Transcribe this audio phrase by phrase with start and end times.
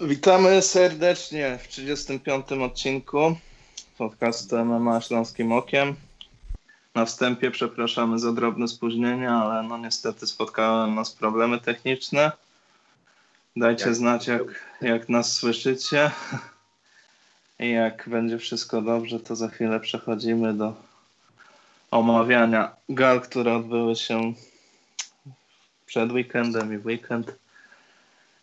[0.00, 2.52] Witamy serdecznie w 35.
[2.52, 3.36] odcinku
[3.98, 5.96] podcastu MMA Śląskim Okiem.
[6.94, 12.32] Na wstępie przepraszamy za drobne spóźnienie, ale no niestety spotkały nas problemy techniczne.
[13.56, 14.42] Dajcie jak znać, jak,
[14.80, 16.10] jak nas słyszycie.
[17.60, 20.74] I jak będzie wszystko dobrze, to za chwilę przechodzimy do
[21.90, 24.34] omawiania gal, które odbyły się
[25.86, 27.43] przed weekendem i w weekend.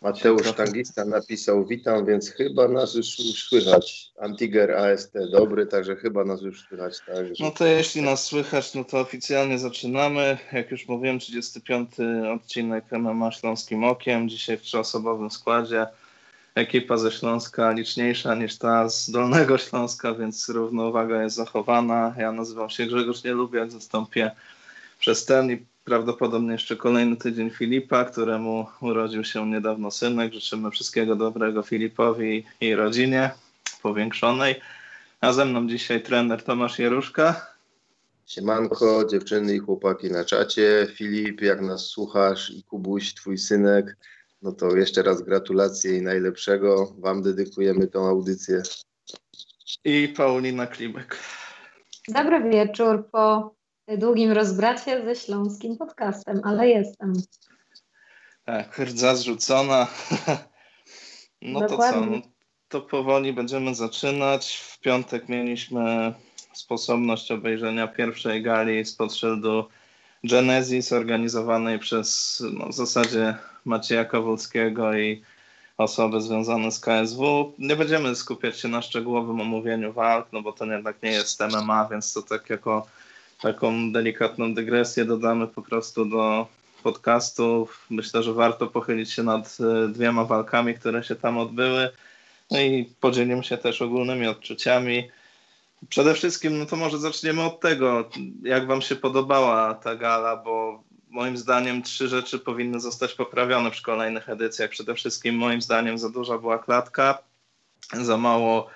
[0.02, 3.06] Mateusz Tangista napisał witam, więc chyba nas już
[3.48, 4.12] słychać.
[4.20, 6.98] Antiger AST dobry, także chyba nas już słychać.
[7.06, 10.38] Tak, No to jeśli nas słychać, no to oficjalnie zaczynamy.
[10.52, 11.90] Jak już mówiłem, 35
[12.34, 14.28] odcinek MMA Śląskim Okiem.
[14.28, 15.86] Dzisiaj w trzyosobowym składzie.
[16.54, 22.14] Ekipa ze Śląska liczniejsza niż ta z Dolnego Śląska, więc równowaga jest zachowana.
[22.18, 24.30] Ja nazywam się Grzegorz Nielubiak, zastąpię
[24.98, 30.32] przez ten i prawdopodobnie jeszcze kolejny tydzień Filipa, któremu urodził się niedawno synek.
[30.32, 33.30] Życzymy wszystkiego dobrego Filipowi i rodzinie
[33.82, 34.60] powiększonej.
[35.20, 37.52] A ze mną dzisiaj trener Tomasz Jeruszka.
[38.26, 40.86] Siemanko, dziewczyny i chłopaki na czacie.
[40.94, 43.96] Filip, jak nas słuchasz i Kubuś, twój synek,
[44.42, 46.94] no to jeszcze raz gratulacje i najlepszego.
[46.98, 48.62] Wam dedykujemy tą audycję.
[49.84, 51.18] I Paulina Klibek.
[52.08, 53.54] Dobry wieczór po
[53.88, 57.12] długim rozbracie ze śląskim podcastem, ale jestem.
[58.44, 59.86] Tak, rdza zrzucona.
[61.44, 62.00] No Dokładnie.
[62.00, 62.32] to co, no,
[62.68, 64.56] to powoli będziemy zaczynać.
[64.56, 66.14] W piątek mieliśmy
[66.52, 69.64] sposobność obejrzenia pierwszej gali spod szyldu
[70.24, 75.22] Genesis organizowanej przez no, w zasadzie Macieja Kowalskiego i
[75.78, 77.52] osoby związane z KSW.
[77.58, 81.88] Nie będziemy skupiać się na szczegółowym omówieniu walk, no bo to jednak nie jest MMA,
[81.90, 82.86] więc to tak jako
[83.42, 86.46] taką delikatną dygresję dodamy po prostu do
[86.82, 87.68] podcastu.
[87.90, 91.90] Myślę, że warto pochylić się nad e, dwiema walkami, które się tam odbyły.
[92.50, 95.08] No i podzielimy się też ogólnymi odczuciami.
[95.88, 98.10] Przede wszystkim, no to może zaczniemy od tego,
[98.42, 103.82] jak Wam się podobała ta gala, bo moim zdaniem trzy rzeczy powinny zostać poprawione przy
[103.82, 104.70] kolejnych edycjach.
[104.70, 107.18] Przede wszystkim, moim zdaniem, za duża była klatka,
[107.92, 108.68] za mało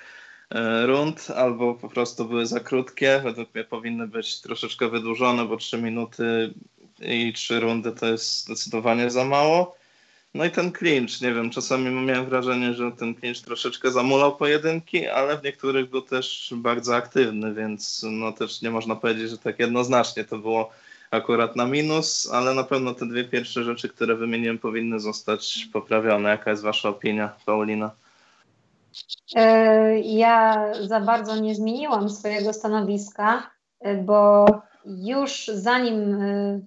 [0.87, 3.21] rund, albo po prostu były za krótkie.
[3.25, 6.55] Według mnie powinny być troszeczkę wydłużone, bo 3 minuty
[7.01, 9.77] i 3 rundy to jest zdecydowanie za mało.
[10.35, 15.09] No i ten clinch, nie wiem, czasami miałem wrażenie, że ten clinch troszeczkę zamulał pojedynki,
[15.09, 19.59] ale w niektórych był też bardzo aktywny, więc no też nie można powiedzieć, że tak
[19.59, 20.71] jednoznacznie to było
[21.11, 26.29] akurat na minus, ale na pewno te dwie pierwsze rzeczy, które wymieniłem, powinny zostać poprawione.
[26.29, 27.91] Jaka jest Wasza opinia, Paulina?
[29.37, 34.47] E, ja za bardzo nie zmieniłam swojego stanowiska, e, bo
[34.84, 36.61] już zanim e,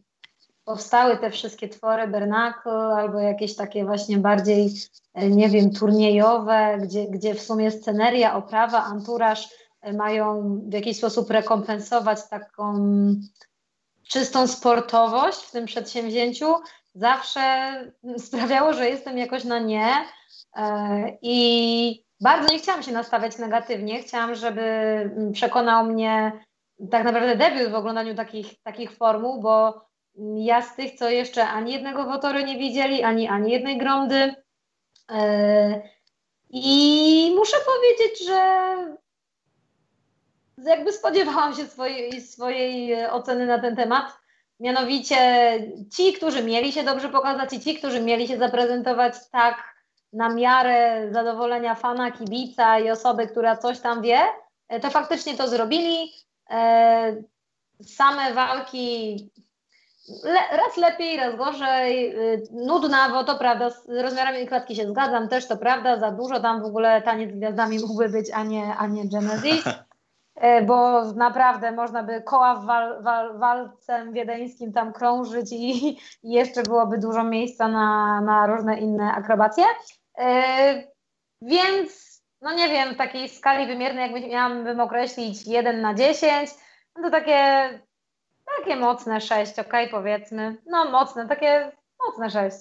[0.66, 4.74] powstały te wszystkie twory Bernacle albo jakieś takie właśnie bardziej,
[5.16, 9.50] nie wiem, turniejowe, gdzie, gdzie w sumie sceneria, oprawa, anturaż
[9.94, 12.74] mają w jakiś sposób rekompensować taką
[14.08, 16.56] czystą sportowość w tym przedsięwzięciu,
[16.96, 17.42] zawsze
[18.18, 19.94] sprawiało, że jestem jakoś na nie.
[21.22, 24.02] I bardzo nie chciałam się nastawiać negatywnie.
[24.02, 26.32] Chciałam, żeby mm, przekonał mnie
[26.92, 29.82] tak naprawdę debiut w oglądaniu takich, takich formuł, bo
[30.36, 34.36] ja z tych, co jeszcze ani jednego wotory nie widzieli, ani, ani jednej gromdy.
[35.12, 35.82] Yy,
[36.50, 38.40] I muszę powiedzieć, że
[40.66, 44.20] jakby spodziewałam się swojej, swojej oceny na ten temat.
[44.60, 45.18] Mianowicie
[45.96, 49.79] ci, którzy mieli się dobrze pokazać i ci, którzy mieli się zaprezentować tak,
[50.14, 54.20] na miarę zadowolenia fana, kibica i osoby, która coś tam wie,
[54.68, 56.12] e, to faktycznie to zrobili.
[56.50, 57.16] E,
[57.86, 59.16] same walki
[60.24, 65.28] le, raz lepiej, raz gorzej, e, nudna, bo to prawda, z rozmiarami klatki się zgadzam,
[65.28, 68.76] też to prawda, za dużo tam w ogóle taniec z gwiazdami mógłby być, a nie,
[68.76, 69.64] a nie Genesis,
[70.68, 75.88] bo naprawdę można by koła w wal, wal, walcem wiedeńskim tam krążyć i,
[76.24, 79.64] i jeszcze byłoby dużo miejsca na, na różne inne akrobacje.
[80.20, 80.88] Yy,
[81.42, 86.50] więc, no nie wiem, w takiej skali wymiernej, jakby miałabym określić 1 na 10,
[86.96, 87.70] no to takie,
[88.58, 90.58] takie mocne 6, ok, powiedzmy.
[90.66, 91.72] No mocne, takie
[92.08, 92.58] mocne 6.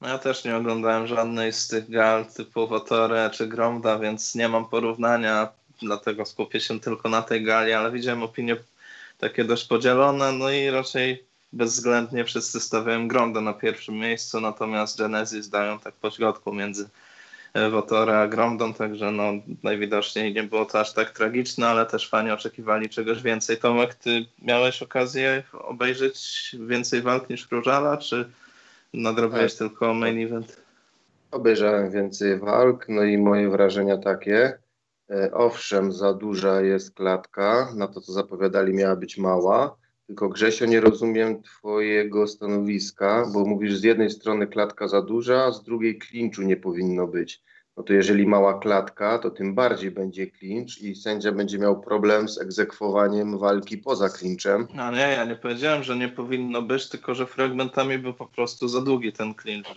[0.00, 4.48] No ja też nie oglądałem żadnej z tych gal typu Wotore czy Gromda, więc nie
[4.48, 5.48] mam porównania,
[5.82, 8.56] dlatego skupię się tylko na tej gali, ale widziałem opinie
[9.18, 15.48] takie dość podzielone, no i raczej bezwzględnie wszyscy stawiają Gronda na pierwszym miejscu, natomiast Genesis
[15.48, 16.88] dają tak pośrodku między
[17.54, 22.08] e, Wotora a Grondą, także no, najwidoczniej nie było to aż tak tragiczne, ale też
[22.08, 23.56] fani oczekiwali czegoś więcej.
[23.56, 28.30] Tomek, ty miałeś okazję obejrzeć więcej walk niż Różala, czy
[28.94, 29.58] nadrobiłeś tak.
[29.58, 30.62] tylko main event?
[31.30, 34.58] Obejrzałem więcej walk, no i moje wrażenia takie.
[35.10, 39.76] E, owszem, za duża jest klatka, na to co zapowiadali miała być mała,
[40.08, 45.52] tylko Grzesio nie rozumiem twojego stanowiska, bo mówisz z jednej strony klatka za duża, a
[45.52, 47.42] z drugiej klinczu nie powinno być.
[47.76, 52.28] No to jeżeli mała klatka, to tym bardziej będzie klincz i sędzia będzie miał problem
[52.28, 54.66] z egzekwowaniem walki poza klinczem.
[54.74, 58.68] No nie, ja nie powiedziałem, że nie powinno być, tylko że fragmentami był po prostu
[58.68, 59.68] za długi ten klincz,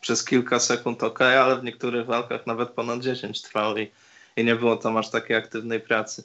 [0.00, 3.90] przez kilka sekund ok, ale w niektórych walkach nawet ponad 10 trwał i,
[4.36, 6.24] i nie było tam aż takiej aktywnej pracy.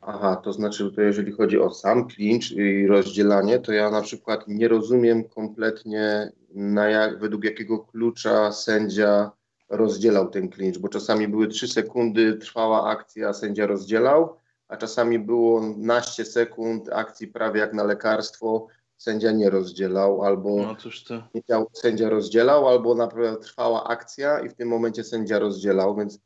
[0.00, 4.48] Aha, to znaczy, to jeżeli chodzi o sam clinch i rozdzielanie, to ja na przykład
[4.48, 9.30] nie rozumiem kompletnie, na jak, według jakiego klucza sędzia
[9.68, 14.36] rozdzielał ten clinch, bo czasami były 3 sekundy, trwała akcja, sędzia rozdzielał,
[14.68, 18.66] a czasami było naście sekund akcji prawie jak na lekarstwo,
[18.96, 20.76] sędzia nie rozdzielał, albo no,
[21.08, 21.22] to...
[21.34, 26.18] nie chciał, sędzia rozdzielał, albo naprawdę trwała akcja i w tym momencie sędzia rozdzielał, więc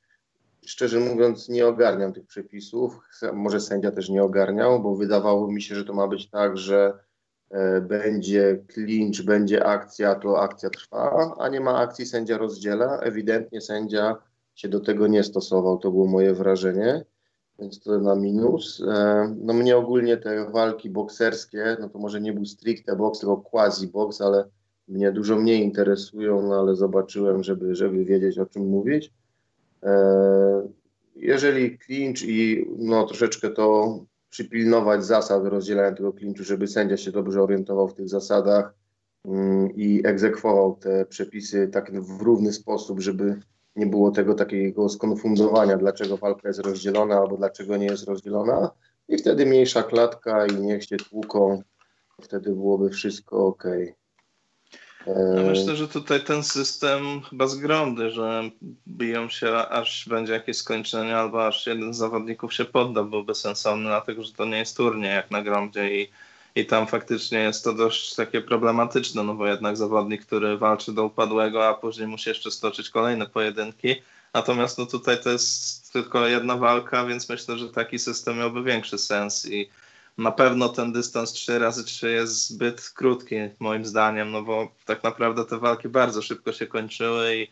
[0.67, 3.01] szczerze mówiąc nie ogarniam tych przepisów.
[3.33, 6.99] Może sędzia też nie ogarniał, bo wydawało mi się, że to ma być tak, że
[7.51, 13.01] e, będzie clinch, będzie akcja, to akcja trwa, a nie ma akcji, sędzia rozdziela.
[13.01, 14.17] Ewidentnie sędzia
[14.55, 17.05] się do tego nie stosował, to było moje wrażenie,
[17.59, 18.83] więc to na minus.
[18.89, 23.37] E, no mnie ogólnie te walki bokserskie, no to może nie był stricte boks, tylko
[23.37, 24.45] quasi boks, ale
[24.89, 29.13] mnie dużo mniej interesują, no ale zobaczyłem, żeby, żeby wiedzieć o czym mówić.
[29.85, 30.69] E,
[31.17, 33.99] jeżeli clinch i no, troszeczkę to
[34.31, 38.75] przypilnować zasad rozdzielania tego clinchu, żeby sędzia się dobrze orientował w tych zasadach
[39.25, 43.41] mm, i egzekwował te przepisy tak w równy sposób, żeby
[43.77, 48.71] nie było tego takiego skonfundowania, dlaczego walka jest rozdzielona albo dlaczego nie jest rozdzielona.
[49.09, 51.63] I wtedy mniejsza klatka i niech się tłuką,
[52.23, 53.65] wtedy byłoby wszystko ok.
[55.07, 58.51] Ja myślę, że tutaj ten system chyba zgromdy, że
[58.89, 63.85] biją się aż będzie jakieś skończenie albo aż jeden z zawodników się podda, byłby sensowny,
[63.85, 66.11] dlatego że to nie jest turniej jak na gromdzie i,
[66.55, 71.05] i tam faktycznie jest to dość takie problematyczne, no bo jednak zawodnik, który walczy do
[71.05, 73.95] upadłego, a później musi jeszcze stoczyć kolejne pojedynki,
[74.35, 78.99] natomiast no tutaj to jest tylko jedna walka, więc myślę, że taki system miałby większy
[78.99, 79.69] sens i
[80.19, 85.05] na pewno ten dystans 3 razy 3 jest zbyt krótki moim zdaniem, no bo tak
[85.05, 87.49] naprawdę te walki bardzo szybko się kończyły i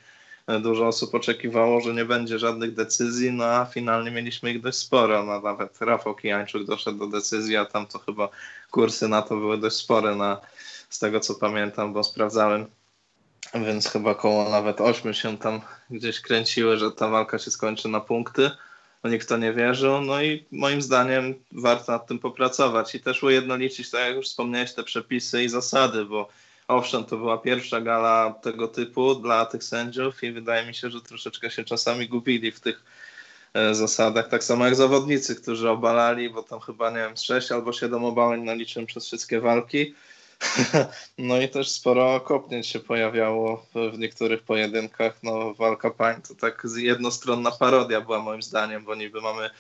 [0.61, 5.25] dużo osób oczekiwało, że nie będzie żadnych decyzji, no a finalnie mieliśmy ich dość sporo.
[5.25, 8.29] No, nawet Rafał Kijańczuk doszedł do decyzji, a tam to chyba
[8.71, 10.41] kursy na to były dość spore na,
[10.89, 12.67] z tego co pamiętam, bo sprawdzałem,
[13.55, 15.61] więc chyba koło nawet 8 się tam
[15.91, 18.51] gdzieś kręciły, że ta walka się skończy na punkty
[19.05, 23.23] no nikt to nie wierzył, no i moim zdaniem warto nad tym popracować i też
[23.23, 26.29] ujednolicić, tak jak już wspomniałeś, te przepisy i zasady, bo
[26.69, 31.01] owszem, to była pierwsza gala tego typu dla tych sędziów i wydaje mi się, że
[31.01, 32.85] troszeczkę się czasami gubili w tych
[33.55, 37.73] e, zasadach, tak samo jak zawodnicy, którzy obalali, bo tam chyba, nie wiem, 6 albo
[37.73, 39.95] 7 obaleń naliczyłem przez wszystkie walki,
[41.19, 45.23] No i też sporo kopnięć się pojawiało w niektórych pojedynkach.
[45.23, 49.51] No, walka pań to tak jednostronna parodia była moim zdaniem, bo niby mamy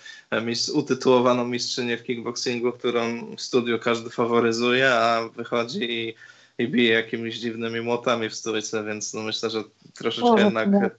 [0.43, 6.14] mistrz, utytułowaną mistrzynię w kickboxingu, którą w studiu każdy faworyzuje, a wychodzi i,
[6.58, 9.62] i bije jakimiś dziwnymi młotami w stójce, więc no myślę, że
[9.94, 10.69] troszeczkę o, jednak...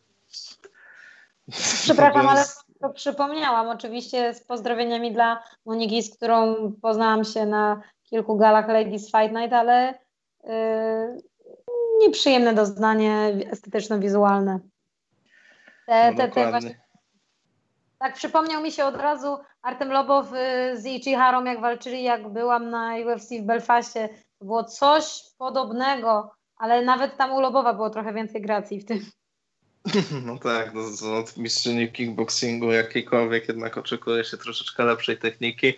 [1.83, 2.45] Przepraszam, ale
[2.81, 7.81] to przypomniałam oczywiście z pozdrowieniami dla Moniki, z którą poznałam się na
[8.13, 9.99] kilku galach Ladies Fight Night, ale
[10.43, 10.51] yy,
[12.01, 14.59] nieprzyjemne doznanie estetyczno-wizualne.
[15.87, 16.81] Te, no te, te właśnie,
[17.99, 22.69] tak przypomniał mi się od razu Artem Lobow y, z Ichiharą, jak walczyli, jak byłam
[22.69, 24.09] na UFC w Belfaście.
[24.39, 28.99] To było coś podobnego, ale nawet tam u Lobowa było trochę więcej gracji w tym.
[30.25, 35.73] No tak, no, od mistrzyni kickboxingu jakiejkolwiek jednak oczekuje się troszeczkę lepszej techniki.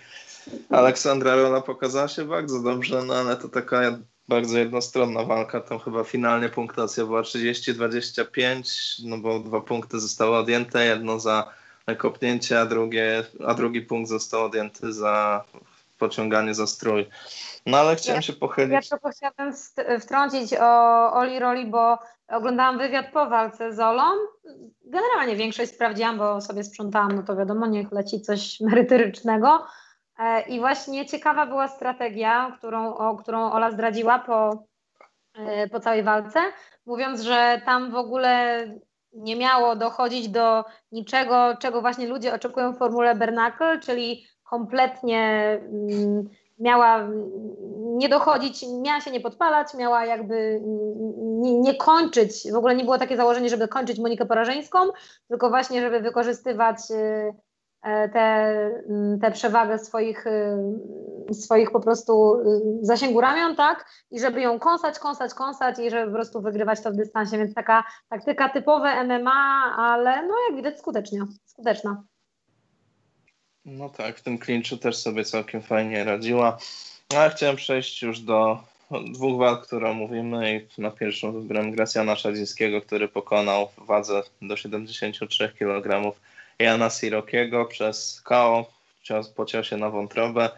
[0.70, 3.82] Aleksandra Rola pokazała się bardzo dobrze, no ale to taka
[4.28, 5.62] bardzo jednostronna walka.
[5.62, 11.50] Tam chyba finalnie punktacja była 30-25, no bo dwa punkty zostały odjęte, jedno za
[11.98, 15.44] kopnięcie, a, drugie, a drugi punkt został odjęty za
[16.00, 17.10] pociąganie za strój.
[17.66, 18.72] No ale chciałem ja, się pochylić.
[18.72, 19.54] Ja tylko chciałabym
[20.00, 21.98] wtrącić o Oli Roli, bo
[22.28, 24.04] oglądałam wywiad po walce z Olą.
[24.86, 29.66] Generalnie większość sprawdziłam, bo sobie sprzątałam, no to wiadomo, niech leci coś merytorycznego.
[30.20, 34.64] E, I właśnie ciekawa była strategia, którą, o, którą Ola zdradziła po,
[35.34, 36.40] e, po całej walce,
[36.86, 38.66] mówiąc, że tam w ogóle
[39.14, 46.30] nie miało dochodzić do niczego, czego właśnie ludzie oczekują w formule Bernacle, czyli kompletnie mm,
[46.60, 47.08] miała
[47.76, 50.62] nie dochodzić, miała się nie podpalać, miała jakby
[51.42, 54.80] nie, nie, kończyć, w ogóle nie było takie założenie, żeby kończyć Monikę Porażeńską,
[55.28, 56.78] tylko właśnie, żeby wykorzystywać
[57.86, 58.10] e,
[59.22, 60.26] tę przewagę swoich,
[61.32, 62.44] swoich po prostu
[62.82, 63.86] zasięgu ramion, tak?
[64.12, 67.54] I żeby ją kąsać, kąsać, kąsać i żeby po prostu wygrywać to w dystansie, więc
[67.54, 72.04] taka taktyka typowe MMA, ale no jak widać skutecznie, skuteczna.
[73.66, 76.58] No tak, w tym klinczu też sobie całkiem fajnie radziła.
[77.14, 78.60] No, ale chciałem przejść już do
[79.12, 85.54] dwóch walk, które omówimy i na pierwszą wybrałem Gracjana Szadzińskiego, który pokonał wadze do 73
[85.60, 86.16] kg
[86.60, 88.72] Jana Sirokiego przez KO,
[89.36, 90.50] pociął się na wątrobę.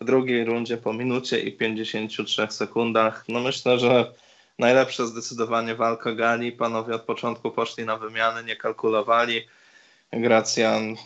[0.00, 3.24] W drugiej rundzie po minucie i 53 sekundach.
[3.28, 4.12] No myślę, że
[4.58, 6.52] najlepsza zdecydowanie walka gali.
[6.52, 9.46] Panowie od początku poszli na wymiany, nie kalkulowali.
[10.12, 10.96] Gracjan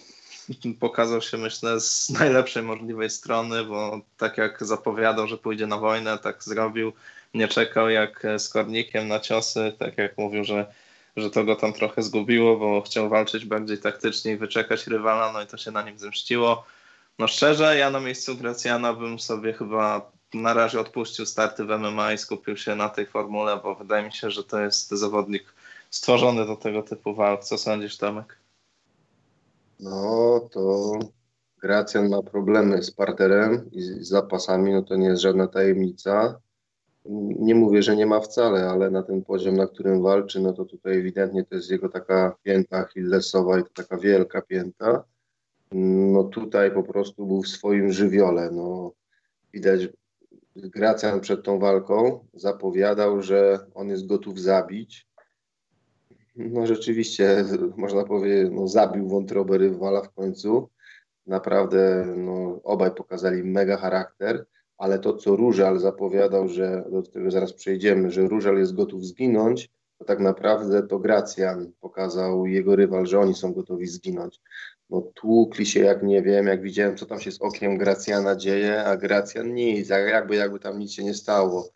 [0.81, 6.19] pokazał się, myślę, z najlepszej możliwej strony, bo tak jak zapowiadał, że pójdzie na wojnę,
[6.19, 6.93] tak zrobił.
[7.35, 10.67] Nie czekał jak z Kornikiem na ciosy, tak jak mówił, że,
[11.17, 15.43] że to go tam trochę zgubiło, bo chciał walczyć bardziej taktycznie i wyczekać rywala, no
[15.43, 16.65] i to się na nim zemściło.
[17.19, 22.13] No szczerze, ja na miejscu Gracjana bym sobie chyba na razie odpuścił starty w MMA
[22.13, 25.55] i skupił się na tej formule, bo wydaje mi się, że to jest zawodnik
[25.91, 27.45] stworzony do tego typu walk.
[27.45, 28.37] Co sądzisz, Tomek?
[29.81, 30.93] No to
[31.63, 36.41] Gracjan ma problemy z parterem i z zapasami, no to nie jest żadna tajemnica.
[37.39, 40.65] Nie mówię, że nie ma wcale, ale na ten poziom, na którym walczy, no to
[40.65, 45.05] tutaj ewidentnie to jest jego taka pięta achillesowa i to taka wielka pięta.
[45.73, 48.51] No tutaj po prostu był w swoim żywiole.
[48.53, 48.93] No,
[49.53, 49.89] widać,
[50.57, 55.11] Gracjan przed tą walką zapowiadał, że on jest gotów zabić
[56.37, 57.45] no rzeczywiście,
[57.77, 60.69] można powiedzieć, no, zabił wątrobę rywala w końcu.
[61.27, 64.47] Naprawdę no, obaj pokazali mega charakter,
[64.81, 69.69] ale to, co Różal zapowiadał, że do tego zaraz przejdziemy, że Różal jest gotów zginąć,
[69.99, 74.41] to tak naprawdę to Gracjan pokazał jego rywal, że oni są gotowi zginąć.
[74.91, 78.85] No tłukli się jak nie wiem, jak widziałem, co tam się z okiem Gracjana dzieje,
[78.85, 81.69] a Gracjan nic, jakby, jakby tam nic się nie stało.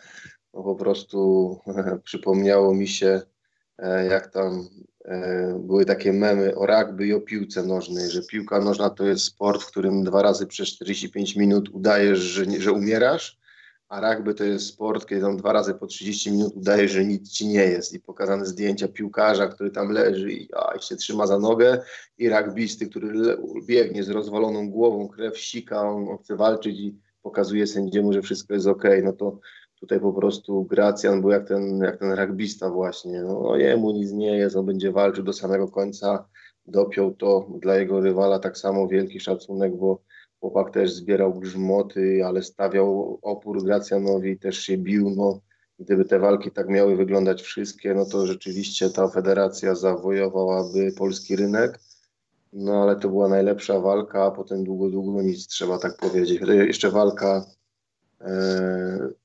[0.55, 1.59] No po prostu
[2.05, 3.21] przypomniało mi się
[3.79, 4.69] E, jak tam
[5.59, 9.63] były takie memy o rugby i o piłce nożnej, że piłka nożna to jest sport,
[9.63, 13.39] w którym dwa razy przez 45 minut udajesz, że, że umierasz,
[13.89, 17.31] a rugby to jest sport, kiedy tam dwa razy po 30 minut udajesz, że nic
[17.31, 17.93] ci nie jest.
[17.93, 21.83] I pokazane zdjęcia piłkarza, który tam leży i, a, i się trzyma za nogę
[22.19, 28.13] i rugbysty, który biegnie z rozwaloną głową, krew sika, on chce walczyć i pokazuje sędziemu,
[28.13, 29.39] że wszystko jest ok, no to
[29.85, 33.23] Tutaj po prostu Gracjan był jak ten, jak ten rugbista właśnie.
[33.23, 36.29] No, no jemu nic nie jest, on będzie walczył do samego końca.
[36.67, 40.03] Dopiął to dla jego rywala tak samo wielki szacunek, bo
[40.41, 45.11] chłopak też zbierał grzmoty, ale stawiał opór Gracjanowi, też się bił.
[45.11, 45.41] No,
[45.79, 51.79] gdyby te walki tak miały wyglądać wszystkie, no to rzeczywiście ta federacja zawojowałaby polski rynek.
[52.53, 56.41] No ale to była najlepsza walka, a potem długo, długo nic, trzeba tak powiedzieć.
[56.49, 57.45] Jeszcze walka
[58.21, 59.24] e,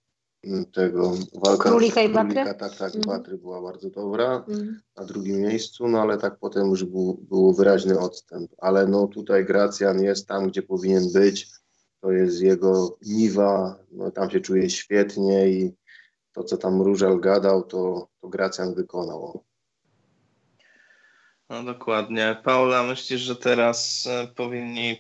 [0.73, 2.45] tego walka Królika i Batry?
[2.45, 3.01] tak, tak, mm.
[3.07, 4.81] Batry była bardzo dobra mm.
[4.97, 9.45] na drugim miejscu, no ale tak potem już był, był wyraźny odstęp, ale no tutaj
[9.45, 11.47] Gracjan jest tam, gdzie powinien być,
[12.01, 15.75] to jest jego niwa, no tam się czuje świetnie i
[16.31, 19.43] to, co tam Różal gadał, to, to Gracjan wykonał.
[21.49, 22.35] No dokładnie.
[22.43, 24.99] Paula, myślisz, że teraz e, powinni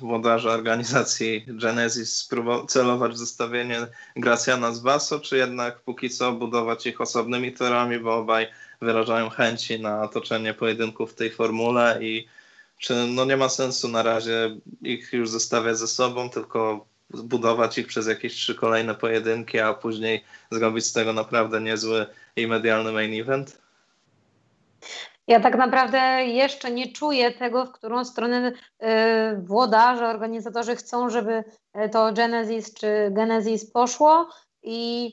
[0.00, 2.28] włodarze organizacji Genesis
[2.68, 8.16] celować w zestawienie Gracjana z Vaso, czy jednak póki co budować ich osobnymi torami, bo
[8.16, 8.46] obaj
[8.80, 12.26] wyrażają chęci na toczenie pojedynków w tej formule i
[12.78, 17.86] czy no nie ma sensu na razie ich już zestawiać ze sobą, tylko budować ich
[17.86, 23.20] przez jakieś trzy kolejne pojedynki, a później zrobić z tego naprawdę niezły i medialny main
[23.20, 23.60] event?
[25.26, 28.56] Ja tak naprawdę jeszcze nie czuję tego, w którą stronę y,
[29.42, 31.44] włodarze, organizatorzy chcą, żeby
[31.84, 34.28] y, to Genesis czy Genesis poszło
[34.62, 35.12] i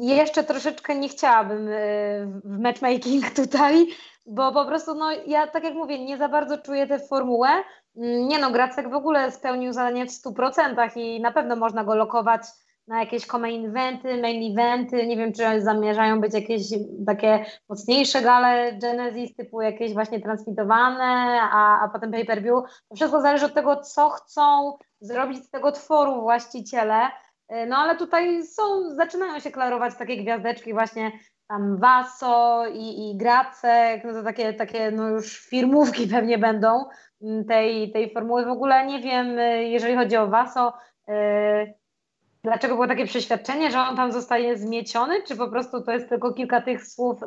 [0.00, 3.86] jeszcze troszeczkę nie chciałabym y, w matchmaking tutaj,
[4.26, 7.48] bo po prostu no, ja tak jak mówię, nie za bardzo czuję tę formułę.
[7.96, 11.94] Mm, nie no, Gracek w ogóle spełnił zadanie w 100% i na pewno można go
[11.94, 12.42] lokować
[12.88, 16.62] na jakieś main eventy, main eventy, nie wiem, czy zamierzają być jakieś
[17.06, 22.64] takie mocniejsze gale Genesis, typu jakieś właśnie transmitowane, a, a potem pay-per-view.
[22.88, 27.00] To wszystko zależy od tego, co chcą zrobić z tego tworu właściciele,
[27.68, 31.12] no ale tutaj są, zaczynają się klarować takie gwiazdeczki właśnie
[31.48, 36.84] tam Vaso i, i Gracek, no to takie, takie no już firmówki pewnie będą
[37.22, 38.44] mm, tej, tej formuły.
[38.44, 40.72] W ogóle nie wiem, y, jeżeli chodzi o Vaso,
[41.08, 41.74] yy,
[42.46, 46.32] dlaczego było takie przeświadczenie, że on tam zostaje zmieciony, czy po prostu to jest tylko
[46.32, 47.26] kilka tych słów y,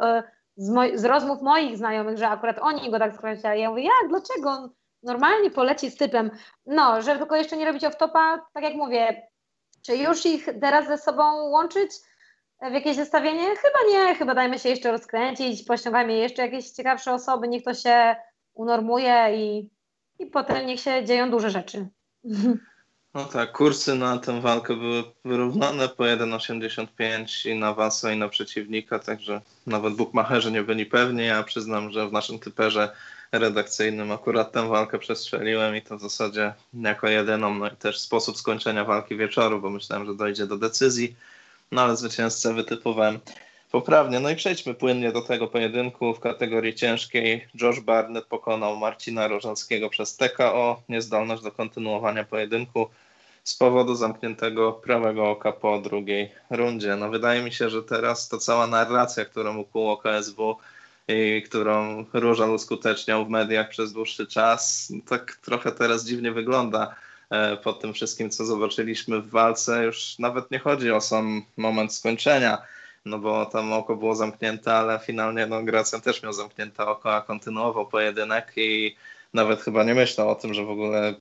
[0.57, 3.61] z, z, rozmów moich znajomych, że akurat oni go tak skreślali.
[3.61, 4.49] Ja mówię, jak, dlaczego?
[4.49, 4.69] On
[5.03, 6.31] normalnie poleci z typem.
[6.65, 9.27] No, żeby tylko jeszcze nie robić off-topa, tak jak mówię,
[9.85, 11.91] czy już ich teraz ze sobą łączyć
[12.61, 13.43] w jakieś zestawienie?
[13.43, 18.15] Chyba nie, chyba dajmy się jeszcze rozkręcić, pościągajmy jeszcze jakieś ciekawsze osoby, niech to się
[18.53, 19.69] unormuje i,
[20.19, 21.87] i potem niech się dzieją duże rzeczy.
[23.13, 28.29] No tak, kursy na tę walkę były wyrównane po 1,85 i na Wasa i na
[28.29, 31.25] przeciwnika, także nawet bukmacherzy nie byli pewni.
[31.25, 32.95] Ja przyznam, że w naszym typerze
[33.31, 38.37] redakcyjnym akurat tę walkę przestrzeliłem i to w zasadzie jako jedyną, no i też sposób
[38.37, 41.15] skończenia walki wieczoru, bo myślałem, że dojdzie do decyzji,
[41.71, 43.19] no ale zwycięzcę wytypowałem
[43.71, 44.19] poprawnie.
[44.19, 47.47] No i przejdźmy płynnie do tego pojedynku w kategorii ciężkiej.
[47.61, 52.89] Josh Barnett pokonał Marcina Rożanskiego przez TKO, niezdolność do kontynuowania pojedynku
[53.43, 56.95] z powodu zamkniętego prawego oka po drugiej rundzie.
[56.95, 60.57] No wydaje mi się, że teraz to cała narracja, którą ukuło KSW
[61.07, 66.95] i którą Różal uskuteczniał w mediach przez dłuższy czas, tak trochę teraz dziwnie wygląda
[67.29, 69.83] e, po tym wszystkim, co zobaczyliśmy w walce.
[69.83, 72.57] Już nawet nie chodzi o sam moment skończenia,
[73.05, 77.21] no bo tam oko było zamknięte, ale finalnie no, Gracjan też miał zamknięte oko, a
[77.21, 78.95] kontynuował pojedynek i
[79.33, 81.15] nawet chyba nie myślał o tym, że w ogóle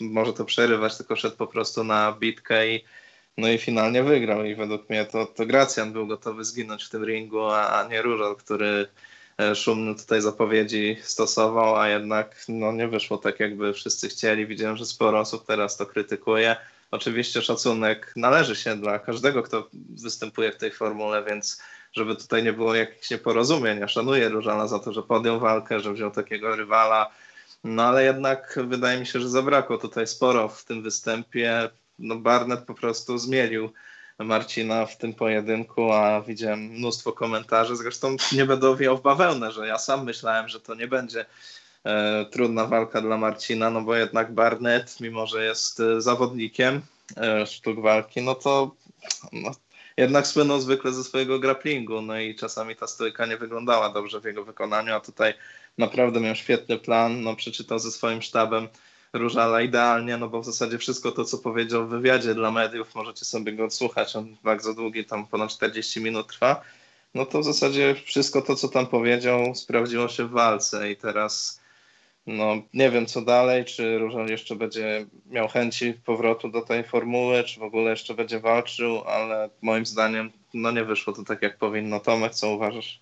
[0.00, 2.84] może to przerywać, tylko szedł po prostu na bitkę i
[3.36, 7.04] no i finalnie wygrał i według mnie to, to Gracjan był gotowy zginąć w tym
[7.04, 8.88] ringu, a, a nie Różal, który
[9.38, 14.46] e, szumny tutaj zapowiedzi stosował, a jednak no, nie wyszło tak, jakby wszyscy chcieli.
[14.46, 16.56] Widziałem, że sporo osób teraz to krytykuje.
[16.94, 19.68] Oczywiście szacunek należy się dla każdego, kto
[20.02, 23.80] występuje w tej formule, więc żeby tutaj nie było jakichś nieporozumień.
[23.80, 27.10] Ja szanuję Różana za to, że podjął walkę, że wziął takiego rywala,
[27.64, 31.70] no ale jednak wydaje mi się, że zabrakło tutaj sporo w tym występie.
[31.98, 33.72] No Barnett po prostu zmielił
[34.18, 37.76] Marcina w tym pojedynku, a widziałem mnóstwo komentarzy.
[37.76, 41.26] Zresztą nie będę owijał w bawełnę, że ja sam myślałem, że to nie będzie
[41.84, 46.82] e, trudna walka dla Marcina, no bo jednak Barnett, mimo że jest e, zawodnikiem
[47.46, 48.76] sztuk walki, no to
[49.32, 49.50] no,
[49.96, 54.24] jednak słynął zwykle ze swojego grapplingu, no i czasami ta stójka nie wyglądała dobrze w
[54.24, 55.34] jego wykonaniu, a tutaj
[55.78, 58.68] naprawdę miał świetny plan, no przeczytał ze swoim sztabem
[59.14, 63.24] Różala idealnie, no bo w zasadzie wszystko to, co powiedział w wywiadzie dla mediów, możecie
[63.24, 66.62] sobie go odsłuchać, on bardzo długi, tam ponad 40 minut trwa,
[67.14, 71.60] no to w zasadzie wszystko to, co tam powiedział, sprawdziło się w walce i teraz
[72.26, 77.44] no nie wiem co dalej, czy Różal jeszcze będzie miał chęci powrotu do tej formuły,
[77.44, 81.58] czy w ogóle jeszcze będzie walczył, ale moim zdaniem no nie wyszło to tak jak
[81.58, 82.00] powinno.
[82.00, 83.00] Tomek, co uważasz?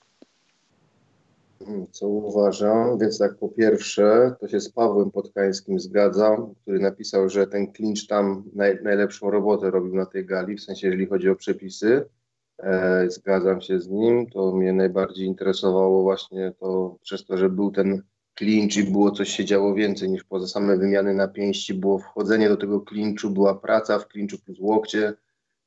[1.91, 2.99] Co uważam?
[2.99, 8.07] Więc tak po pierwsze, to się z Pawłem Podkańskim zgadzam, który napisał, że ten klincz
[8.07, 12.05] tam naj, najlepszą robotę robił na tej gali, w sensie jeżeli chodzi o przepisy.
[12.59, 14.31] E, zgadzam się z nim.
[14.31, 18.03] To mnie najbardziej interesowało właśnie to przez to, że był ten
[18.35, 22.57] klincz było coś się działo więcej niż poza same wymiany na pięści, było wchodzenie do
[22.57, 25.15] tego klinczu, była praca w klinczu plus łokcie,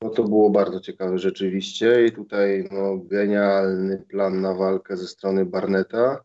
[0.02, 5.46] no to było bardzo ciekawe rzeczywiście i tutaj no, genialny plan na walkę ze strony
[5.46, 6.24] Barneta.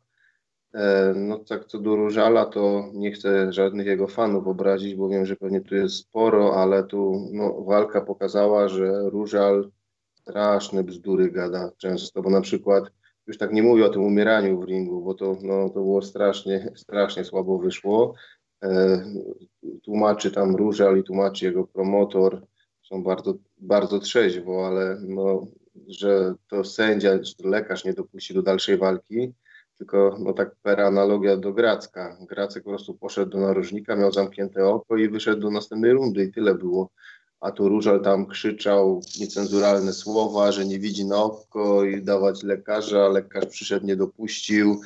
[0.75, 5.27] E, no tak co do Różala, to nie chcę żadnych jego fanów obrazić, bo wiem,
[5.27, 9.71] że pewnie tu jest sporo, ale tu no, walka pokazała, że Różal
[10.15, 12.85] straszne bzdury gada często, bo na przykład
[13.31, 16.73] już tak nie mówię o tym umieraniu w ringu, bo to, no, to było strasznie,
[16.77, 18.15] strasznie słabo wyszło.
[18.63, 19.05] E,
[19.83, 22.47] tłumaczy tam Różal i tłumaczy jego promotor,
[22.83, 25.47] są bardzo, bardzo trzeźwo, ale no,
[25.89, 29.33] że to sędzia, to lekarz nie dopuści do dalszej walki,
[29.79, 32.17] tylko no tak per analogia do Gracka.
[32.29, 36.33] Gracek po prostu poszedł do narożnika, miał zamknięte oko i wyszedł do następnej rundy i
[36.33, 36.91] tyle było
[37.41, 43.09] a tu Różal tam krzyczał niecenzuralne słowa, że nie widzi na oko i dawać lekarza,
[43.09, 44.81] lekarz przyszedł, nie dopuścił.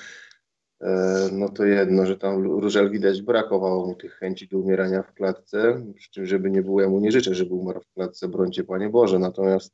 [0.81, 5.15] E, no to jedno, że tam Różal widać brakowało mu tych chęci do umierania w
[5.15, 8.65] klatce, przy czym żeby nie było, ja mu nie życzę, żeby umarł w klatce, brońcie
[8.65, 9.73] Panie Boże, natomiast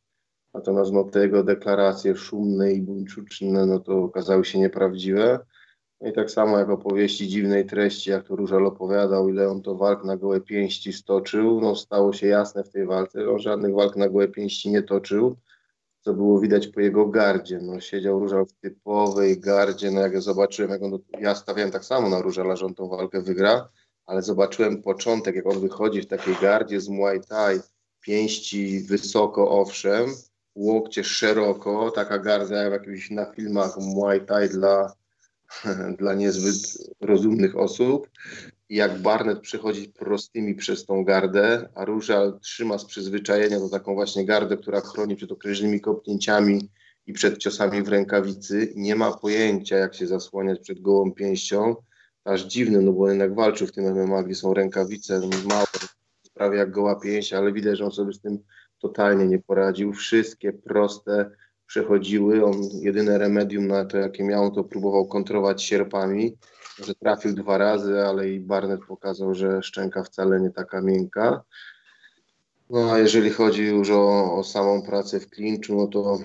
[0.54, 5.38] natomiast no te jego deklaracje szumne i buńczuczne, no to okazały się nieprawdziwe.
[6.00, 10.04] I tak samo jak opowieści dziwnej treści, jak to Różal opowiadał, ile on to walk
[10.04, 14.08] na gołe pięści stoczył, no stało się jasne w tej walce, on żadnych walk na
[14.08, 15.36] gołe pięści nie toczył,
[16.00, 17.58] co było widać po jego gardzie.
[17.62, 21.84] No, siedział Różal w typowej gardzie, no jak ja zobaczyłem, jak on, ja stawiałem tak
[21.84, 23.68] samo na Różala, że on tą walkę wygra,
[24.06, 27.60] ale zobaczyłem początek, jak on wychodzi w takiej gardzie z Muay Thai,
[28.00, 30.06] pięści wysoko owszem,
[30.54, 34.99] łokcie szeroko, taka garda jak w jakichś na filmach Muay Thai dla
[35.98, 38.08] dla niezbyt rozumnych osób.
[38.68, 44.26] Jak Barnett przechodzi prostymi przez tą gardę, a Różal trzyma z przyzwyczajenia to taką właśnie
[44.26, 46.70] gardę, która chroni przed okrężnymi kopnięciami
[47.06, 48.72] i przed ciosami w rękawicy.
[48.76, 51.76] Nie ma pojęcia, jak się zasłaniać przed gołą pięścią.
[52.24, 55.66] Aż dziwne, no bo jednak walczył w tym MMA, gdzie są rękawice małe,
[56.34, 58.38] prawie jak goła pięść, ale widać, że on sobie z tym
[58.78, 59.92] totalnie nie poradził.
[59.92, 61.30] Wszystkie proste
[61.70, 62.44] przechodziły.
[62.44, 66.36] On jedyne remedium na to, jakie miał, to próbował kontrować sierpami.
[66.84, 71.42] Że trafił dwa razy, ale i Barnett pokazał, że szczęka wcale nie taka miękka.
[72.70, 76.18] No a jeżeli chodzi już o, o samą pracę w klinczu, no to,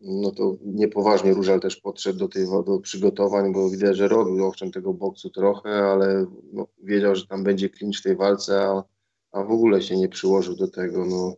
[0.00, 4.72] no to niepoważnie Różal też podszedł do, tej, do przygotowań, bo widać, że robił owszem
[4.72, 8.84] tego boksu trochę, ale no, wiedział, że tam będzie klincz w tej walce, a,
[9.32, 11.06] a w ogóle się nie przyłożył do tego.
[11.06, 11.34] No,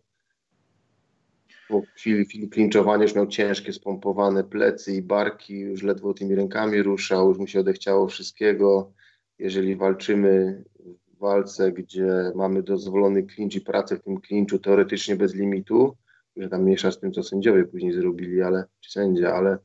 [1.68, 6.83] po chwili, chwili klinczowania już miał ciężkie, spompowane plecy i barki, już ledwo tymi rękami
[6.83, 8.92] ruszał, już mu się odechciało wszystkiego.
[9.38, 10.64] Jeżeli walczymy
[11.07, 15.96] w walce, gdzie mamy dozwolony klincz i pracę w tym klinczu teoretycznie bez limitu,
[16.37, 19.59] że tam miesza z tym, co sędziowie później zrobili, ale, czy sędzia, ale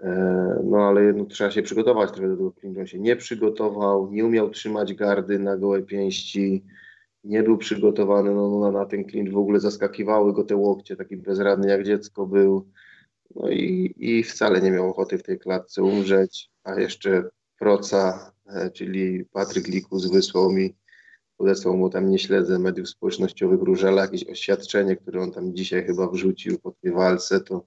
[0.00, 2.80] e, no ale no, trzeba się przygotować trochę do tego klinczu.
[2.80, 6.64] On się nie przygotował, nie umiał trzymać gardy na gołe pięści,
[7.24, 11.16] nie był przygotowany no, na, na ten klincz, w ogóle zaskakiwały go te łokcie, taki
[11.16, 12.68] bezradny jak dziecko był.
[13.34, 17.24] No i, i wcale nie miał ochoty w tej klatce umrzeć, a jeszcze
[17.58, 20.74] Proca, e, czyli Patryk Likus wysłał mi,
[21.36, 26.08] podesłał mu tam, nie śledzę mediów społecznościowych Różela, jakieś oświadczenie, które on tam dzisiaj chyba
[26.08, 27.66] wrzucił po tej walce, to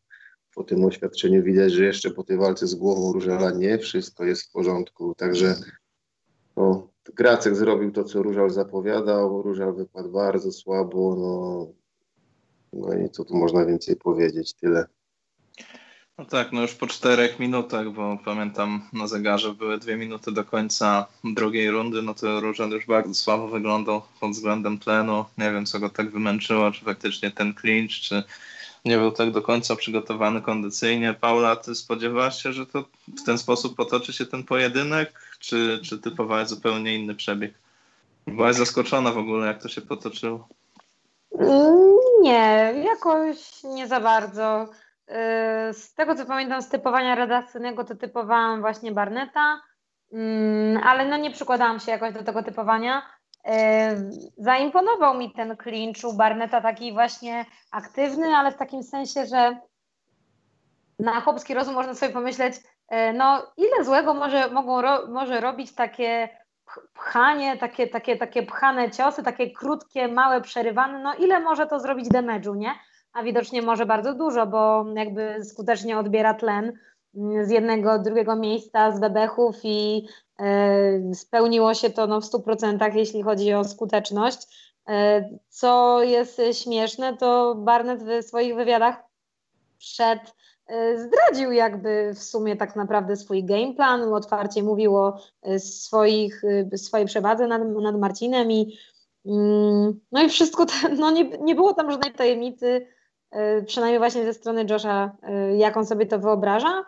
[0.56, 4.44] po tym oświadczeniu widać, że jeszcze po tej walce z głową Różela nie wszystko jest
[4.44, 5.56] w porządku, także
[6.58, 9.42] no, Gracek zrobił to, co Różal zapowiadał.
[9.42, 11.16] Różal wypadł bardzo słabo.
[11.20, 11.68] No,
[12.74, 14.54] no i co tu można więcej powiedzieć?
[14.54, 14.86] Tyle.
[16.18, 20.44] No tak, no już po czterech minutach, bo pamiętam na zegarze były dwie minuty do
[20.44, 25.26] końca drugiej rundy, no to Różal już bardzo słabo wyglądał pod względem tlenu.
[25.38, 28.24] Nie wiem, co go tak wymęczyło, czy faktycznie ten clinch, czy
[28.86, 31.16] nie był tak do końca przygotowany kondycyjnie.
[31.22, 36.00] Paula, ty spodziewałaś się, że to w ten sposób potoczy się ten pojedynek, czy, czy
[36.00, 37.54] typowałaś zupełnie inny przebieg?
[38.28, 40.48] Byłaś zaskoczona w ogóle, jak to się potoczyło?
[41.40, 44.70] Mm, nie, jakoś nie za bardzo.
[45.10, 45.14] Y,
[45.74, 49.62] z tego co pamiętam z typowania redakcyjnego, to typowałam właśnie Barneta,
[50.14, 53.02] mm, ale no nie przykładałam się jakoś do tego typowania.
[54.38, 59.58] Zaimponował mi ten clinch u Barneta taki właśnie aktywny, ale w takim sensie, że
[61.00, 62.56] na chłopski rozum można sobie pomyśleć,
[63.14, 66.30] no ile złego może, mogą ro, może robić takie
[66.94, 72.06] pchanie, takie, takie, takie pchane ciosy, takie krótkie, małe, przerywane, no ile może to zrobić
[72.08, 72.72] damage'u, nie?
[73.14, 76.74] A widocznie może bardzo dużo, bo jakby skutecznie odbiera tlen
[77.16, 80.08] mm, z jednego, drugiego miejsca, z bebechów i
[80.40, 84.72] E, spełniło się to no, w 100%, jeśli chodzi o skuteczność.
[84.88, 89.04] E, co jest śmieszne, to Barnett w swoich wywiadach
[89.78, 90.32] przed e,
[90.96, 95.20] zdradził jakby w sumie tak naprawdę swój game plan, otwarcie mówił o
[95.58, 96.42] swoich,
[96.76, 98.78] swojej przewadze nad, nad Marcinem i
[99.26, 100.66] mm, no i wszystko,
[101.00, 102.88] no nie, nie było tam żadnej tajemnicy,
[103.66, 105.18] przynajmniej właśnie ze strony Josha,
[105.58, 106.84] jak on sobie to wyobraża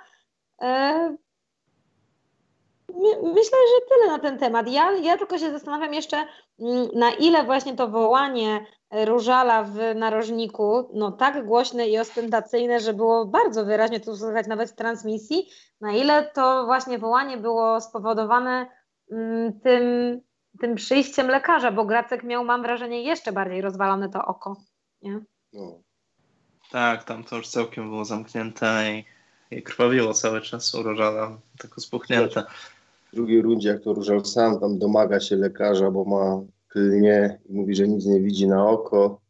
[3.24, 4.68] myślę, że tyle na ten temat.
[4.68, 6.18] Ja, ja tylko się zastanawiam jeszcze,
[6.60, 12.93] mm, na ile właśnie to wołanie Różala w narożniku, no tak głośne i ostentacyjne, że
[12.93, 15.50] było bardzo wyraźnie to słychać nawet w transmisji,
[15.82, 18.67] na ile to właśnie wołanie było spowodowane
[19.12, 19.84] mm, tym,
[20.62, 24.56] tym przyjściem lekarza, bo Gracek miał, mam wrażenie, jeszcze bardziej rozwalone to oko.
[25.02, 25.19] Nie?
[25.54, 25.80] No.
[26.71, 29.06] Tak, tam to już całkiem było zamknięte i,
[29.56, 32.43] i krwawiło cały czas u Różala, tylko spuchnięte
[33.13, 36.41] w drugiej rundzie, jak to Różal sam tam domaga się lekarza, bo ma
[36.78, 39.22] klnie i mówi, że nic nie widzi na oko.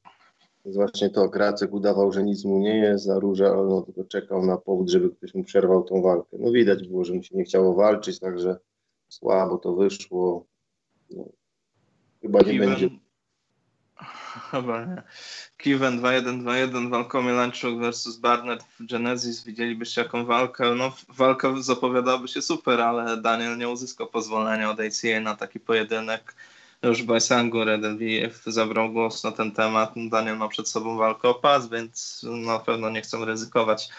[0.65, 4.45] Więc właśnie to Gracek udawał, że nic mu nie jest, a Różal no, tylko czekał
[4.45, 6.37] na powód, żeby ktoś mu przerwał tą walkę.
[6.39, 8.57] No widać było, że mu się nie chciało walczyć, także
[9.09, 10.45] słabo to wyszło.
[11.09, 11.25] No,
[12.21, 12.89] chyba nie będzie
[14.51, 15.03] Chyba nie.
[15.57, 19.43] Kiven 2-1-2-1, walką Milanczuk versus Barnett w Genesis.
[19.43, 20.75] Widzielibyście jaką walkę?
[20.75, 26.35] No walka zapowiadałaby się super, ale Daniel nie uzyskał pozwolenia od ACA na taki pojedynek.
[26.83, 29.93] Już Bajsangu Redelwijew zabrał głos na ten temat.
[29.95, 33.89] Daniel ma przed sobą walkę o pas, więc na pewno nie chcą ryzykować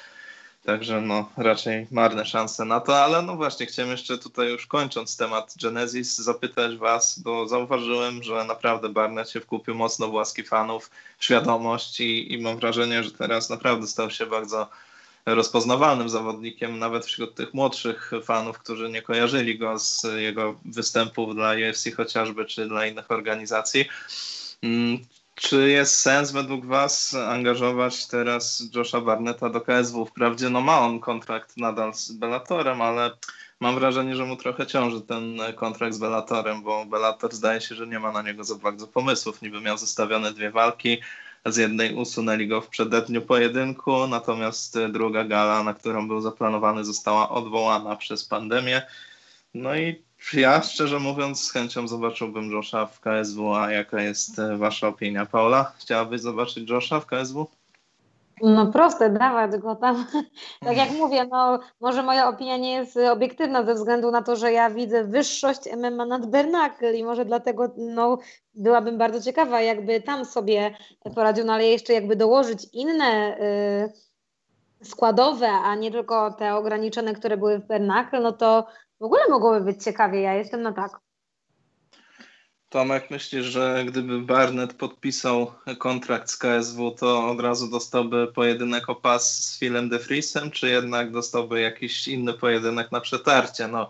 [0.68, 5.16] Także no, raczej marne szanse na to, ale no właśnie, chciałem jeszcze tutaj już kończąc
[5.16, 10.90] temat Genesis zapytać Was, bo zauważyłem, że naprawdę Barnett się wkupił mocno w łaski fanów,
[11.18, 14.68] świadomość i, i mam wrażenie, że teraz naprawdę stał się bardzo
[15.34, 21.52] rozpoznawalnym zawodnikiem, nawet wśród tych młodszych fanów, którzy nie kojarzyli go z jego występów dla
[21.52, 23.84] UFC chociażby, czy dla innych organizacji.
[24.62, 24.98] Mm,
[25.34, 30.06] czy jest sens według Was angażować teraz Josha Barnetta do KSW?
[30.06, 33.10] Wprawdzie no ma on kontrakt nadal z Bellatorem, ale
[33.60, 37.86] mam wrażenie, że mu trochę ciąży ten kontrakt z Bellatorem, bo Bellator zdaje się, że
[37.86, 39.42] nie ma na niego za bardzo pomysłów.
[39.42, 40.98] Niby miał zostawione dwie walki,
[41.46, 47.28] z jednej usunęli go w przededniu pojedynku, natomiast druga gala, na którą był zaplanowany, została
[47.28, 48.82] odwołana przez pandemię.
[49.54, 54.56] No i ja szczerze mówiąc z chęcią zobaczyłbym Josha w KSW, a jaka jest e,
[54.56, 55.26] wasza opinia?
[55.26, 57.57] Paula, chciałabyś zobaczyć Josha w KSW?
[58.42, 60.06] No proste, dawać go tam.
[60.60, 64.52] Tak jak mówię, no może moja opinia nie jest obiektywna ze względu na to, że
[64.52, 68.18] ja widzę wyższość MMA nad Bernacle i może dlatego no,
[68.54, 70.74] byłabym bardzo ciekawa, jakby tam sobie
[71.14, 73.38] poradził, no ale jeszcze jakby dołożyć inne
[74.80, 78.66] y, składowe, a nie tylko te ograniczone, które były w Bernacle, no to
[79.00, 80.20] w ogóle mogłoby być ciekawie.
[80.20, 81.07] Ja jestem na tak.
[82.70, 88.94] Tomek, myślisz, że gdyby Barnett podpisał kontrakt z KSW, to od razu dostałby pojedynek o
[88.94, 93.68] pas z Philem de Vriesem, czy jednak dostałby jakiś inny pojedynek na przetarcie?
[93.68, 93.88] No,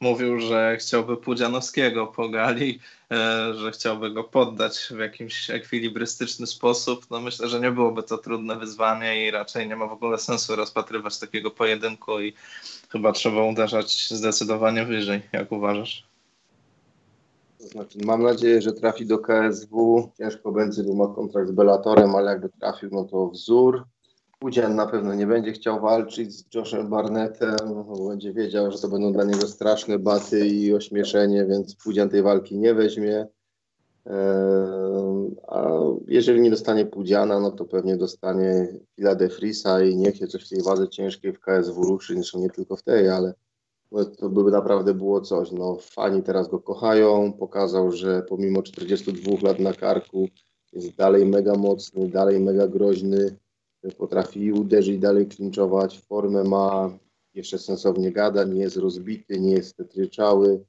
[0.00, 7.06] mówił, że chciałby Pudzianowskiego po gali, e, że chciałby go poddać w jakimś ekwilibrystyczny sposób.
[7.10, 10.56] No myślę, że nie byłoby to trudne wyzwanie i raczej nie ma w ogóle sensu
[10.56, 12.32] rozpatrywać takiego pojedynku i
[12.88, 15.20] chyba trzeba uderzać zdecydowanie wyżej.
[15.32, 16.09] Jak uważasz?
[17.60, 20.10] To znaczy, mam nadzieję, że trafi do KSW.
[20.18, 23.84] Ciężko będzie, bo ma kontrakt z Bellatorem, ale jakby trafił, no to wzór.
[24.38, 28.88] Pudzian na pewno nie będzie chciał walczyć z Joshem Barnettem, bo będzie wiedział, że to
[28.88, 33.26] będą dla niego straszne baty i ośmieszenie, więc Pudzian tej walki nie weźmie.
[34.06, 35.70] Eee, a
[36.06, 40.46] jeżeli nie dostanie Pudziana, no to pewnie dostanie Fila de Frisa i niech się coś
[40.46, 43.34] w tej wadze ciężkiej w KSW ruszy, zresztą nie tylko w tej, ale
[44.18, 45.52] to by naprawdę było coś.
[45.52, 50.28] No, fani teraz go kochają, pokazał, że pomimo 42 lat na karku
[50.72, 53.36] jest dalej mega mocny, dalej mega groźny,
[53.98, 56.98] potrafi uderzyć, dalej klinczować, formę ma,
[57.34, 60.64] jeszcze sensownie gada, nie jest rozbity, nie jest tetryczały.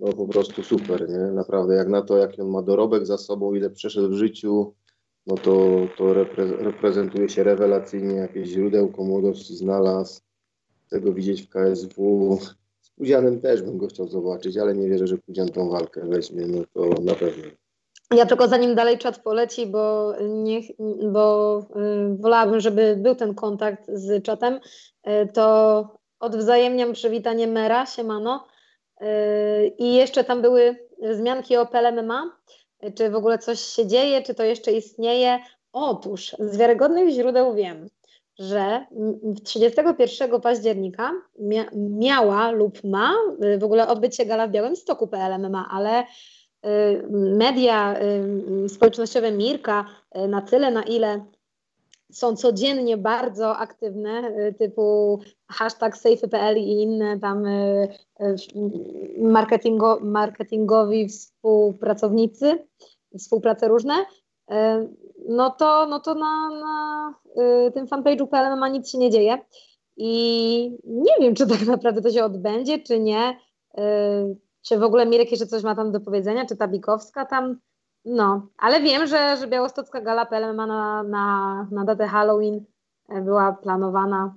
[0.00, 1.18] No po prostu super, nie?
[1.18, 4.74] Naprawdę, jak na to, jaki on ma dorobek za sobą, ile przeszedł w życiu,
[5.26, 10.20] no to, to repre reprezentuje się rewelacyjnie, jakieś źródełko młodości znalazł.
[10.90, 12.38] Tego widzieć w KSW.
[12.96, 16.64] Pudzianem też bym go chciał zobaczyć, ale nie wierzę, że Pudzian tą walkę weźmie, no
[16.72, 17.44] to na pewno.
[18.14, 20.60] Ja tylko zanim dalej czat poleci, bo, nie,
[21.12, 21.58] bo
[22.12, 28.46] y, wolałabym, żeby był ten kontakt z czatem, y, to odwzajemniam przywitanie Mera, siemano.
[29.02, 29.06] Y,
[29.78, 32.38] I jeszcze tam były wzmianki o PLMMA,
[32.94, 35.38] czy w ogóle coś się dzieje, czy to jeszcze istnieje.
[35.72, 37.88] Otóż z wiarygodnych źródeł wiem,
[38.38, 38.86] że
[39.44, 43.14] 31 października mia miała lub ma
[43.58, 46.04] w ogóle odbyć się gala w Białymstoku PLMMA, ale
[46.64, 47.02] Y,
[47.36, 47.94] media
[48.64, 49.84] y, społecznościowe Mirka
[50.16, 51.24] y, na tyle, na ile
[52.12, 55.18] są codziennie bardzo aktywne, typu
[55.48, 57.44] hashtag safety.pl i inne tam
[59.18, 62.66] marketingo, marketingowi współpracownicy,
[63.18, 63.94] współprace różne,
[65.28, 67.14] no to, no to na, na
[67.74, 69.38] tym fanpage'u PL ma nic się nie dzieje.
[69.96, 73.38] I nie wiem, czy tak naprawdę to się odbędzie, czy nie.
[74.62, 77.58] Czy w ogóle Mirek jeszcze coś ma tam do powiedzenia, czy ta Bikowska tam,
[78.04, 78.48] no.
[78.58, 82.64] Ale wiem, że, że Białostocka Gala PLMA na, na, na datę Halloween
[83.08, 84.34] e, była planowana.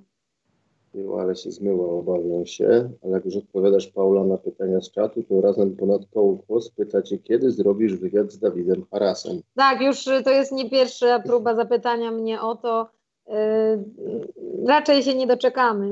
[0.98, 2.90] Było, ale się zmyła, obawiam się.
[3.04, 7.18] Ale jak już odpowiadasz, Paula, na pytania z czatu, to razem ponad koło głos pytacie,
[7.18, 9.40] kiedy zrobisz wywiad z Dawidem Harasem?
[9.56, 12.97] Tak, już to jest nie pierwsza próba zapytania mnie o to.
[13.28, 15.90] Yy, raczej się nie doczekamy.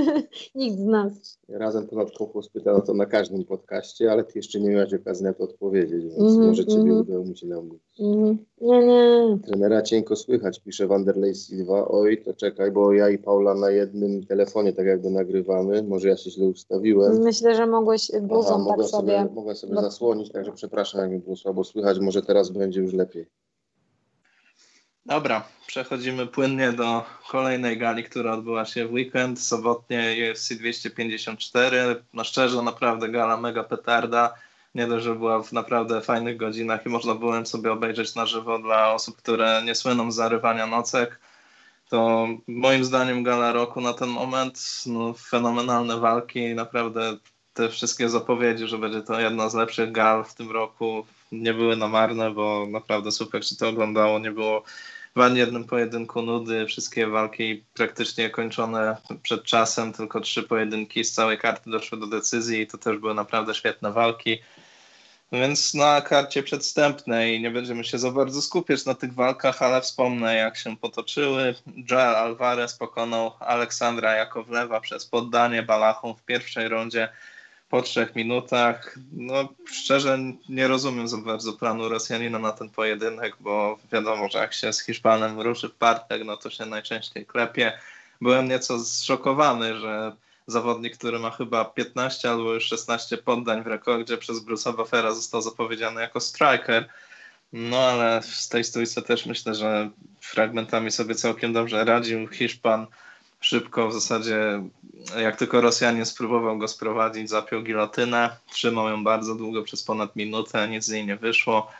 [0.54, 1.38] Nikt z nas.
[1.48, 5.32] Razem ponad konkurs pytano to na każdym podcaście, ale ty jeszcze nie miałaś okazji na
[5.34, 7.00] to odpowiedzieć, więc mm -hmm, może ciebie mm -hmm.
[7.00, 8.00] udało mi się namówić.
[8.00, 8.36] Mm -hmm.
[8.60, 9.38] Nie, nie.
[9.46, 11.88] Trenera cienko słychać, pisze Wanderlei Silva.
[11.88, 15.82] Oj, to czekaj, bo ja i Paula na jednym telefonie tak jakby nagrywamy.
[15.82, 17.18] Może ja się źle ustawiłem.
[17.18, 18.88] Myślę, że mogłeś bluzą tak sobie...
[18.88, 19.28] sobie...
[19.34, 19.80] Mogę sobie bo...
[19.80, 21.98] zasłonić, także przepraszam, jak mi było słabo słychać.
[22.00, 23.26] Może teraz będzie już lepiej.
[25.08, 32.02] Dobra, przechodzimy płynnie do kolejnej gali, która odbyła się w weekend, sobotnie UFC 254.
[32.12, 34.34] No szczerze, naprawdę gala mega petarda.
[34.74, 38.58] Nie dość, że była w naprawdę fajnych godzinach i można było sobie obejrzeć na żywo
[38.58, 41.20] dla osób, które nie słyną zarywania nocek.
[41.88, 47.16] To moim zdaniem gala roku na ten moment, no, fenomenalne walki, naprawdę
[47.54, 51.76] te wszystkie zapowiedzi, że będzie to jedna z lepszych gal w tym roku nie były
[51.76, 54.62] na marne, bo naprawdę super się to oglądało, nie było
[55.18, 61.38] w jednym pojedynku nudy, wszystkie walki praktycznie kończone przed czasem, tylko trzy pojedynki z całej
[61.38, 64.38] karty doszły do decyzji i to też były naprawdę świetne walki.
[65.32, 70.34] Więc na karcie przedstępnej nie będziemy się za bardzo skupiać na tych walkach, ale wspomnę
[70.34, 71.54] jak się potoczyły.
[71.90, 77.08] Joel Alvarez pokonał Aleksandra Jakowlewa przez poddanie balachą w pierwszej rundzie
[77.68, 78.98] po trzech minutach.
[79.12, 84.54] No szczerze nie rozumiem za bardzo planu Rosjanina na ten pojedynek, bo wiadomo, że jak
[84.54, 87.78] się z Hiszpanem ruszy w partek, no to się najczęściej klepie.
[88.20, 90.12] Byłem nieco zszokowany, że
[90.46, 95.42] zawodnik, który ma chyba 15 albo już 16 poddań w rekordzie przez Bruce'a Buffera został
[95.42, 96.88] zapowiedziany jako striker.
[97.52, 102.86] No ale z tej stójce też myślę, że fragmentami sobie całkiem dobrze radził Hiszpan.
[103.40, 104.62] Szybko w zasadzie,
[105.18, 110.68] jak tylko Rosjanin spróbował go sprowadzić, zapiął gilotynę, trzymał ją bardzo długo, przez ponad minutę,
[110.68, 111.70] nic z niej nie wyszło.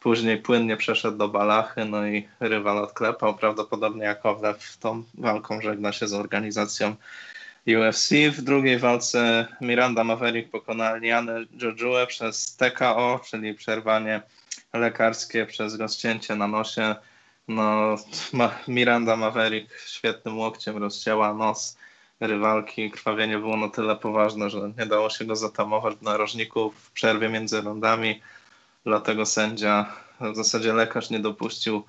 [0.00, 3.34] Później płynnie przeszedł do balachy, no i rywal odklepał.
[3.34, 6.96] Prawdopodobnie Jakowlew tą walką żegna się z organizacją
[7.66, 8.10] UFC.
[8.32, 14.22] W drugiej walce Miranda Maverick pokonała Lianę Jojoe przez TKO, czyli przerwanie
[14.72, 16.94] lekarskie przez rozcięcie na nosie.
[17.48, 17.96] No,
[18.68, 21.78] Miranda Maverick świetnym łokciem rozcięła nos
[22.20, 22.90] rywalki.
[22.90, 27.28] Krwawienie było na tyle poważne, że nie dało się go zatamować w narożniku w przerwie
[27.28, 28.20] między rundami.
[28.84, 31.82] Dlatego sędzia, w zasadzie lekarz nie dopuścił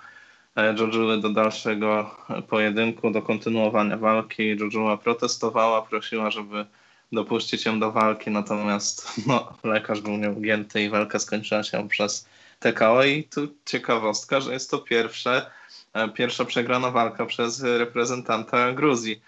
[0.77, 2.15] Jojula do dalszego
[2.47, 4.47] pojedynku, do kontynuowania walki.
[4.47, 6.65] Jojula protestowała, prosiła, żeby
[7.11, 13.03] dopuścić ją do walki, natomiast no, lekarz był nieugięty i walka skończyła się przez TKO
[13.03, 15.51] i tu ciekawostka, że jest to pierwsze,
[15.93, 19.21] e, pierwsza przegrana walka przez reprezentanta Gruzji.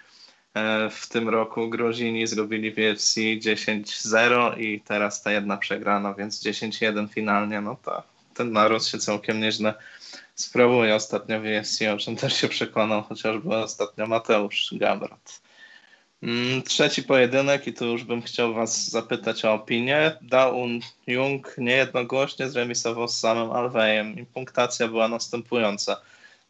[0.53, 6.43] E, w tym roku Gruzini zrobili w UFC 10-0 i teraz ta jedna przegrana, więc
[6.43, 9.73] 10-1 finalnie, no to ten naród się całkiem nieźle
[10.35, 15.41] sprawuje ostatnio w UFC, o czym też się przekonał chociażby ostatnio Mateusz Gabrot.
[16.23, 20.17] Mm, trzeci pojedynek i tu już bym chciał Was zapytać o opinię.
[20.21, 26.01] Daun Jung niejednogłośnie zremisował z samym Alwejem i punktacja była następująca.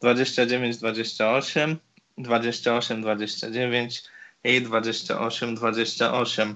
[0.02, 1.76] 29-28,
[2.18, 4.08] 28-29
[4.44, 6.54] i 28-28.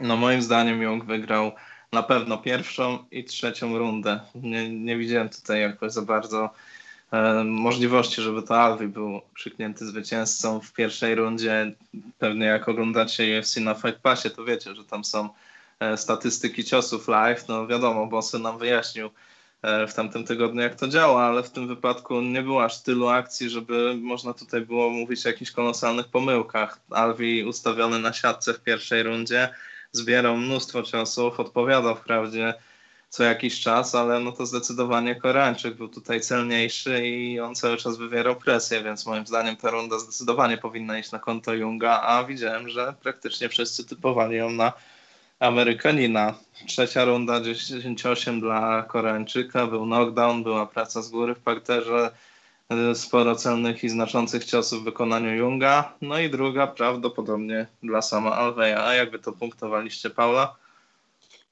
[0.00, 1.52] No moim zdaniem Jung wygrał
[1.92, 4.20] na pewno pierwszą i trzecią rundę.
[4.34, 6.50] Nie, nie widziałem tutaj jakoś za bardzo
[7.44, 11.72] możliwości, żeby to Alwi był krzyknięty zwycięzcą w pierwszej rundzie.
[12.18, 15.28] Pewnie jak oglądacie UFC na Fight Passie, to wiecie, że tam są
[15.80, 17.48] e, statystyki ciosów live.
[17.48, 19.10] No wiadomo, Bossy nam wyjaśnił
[19.62, 23.08] e, w tamtym tygodniu, jak to działa, ale w tym wypadku nie było aż tylu
[23.08, 26.80] akcji, żeby można tutaj było mówić o jakichś kolosalnych pomyłkach.
[26.90, 29.48] Alwi ustawiony na siatce w pierwszej rundzie,
[29.92, 32.54] zbierał mnóstwo ciosów, odpowiadał wprawdzie
[33.16, 37.96] co jakiś czas, ale no to zdecydowanie Koreańczyk był tutaj celniejszy i on cały czas
[37.96, 42.68] wywierał presję, więc moim zdaniem ta runda zdecydowanie powinna iść na konto Junga, a widziałem,
[42.68, 44.72] że praktycznie wszyscy typowali ją na
[45.40, 46.34] Amerykanina.
[46.66, 52.10] Trzecia runda 10-8 dla Koreańczyka, był knockdown, była praca z góry w parterze,
[52.94, 55.92] sporo celnych i znaczących ciosów w wykonaniu Junga.
[56.02, 58.84] No i druga prawdopodobnie dla sama Alveja.
[58.84, 60.65] A jakby to punktowaliście, Paula?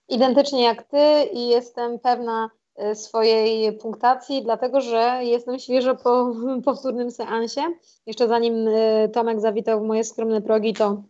[0.09, 2.51] Identycznie jak ty i jestem pewna
[2.93, 7.63] y, swojej punktacji, dlatego że jestem świeżo po powtórnym seansie.
[8.07, 11.03] Jeszcze zanim y, Tomek zawitał w moje skromne progi, to,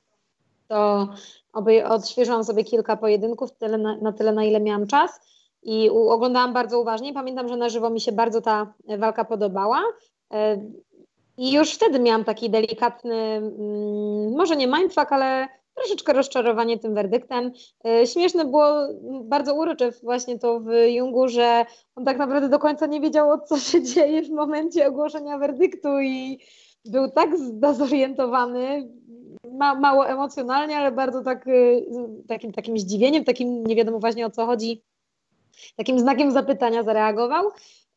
[0.69, 1.09] to
[1.85, 5.21] odświeżyłam sobie kilka pojedynków tyle na, na tyle, na ile miałam czas
[5.65, 7.15] i oglądałam bardzo uważnie.
[7.15, 9.83] Pamiętam, że na żywo mi się bardzo ta walka podobała.
[10.33, 10.63] E,
[11.37, 17.53] I już wtedy miałam taki delikatny, mm, może nie mindfuck, ale troszeczkę rozczarowanie tym werdyktem.
[17.87, 18.67] E, śmieszne było,
[19.23, 21.65] bardzo urocze właśnie to w Jungu, że
[21.97, 26.39] on tak naprawdę do końca nie wiedział, co się dzieje w momencie ogłoszenia werdyktu i
[26.85, 28.89] był tak zdezorientowany,
[29.53, 31.87] ma, mało emocjonalnie, ale bardzo tak, y,
[32.29, 34.83] takim, takim zdziwieniem, takim nie wiadomo właśnie o co chodzi
[35.77, 37.51] takim znakiem zapytania zareagował.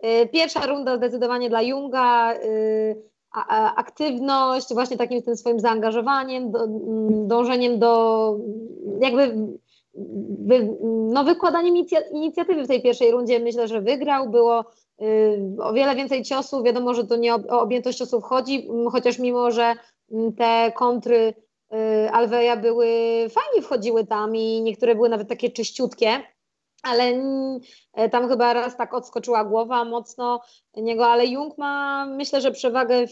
[0.06, 2.34] Y, pierwsza runda zdecydowanie dla Junga,
[3.76, 8.36] aktywność, właśnie takim tym swoim zaangażowaniem, mm, dążeniem do
[9.02, 9.48] jakby
[10.40, 11.76] wy, no, wykładaniem
[12.12, 14.30] inicjatywy w tej pierwszej rundzie myślę, że wygrał.
[14.30, 14.66] Było
[15.02, 16.64] y, o wiele więcej ciosów.
[16.64, 19.74] Wiadomo, że to nie o, objętość ciosów chodzi, chociaż mimo, że
[20.38, 21.34] te kontry
[22.12, 22.88] Alweja były
[23.30, 26.10] fajnie wchodziły tam i niektóre były nawet takie czyściutkie
[26.84, 27.04] ale
[27.94, 30.42] e, tam chyba raz tak odskoczyła głowa mocno
[30.78, 33.06] niego, ale Jung ma myślę, że przewagę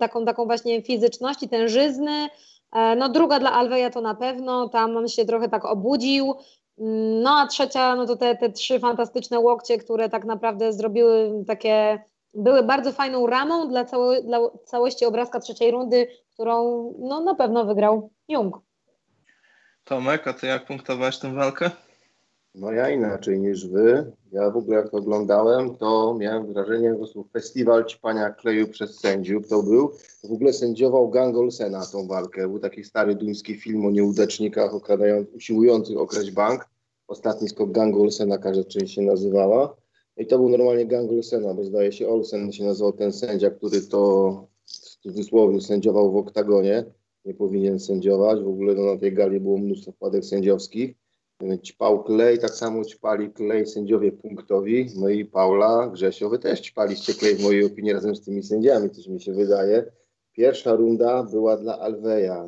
[0.00, 2.28] taką, taką właśnie fizyczności, tężyzny.
[2.72, 6.34] E, no druga dla Alweja to na pewno, tam on się trochę tak obudził.
[7.22, 12.02] No a trzecia, no to te, te trzy fantastyczne łokcie, które tak naprawdę zrobiły takie
[12.34, 17.64] były bardzo fajną ramą dla, cało, dla całości obrazka trzeciej rundy, którą no, na pewno
[17.64, 18.56] wygrał Jung.
[19.84, 21.70] Tomek, a ty jak punktowałeś tę walkę?
[22.54, 24.12] No ja inaczej niż wy.
[24.32, 29.62] Ja w ogóle jak oglądałem, to miałem wrażenie, że festiwal ćpania kleju przez sędziów to
[29.62, 29.92] był.
[30.24, 32.48] W ogóle sędziował Gang Olsena tą walkę.
[32.48, 34.70] Był taki stary duński film o nieudacznikach
[35.34, 36.68] usiłujących okraść bank.
[37.08, 39.76] Ostatni skok Gang Olsena każda część się nazywała.
[40.16, 43.80] I to był normalnie Gang Olsena, bo zdaje się Olsen się nazywał ten sędzia, który
[43.80, 44.30] to
[44.64, 46.84] w cudzysłowie sędziował w oktagonie.
[47.24, 48.42] Nie powinien sędziować.
[48.42, 50.94] W ogóle no, na tej gali było mnóstwo wpadek sędziowskich
[51.62, 57.34] ćpał Klej, tak samo ćpali Klej sędziowie punktowi, no i Paula Grzesiowy też ćpaliście Klej
[57.36, 59.84] w mojej opinii razem z tymi sędziami, coś mi się wydaje.
[60.32, 62.44] Pierwsza runda była dla Alweja.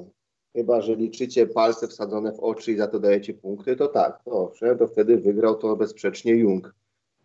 [0.53, 4.31] Chyba, że liczycie palce wsadzone w oczy i za to dajecie punkty, to tak, to
[4.31, 6.75] owszem, to wtedy wygrał to bezsprzecznie Jung.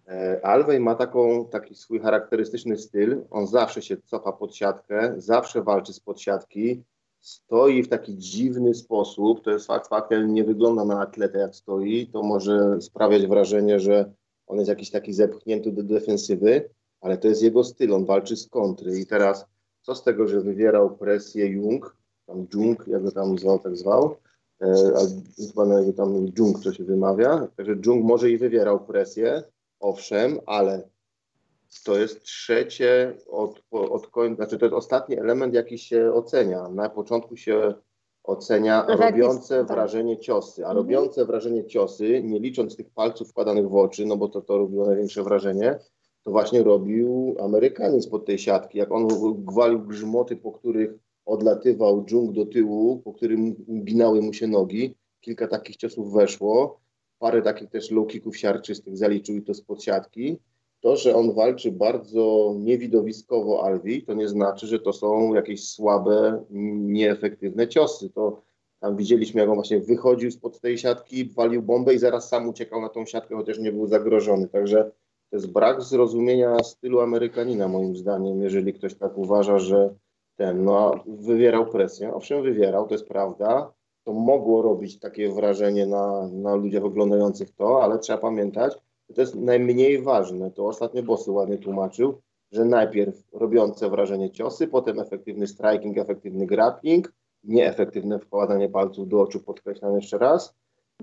[0.08, 5.64] E, Alwej ma taką, taki swój charakterystyczny styl, on zawsze się cofa pod siatkę, zawsze
[5.64, 6.84] walczy z podsiadki,
[7.26, 12.08] stoi w taki dziwny sposób, to jest fakt faktem, nie wygląda na atletę jak stoi,
[12.08, 14.14] to może sprawiać wrażenie, że
[14.48, 16.70] on jest jakiś taki zepchnięty do defensywy,
[17.02, 19.00] ale to jest jego styl, on walczy z kontry.
[19.00, 19.46] I teraz
[19.82, 24.16] co z tego, że wywierał presję Jung, tam Jung, jak go tam zwał, tak zwał,
[24.62, 24.74] e,
[25.48, 29.44] chyba na tam Jung to się wymawia, także Jung może i wywierał presję,
[29.80, 30.90] owszem, ale
[31.84, 36.70] to jest trzecie od, od końca, znaczy to jest ostatni element, jaki się ocenia.
[36.70, 37.74] Na początku się
[38.24, 39.68] ocenia robiące tak.
[39.68, 40.78] wrażenie ciosy, a mhm.
[40.78, 44.86] robiące wrażenie ciosy, nie licząc tych palców wkładanych w oczy, no bo to, to robiło
[44.86, 45.80] największe wrażenie,
[46.24, 48.78] to właśnie robił Amerykanin spod tej siatki.
[48.78, 49.08] Jak on
[49.46, 50.92] gwalił grzmoty, po których
[51.26, 56.80] odlatywał dżung do tyłu, po którym binały mu się nogi, kilka takich ciosów weszło,
[57.20, 60.40] parę takich też low kicków siarczystych zaliczył i to spod siatki
[60.82, 66.44] to, że on walczy bardzo niewidowiskowo Alwi, to nie znaczy, że to są jakieś słabe,
[66.50, 68.10] nieefektywne ciosy.
[68.10, 68.42] To
[68.80, 72.82] tam widzieliśmy, jak on właśnie wychodził spod tej siatki, walił bombę i zaraz sam uciekał
[72.82, 74.48] na tą siatkę, chociaż nie był zagrożony.
[74.48, 74.92] Także
[75.30, 79.96] to jest brak zrozumienia stylu Amerykanina, moim zdaniem, jeżeli ktoś tak uważa, że
[80.36, 82.14] ten, no, wywierał presję.
[82.14, 83.74] Owszem, wywierał, to jest prawda.
[84.04, 88.78] To mogło robić takie wrażenie na, na ludziach oglądających to, ale trzeba pamiętać,
[89.14, 90.52] to jest najmniej ważne.
[90.52, 97.14] To ostatnio Bossy ładnie tłumaczył, że najpierw robiące wrażenie ciosy, potem efektywny striking, efektywny grappling,
[97.44, 100.56] nieefektywne wkładanie palców do oczu, podkreślam jeszcze raz.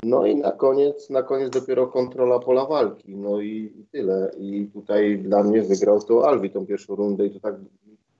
[0.03, 3.17] No i na koniec, na koniec dopiero kontrola pola walki.
[3.17, 4.31] No i, i tyle.
[4.39, 7.55] I tutaj dla mnie wygrał to Alwi tą pierwszą rundę i to tak,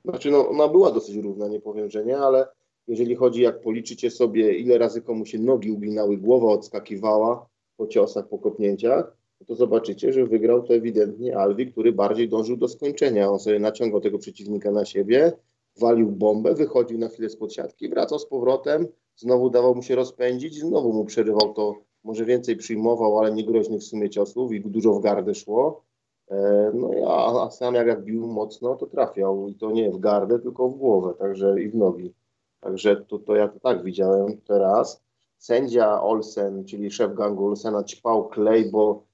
[0.05, 2.47] znaczy no, ona była dosyć równa, nie powiem, że nie, ale
[2.89, 8.29] jeżeli chodzi, jak policzycie sobie, ile razy komu się nogi uginały, głowa odskakiwała po ciosach,
[8.29, 9.17] po kopnięciach,
[9.47, 13.31] to zobaczycie, że wygrał to ewidentnie Alwi, który bardziej dążył do skończenia.
[13.31, 15.33] On sobie naciągał tego przeciwnika na siebie,
[15.81, 18.87] walił bombę, wychodził na chwilę spod siatki, wracał z powrotem,
[19.17, 21.75] znowu dawał mu się rozpędzić, znowu mu przerywał to,
[22.05, 25.85] może więcej przyjmował, ale nie groźnych w sumie ciosów i dużo w gardę szło.
[26.31, 29.99] E, no a, a sam jak, jak bił mocno, to trafiał i to nie w
[29.99, 32.15] gardę, tylko w głowę, także i w nogi.
[32.61, 35.03] Także to, to ja to tak widziałem teraz
[35.43, 39.07] sędzia Olsen, czyli szef gangu Olsena, ćpał klej, bo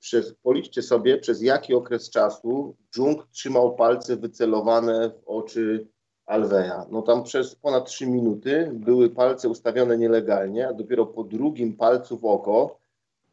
[0.00, 5.88] przez, policzcie sobie, przez jaki okres czasu Jung trzymał palce wycelowane w oczy
[6.26, 6.86] Alveja.
[6.90, 12.18] No tam przez ponad 3 minuty były palce ustawione nielegalnie, a dopiero po drugim palcu
[12.18, 12.78] w oko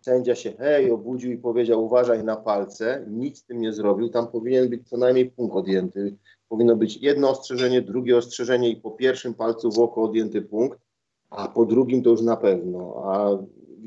[0.01, 4.27] sędzia się hej, obudził i powiedział uważaj na palce, nic z tym nie zrobił, tam
[4.27, 6.15] powinien być co najmniej punkt odjęty.
[6.49, 10.84] Powinno być jedno ostrzeżenie, drugie ostrzeżenie i po pierwszym palcu w oko odjęty punkt
[11.29, 13.03] a po drugim to już na pewno.
[13.05, 13.37] A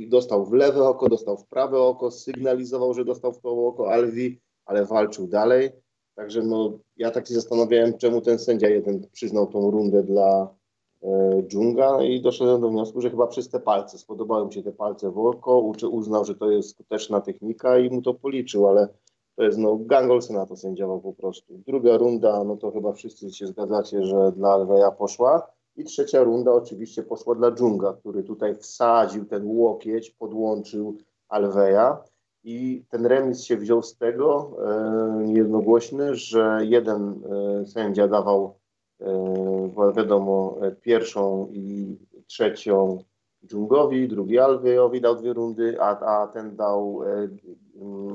[0.07, 4.41] dostał w lewe oko, dostał w prawe oko, sygnalizował, że dostał w to oko Alvi,
[4.65, 5.71] ale walczył dalej.
[6.15, 10.55] Także no, ja tak się zastanawiałem, czemu ten sędzia jeden przyznał tą rundę dla
[11.03, 14.73] e, Dżunga i doszedłem do wniosku, że chyba przez te palce, spodobały mu się te
[14.73, 15.59] palce w oko,
[15.91, 18.89] uznał, że to jest skuteczna technika i mu to policzył, ale
[19.37, 21.63] to jest no, gang Olsena to sędziował po prostu.
[21.67, 25.58] Druga runda, no to chyba wszyscy się zgadzacie, że dla Alveja poszła.
[25.79, 30.97] I trzecia runda oczywiście poszła dla Dżunga, który tutaj wsadził ten łokieć, podłączył
[31.29, 32.03] Alveja.
[32.45, 37.21] I ten remis się wziął z tego e, jednogłośny, że jeden
[37.63, 38.55] e, sędzia dawał,
[39.01, 42.99] e, wiadomo, pierwszą i trzecią
[43.47, 47.29] Dżungowi, drugi Alvejowi dał dwie rundy, a, a ten dał e,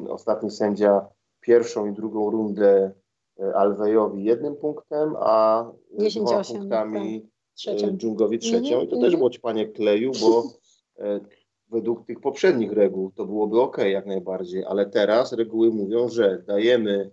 [0.09, 1.05] ostatni sędzia
[1.39, 2.91] pierwszą i drugą rundę
[3.39, 7.87] e, Alvejowi jednym punktem, a dwoma punktami tak trzecią.
[7.87, 10.43] E, Dżungowi trzecią i to też było ćpanie kleju, bo
[10.99, 11.19] e,
[11.69, 17.11] według tych poprzednich reguł to byłoby ok jak najbardziej, ale teraz reguły mówią, że dajemy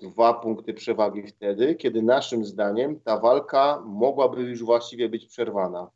[0.00, 5.90] dwa punkty przewagi wtedy, kiedy naszym zdaniem ta walka mogłaby już właściwie być przerwana.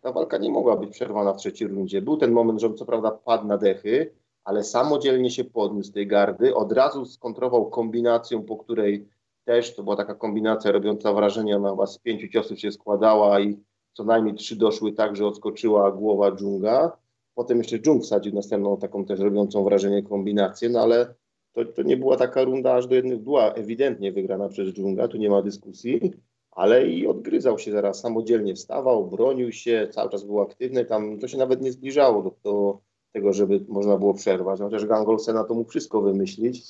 [0.00, 2.02] Ta walka nie mogła być przerwana w trzeciej rundzie.
[2.02, 4.10] Był ten moment, że on co prawda padł na dechy,
[4.44, 9.08] ale samodzielnie się podniósł tej gardy, od razu skontrował kombinacją, po której
[9.44, 13.58] też to była taka kombinacja robiąca wrażenie, ona chyba z pięciu ciosów się składała i
[13.92, 16.96] co najmniej trzy doszły tak, że odskoczyła głowa dżunga.
[17.34, 21.14] Potem jeszcze dżung wsadził następną taką też robiącą wrażenie kombinację, no ale
[21.52, 25.16] to, to nie była taka runda aż do jednych, była ewidentnie wygrana przez dżunga, tu
[25.16, 26.12] nie ma dyskusji,
[26.50, 31.28] ale i odgryzał się zaraz, samodzielnie wstawał, bronił się, cały czas był aktywny, tam to
[31.28, 32.78] się nawet nie zbliżało do, do
[33.12, 36.64] tego, żeby można było przerwać, chociaż Gangolsena to mógł wszystko wymyślić,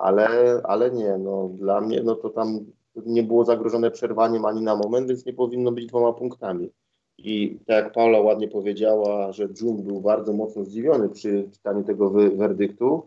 [0.00, 2.58] ale, ale nie, no dla mnie no to tam
[3.06, 6.70] nie było zagrożone przerwaniem ani na moment, więc nie powinno być dwoma punktami.
[7.18, 12.10] I tak jak Paula ładnie powiedziała, że Jun był bardzo mocno zdziwiony przy czytaniu tego
[12.10, 13.02] wy werdyktu,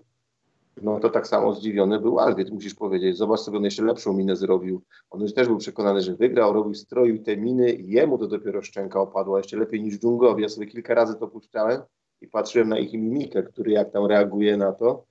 [0.81, 3.17] no to tak samo zdziwiony był Alwiet, musisz powiedzieć.
[3.17, 4.81] Zobacz sobie, on jeszcze lepszą minę zrobił.
[5.09, 8.61] On już też był przekonany, że wygrał, robił, stroił te miny i jemu to dopiero
[8.61, 10.41] szczęka opadła, jeszcze lepiej niż Dżungowi.
[10.41, 11.81] Ja sobie kilka razy to puszczałem
[12.21, 15.03] i patrzyłem na ich mimikę, który jak tam reaguje na to.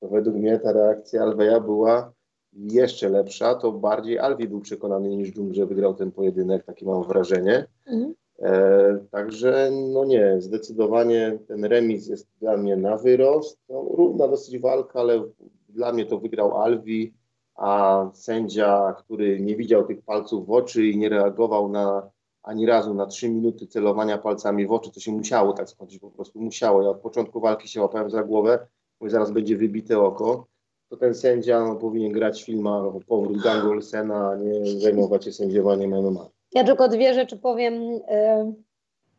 [0.00, 2.12] To według mnie ta reakcja Alweja była
[2.52, 3.54] jeszcze lepsza.
[3.54, 7.66] To bardziej Alwi był przekonany niż Dżung, że wygrał ten pojedynek, takie mam wrażenie.
[7.86, 8.14] Mhm.
[8.38, 13.58] E, także no nie, zdecydowanie ten remis jest dla mnie na wyrost.
[13.68, 15.24] No, równa dosyć walka, ale
[15.68, 17.14] dla mnie to wygrał Alwi,
[17.54, 22.10] a sędzia, który nie widział tych palców w oczy i nie reagował na
[22.42, 26.10] ani razu na trzy minuty celowania palcami w oczy, to się musiało tak skończyć, po
[26.10, 26.82] prostu musiało.
[26.82, 28.66] Ja od początku walki się łapałem za głowę,
[29.00, 30.46] bo zaraz będzie wybite oko.
[30.88, 35.24] To ten sędzia no, powinien grać w filmach o powrót gangu Olsena, a nie zajmować
[35.24, 36.28] się sędziowaniem MMA.
[36.52, 38.00] Ja tylko dwie rzeczy powiem.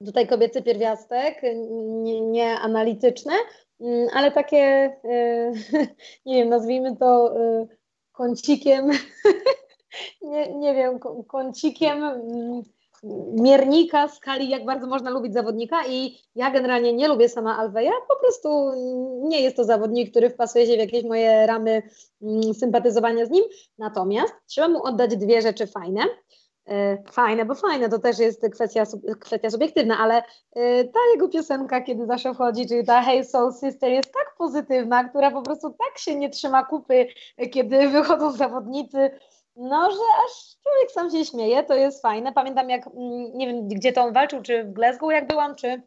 [0.06, 1.42] Tutaj kobiecy pierwiastek,
[2.04, 3.34] nie, nie analityczne,
[3.80, 4.92] mm, ale takie,
[6.26, 7.36] nie wiem, nazwijmy to
[8.12, 8.90] kącikiem,
[10.22, 12.62] nie, nie wiem, kącikiem mm,
[13.34, 18.20] miernika skali, jak bardzo można lubić zawodnika i ja generalnie nie lubię sama Alweja, po
[18.20, 18.72] prostu
[19.24, 21.84] nie jest to zawodnik, który wpasuje się w jakieś moje ramy
[22.22, 23.43] mm, sympatyzowania z nim,
[23.78, 26.02] natomiast trzeba mu oddać dwie rzeczy fajne.
[26.68, 28.84] E, fajne, bo fajne to też jest kwestia,
[29.20, 30.24] kwestia subiektywna, ale
[30.56, 35.10] e, ta jego piosenka, kiedy zawsze wchodzi, czyli ta Hey Soul Sister jest tak pozytywna,
[35.10, 37.08] która po prostu tak się nie trzyma kupy,
[37.52, 39.10] kiedy wychodzą zawodnicy,
[39.56, 42.34] no, że aż człowiek sam się śmieje, to jest fajne.
[42.34, 45.82] Pamiętam jak, mm, nie wiem gdzie to on walczył, czy w Glasgow jak byłam, czy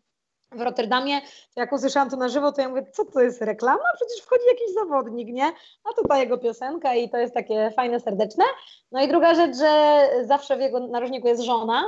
[0.53, 1.21] w Rotterdamie,
[1.57, 3.85] jak usłyszałam to na żywo, to ja mówię, co to jest reklama?
[3.97, 5.53] Przecież wchodzi jakiś zawodnik, nie?
[5.85, 8.45] A to ta jego piosenka i to jest takie fajne, serdeczne.
[8.93, 11.85] No i druga rzecz, że zawsze w jego narożniku jest żona,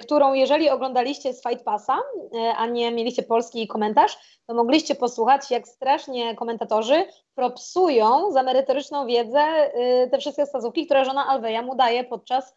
[0.00, 5.50] którą jeżeli oglądaliście z Fight Passa, y, a nie mieliście polski komentarz, to mogliście posłuchać,
[5.50, 7.04] jak strasznie komentatorzy
[7.34, 9.40] propsują za merytoryczną wiedzę
[10.04, 12.54] y, te wszystkie wskazówki, które żona Alweja mu daje podczas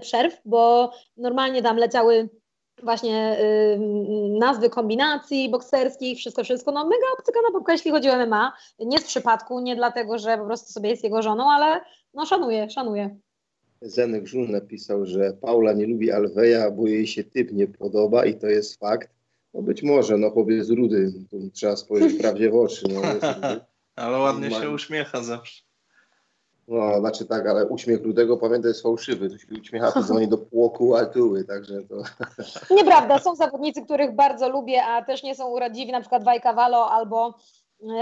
[0.00, 2.28] przerw, bo normalnie tam leciały
[2.82, 3.78] właśnie y,
[4.38, 9.04] nazwy kombinacji bokserskich, wszystko, wszystko, no mega obcykana babka, jeśli chodzi o MMA, nie z
[9.04, 11.80] przypadku, nie dlatego, że po prostu sobie jest jego żoną, ale
[12.14, 13.16] no szanuję, szanuję.
[13.82, 18.34] Zenek Żul napisał, że Paula nie lubi Alweja, bo jej się typ nie podoba i
[18.34, 19.10] to jest fakt.
[19.54, 22.86] No być może, no chłopiec rudy, tu trzeba spojrzeć prawdzie w oczy.
[22.88, 23.00] No,
[24.04, 25.62] ale ładnie się uśmiecha zawsze.
[26.68, 29.30] No, znaczy tak, ale uśmiech rudego, pamiętaj, jest fałszywy.
[29.30, 32.02] Tu się uśmiecha to dzwoni do płoku altuły, także to...
[32.74, 37.34] Nieprawda, są zawodnicy, których bardzo lubię, a też nie są urodziwi, na przykład Wajkawalo albo,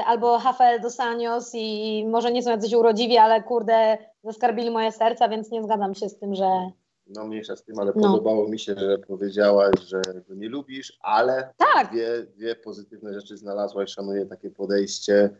[0.07, 5.29] albo Rafael dos Anjos i może nie są jacyś urodziwi, ale kurde, zaskarbili moje serca,
[5.29, 6.70] więc nie zgadzam się z tym, że...
[7.07, 8.03] No mniejsza z tym, ale no.
[8.03, 11.91] podobało mi się, że powiedziałaś, że go nie lubisz, ale tak.
[11.93, 15.31] dwie, dwie pozytywne rzeczy znalazłaś, szanuję takie podejście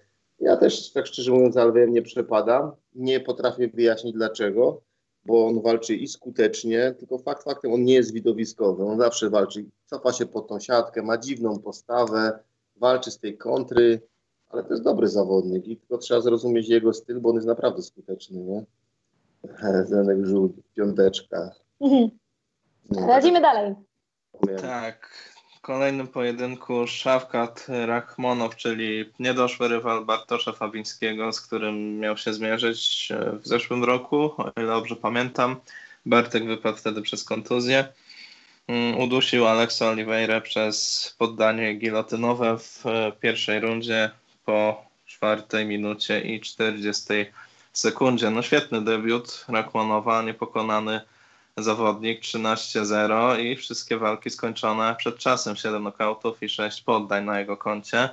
[0.41, 2.73] ja też, tak szczerze mówiąc, Alwejem nie przepadam.
[2.95, 4.83] Nie potrafię wyjaśnić dlaczego,
[5.25, 8.85] bo on walczy i skutecznie, tylko fakt faktem on nie jest widowiskowy.
[8.85, 12.39] On zawsze walczy, cofa się pod tą siatkę, ma dziwną postawę,
[12.77, 14.01] walczy z tej kontry,
[14.51, 17.83] ale to jest dobry zawodnik i tylko trzeba zrozumieć jego styl, bo on jest naprawdę
[17.83, 18.65] skuteczny, nie?
[19.91, 21.51] Zenek żółt, piąteczka.
[21.81, 22.11] Mhm.
[22.91, 23.75] No, Lecimy dalej.
[24.61, 25.11] Tak,
[25.63, 33.33] kolejnym pojedynku Szawkat Rachmonow, czyli niedoszły rywal Bartosza Fabińskiego, z którym miał się zmierzyć e,
[33.39, 35.57] w zeszłym roku, o ile dobrze pamiętam.
[36.07, 37.89] Bartek wypadł wtedy przez kontuzję.
[38.69, 44.11] Mm, udusił Aleksa Oliveira przez poddanie gilotynowe w e, pierwszej rundzie
[44.49, 47.07] po czwartej minucie i 40
[47.73, 48.31] sekundzie.
[48.31, 51.01] No świetny debiut Rachmanowa, niepokonany
[51.57, 55.57] zawodnik 13-0 i wszystkie walki skończone przed czasem.
[55.57, 58.09] 7 nokautów i 6 poddań na jego koncie.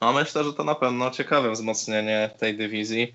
[0.00, 3.14] No myślę, że to na pewno ciekawe wzmocnienie tej dywizji.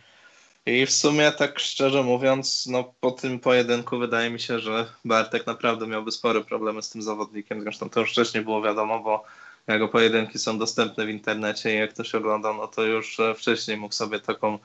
[0.66, 5.48] I w sumie, tak szczerze mówiąc, no, po tym pojedynku wydaje mi się, że Bartek
[5.48, 7.62] naprawdę miałby spore problemy z tym zawodnikiem.
[7.62, 9.24] Zresztą to już wcześniej było wiadomo, bo
[9.68, 13.78] jego pojedynki są dostępne w internecie i jak ktoś oglądał, no to już e, wcześniej
[13.78, 14.60] mógł sobie taką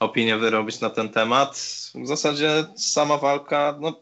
[0.00, 1.56] opinię wyrobić na ten temat.
[1.94, 4.00] W zasadzie sama walka, no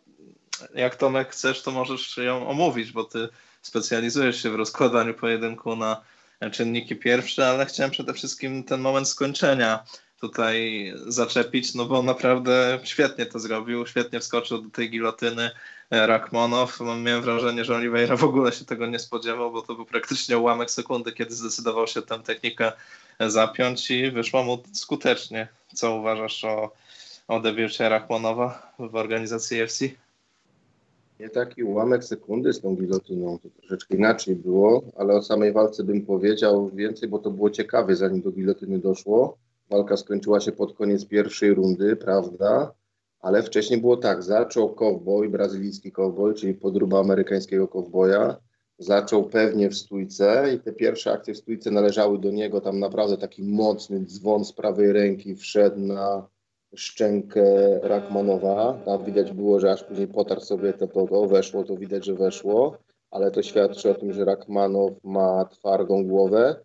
[0.75, 3.29] jak Tomek chcesz, to możesz ją omówić, bo ty
[3.63, 6.01] specjalizujesz się w rozkładaniu pojedynku na
[6.53, 9.85] czynniki pierwsze, ale chciałem przede wszystkim ten moment skończenia
[10.27, 15.51] tutaj zaczepić, no bo naprawdę świetnie to zrobił, świetnie wskoczył do tej gilotyny
[15.91, 16.79] e, Rachmanow.
[17.03, 20.71] Miałem wrażenie, że Oliveira w ogóle się tego nie spodziewał, bo to był praktycznie ułamek
[20.71, 22.73] sekundy, kiedy zdecydował się tę technikę
[23.21, 25.49] zapiąć i wyszło mu skutecznie.
[25.75, 26.73] Co uważasz o,
[27.29, 29.81] o debiucie Rachmanowa w organizacji UFC?
[31.21, 35.85] Nie taki ułamek sekundy z tą gilotyną, to troszeczkę inaczej było, ale o samej walce
[35.85, 39.37] bym powiedział więcej, bo to było ciekawe, zanim do gilotyny doszło.
[39.71, 42.75] Walka skończyła się pod koniec pierwszej rundy, prawda?
[43.21, 48.37] Ale wcześniej było tak, zaczął cowboy, brazylijski cowboy, czyli podruba amerykańskiego cowboya,
[48.79, 53.17] zaczął pewnie w stójce i te pierwsze akcje w stójce należały do niego, tam naprawdę
[53.17, 56.29] taki mocny dzwon z prawej ręki wszedł na
[56.75, 57.45] szczękę
[57.83, 58.79] Rachmanowa.
[58.85, 62.79] Tam widać było, że aż później potarł sobie to, to weszło, to widać, że weszło,
[63.11, 66.57] ale to świadczy o tym, że Rachmanow ma twardą głowę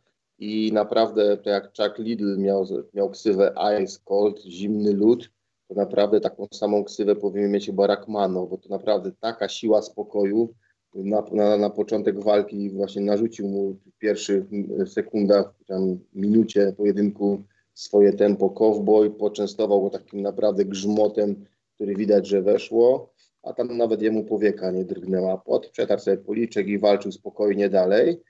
[0.42, 5.30] i naprawdę to jak Chuck Liddell miał, miał ksywę Ice Cold, zimny lód,
[5.68, 10.54] to naprawdę taką samą ksywę powinien mieć chyba Rachmanow, bo to naprawdę taka siła spokoju,
[10.96, 14.44] na, na, na początek walki właśnie narzucił mu w pierwszych
[14.86, 22.42] sekundach, tam minucie pojedynku swoje tempo cowboy, poczęstował go takim naprawdę grzmotem, który widać, że
[22.42, 23.14] weszło,
[23.44, 25.38] a tam nawet jemu powieka nie drgnęła.
[25.38, 28.22] Pod przetarł sobie policzek i walczył spokojnie dalej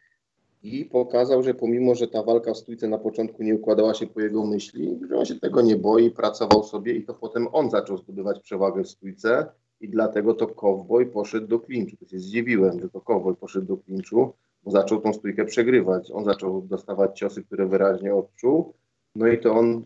[0.63, 4.21] i pokazał, że pomimo, że ta walka w stójce na początku nie układała się po
[4.21, 7.97] jego myśli, że on się tego nie boi, pracował sobie i to potem on zaczął
[7.97, 9.45] zdobywać przewagę w stójce
[9.81, 11.97] i dlatego to cowboy poszedł do klinczu.
[11.97, 14.33] To się zdziwiłem, że to cowboy poszedł do klinczu,
[14.63, 16.11] bo zaczął tą stójkę przegrywać.
[16.11, 18.73] On zaczął dostawać ciosy, które wyraźnie odczuł,
[19.15, 19.83] no i to on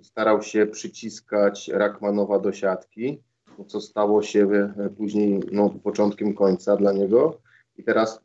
[0.00, 3.22] y, starał się przyciskać Rakmanowa do siatki,
[3.66, 7.38] co stało się y, później no, początkiem końca dla niego.
[7.78, 8.23] I teraz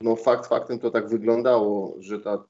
[0.00, 2.44] no, fakt faktem to tak wyglądało, że ta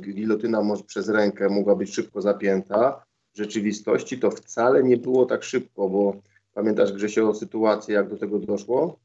[0.00, 3.04] gilotyna może przez rękę mogła być szybko zapięta.
[3.34, 6.16] W rzeczywistości to wcale nie było tak szybko, bo
[6.54, 8.98] pamiętasz Grzesio sytuację, jak do tego doszło?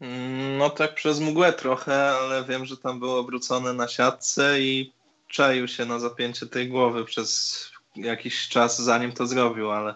[0.00, 4.92] Mm, no tak przez mgłę trochę, ale wiem, że tam było obrócone na siatce i
[5.28, 7.60] czaił się na zapięcie tej głowy przez
[7.96, 9.94] jakiś czas, zanim to zrobił, ale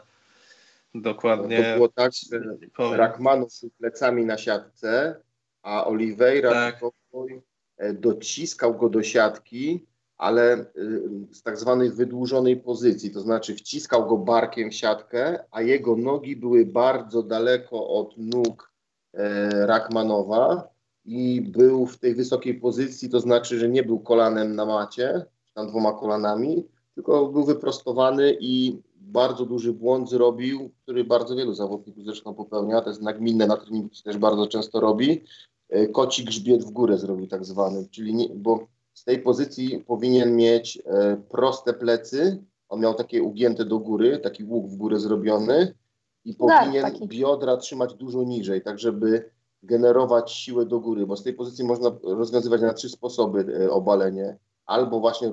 [0.95, 1.57] dokładnie...
[1.57, 5.21] To było tak, że był plecami na siatce,
[5.63, 6.81] a Oliveira tak.
[7.77, 9.87] E, dociskał go do siatki,
[10.17, 10.65] ale e,
[11.31, 16.37] z tak zwanej wydłużonej pozycji, to znaczy wciskał go barkiem w siatkę, a jego nogi
[16.37, 18.69] były bardzo daleko od nóg
[19.15, 20.69] E, Rachmanowa
[21.05, 25.25] i był w tej wysokiej pozycji, to znaczy, że nie był kolanem na macie,
[25.55, 32.05] tam dwoma kolanami, tylko był wyprostowany i bardzo duży błąd zrobił, który bardzo wielu zawodników
[32.05, 35.25] zresztą popełnia, to jest nagminne na treningu, też bardzo często robi.
[35.69, 40.37] E, koci grzbiet w górę zrobił tak zwany, czyli nie, bo z tej pozycji powinien
[40.37, 45.75] mieć e, proste plecy, on miał takie ugięte do góry, taki łuk w górę zrobiony,
[46.25, 49.31] i tak, powinien biodra trzymać dużo niżej, tak żeby
[49.63, 54.37] generować siłę do góry, bo z tej pozycji można rozwiązywać na trzy sposoby e, obalenie.
[54.67, 55.33] Albo właśnie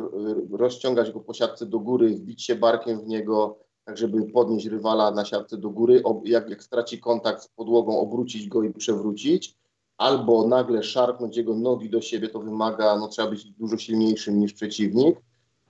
[0.52, 5.12] rozciągać go po siatce do góry, wbić się barkiem w niego, tak żeby podnieść rywala
[5.12, 9.56] na siatce do góry, jak, jak straci kontakt z podłogą, obrócić go i przewrócić,
[9.98, 14.54] albo nagle szarpnąć jego nogi do siebie, to wymaga, no trzeba być dużo silniejszym niż
[14.54, 15.22] przeciwnik,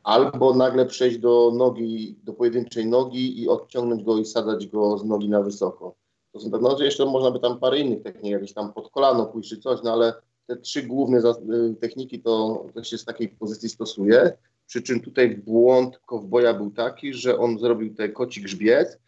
[0.04, 5.06] albo nagle przejść do nogi, do pojedynczej nogi i odciągnąć go i sadać go z
[5.06, 5.96] nogi na wysoko.
[6.32, 9.50] To są, no jeszcze można by tam parę innych technik, jakieś tam pod kolano pójść
[9.50, 10.14] czy coś, no ale
[10.48, 14.38] te trzy główne y, techniki to, to się z takiej pozycji stosuje.
[14.68, 19.00] Przy czym tutaj błąd kowboja był taki, że on zrobił te koci grzbiet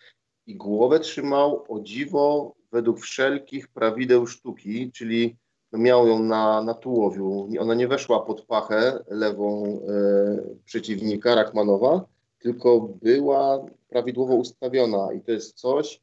[0.47, 5.37] i głowę trzymał o dziwo według wszelkich prawideł sztuki, czyli
[5.73, 7.49] miał ją na, na tułowiu.
[7.59, 12.05] Ona nie weszła pod pachę lewą e, przeciwnika Rachmanowa,
[12.39, 16.01] tylko była prawidłowo ustawiona i to jest coś,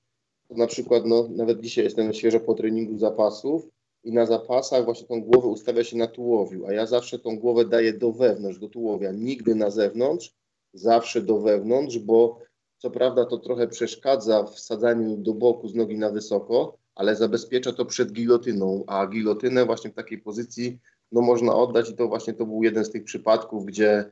[0.48, 3.68] to na przykład no, nawet dzisiaj jestem świeżo po treningu zapasów
[4.04, 7.64] i na zapasach właśnie tą głowę ustawia się na tułowiu, a ja zawsze tą głowę
[7.64, 10.34] daję do wewnątrz, do tułowia, nigdy na zewnątrz,
[10.72, 12.38] zawsze do wewnątrz, bo
[12.78, 17.72] co prawda to trochę przeszkadza w sadzaniu do boku z nogi na wysoko, ale zabezpiecza
[17.72, 20.78] to przed gilotyną, a gilotynę właśnie w takiej pozycji
[21.12, 24.04] no, można oddać i to właśnie to był jeden z tych przypadków, gdzie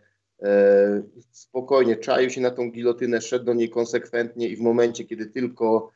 [0.42, 5.26] e, spokojnie czaił się na tą gilotynę, szedł do niej konsekwentnie i w momencie, kiedy
[5.26, 5.92] tylko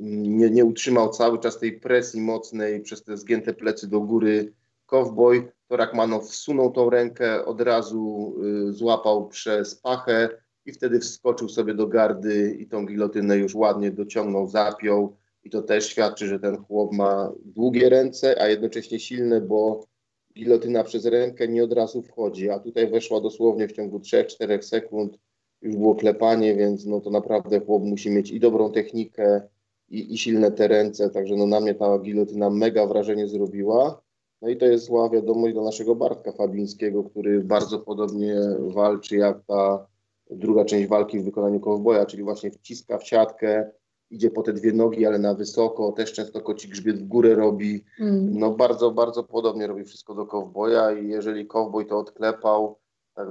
[0.00, 4.52] nie, nie utrzymał cały czas tej presji mocnej przez te zgięte plecy do góry
[4.86, 8.34] Kowboj, to Rachmanow wsunął tą rękę, od razu
[8.68, 10.28] y, złapał przez pachę
[10.66, 15.16] i wtedy wskoczył sobie do gardy i tą gilotynę już ładnie dociągnął, zapiął.
[15.44, 19.86] I to też świadczy, że ten chłop ma długie ręce, a jednocześnie silne, bo
[20.34, 25.18] gilotyna przez rękę nie od razu wchodzi, a tutaj weszła dosłownie w ciągu 3-4 sekund,
[25.64, 29.42] już było klepanie, więc no to naprawdę chłop musi mieć i dobrą technikę,
[29.88, 34.00] i, i silne te ręce, także no na mnie ta gilotyna mega wrażenie zrobiła.
[34.42, 39.44] No i to jest zła wiadomość do naszego Bartka Fabińskiego, który bardzo podobnie walczy jak
[39.46, 39.86] ta
[40.30, 43.70] druga część walki w wykonaniu kowboja, czyli właśnie wciska w siatkę,
[44.10, 47.84] idzie po te dwie nogi, ale na wysoko, też często koci grzbiet w górę robi.
[48.00, 48.38] Mm.
[48.38, 52.76] No bardzo, bardzo podobnie robi wszystko do kowboja i jeżeli kowboj to odklepał,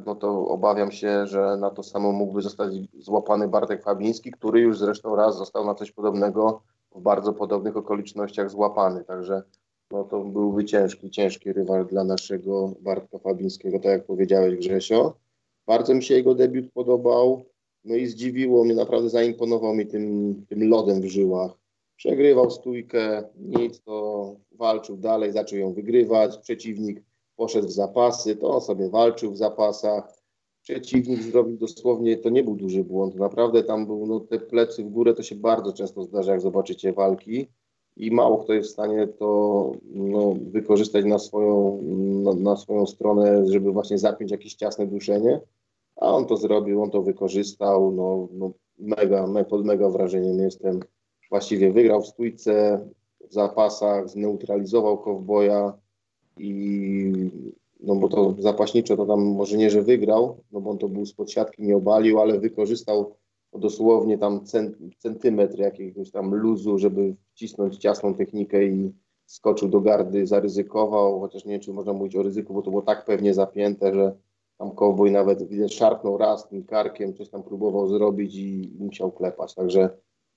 [0.06, 4.80] no to obawiam się, że na to samo mógłby zostać złapany Bartek Fabiński, który już
[4.80, 6.62] zresztą raz został na coś podobnego
[6.96, 9.04] w bardzo podobnych okolicznościach złapany.
[9.04, 9.44] Także
[9.92, 15.14] no to byłby ciężki, ciężki rywal dla naszego Bartka Fabińskiego, tak jak powiedziałeś Grzesio.
[15.68, 17.46] Bardzo mi się jego debiut podobał,
[17.86, 21.52] no i zdziwiło mnie, naprawdę zaimponował mi tym, tym lodem w żyłach.
[21.96, 27.04] Przegrywał stójkę, nic, to walczył dalej, zaczął ją wygrywać, przeciwnik
[27.36, 30.24] poszedł w zapasy, to on sobie walczył w zapasach.
[30.62, 34.90] Przeciwnik zrobił dosłownie, to nie był duży błąd, naprawdę tam był, no te plecy w
[34.90, 37.48] górę, to się bardzo często zdarza, jak zobaczycie walki.
[37.98, 41.82] I mało kto jest w stanie to no, wykorzystać na swoją,
[42.24, 45.42] na, na, swoją stronę, żeby właśnie zapiąć jakieś ciasne duszenie,
[45.96, 50.80] a on to zrobił, on to wykorzystał, no, no mega, me, pod mega wrażeniem jestem.
[51.30, 52.86] Właściwie wygrał w stójce,
[53.30, 55.74] w zapasach, zneutralizował kowboja
[56.38, 57.32] i
[57.80, 61.06] no bo to zapaśniczo to tam może nie, że wygrał, no bo on to był
[61.06, 63.16] spod siatki, nie obalił, ale wykorzystał
[63.54, 64.42] dosłownie tam
[64.98, 68.94] centymetr jakiegoś tam luzu, żeby wcisnąć ciasną technikę i
[69.26, 72.82] skoczył do gardy, zaryzykował, chociaż nie wiem, czy można mówić o ryzyku, bo to było
[72.82, 74.16] tak pewnie zapięte, że
[74.58, 79.90] tam cowboy nawet szarpnął raz tym karkiem, coś tam próbował zrobić i musiał klepać, także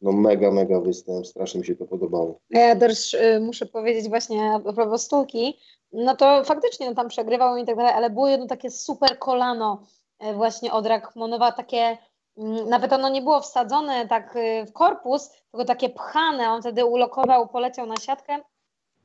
[0.03, 2.39] no mega, mega występ, strasznie mi się to podobało.
[2.51, 5.59] Ja też y, muszę powiedzieć właśnie a propos Stuki,
[5.93, 9.83] no to faktycznie on tam przegrywał i tak dalej, ale było jedno takie super kolano
[10.31, 11.99] y, właśnie od Rachmonowa, takie
[12.39, 16.85] Mm, nawet ono nie było wsadzone tak y, w korpus, tylko takie pchane, on wtedy
[16.85, 18.39] ulokował, poleciał na siatkę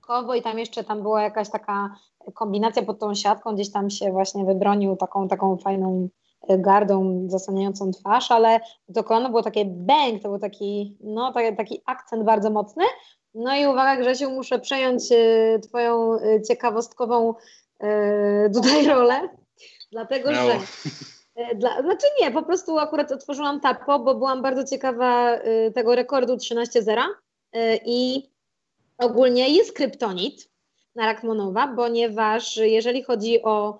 [0.01, 1.95] kowo i tam jeszcze tam była jakaś taka
[2.33, 6.09] kombinacja pod tą siatką, gdzieś tam się właśnie wybronił taką, taką fajną
[6.49, 8.59] gardą zasłaniającą twarz, ale
[8.95, 12.83] to kolano było takie bang, to był taki, no, taki, taki akcent bardzo mocny.
[13.33, 16.17] No i uwaga Grzesiu, muszę przejąć y, Twoją
[16.47, 17.33] ciekawostkową
[18.53, 19.29] tutaj rolę,
[19.91, 20.59] dlatego że
[21.35, 25.95] E, dla, znaczy nie, po prostu akurat otworzyłam tapo, bo byłam bardzo ciekawa y, tego
[25.95, 27.01] rekordu 13.0
[27.55, 28.29] y, i
[28.97, 30.51] ogólnie jest kryptonit
[30.95, 33.79] na Rachmonowa, ponieważ jeżeli chodzi o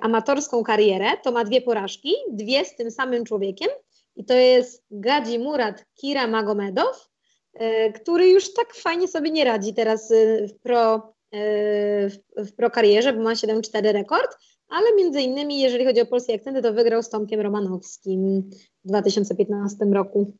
[0.00, 3.68] amatorską karierę, to ma dwie porażki, dwie z tym samym człowiekiem
[4.16, 7.08] i to jest Gadzi Murat Kira Magomedow,
[7.94, 10.12] który już tak fajnie sobie nie radzi teraz
[10.48, 11.12] w pro,
[12.36, 14.36] w pro karierze, bo ma 7.4 rekord,
[14.68, 18.50] ale między innymi, jeżeli chodzi o polskie akcenty, to wygrał z Tomkiem Romanowskim
[18.84, 20.32] w 2015 roku.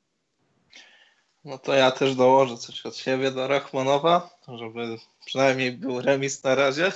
[1.47, 6.55] No to ja też dołożę coś od siebie do Rachmanowa, żeby przynajmniej był remis na
[6.55, 6.85] razie.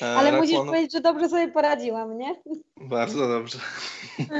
[0.00, 0.40] Ale Rachmanow...
[0.40, 2.34] musisz powiedzieć, że dobrze sobie poradziłam, nie?
[2.76, 3.58] Bardzo dobrze.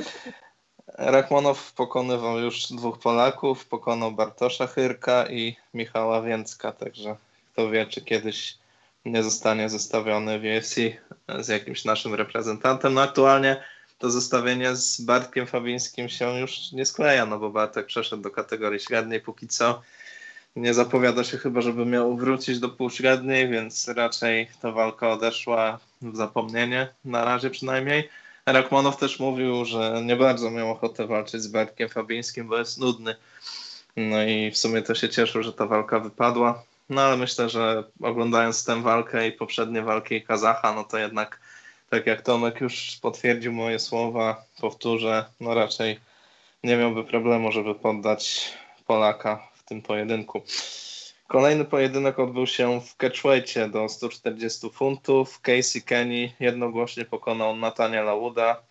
[0.99, 7.17] Rachmanow pokonywał już dwóch Polaków, pokonał Bartosza Chyrka i Michała Więcka, także
[7.53, 8.59] kto wie, czy kiedyś
[9.05, 10.75] nie zostanie zestawiony w UFC
[11.41, 12.95] z jakimś naszym reprezentantem.
[12.95, 13.63] No aktualnie
[14.01, 18.81] to zestawienie z Bartkiem Fabińskim się już nie skleja, no bo Bartek przeszedł do kategorii
[18.81, 19.83] średniej póki co.
[20.57, 26.17] Nie zapowiada się chyba, żeby miał wrócić do półśredniej, więc raczej ta walka odeszła w
[26.17, 28.09] zapomnienie, na razie przynajmniej.
[28.47, 33.17] Rakmanow też mówił, że nie bardzo miał ochotę walczyć z Bartkiem Fabińskim, bo jest nudny.
[33.97, 36.63] No i w sumie to się cieszył, że ta walka wypadła.
[36.89, 41.41] No ale myślę, że oglądając tę walkę i poprzednie walki Kazacha, no to jednak
[41.91, 46.01] tak jak Tomek już potwierdził moje słowa, powtórzę, no raczej
[46.65, 48.53] nie miałby problemu, żeby poddać
[48.87, 50.43] Polaka w tym pojedynku.
[51.29, 55.41] Kolejny pojedynek odbył się w catchweightie do 140 funtów.
[55.41, 58.63] Casey Kenny jednogłośnie pokonał Nataniela Wooda.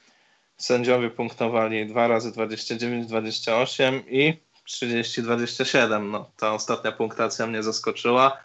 [0.57, 4.33] Sędziowie punktowali 2 razy 29-28 i
[4.67, 6.09] 30-27.
[6.11, 8.37] No, ta ostatnia punktacja mnie zaskoczyła.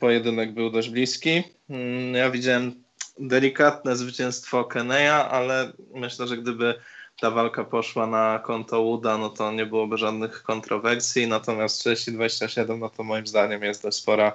[0.00, 1.42] Pojedynek był dość bliski.
[1.70, 2.85] Mm, ja widziałem
[3.18, 6.74] delikatne zwycięstwo Keneya, ale myślę, że gdyby
[7.20, 12.88] ta walka poszła na konto Uda, no to nie byłoby żadnych kontrowersji, natomiast 30-27, no
[12.88, 14.32] to moim zdaniem jest dość spora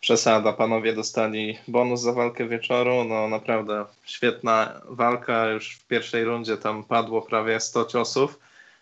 [0.00, 0.52] przesada.
[0.52, 6.84] Panowie dostali bonus za walkę wieczoru, no naprawdę świetna walka, już w pierwszej rundzie tam
[6.84, 8.38] padło prawie 100 ciosów,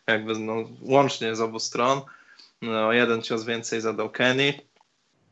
[0.07, 2.01] jakby no, łącznie z obu stron.
[2.63, 4.55] No, jeden cios więcej zadał Kenny.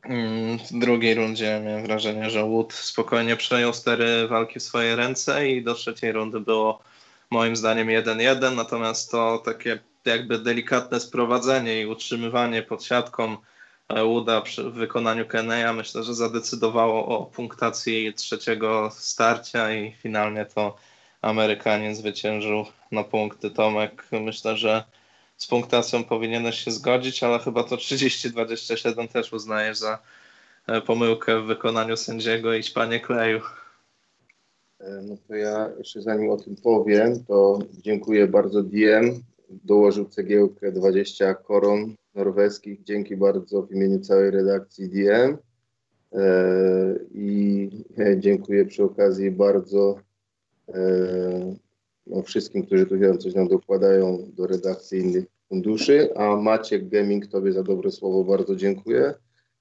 [0.09, 5.49] Mm, w drugiej rundzie miałem wrażenie, że Wood spokojnie przejął stery walki w swoje ręce
[5.49, 6.83] i do trzeciej rundy było
[7.31, 13.37] moim zdaniem 1-1, natomiast to takie jakby delikatne sprowadzenie i utrzymywanie pod siatką
[13.89, 20.77] Wooda w wykonaniu Keneya myślę, że zadecydowało o punktacji trzeciego starcia i finalnie to
[21.23, 23.51] Amerykanin zwyciężył na punkty.
[23.51, 24.85] Tomek, myślę, że
[25.37, 29.99] z punktacją powinieneś się zgodzić, ale chyba to 30-27 też uznajesz za
[30.67, 33.41] e, pomyłkę w wykonaniu sędziego i śpanie kleju.
[34.81, 39.23] E, no to ja jeszcze zanim o tym powiem, to dziękuję bardzo DM.
[39.51, 42.83] Dołożył cegiełkę 20 koron norweskich.
[42.83, 45.39] Dzięki bardzo w imieniu całej redakcji DM.
[46.13, 46.29] E,
[47.15, 47.71] I
[48.19, 49.99] dziękuję przy okazji bardzo
[52.07, 57.53] no, wszystkim, którzy tu coś nam dokładają do redakcji innych funduszy, a Maciek Gaming Tobie
[57.53, 59.15] za dobre słowo bardzo dziękuję.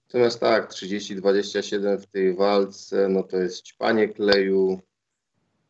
[0.07, 4.79] Natomiast tak, 30-27 w tej walce, no to jest ćpanie kleju,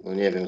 [0.03, 0.45] no nie wiem,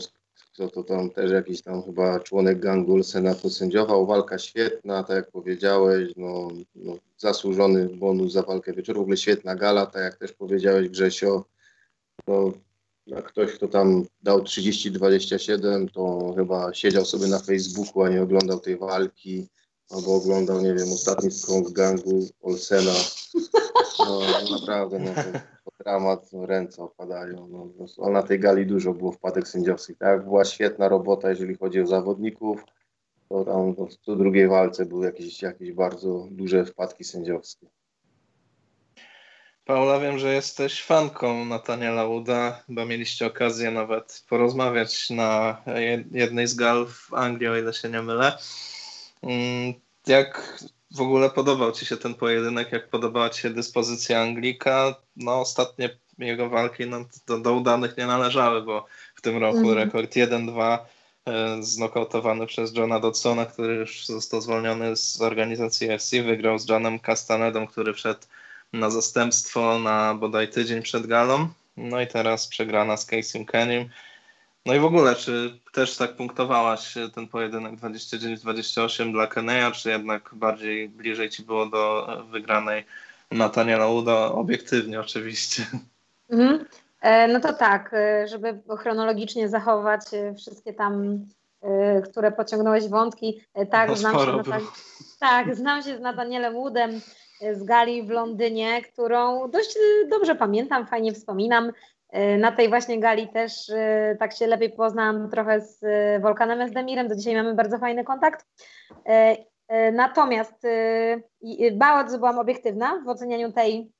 [0.54, 4.06] kto to tam też jakiś tam chyba członek gangu Senatu sędziował.
[4.06, 9.00] Walka świetna, tak jak powiedziałeś, no, no, zasłużony bonus za walkę wieczoru.
[9.00, 11.46] W ogóle świetna gala, tak jak też powiedziałeś Grzesio.
[12.28, 12.52] No,
[13.26, 18.78] ktoś, kto tam dał 30-27, to chyba siedział sobie na Facebooku, a nie oglądał tej
[18.78, 19.48] walki,
[19.90, 22.94] albo oglądał, nie wiem, ostatni skąd gangu Olsena.
[24.00, 24.20] No
[24.52, 25.40] naprawdę, no to
[25.84, 27.48] dramat, no, ręce opadają.
[27.98, 29.98] No, na tej gali dużo było wpadek sędziowskich.
[29.98, 32.64] Tak, była świetna robota, jeżeli chodzi o zawodników,
[33.30, 33.76] to tam
[34.08, 37.68] w drugiej walce były jakieś, jakieś bardzo duże wpadki sędziowskie.
[39.68, 45.62] Paula, wiem, że jesteś fanką Nataniela Uda, bo mieliście okazję nawet porozmawiać na
[46.12, 48.38] jednej z gal w Anglii, o ile się nie mylę.
[49.24, 49.74] Mm,
[50.08, 50.60] jak
[50.92, 52.72] w ogóle podobał Ci się ten pojedynek?
[52.72, 54.96] Jak podobała Ci się dyspozycja Anglika?
[55.16, 59.74] No ostatnie jego walki no, do, do udanych nie należały, bo w tym roku mm.
[59.74, 60.78] rekord 1-2
[61.26, 67.00] e, znokautowany przez Johna Dodsona, który już został zwolniony z organizacji FC, wygrał z Johnem
[67.00, 68.22] Castanedą, który wszedł
[68.74, 71.48] na zastępstwo na bodaj tydzień przed galą.
[71.78, 73.90] No i teraz przegrana z Casey Kenym.
[74.66, 80.30] No i w ogóle, czy też tak punktowałaś ten pojedynek 29-28 dla Keneya, czy jednak
[80.34, 82.86] bardziej bliżej ci było do wygranej
[83.32, 84.32] Nataniela Uda?
[84.32, 85.66] Obiektywnie oczywiście.
[86.30, 86.66] Mhm.
[87.02, 91.26] E, no to tak, e, żeby chronologicznie zachować e, wszystkie tam,
[92.12, 93.42] które pociągnąłeś wątki.
[93.72, 94.44] Tak, no, znam się,
[95.20, 97.02] tak znam się z Natanielem Woodem
[97.54, 99.78] z gali w Londynie, którą dość
[100.10, 101.72] dobrze pamiętam, fajnie wspominam.
[102.10, 105.82] E, na tej właśnie gali też e, tak się lepiej poznałam trochę z
[106.22, 108.46] Wolkanem Esdemirem, do dzisiaj mamy bardzo fajny kontakt.
[109.94, 110.64] Natomiast
[111.74, 113.92] bardzo byłam obiektywna w ocenianiu tej,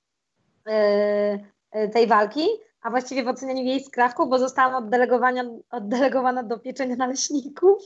[1.94, 2.48] tej walki,
[2.82, 4.76] a właściwie w ocenianiu jej skrawków, bo zostałam
[5.72, 7.82] oddelegowana, do pieczenia naleśników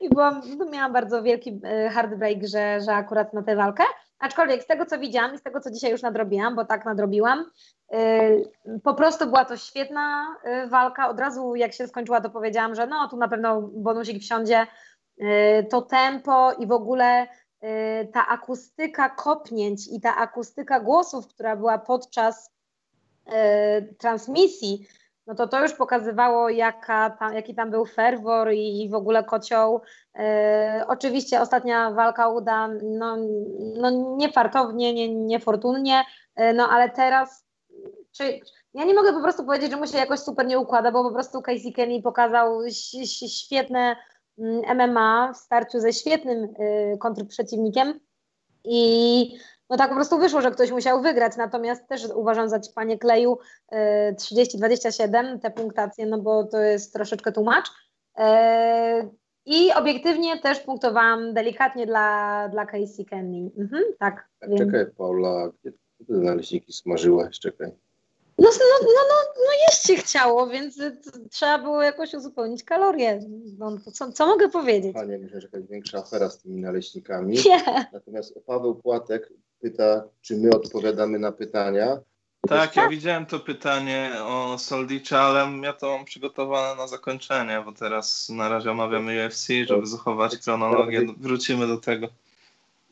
[0.00, 3.84] i byłam, no miałam bardzo wielki heartbreak, że, że akurat na tę walkę.
[4.24, 7.50] Aczkolwiek z tego, co widziałam i z tego, co dzisiaj już nadrobiłam, bo tak nadrobiłam,
[7.90, 11.08] yy, po prostu była to świetna yy, walka.
[11.08, 14.66] Od razu jak się skończyła, to powiedziałam, że no tu na pewno bonusik wsiądzie.
[15.16, 15.26] Yy,
[15.70, 17.26] to tempo i w ogóle
[18.12, 22.50] ta akustyka kopnięć i ta akustyka głosów, która była podczas
[23.98, 24.86] transmisji,
[25.26, 29.24] no to to już pokazywało, jaka tam, jaki tam był ferwor i, i w ogóle
[29.24, 29.80] kocioł.
[30.14, 33.16] E, oczywiście ostatnia walka uda, no,
[33.76, 36.04] no niefartownie, nie, niefortunnie,
[36.36, 37.46] e, no ale teraz,
[38.12, 38.40] czy,
[38.74, 41.12] ja nie mogę po prostu powiedzieć, że mu się jakoś super nie układa, bo po
[41.12, 42.60] prostu Casey Kenny pokazał
[43.28, 43.96] świetne
[44.76, 48.00] MMA mm, w starciu ze świetnym y, kontrprzeciwnikiem
[48.64, 49.38] i
[49.70, 53.38] no tak po prostu wyszło, że ktoś musiał wygrać, natomiast też uważam za panie kleju
[53.72, 57.66] 30-27 te punktacje, no bo to jest troszeczkę tłumacz.
[58.18, 59.08] E,
[59.46, 63.50] I obiektywnie też punktowałam delikatnie dla, dla Casey Kenny.
[63.58, 64.28] Mhm, tak.
[64.58, 65.72] Czekaj, Paula, gdzie
[66.06, 67.38] ty naleśniki smażyłaś?
[67.38, 67.72] Czekaj.
[68.38, 70.78] No, no, no, no, no jeść się chciało, więc
[71.30, 73.20] trzeba było jakoś uzupełnić kalorie.
[73.58, 74.94] No, co, co mogę powiedzieć?
[74.94, 77.36] Panie, myślę, że jakaś większa afera z tymi naleśnikami.
[77.46, 77.86] Nie.
[77.92, 79.32] Natomiast Paweł Płatek
[79.64, 81.98] pyta, czy my odpowiadamy na pytania.
[82.48, 87.72] Tak, ja widziałem to pytanie o Soldicza, ale ja to mam przygotowane na zakończenie, bo
[87.72, 91.06] teraz na razie omawiamy UFC, żeby zachować chronologię.
[91.18, 92.08] Wrócimy do tego.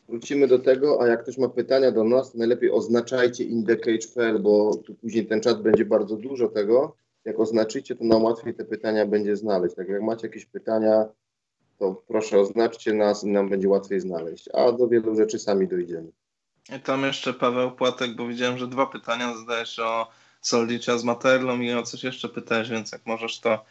[0.09, 4.77] Wrócimy do tego, a jak ktoś ma pytania do nas, to najlepiej oznaczajcie indecage.pl, bo
[4.77, 6.97] tu później ten czat będzie bardzo dużo tego.
[7.25, 9.75] Jak oznaczycie, to nam łatwiej te pytania będzie znaleźć.
[9.75, 11.05] Tak jak macie jakieś pytania,
[11.79, 14.49] to proszę oznaczcie nas i nam będzie łatwiej znaleźć.
[14.53, 16.13] A do wielu rzeczy sami dojdziemy.
[16.69, 20.11] I tam jeszcze Paweł Płatek, bo widziałem, że dwa pytania zadajesz o
[20.41, 23.65] Soldicza z Materlą i o coś jeszcze pytałeś, więc jak możesz to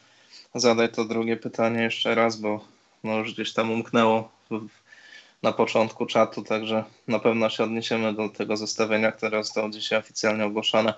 [0.56, 2.66] zadaj to drugie pytanie jeszcze raz, bo
[3.04, 4.32] no już gdzieś tam umknęło
[5.44, 10.46] na początku czatu, także na pewno się odniesiemy do tego zestawienia, które zostało dzisiaj oficjalnie
[10.46, 10.94] ogłoszone.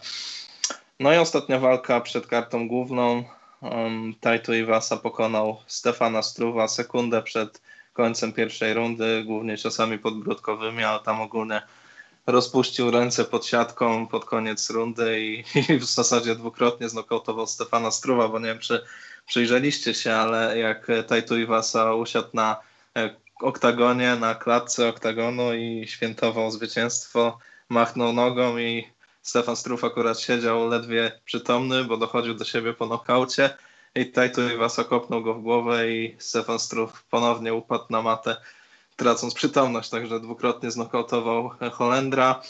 [1.00, 3.24] No i ostatnia walka przed kartą główną.
[3.62, 7.62] Um, Taito Iwasa pokonał Stefana Struwa sekundę przed
[7.94, 11.62] końcem pierwszej rundy, głównie ciosami podbródkowymi, ale tam ogólnie
[12.28, 15.44] rozpuścił ręce pod siatką pod koniec rundy i,
[15.74, 18.84] i w zasadzie dwukrotnie znokautował Stefana Struwa, bo nie wiem, czy
[19.26, 22.62] przyjrzeliście się, ale jak Taito Iwasa usiadł na
[22.98, 27.38] e, oktagonie, na klatce oktagonu i świętował zwycięstwo,
[27.70, 28.88] machnął nogą i
[29.22, 33.58] Stefan Struf akurat siedział ledwie przytomny, bo dochodził do siebie po nokaucie
[33.96, 38.36] i Taito Iwasa kopnął go w głowę i Stefan Struf ponownie upadł na matę,
[39.04, 42.42] tracąc przytomność, także dwukrotnie znokautował Holendra.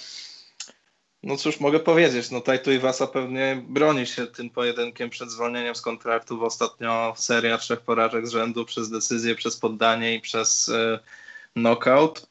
[1.23, 5.81] No cóż mogę powiedzieć, no Taito Iwasa pewnie broni się tym pojedynkiem przed zwolnieniem z
[5.81, 10.99] kontraktu, w ostatnio seria trzech porażek z rzędu przez decyzję, przez poddanie i przez y,
[11.53, 12.27] knockout.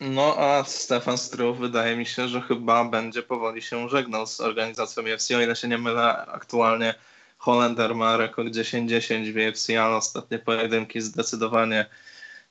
[0.00, 5.02] No a Stefan Struff wydaje mi się, że chyba będzie powoli się żegnał z organizacją
[5.02, 6.94] UFC, o ile się nie mylę, aktualnie
[7.38, 11.86] Holender ma rekord 10-10 w UFC, ale ostatnie pojedynki zdecydowanie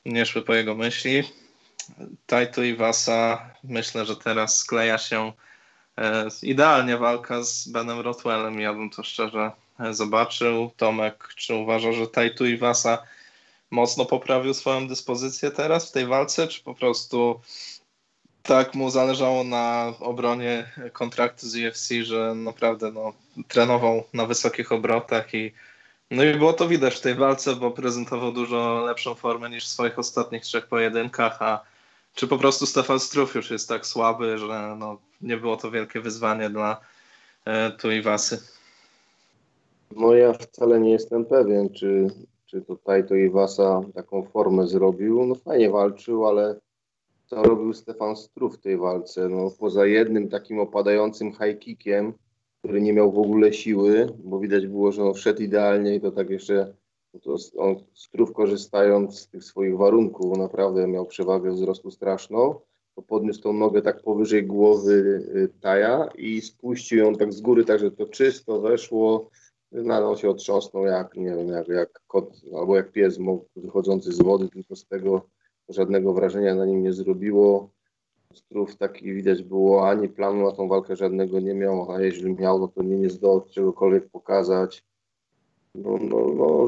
[0.06, 1.24] nie szły po jego myśli.
[2.26, 5.34] Taito i Wasa myślę, że teraz skleja się
[5.98, 8.60] e, idealnie walka z Benem Rotwellem.
[8.60, 10.72] Ja bym to szczerze e, zobaczył.
[10.78, 13.04] Tomek, czy uważa, że Taito i Wasa
[13.72, 17.42] mocno poprawił swoją dyspozycję teraz w tej walce, czy po prostu
[18.44, 23.14] tak mu zależało na obronie kontraktu z UFC, że naprawdę no,
[23.48, 25.54] trenował na wysokich obrotach i
[26.12, 29.68] no i było to widać w tej walce, bo prezentował dużo lepszą formę niż w
[29.68, 31.64] swoich ostatnich trzech pojedynkach, a
[32.16, 36.02] czy po prostu Stefan Struf już jest tak słaby, że no, nie było to wielkie
[36.02, 36.82] wyzwanie dla
[37.46, 38.42] e, Tuivasy?
[39.96, 42.08] No ja wcale nie jestem pewien, czy,
[42.46, 45.26] czy tutaj to Iwasa taką formę zrobił.
[45.26, 46.56] No fajnie walczył, ale
[47.26, 49.30] co robił Stefan Struf w tej walce?
[49.30, 52.14] No poza jednym takim opadającym high kickiem,
[52.62, 56.12] który nie miał w ogóle siły, bo widać było, że on wszedł idealnie i to
[56.12, 56.74] tak jeszcze
[57.22, 62.56] to on Strów korzystając z tych swoich warunków, naprawdę miał przewagę wzrostu straszną,
[62.96, 64.92] to podniósł tą nogę tak powyżej głowy
[65.36, 69.30] y, Taja i spuścił ją tak z góry, tak że to czysto weszło,
[69.72, 73.20] no, on się otrząsnął jak, nie wiem, jak, jak kot albo jak pies
[73.56, 75.28] wychodzący z wody, tylko z tego
[75.70, 77.70] żadnego wrażenia na nim nie zrobiło.
[78.36, 82.60] Strów taki widać było, ani planu na tą walkę żadnego nie miał, a jeśli miał,
[82.60, 84.84] no to nie, nie zdołał czegokolwiek pokazać.
[85.76, 86.68] No, no, no,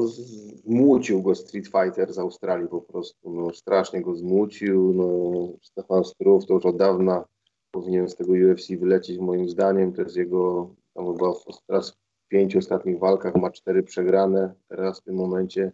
[0.64, 3.30] zmucił go Street Fighter z Australii po prostu.
[3.30, 4.92] No, strasznie go zmucił.
[4.92, 7.24] No, Stefan Strów to już od dawna
[7.70, 9.92] powinien z tego UFC wylecieć moim zdaniem.
[9.92, 11.32] To jest jego, tam chyba
[11.66, 14.54] teraz w pięciu ostatnich walkach ma cztery przegrane.
[14.68, 15.72] Teraz w tym momencie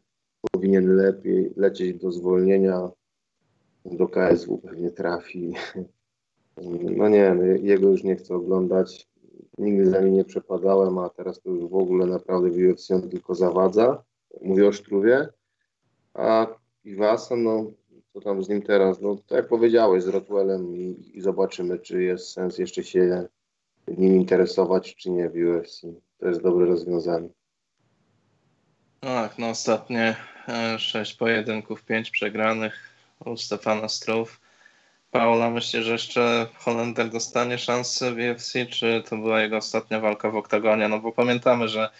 [0.53, 2.91] powinien lepiej lecieć do zwolnienia
[3.85, 5.55] do KSW pewnie trafi.
[6.97, 9.09] No nie, no, jego już nie chcę oglądać.
[9.59, 13.09] Nigdy za nim nie przepadałem, a teraz to już w ogóle naprawdę w UFC on
[13.09, 14.03] tylko zawadza.
[14.43, 15.29] Mówię o Sztrówie.
[16.15, 16.47] A
[16.85, 17.73] Iwasa, no
[18.13, 19.01] co tam z nim teraz?
[19.01, 23.29] No tak jak powiedziałeś, z Rotwellem i, i zobaczymy, czy jest sens jeszcze się
[23.89, 25.81] nim interesować, czy nie w UFC.
[26.19, 27.29] To jest dobre rozwiązanie.
[29.01, 30.17] Tak, no ostatnie
[30.49, 32.91] e, sześć pojedynków, pięć przegranych
[33.25, 34.41] u Stefana Struff.
[35.11, 40.31] Paula, myślę, że jeszcze Holender dostanie szansę w UFC, czy to była jego ostatnia walka
[40.31, 40.89] w oktagonie?
[40.89, 41.91] No bo pamiętamy, że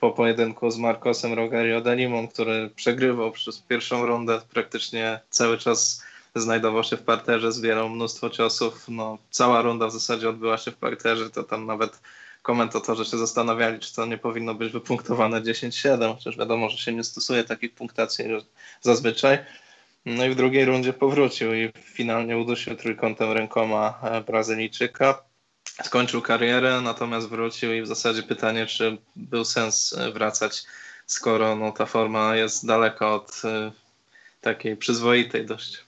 [0.00, 6.02] po pojedynku z Marcosem Rogerio Delimon, który przegrywał przez pierwszą rundę, praktycznie cały czas
[6.34, 8.84] znajdował się w parterze, zbierał mnóstwo ciosów.
[8.88, 12.00] No, cała runda w zasadzie odbyła się w parterze, to tam nawet
[12.42, 17.04] komentatorzy się zastanawiali, czy to nie powinno być wypunktowane 10-7, chociaż wiadomo, że się nie
[17.04, 18.24] stosuje takich punktacji
[18.80, 19.38] zazwyczaj.
[20.16, 25.22] No i w drugiej rundzie powrócił i finalnie udusił trójkątem rękoma e, Brazylijczyka.
[25.82, 30.62] Skończył karierę, natomiast wrócił i w zasadzie pytanie, czy był sens e, wracać,
[31.06, 33.72] skoro no, ta forma jest daleka od y,
[34.40, 35.84] takiej przyzwoitej dość.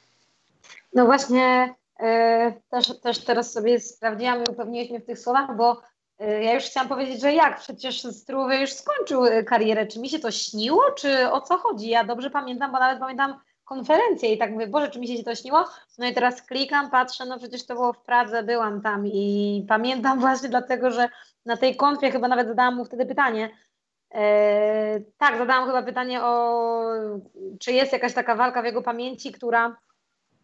[0.94, 1.74] No właśnie
[2.70, 5.82] Też, też teraz sobie sprawdziłam i upewniłeś mnie w tych słowach, bo
[6.18, 7.60] ja już chciałam powiedzieć, że jak?
[7.60, 9.86] Przecież Struwy już skończył karierę.
[9.86, 11.88] Czy mi się to śniło, czy o co chodzi?
[11.88, 13.40] Ja dobrze pamiętam, bo nawet pamiętam
[13.70, 15.64] konferencję i tak mówię, Boże, czy mi się to śniło?
[15.98, 20.20] No i teraz klikam, patrzę, no przecież to było w Pradze, byłam tam i pamiętam
[20.24, 21.08] właśnie dlatego, że
[21.46, 23.50] na tej konfie chyba nawet zadałam mu wtedy pytanie,
[24.14, 26.82] e, tak, zadałam chyba pytanie o,
[27.60, 29.76] czy jest jakaś taka walka w jego pamięci, która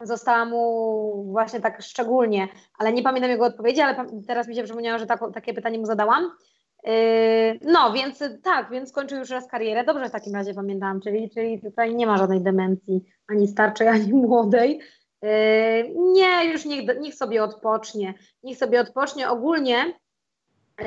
[0.00, 2.48] została mu właśnie tak szczególnie,
[2.78, 5.86] ale nie pamiętam jego odpowiedzi, ale teraz mi się przypomniało, że tak, takie pytanie mu
[5.86, 6.30] zadałam.
[6.86, 9.84] Yy, no, więc tak, więc skończył już raz karierę.
[9.84, 14.12] Dobrze w takim razie pamiętałam, czyli, czyli tutaj nie ma żadnej demencji ani starczej, ani
[14.12, 14.80] młodej.
[15.22, 15.30] Yy,
[15.96, 18.14] nie, już niech, niech sobie odpocznie.
[18.42, 19.30] Niech sobie odpocznie.
[19.30, 19.94] Ogólnie
[20.78, 20.86] yy,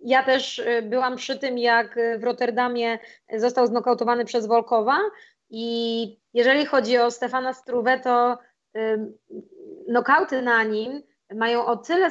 [0.00, 2.98] ja też byłam przy tym, jak w Rotterdamie
[3.36, 4.98] został znokautowany przez Wolkowa
[5.50, 8.38] i jeżeli chodzi o Stefana Struwę, to
[9.88, 11.02] nokauty na nim
[11.34, 12.10] mają o tyle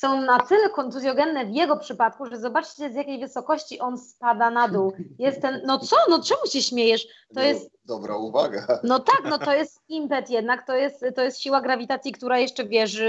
[0.00, 4.68] są na tyle kontuzjogenne w jego przypadku, że zobaczcie z jakiej wysokości on spada na
[4.68, 4.92] dół.
[5.18, 7.06] Jest ten, no co, no czemu się śmiejesz?
[7.06, 7.70] To no, jest...
[7.84, 8.66] Dobra uwaga.
[8.82, 12.64] No tak, no to jest impet jednak, to jest, to jest siła grawitacji, która jeszcze,
[12.64, 13.02] wiesz,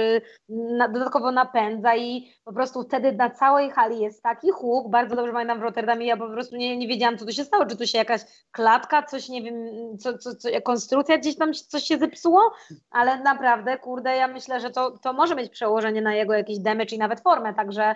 [0.50, 5.34] na, dodatkowo napędza i po prostu wtedy na całej hali jest taki huk, bardzo dobrze
[5.34, 7.88] pamiętam w Rotterdamie, ja po prostu nie, nie wiedziałam, co tu się stało, czy tu
[7.88, 8.22] się jakaś
[8.52, 9.56] klatka, coś, nie wiem,
[9.98, 12.54] co, co, co, konstrukcja gdzieś tam coś się zepsuło,
[12.92, 16.96] ale naprawdę, kurde, ja myślę, że to, to może mieć przełożenie na jego jakiś damage
[16.96, 17.96] i nawet formę, także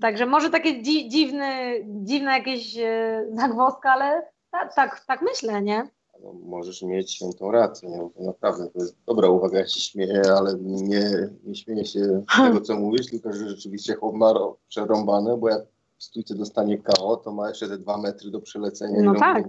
[0.00, 5.90] Także może takie dzi dziwne, dziwne jakieś e, zagwozdka, ale tak, tak, tak myślę, nie?
[6.22, 7.88] No, możesz mieć świętą rację.
[7.88, 8.26] Nie?
[8.26, 12.76] Naprawdę to jest dobra uwaga, ja się śmieję, ale nie, nie śmieję się tego, co
[12.76, 14.34] mówisz, tylko że rzeczywiście chłop ma
[14.68, 15.62] przerąbane, bo jak
[15.98, 19.44] w stójce dostanie KO, to ma jeszcze te dwa metry do przelecenia no i tak.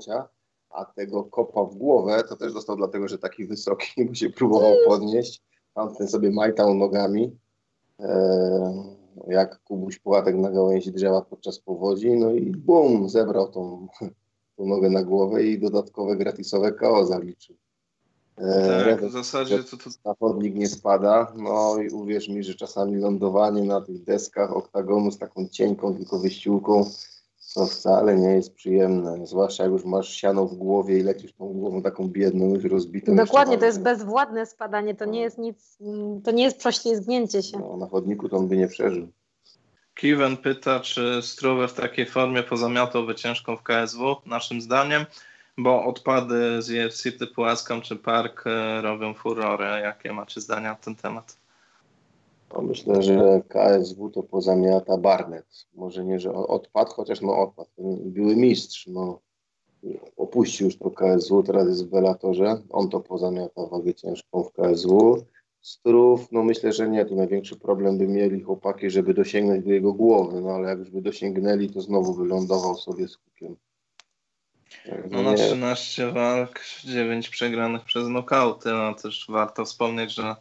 [0.70, 4.74] a tego kopa w głowę to też dostał dlatego, że taki wysoki, bo się próbował
[4.88, 5.42] podnieść.
[5.74, 7.38] Tamten sobie majtał nogami,
[9.28, 13.88] jak Kubuś Płatek na gałęzi drzewa podczas powodzi, no i bum, zebrał tą
[14.58, 17.56] tą nogę na głowę i dodatkowe gratisowe KO zaliczył.
[18.38, 19.89] E, tak, w zasadzie to, to...
[20.06, 25.18] Zawodnik nie spada, no i uwierz mi, że czasami lądowanie na tych deskach oktagonu z
[25.18, 26.86] taką cienką tylko wyściółką
[27.58, 31.53] to wcale nie jest przyjemne, zwłaszcza jak już masz siano w głowie i lecisz tą
[31.53, 33.16] głową taką biedną, już rozbitą.
[33.16, 35.24] Dokładnie, to jest bezwładne spadanie, to nie no.
[35.24, 35.78] jest nic,
[36.24, 37.60] to nie jest prześlizgnięcie się.
[37.60, 39.08] No, na chodniku to on by nie przeżył.
[39.95, 45.05] Kiven pyta, czy Struwe w takiej formie pozamiatałby ciężką w KSW, naszym zdaniem,
[45.58, 49.82] bo odpady z UFC typu Ascom czy Park e, robią furorę.
[49.82, 51.38] Jakie macie zdania na ten temat?
[52.54, 55.66] No myślę, że KSW to pozamiata Barnett.
[55.74, 57.68] Może nie, że odpad, chociaż no odpad.
[58.06, 59.20] Były mistrz, no
[60.18, 62.62] opuścił już to KSW, teraz jest w Bellatorze.
[62.70, 65.26] On to pozamiata wagę ciężką w KSW.
[65.62, 67.06] Strów, no myślę, że nie.
[67.06, 70.89] Tu największy problem by mieli chłopaki, żeby dosięgnąć do jego głowy, no ale jak już
[70.89, 73.56] by dosięgnęli, to znowu wylądował sobie z kukiem.
[74.88, 80.36] No, no na 13 walk, 9 przegranych przez nokauty, no też warto wspomnieć, że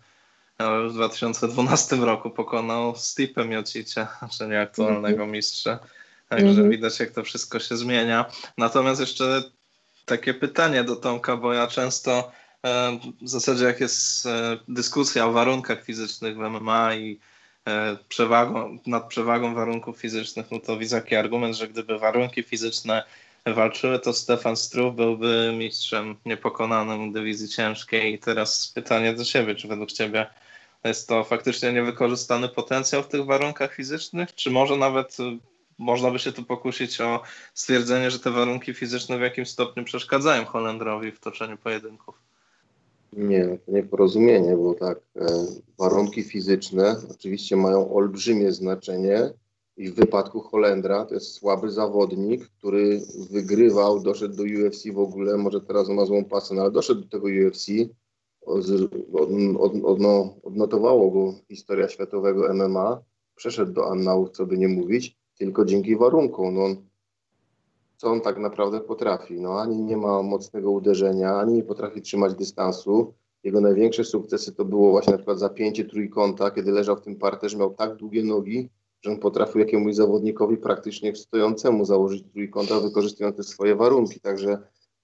[0.58, 4.06] w 2012 roku pokonał Stipe Miocicie,
[4.38, 5.32] czyli aktualnego mm -hmm.
[5.32, 5.78] mistrza.
[6.28, 6.70] Także mm -hmm.
[6.70, 8.24] widać, jak to wszystko się zmienia.
[8.58, 9.42] Natomiast jeszcze
[10.04, 12.32] takie pytanie do Tomka, bo ja często
[12.66, 17.18] E, w zasadzie jak jest e, dyskusja o warunkach fizycznych w MMA i
[17.66, 23.04] e, przewagą, nad przewagą warunków fizycznych, no to widzę taki argument, że gdyby warunki fizyczne
[23.46, 28.14] walczyły, to Stefan Struw byłby mistrzem niepokonanym dywizji ciężkiej.
[28.14, 30.26] I teraz pytanie do Ciebie, czy według Ciebie
[30.84, 35.16] jest to faktycznie niewykorzystany potencjał w tych warunkach fizycznych, czy może nawet
[35.78, 37.22] można by się tu pokusić o
[37.54, 42.14] stwierdzenie, że te warunki fizyczne w jakimś stopniu przeszkadzają Holendrowi w toczeniu pojedynków?
[43.12, 45.26] Nie, to nieporozumienie, bo tak, e,
[45.78, 49.30] warunki fizyczne oczywiście mają olbrzymie znaczenie
[49.76, 53.00] i w wypadku Holendra to jest słaby zawodnik, który
[53.30, 57.08] wygrywał, doszedł do UFC w ogóle, może teraz ma złą pasę, no ale doszedł do
[57.08, 57.66] tego UFC,
[60.42, 63.02] odnotowało go historia światowego MMA,
[63.34, 66.54] przeszedł do annałów, co by nie mówić, tylko dzięki warunkom.
[66.54, 66.68] No,
[67.96, 69.40] co on tak naprawdę potrafi.
[69.40, 73.14] No, ani nie ma mocnego uderzenia, ani nie potrafi trzymać dystansu.
[73.44, 77.58] Jego największe sukcesy to było właśnie na przykład zapięcie trójkąta, kiedy leżał w tym parterze,
[77.58, 78.68] miał tak długie nogi,
[79.00, 84.20] że on potrafił jakiemuś zawodnikowi praktycznie stojącemu założyć trójkąta, wykorzystując te swoje warunki.
[84.20, 84.58] Także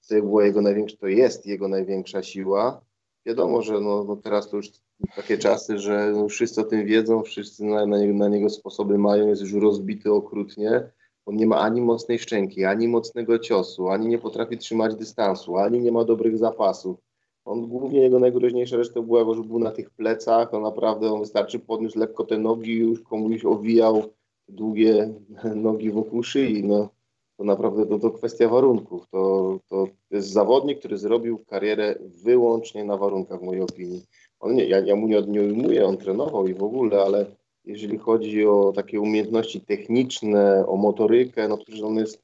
[0.09, 2.81] to było jego największe, to jest jego największa siła.
[3.27, 4.71] Wiadomo, że no, no teraz to już
[5.17, 8.99] takie czasy, że no wszyscy o tym wiedzą, wszyscy na, na, niego, na niego sposoby
[8.99, 10.91] mają, jest już rozbity okrutnie
[11.27, 15.81] on nie ma ani mocnej szczęki, ani mocnego ciosu, ani nie potrafi trzymać dystansu, ani
[15.81, 16.99] nie ma dobrych zapasów.
[17.45, 21.21] On głównie jego najgroźniejsza rzecz to była, że był na tych plecach, on naprawdę on
[21.21, 24.03] wystarczy podniósł lekko te nogi, już komuś owijał
[24.49, 25.15] długie
[25.55, 26.65] nogi wokół szyi.
[26.65, 26.89] No,
[27.37, 29.09] to naprawdę to, to kwestia warunków.
[29.11, 29.82] To, to
[30.23, 31.95] jest zawodnik, który zrobił karierę
[32.25, 34.03] wyłącznie na warunkach, w mojej opinii.
[34.41, 37.27] On nie, ja, ja mu nie, ujmuję, on trenował i w ogóle, ale
[37.65, 42.23] jeżeli chodzi o takie umiejętności techniczne, o motorykę, no to on jest,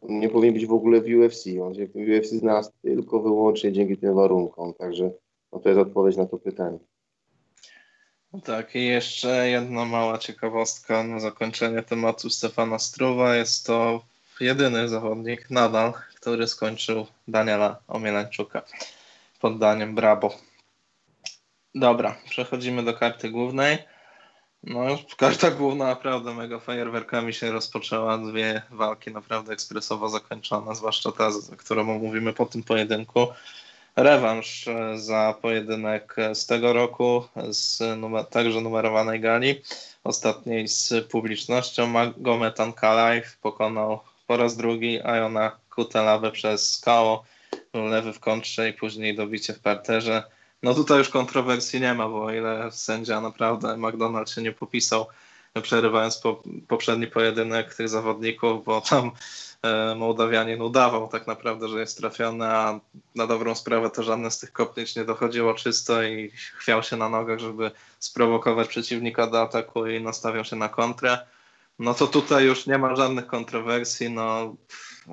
[0.00, 1.46] on nie powinien być w ogóle w UFC.
[1.62, 4.74] On się w UFC znalazł tylko wyłącznie dzięki tym warunkom.
[4.74, 5.10] Także
[5.52, 6.78] no to jest odpowiedź na to pytanie.
[8.44, 13.36] Tak, i jeszcze jedna mała ciekawostka na zakończenie tematu Stefana Struwa.
[13.36, 14.02] Jest to
[14.40, 15.92] jedyny zawodnik nadal,
[16.26, 18.62] który skończył Daniela Omielańczuka
[19.40, 20.34] poddaniem Brabo.
[21.74, 23.78] Dobra, przechodzimy do karty głównej.
[24.62, 28.18] No, karta główna naprawdę mega fajerwerkami się rozpoczęła.
[28.18, 33.26] Dwie walki naprawdę ekspresowo zakończone, zwłaszcza ta, którą mówimy po tym pojedynku.
[33.96, 39.62] Rewanż e, za pojedynek z tego roku, z numer, także numerowanej gali,
[40.04, 41.86] ostatniej z publicznością.
[41.86, 47.24] Magomed Ankalaev pokonał po raz drugi Iona Kutelawę przez skało,
[47.74, 50.22] lewy w kontrze i później dobicie w parterze.
[50.62, 55.06] No tutaj już kontrowersji nie ma, bo o ile sędzia naprawdę McDonald się nie popisał,
[55.62, 59.10] przerywając po, poprzedni pojedynek tych zawodników, bo tam
[59.62, 62.80] e, Mołdawianin udawał tak naprawdę, że jest trafiony, a
[63.14, 67.08] na dobrą sprawę to żadne z tych kopnięć nie dochodziło czysto i chwiał się na
[67.08, 71.18] nogach, żeby sprowokować przeciwnika do ataku i nastawiał się na kontrę.
[71.78, 74.56] No to tutaj już nie ma żadnych kontrowersji, no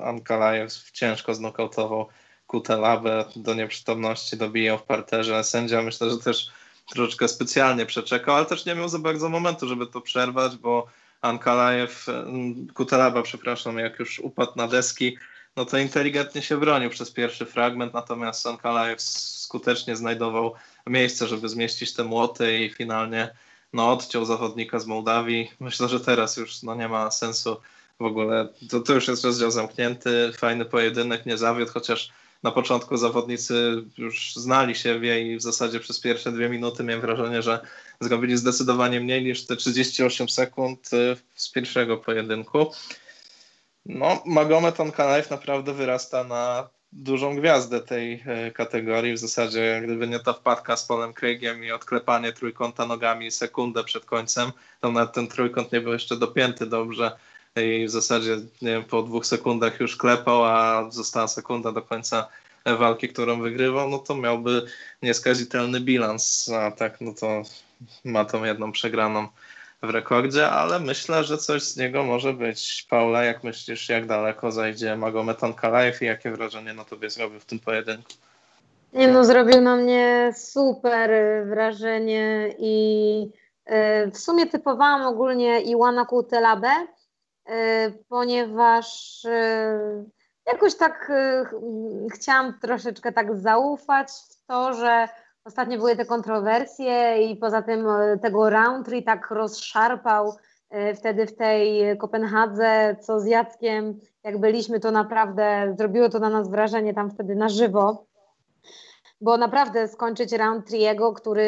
[0.04, 2.08] Ankalajew ciężko znokautował
[2.48, 5.44] Kutelabę do nieprzytomności, dobijał w parterze.
[5.44, 6.52] Sędzia myślę, że też
[6.90, 10.88] troszeczkę specjalnie przeczekał, ale też nie miał za bardzo momentu, żeby to przerwać, bo
[11.22, 15.18] Ankalajew, mm, Kutelaba, przepraszam, jak już upadł na deski,
[15.56, 20.54] no to inteligentnie się bronił przez pierwszy fragment, natomiast Ankalajew skutecznie znajdował
[20.88, 23.30] miejsce, żeby zmieścić te młoty i finalnie
[23.74, 25.52] no, odciął zawodnika z Mołdawii.
[25.60, 27.58] Myślę, że teraz już no, nie ma sensu
[28.00, 28.48] w ogóle.
[28.70, 32.12] To, to już jest rozdział zamknięty, fajny pojedynek, nie zawiódł, chociaż
[32.44, 37.42] na początku zawodnicy już znali siebie i w zasadzie przez pierwsze dwie minuty miałem wrażenie,
[37.42, 37.60] że
[38.00, 42.72] zrobili zdecydowanie mniej niż te 38 sekund y, z pierwszego pojedynku.
[43.86, 49.14] No, Magomed Ankalaev naprawdę wyrasta na dużą gwiazdę tej y, kategorii.
[49.14, 54.06] W zasadzie, gdyby nie ta wpadka z Polem Craigiem i odklepanie trójkąta nogami sekundę przed
[54.06, 54.52] końcem,
[54.82, 57.12] to nawet ten trójkąt nie był jeszcze dopięty dobrze
[57.62, 62.28] i w zasadzie nie wiem, po dwóch sekundach już klepał, a została sekunda do końca
[62.66, 64.66] walki, którą wygrywał, no to miałby
[65.02, 67.42] nieskazitelny bilans, a tak no to
[68.06, 69.28] ma tą jedną przegraną
[69.82, 72.88] w rekordzie, ale myślę, że coś z niego może być.
[72.90, 77.46] Paula, jak myślisz, jak daleko zajdzie Magomed Ankalaev i jakie wrażenie na tobie zrobił w
[77.46, 78.12] tym pojedynku?
[78.94, 81.12] Nie no, zrobił na mnie super
[81.46, 83.30] wrażenie i
[83.70, 86.72] y, w sumie typowałam ogólnie Iwana Kutelabę,
[88.10, 90.06] ponieważ y,
[90.46, 95.08] jakoś tak y, chciałam troszeczkę tak zaufać w to, że
[95.46, 97.88] ostatnio były te kontrowersje i poza tym
[98.22, 100.36] tego Roundtree tak rozszarpał
[100.96, 106.50] wtedy w tej Kopenhadze, co z Jackiem, jak byliśmy, to naprawdę zrobiło to na nas
[106.50, 108.06] wrażenie tam wtedy na żywo,
[109.22, 111.46] bo naprawdę skończyć Roundtree'ego, który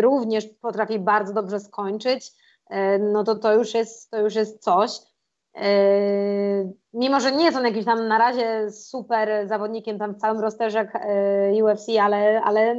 [0.00, 2.32] również potrafi bardzo dobrze skończyć,
[3.00, 4.90] no to to już jest, to już jest coś.
[5.60, 10.40] Yy, mimo, że nie jest on jakimś tam na razie super zawodnikiem tam w całym
[10.40, 10.88] rosterze
[11.52, 12.74] yy, UFC, ale, ale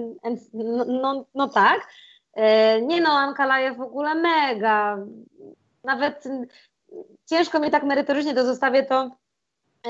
[0.53, 1.87] no, no, no tak.
[2.35, 2.43] Yy,
[2.81, 4.97] nie no, Ankalajew w ogóle mega.
[5.83, 6.23] Nawet
[7.25, 9.11] ciężko mi tak merytorycznie to zostawię to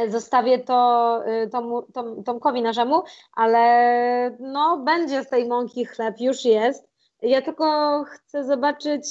[0.07, 1.21] zostawię to
[1.51, 3.03] Tom, Tom, Tomkowi naszemu,
[3.33, 6.89] ale no będzie z tej mąki chleb, już jest.
[7.21, 9.07] Ja tylko chcę zobaczyć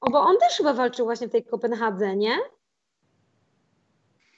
[0.00, 2.36] o, bo on też chyba walczył właśnie w tej Kopenhadze, nie?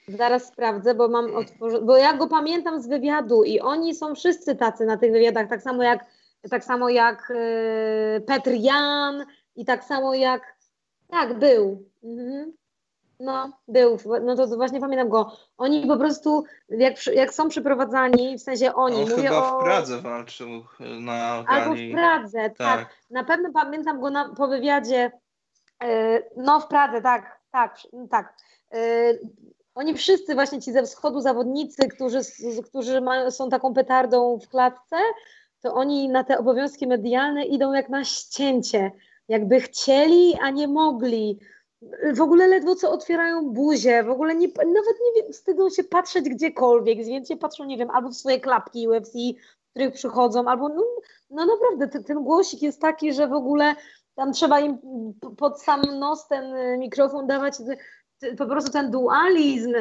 [0.09, 1.81] Zaraz sprawdzę, bo mam otworzy...
[1.81, 5.63] bo ja go pamiętam z wywiadu i oni są wszyscy tacy na tych wywiadach, tak
[5.63, 6.05] samo jak
[6.51, 7.33] tak samo jak
[8.15, 9.27] yy, Petr Jan
[9.57, 10.57] i tak samo jak
[11.09, 11.85] tak, był.
[12.05, 12.53] Mhm.
[13.21, 15.33] No, był, no to, właśnie pamiętam go.
[15.59, 18.97] Oni po prostu, jak, jak są przyprowadzani, w sensie oni.
[18.97, 19.61] On mówię chyba o...
[19.61, 20.49] w Pradze walczył
[21.01, 22.57] na Albo w Pradze, tak.
[22.57, 22.97] tak.
[23.11, 25.13] Na pewno pamiętam go na, po wywiadzie
[26.37, 27.79] no w Pradze, tak, tak,
[28.11, 28.37] tak.
[28.73, 29.13] E,
[29.75, 32.21] oni wszyscy właśnie ci ze wschodu zawodnicy, którzy,
[32.65, 34.97] którzy mają, są taką petardą w klatce,
[35.61, 38.93] to oni na te obowiązki medialne idą jak na ścięcie.
[39.29, 41.39] Jakby chcieli, a nie mogli.
[42.15, 46.99] W ogóle ledwo co otwierają buzię, w ogóle nie, nawet nie wstydzą się patrzeć gdziekolwiek,
[47.29, 49.13] się patrzą, nie wiem, albo w swoje klapki UFC,
[49.71, 50.85] których przychodzą, albo no,
[51.31, 53.75] no naprawdę ten, ten głosik jest taki, że w ogóle
[54.21, 54.79] tam trzeba im
[55.37, 57.55] pod sam nos ten y, mikrofon dawać
[58.39, 59.75] po prostu ten dualizm,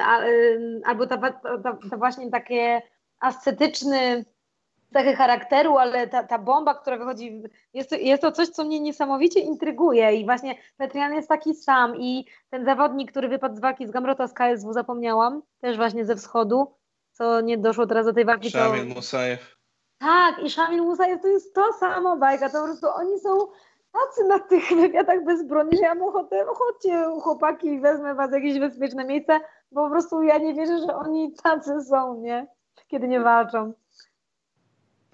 [0.86, 2.82] albo ta, ta, ta właśnie takie
[3.20, 4.26] ascetyczny
[4.94, 7.44] cechy charakteru, ale ta, ta bomba, która wychodzi,
[7.74, 11.96] jest to, jest to coś, co mnie niesamowicie intryguje i właśnie Petrian jest taki sam
[11.96, 16.16] i ten zawodnik, który wypadł z walki z Gamrota z KSW, zapomniałam, też właśnie ze
[16.16, 16.76] wschodu,
[17.12, 18.50] co nie doszło teraz do tej walki.
[18.50, 18.96] Szamil to...
[18.96, 19.56] Musajew.
[20.00, 23.38] Tak, i Szamil Musajew to jest to samo bajka, to po prostu oni są
[23.92, 28.60] tacy na tych wywiadach bezbronni, że ja mam ochotę, chodźcie chłopaki, wezmę was w jakieś
[28.60, 29.40] bezpieczne miejsce,
[29.72, 32.48] bo po prostu ja nie wierzę, że oni tacy są, nie?
[32.88, 33.74] Kiedy nie walczą.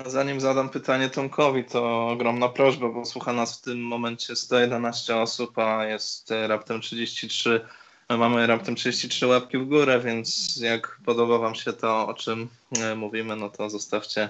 [0.05, 5.57] Zanim zadam pytanie Tomkowi, to ogromna prośba, bo słucha nas w tym momencie 111 osób,
[5.57, 7.65] a jest raptem 33.
[8.09, 12.47] Mamy raptem 33 łapki w górę, więc jak podoba Wam się to, o czym
[12.81, 14.29] e, mówimy, no to zostawcie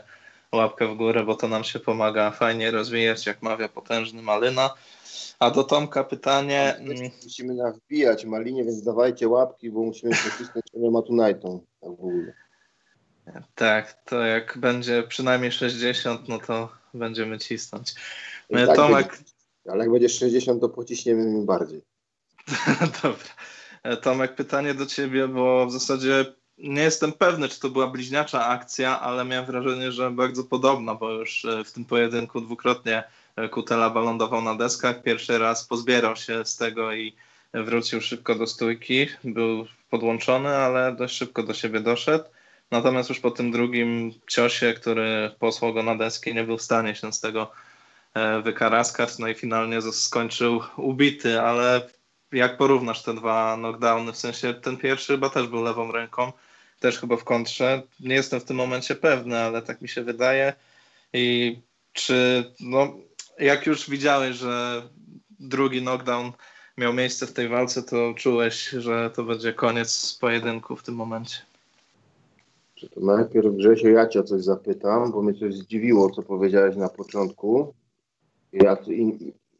[0.53, 4.73] łapkę w górę, bo to nam się pomaga fajnie rozwijać, jak mawia potężny Malyna.
[5.39, 6.75] A do Tomka pytanie.
[6.75, 11.65] Mm, musimy nawbijać Malinie, więc dawajcie łapki, bo musimy pocisnąć Matunajtą.
[11.81, 12.33] Tak w ogóle.
[13.55, 17.93] Tak, to jak będzie przynajmniej 60, no to będziemy cisnąć.
[18.51, 19.07] Tak Tomek.
[19.07, 19.23] Będzie,
[19.71, 21.81] ale jak będzie 60, to pociśniemy im bardziej.
[23.03, 23.95] Dobra.
[24.01, 26.25] Tomek, pytanie do ciebie, bo w zasadzie
[26.57, 31.11] nie jestem pewny, czy to była bliźniacza akcja, ale miałem wrażenie, że bardzo podobna, bo
[31.11, 33.03] już e, w tym pojedynku dwukrotnie
[33.35, 35.03] e, Kutela lądował na deskach.
[35.03, 37.13] Pierwszy raz pozbierał się z tego i
[37.53, 39.07] wrócił szybko do stójki.
[39.23, 42.25] Był podłączony, ale dość szybko do siebie doszedł.
[42.71, 46.95] Natomiast już po tym drugim ciosie, który posłał go na deski, nie był w stanie
[46.95, 47.51] się z tego
[48.13, 51.89] e, wykaraskać, no i finalnie skończył ubity, ale
[52.31, 56.31] jak porównasz te dwa knockdowny, w sensie ten pierwszy chyba też był lewą ręką,
[56.79, 60.53] też chyba w kontrze, nie jestem w tym momencie pewny, ale tak mi się wydaje
[61.13, 61.57] i
[61.93, 62.93] czy, no,
[63.39, 64.81] jak już widziałeś, że
[65.39, 66.31] drugi knockdown
[66.77, 71.37] miał miejsce w tej walce, to czułeś, że to będzie koniec pojedynku w tym momencie?
[72.93, 76.89] To najpierw Grzesio, ja cię o coś zapytam, bo mnie coś zdziwiło, co powiedziałeś na
[76.89, 77.73] początku.
[78.53, 78.77] Ja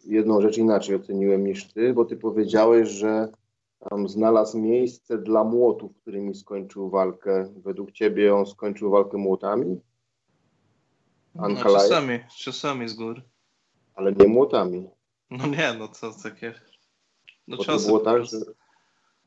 [0.05, 3.27] jedną rzecz inaczej oceniłem niż ty, bo ty powiedziałeś, że
[3.89, 7.53] tam znalazł miejsce dla młotów, którymi skończył walkę.
[7.55, 9.79] Według ciebie on skończył walkę młotami?
[11.35, 13.21] No, czasami, czasami z góry.
[13.95, 14.89] Ale nie młotami.
[15.29, 16.53] No nie, no co takie...
[17.47, 18.37] No bo to było tak, że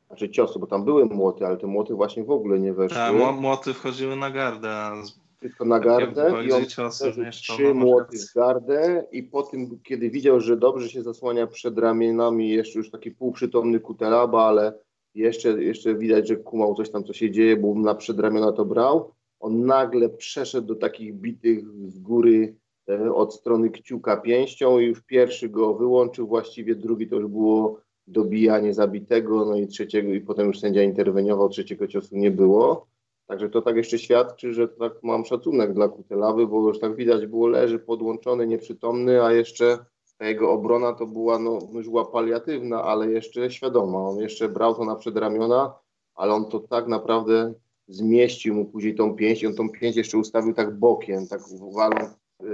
[0.06, 2.96] znaczy ciosy, bo tam były młoty, ale te młoty właśnie w ogóle nie weszły.
[2.96, 4.70] Tak, młoty wchodziły na gardę.
[4.70, 4.94] A
[5.40, 10.40] Tylko na gardę i on ciosy trzy młoty w gardę i po tym, kiedy widział,
[10.40, 14.72] że dobrze się zasłania przed ramionami, jeszcze już taki półprzytomny Kutelaba, ale
[15.14, 19.12] jeszcze, jeszcze widać, że kumał coś tam, co się dzieje, bo na przedramiona to brał.
[19.40, 22.56] On nagle przeszedł do takich bitych z góry
[22.88, 27.80] e, od strony kciuka pięścią i już pierwszy go wyłączył, właściwie drugi to już było
[28.06, 32.86] dobijanie zabitego, no i trzeciego, i potem już sędzia interweniował, trzeciego ciosu nie było.
[33.28, 37.26] Także to tak jeszcze świadczy, że tak mam szacunek dla Kutelawy, bo już tak widać
[37.26, 39.78] było, leży podłączony, nieprzytomny, a jeszcze
[40.18, 43.98] ta jego obrona to była, no, była paliatywna, ale jeszcze świadoma.
[43.98, 45.74] On jeszcze brał to na przedramiona,
[46.14, 47.54] ale on to tak naprawdę
[47.88, 51.40] zmieścił mu później tą pięść on tą pięść jeszcze ustawił tak bokiem, tak
[51.74, 52.10] waląc
[52.42, 52.46] y,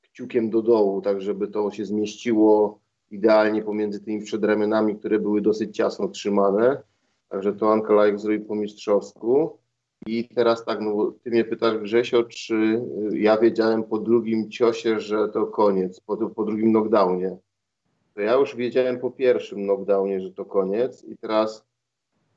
[0.00, 5.76] kciukiem do dołu, tak żeby to się zmieściło idealnie pomiędzy tymi przedramionami, które były dosyć
[5.76, 6.82] ciasno trzymane.
[7.28, 9.58] Także to Ankalajek zrobił po mistrzowsku.
[10.06, 12.54] I teraz tak, no ty mnie pytasz Grzesio, czy
[13.12, 17.36] y, ja wiedziałem po drugim ciosie, że to koniec, po, po drugim knockdownie.
[18.14, 21.64] To ja już wiedziałem po pierwszym knockdownie, że to koniec i teraz,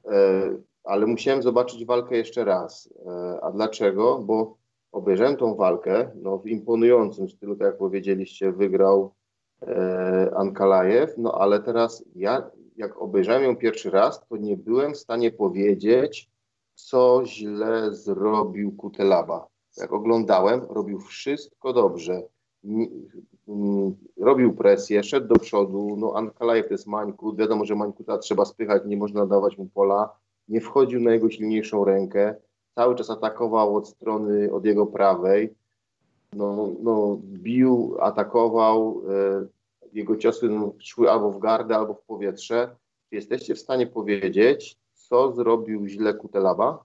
[0.05, 2.93] e, ale musiałem zobaczyć walkę jeszcze raz.
[3.05, 4.19] E, a dlaczego?
[4.19, 4.57] Bo
[4.91, 9.13] obejrzałem tą walkę, no w imponującym stylu, tak jak powiedzieliście, wygrał
[9.61, 14.97] e, Ankalajew, no ale teraz ja, jak obejrzałem ją pierwszy raz, to nie byłem w
[14.97, 16.29] stanie powiedzieć,
[16.77, 19.47] co źle zrobił Kutelaba.
[19.77, 22.23] Jak oglądałem, robił wszystko dobrze.
[24.17, 25.95] Robił presję, szedł do przodu.
[25.97, 27.35] No, Ankalajew to jest Mańku.
[27.35, 30.09] Wiadomo, że Mańkuta trzeba spychać, nie można dawać mu pola.
[30.47, 32.35] Nie wchodził na jego silniejszą rękę.
[32.75, 35.55] Cały czas atakował od strony, od jego prawej
[36.33, 39.47] no, no, bił, atakował, e,
[39.93, 40.49] jego ciosy
[40.79, 42.75] szły albo w gardę, albo w powietrze.
[43.09, 44.77] Czy jesteście w stanie powiedzieć,
[45.09, 46.83] co zrobił źle Kutelaba?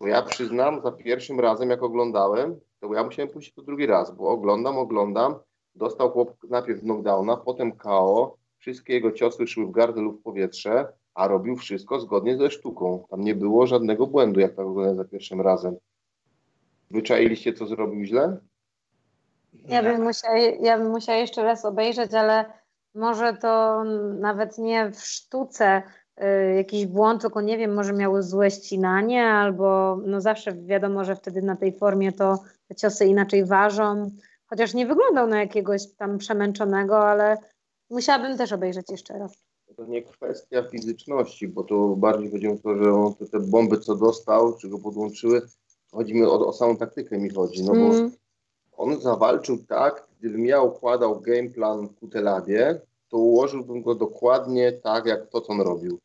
[0.00, 4.16] Bo ja przyznam, za pierwszym razem jak oglądałem, to ja musiałem pójść to drugi raz,
[4.16, 5.34] bo oglądam, oglądam,
[5.74, 10.92] dostał chłop najpierw knockdowna, potem KO, wszystkie jego ciosy szły w gardę lub w powietrze,
[11.14, 13.04] a robił wszystko zgodnie ze sztuką.
[13.10, 15.76] Tam nie było żadnego błędu, jak to wygląda za pierwszym razem.
[16.90, 18.38] Wyczailiście, co zrobił źle?
[19.68, 22.59] Ja bym, musiała, ja bym musiała jeszcze raz obejrzeć, ale
[22.94, 23.84] może to
[24.20, 25.82] nawet nie w sztuce
[26.22, 31.16] y, jakiś błąd, tylko nie wiem, może miały złe ścinanie, albo no zawsze wiadomo, że
[31.16, 32.38] wtedy na tej formie to
[32.68, 34.10] te ciosy inaczej ważą.
[34.46, 37.36] Chociaż nie wyglądał na jakiegoś tam przemęczonego, ale
[37.90, 39.44] musiałabym też obejrzeć jeszcze raz.
[39.76, 43.78] To nie kwestia fizyczności, bo to bardziej chodzi o to, że on te, te bomby,
[43.78, 45.42] co dostał, czy go podłączyły,
[45.92, 48.10] chodzi mi o, o samą taktykę mi chodzi, no bo mm.
[48.72, 55.26] on zawalczył tak, gdybym ja układał game plan Kutelabie, to ułożyłbym go dokładnie tak, jak
[55.26, 55.98] to, co on robił.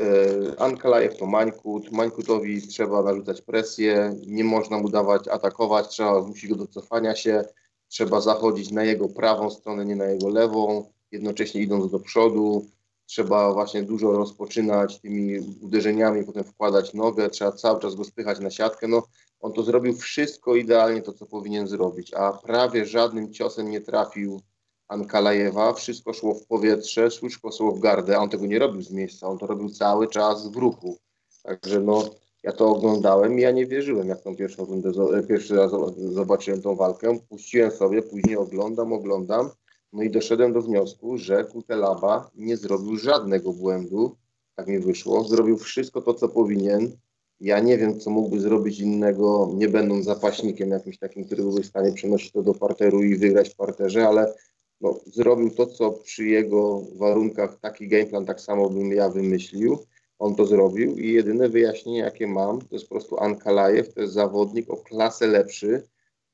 [0.00, 6.50] E, Ankalajew to Mańkut, Mańkutowi trzeba narzucać presję, nie można mu dawać atakować, trzeba zmusić
[6.50, 7.44] go do cofania się,
[7.88, 12.66] trzeba zachodzić na jego prawą stronę, nie na jego lewą, jednocześnie idąc do przodu,
[13.06, 18.50] trzeba właśnie dużo rozpoczynać tymi uderzeniami, potem wkładać nogę, trzeba cały czas go spychać na
[18.50, 18.88] siatkę.
[18.88, 19.02] No,
[19.40, 24.40] on to zrobił wszystko idealnie, to co powinien zrobić, a prawie żadnym ciosem nie trafił
[24.88, 28.90] Ankalajewa, wszystko szło w powietrze, wszystko szło w gardę, a on tego nie robił z
[28.90, 30.98] miejsca, on to robił cały czas w ruchu.
[31.42, 32.04] Także no,
[32.42, 34.92] ja to oglądałem i ja nie wierzyłem, jak tą pierwszą rundę,
[35.28, 37.18] pierwszy raz zobaczyłem tą walkę.
[37.28, 39.50] Puściłem sobie, później oglądam, oglądam,
[39.92, 44.16] no i doszedłem do wniosku, że Kutelaba nie zrobił żadnego błędu,
[44.54, 46.96] tak mi wyszło, zrobił wszystko to, co powinien.
[47.40, 51.66] Ja nie wiem, co mógłby zrobić innego, nie będąc zapaśnikiem jakimś takim, który byłby w
[51.66, 54.34] stanie przenosić to do parteru i wygrać w parterze, ale
[54.80, 59.78] no, zrobił to, co przy jego warunkach, taki gameplan tak samo bym ja wymyślił.
[60.18, 64.12] On to zrobił i jedyne wyjaśnienie, jakie mam, to jest po prostu Ankalajew, to jest
[64.12, 65.82] zawodnik o klasę lepszy,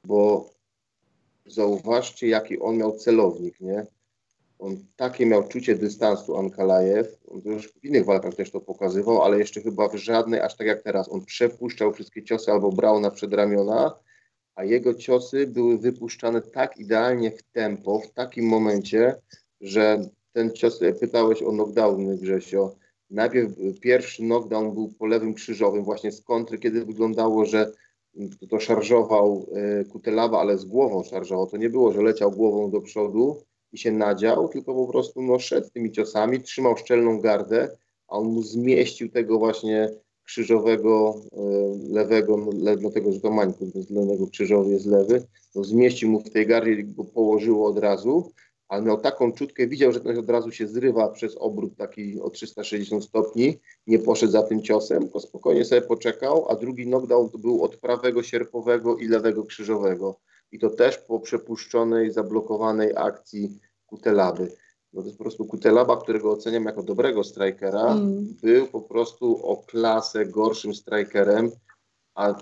[0.07, 0.51] bo
[1.53, 3.87] zauważcie, jaki on miał celownik, nie?
[4.59, 9.39] On takie miał czucie dystansu Ankalajew, on już w innych walkach też to pokazywał, ale
[9.39, 11.09] jeszcze chyba w żadnej, aż tak jak teraz.
[11.09, 13.95] On przepuszczał wszystkie ciosy albo brał na przedramiona,
[14.55, 19.15] a jego ciosy były wypuszczane tak idealnie w tempo, w takim momencie,
[19.61, 22.75] że ten cios, pytałeś o knockdowny Grzesio,
[23.11, 23.51] najpierw
[23.81, 27.73] pierwszy knockdown był po lewym krzyżowym, właśnie z kontry, kiedy wyglądało, że
[28.51, 31.47] to szarżował e, Kutelawa, ale z głową szarżował.
[31.47, 35.39] To nie było, że leciał głową do przodu i się nadział, tylko po prostu no,
[35.39, 37.77] szedł tymi ciosami, trzymał szczelną gardę,
[38.09, 39.91] a on mu zmieścił tego właśnie
[40.25, 41.43] krzyżowego, e,
[41.93, 46.31] lewego, no, no tego, że to mańku z krzyżowy jest lewy, no zmieścił mu w
[46.31, 48.33] tej gardzie, go położyło od razu,
[48.73, 52.31] ale miał taką czutkę, widział, że ten od razu się zrywa przez obrót taki o
[52.31, 57.39] 360 stopni, nie poszedł za tym ciosem, tylko spokojnie sobie poczekał, a drugi knockdown to
[57.39, 60.21] był od prawego sierpowego i lewego krzyżowego.
[60.53, 64.53] I to też po przepuszczonej, zablokowanej akcji Kutelaby.
[64.93, 68.35] No to jest po prostu Kutelaba, którego oceniam jako dobrego strikera, mm.
[68.43, 71.51] był po prostu o klasę gorszym strikerem,
[72.15, 72.35] a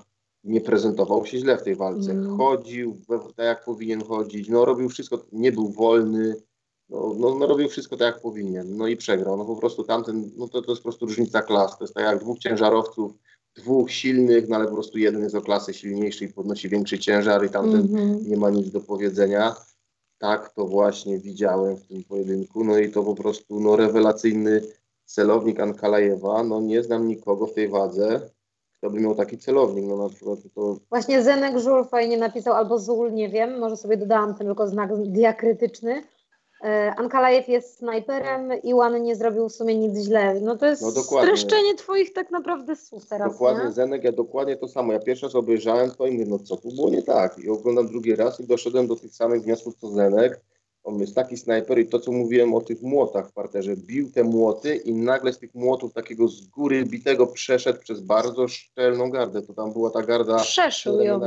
[0.44, 2.12] nie prezentował się źle w tej walce.
[2.12, 2.36] Mm.
[2.38, 3.00] Chodził
[3.36, 6.36] tak, jak powinien chodzić, no robił wszystko, nie był wolny,
[6.88, 9.36] no, no, no, robił wszystko tak, jak powinien, no i przegrał.
[9.36, 11.78] No po prostu tamten, no to, to jest po prostu różnica klas.
[11.78, 13.12] To jest tak jak dwóch ciężarowców,
[13.54, 17.46] dwóch silnych, no ale po prostu jeden jest o klasę silniejszy i podnosi większy ciężar
[17.46, 18.28] i tamten mm -hmm.
[18.28, 19.54] nie ma nic do powiedzenia.
[20.18, 22.64] Tak to właśnie widziałem w tym pojedynku.
[22.64, 24.62] No i to po prostu no, rewelacyjny
[25.04, 26.44] celownik Ankalajewa.
[26.44, 28.30] No nie znam nikogo w tej wadze,
[28.80, 29.84] kto by miał taki celownik.
[29.88, 30.76] No na przykład to...
[30.90, 34.96] Właśnie Zenek Żul fajnie napisał, albo Zul, nie wiem, może sobie dodałam ten tylko znak
[34.96, 36.02] diakrytyczny.
[36.64, 40.40] E, Ankalajew jest snajperem, Iwan nie zrobił w sumie nic źle.
[40.40, 43.72] No to jest no streszczenie twoich tak naprawdę słów teraz, Dokładnie, nie?
[43.72, 44.92] Zenek, ja dokładnie to samo.
[44.92, 47.38] Ja pierwszy raz obejrzałem to i mówię, no co tu było nie tak.
[47.38, 50.40] I oglądam drugi raz i doszedłem do tych samych wniosków co Zenek.
[50.84, 54.24] On jest taki snajper i to, co mówiłem o tych młotach w parterze, bił te
[54.24, 59.42] młoty i nagle z tych młotów takiego z góry bitego przeszedł przez bardzo szczelną gardę.
[59.42, 61.20] To tam była ta garda Przeszył ją.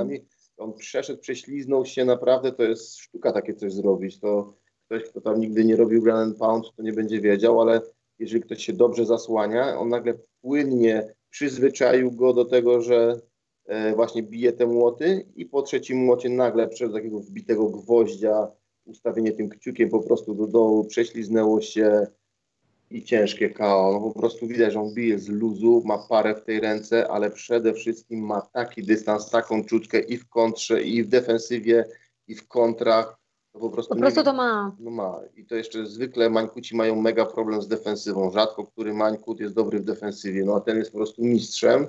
[0.57, 4.19] On przeszedł, prześliznął się, naprawdę to jest sztuka takie coś zrobić.
[4.19, 4.53] To
[4.85, 7.81] ktoś, kto tam nigdy nie robił ground pound, to nie będzie wiedział, ale
[8.19, 13.19] jeżeli ktoś się dobrze zasłania, on nagle płynnie przyzwyczaił go do tego, że
[13.65, 18.47] e, właśnie bije te młoty i po trzecim młocie nagle przez takiego wbitego gwoździa
[18.85, 22.07] ustawienie tym kciukiem po prostu do dołu, prześliznęło się
[22.89, 23.89] i ciężkie KO.
[23.93, 27.31] No po prostu widać, że on bije z luzu, ma parę w tej ręce, ale
[27.31, 31.85] przede wszystkim ma taki dystans, taką czutkę i w kontrze, i w defensywie,
[32.27, 33.17] i w kontrach.
[33.53, 34.75] No po prostu, po prostu to ma.
[34.79, 35.19] No ma.
[35.35, 38.31] I to jeszcze zwykle Mańkuci mają mega problem z defensywą.
[38.31, 41.87] Rzadko który Mańkut jest dobry w defensywie, no a ten jest po prostu mistrzem.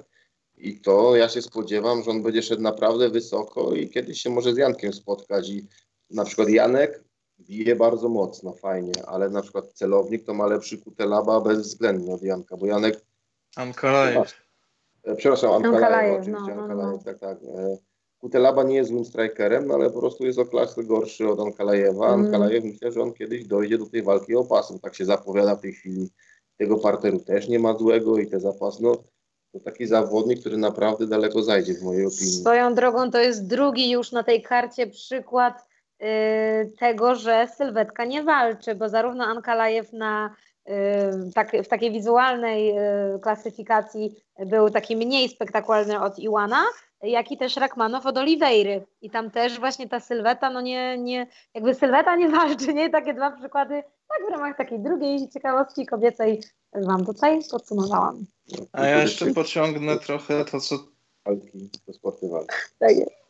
[0.57, 4.55] I to ja się spodziewam, że on będzie szedł naprawdę wysoko i kiedyś się może
[4.55, 5.49] z Jankiem spotkać.
[5.49, 5.67] I
[6.11, 7.05] na przykład Janek
[7.41, 12.57] bije bardzo mocno, fajnie, ale na przykład celownik to ma lepszy Kutelaba bezwzględnie od Janka,
[12.57, 13.01] bo Janek...
[13.57, 14.35] Ankalajew.
[15.05, 16.99] E, przepraszam, Ankalajew, oczywiście, no, no, no.
[17.05, 17.39] tak, tak.
[17.43, 17.77] E,
[18.19, 22.15] Kutelaba nie jest złym strikerem, no ale po prostu jest o klasę gorszy od Ankalajewa.
[22.15, 22.27] Mm.
[22.27, 25.61] Ankalajew myślę, że on kiedyś dojdzie do tej walki o pasem, tak się zapowiada w
[25.61, 26.11] tej chwili.
[26.57, 28.97] Tego parteru też nie ma złego i te zapasy, no
[29.53, 32.41] to taki zawodnik, który naprawdę daleko zajdzie w mojej opinii.
[32.41, 35.74] Swoją drogą to jest drugi już na tej karcie przykład
[36.79, 40.35] tego, że sylwetka nie walczy, bo zarówno Ankalajew na
[40.67, 40.75] yy,
[41.35, 46.65] tak, w takiej wizualnej yy, klasyfikacji był taki mniej spektakularny od Iwana,
[47.03, 48.87] jak i też Rakmanow od Oliweiry.
[49.03, 52.91] I tam też właśnie ta sylweta, no nie, nie, jakby sylweta nie walczy, nie?
[52.91, 58.25] Takie dwa przykłady, tak w ramach takiej drugiej ciekawostki kobiecej Wam tutaj podsumowałam.
[58.73, 60.77] A ja jeszcze pociągnę trochę to, co
[61.27, 62.55] walki, to sporty walki.
[62.79, 63.24] Tak jest.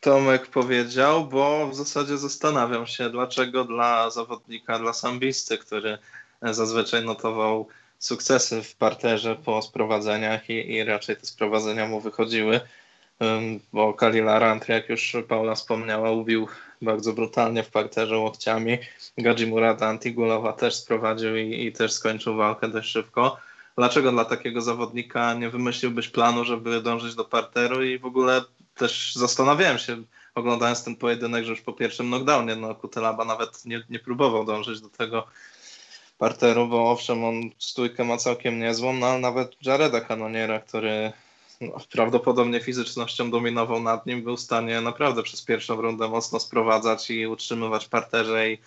[0.00, 5.98] Tomek powiedział, bo w zasadzie zastanawiam się, dlaczego dla zawodnika, dla sambisty, który
[6.42, 7.68] zazwyczaj notował
[7.98, 12.60] sukcesy w parterze po sprowadzeniach i, i raczej te sprowadzenia mu wychodziły,
[13.72, 16.48] bo Kalila Rantry, jak już Paula wspomniała, ubił
[16.82, 18.78] bardzo brutalnie w parterze łokciami.
[19.18, 23.36] Gadzimurata Antigulowa też sprowadził i, i też skończył walkę dość szybko.
[23.76, 28.42] Dlaczego dla takiego zawodnika nie wymyśliłbyś planu, żeby dążyć do parteru i w ogóle
[28.76, 30.02] też zastanawiałem się,
[30.34, 34.80] oglądając ten pojedynek, że już po pierwszym knockdownie no, Kutelaba nawet nie, nie próbował dążyć
[34.80, 35.26] do tego
[36.18, 41.12] parteru, bo owszem, on stójkę ma całkiem niezłą, no ale nawet Jareda Kanoniera, który
[41.60, 47.10] no, prawdopodobnie fizycznością dominował nad nim, był w stanie naprawdę przez pierwszą rundę mocno sprowadzać
[47.10, 48.50] i utrzymywać parterze.
[48.50, 48.58] I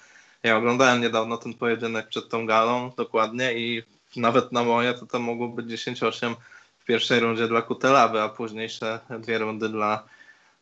[0.44, 3.84] ja oglądałem niedawno ten pojedynek przed tą galą dokładnie i
[4.16, 6.59] nawet na moje to to mogło być 10-8 w
[6.90, 10.04] pierwszej rundzie dla Kutelaby, a późniejsze dwie rundy dla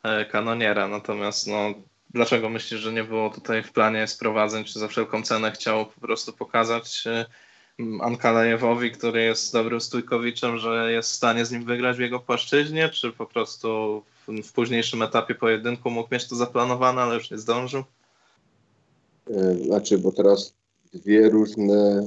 [0.04, 0.88] e, Kanoniera.
[0.88, 1.74] Natomiast no,
[2.10, 6.02] dlaczego myślisz, że nie było tutaj w planie sprowadzeń, czy za wszelką cenę chciał po
[6.02, 7.26] prostu pokazać e,
[8.02, 12.90] Ankalajewowi, który jest dobrym stójkowiczem, że jest w stanie z nim wygrać w jego płaszczyźnie,
[12.90, 17.38] czy po prostu w, w późniejszym etapie pojedynku mógł mieć to zaplanowane, ale już nie
[17.38, 17.84] zdążył?
[19.30, 20.54] E, znaczy, bo teraz
[20.94, 22.06] dwie różne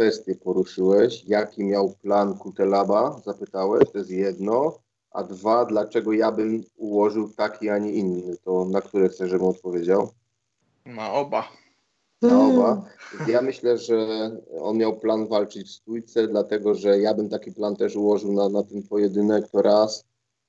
[0.00, 1.24] kwestie poruszyłeś.
[1.24, 3.20] Jaki miał plan Kutelaba?
[3.24, 4.78] Zapytałeś, to jest jedno.
[5.10, 8.36] A dwa, dlaczego ja bym ułożył taki, a nie inny?
[8.36, 10.08] To na które chcesz, żebym odpowiedział?
[10.86, 11.44] Na oba.
[12.22, 12.84] Na oba.
[13.28, 13.96] Ja myślę, że
[14.60, 18.48] on miał plan walczyć w stójce, dlatego że ja bym taki plan też ułożył na,
[18.48, 20.04] na ten pojedynek, to raz.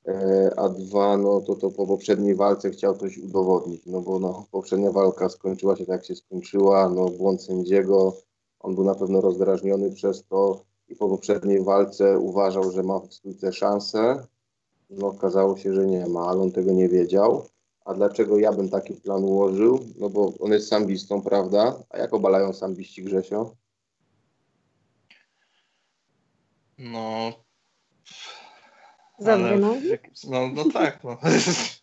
[0.08, 4.46] E, a dwa, no to, to po poprzedniej walce chciał coś udowodnić, no bo no,
[4.52, 8.14] poprzednia walka skończyła się tak, jak się skończyła, no błąd sędziego,
[8.64, 13.14] on był na pewno rozdrażniony przez to i po poprzedniej walce uważał, że ma w
[13.14, 14.28] stójce szansę.
[14.90, 17.48] No okazało się, że nie ma, ale on tego nie wiedział.
[17.86, 19.80] A dlaczego ja bym taki plan ułożył?
[20.00, 21.84] No bo on jest sambistą, prawda?
[21.90, 23.56] A jak obalają sambiści Grzesio?
[26.78, 27.34] No.
[29.20, 29.76] Za no.
[30.28, 31.18] no, no tak, no.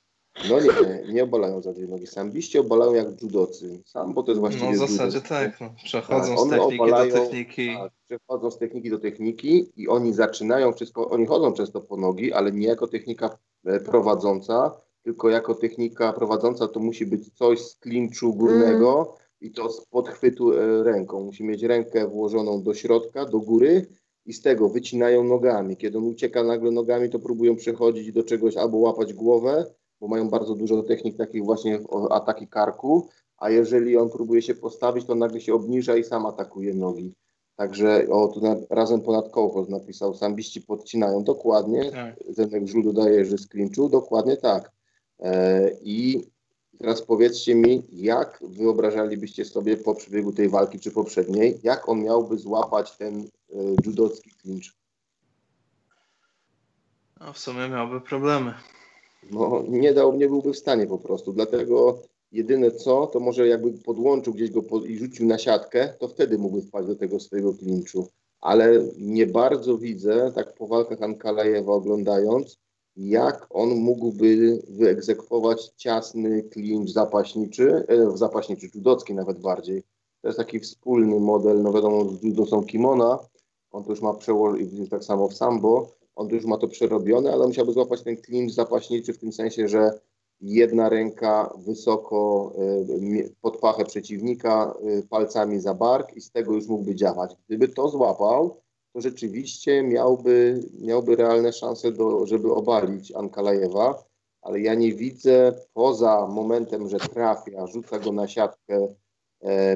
[0.50, 2.06] No nie, nie obalają za dwie nogi.
[2.06, 3.82] Sambiści obalają jak judocy.
[3.84, 5.28] Sam, bo to jest właściwie No w zasadzie judo.
[5.28, 5.70] tak, no.
[5.84, 7.76] przechodzą tak, z techniki obalają, do techniki.
[7.76, 12.32] Tak, przechodzą z techniki do techniki i oni zaczynają wszystko, oni chodzą często po nogi,
[12.32, 17.76] ale nie jako technika e, prowadząca, tylko jako technika prowadząca to musi być coś z
[17.76, 19.28] klinczu górnego mm.
[19.40, 21.24] i to z podchwytu e, ręką.
[21.24, 23.86] Musi mieć rękę włożoną do środka, do góry
[24.26, 25.76] i z tego wycinają nogami.
[25.76, 29.66] Kiedy on ucieka nagle nogami, to próbują przechodzić do czegoś albo łapać głowę,
[30.00, 31.80] bo mają bardzo dużo technik takich właśnie
[32.10, 36.74] ataki karku, a jeżeli on próbuje się postawić, to nagle się obniża i sam atakuje
[36.74, 37.14] nogi.
[37.56, 42.16] Także o, tu na, razem ponad kołchoz napisał, sambiści podcinają, dokładnie, tak.
[42.28, 44.72] Zenek Żul dodaje, że sklinczu, dokładnie tak.
[45.20, 46.24] E, I
[46.78, 52.38] teraz powiedzcie mi, jak wyobrażalibyście sobie po przebiegu tej walki, czy poprzedniej, jak on miałby
[52.38, 53.26] złapać ten e,
[53.84, 54.76] judocki klincz?
[57.20, 58.54] No, w sumie miałby problemy
[59.30, 61.32] no, nie dał, nie byłby w stanie po prostu.
[61.32, 61.98] Dlatego
[62.32, 66.62] jedyne co, to może jakby podłączył gdzieś go i rzucił na siatkę, to wtedy mógłby
[66.62, 68.06] wpaść do tego swojego klinczu.
[68.40, 72.58] Ale nie bardzo widzę, tak po walkach Ankalajewa oglądając,
[72.96, 79.82] jak on mógłby wyegzekwować ciasny klincz zapaśniczy, e, zapaśniczy, judocki nawet bardziej.
[80.22, 83.18] To jest taki wspólny model, no wiadomo, z judo są kimona,
[83.70, 87.46] on to już ma przełożyć, tak samo w sambo, on już ma to przerobione, ale
[87.46, 90.00] musiałby złapać ten klincz zapaśniczy w tym sensie, że
[90.40, 92.52] jedna ręka wysoko
[92.88, 97.36] y, pod pachę przeciwnika, y, palcami za bark i z tego już mógłby działać.
[97.46, 98.60] Gdyby to złapał,
[98.92, 104.04] to rzeczywiście miałby, miałby realne szanse, do, żeby obalić Ankalajewa,
[104.42, 108.94] ale ja nie widzę poza momentem, że trafia, rzuca go na siatkę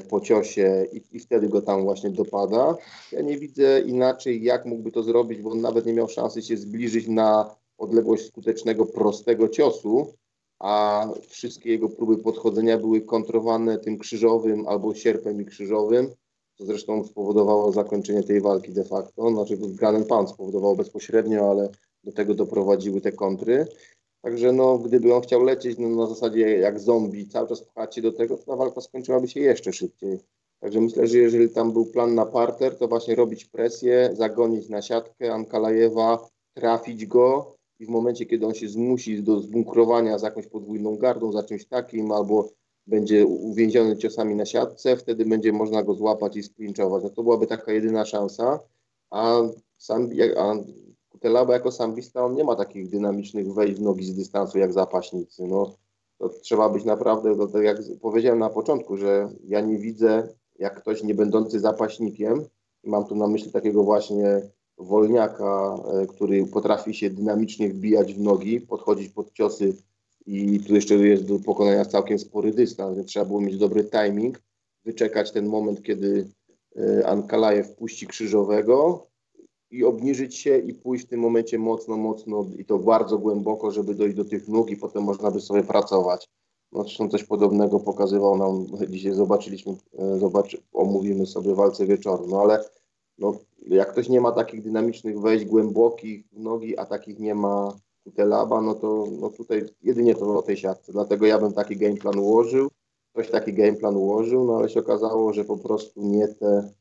[0.09, 2.77] po ciosie i, i, wtedy go tam właśnie dopada.
[3.13, 6.57] Ja nie widzę inaczej, jak mógłby to zrobić, bo on nawet nie miał szansy się
[6.57, 10.15] zbliżyć na odległość skutecznego, prostego ciosu,
[10.59, 16.11] a wszystkie jego próby podchodzenia były kontrowane tym krzyżowym albo sierpem i krzyżowym,
[16.59, 19.31] co zresztą spowodowało zakończenie tej walki de facto.
[19.31, 21.69] Znaczy, Granen Pan spowodował bezpośrednio, ale
[22.05, 23.67] do tego doprowadziły te kontry.
[24.23, 28.03] Także no, gdyby on chciał lecieć no, na zasadzie jak zombie, cały czas pchać się
[28.03, 30.19] do tego, to ta walka skończyłaby się jeszcze szybciej.
[30.61, 34.83] Także myślę, że jeżeli tam był plan na parter, to właśnie robić presję, zagonić na
[34.83, 40.47] siatkę Ankalajewa, trafić go i w momencie, kiedy on się zmusi do zbunkrowania z jakąś
[40.47, 42.49] podwójną gardą, za czymś takim, albo
[42.87, 47.03] będzie uwięziony ciosami na siatce, wtedy będzie można go złapać i splinczować.
[47.03, 48.61] No to byłaby taka jedyna szansa,
[49.11, 49.41] a
[49.79, 50.55] sam, a
[51.23, 55.47] Kutelaba jako sambista, on nie ma takich dynamicznych wejść w nogi z dystansu jak zapaśnicy.
[55.47, 55.77] No,
[56.19, 60.29] to trzeba być naprawdę, to, to jak powiedziałem na początku, że ja nie widzę,
[60.59, 62.45] jak ktoś nie będący zapaśnikiem,
[62.85, 64.41] mam tu na myśli takiego właśnie
[64.79, 69.77] wolniaka, e, który potrafi się dynamicznie wbijać w nogi, podchodzić pod ciosy
[70.27, 74.43] i tu jeszcze jest do pokonania całkiem spory dystans, więc trzeba było mieć dobry timing,
[74.85, 76.29] wyczekać ten moment, kiedy
[76.77, 79.07] e, Ankalajew puści krzyżowego
[79.73, 83.95] i obniżyć się i pójść w tym momencie mocno, mocno i to bardzo głęboko, żeby
[83.95, 86.29] dojść do tych nóg i potem można by sobie pracować.
[86.73, 92.41] No, zresztą coś podobnego pokazywał nam, dzisiaj zobaczyliśmy, e, zobaczy, omówimy sobie walce wieczoru, no
[92.41, 92.65] ale
[93.19, 93.35] no,
[93.69, 98.61] jak ktoś nie ma takich dynamicznych wejść głębokich w nogi, a takich nie ma Kutelaba,
[98.61, 100.93] no to no tutaj jedynie to o tej siatce.
[100.93, 102.71] Dlatego ja bym taki game plan ułożył,
[103.13, 106.73] ktoś taki game plan ułożył, no ale się okazało, że po prostu nie, te,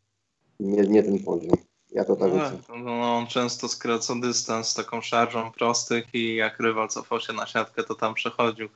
[0.60, 1.71] nie, nie ten poziom.
[1.92, 2.32] Ja to tak
[2.70, 7.34] no, no, on często skracał dystans z taką szarżą prostych i jak rywal cofał się
[7.34, 8.70] na siatkę, to tam przechodził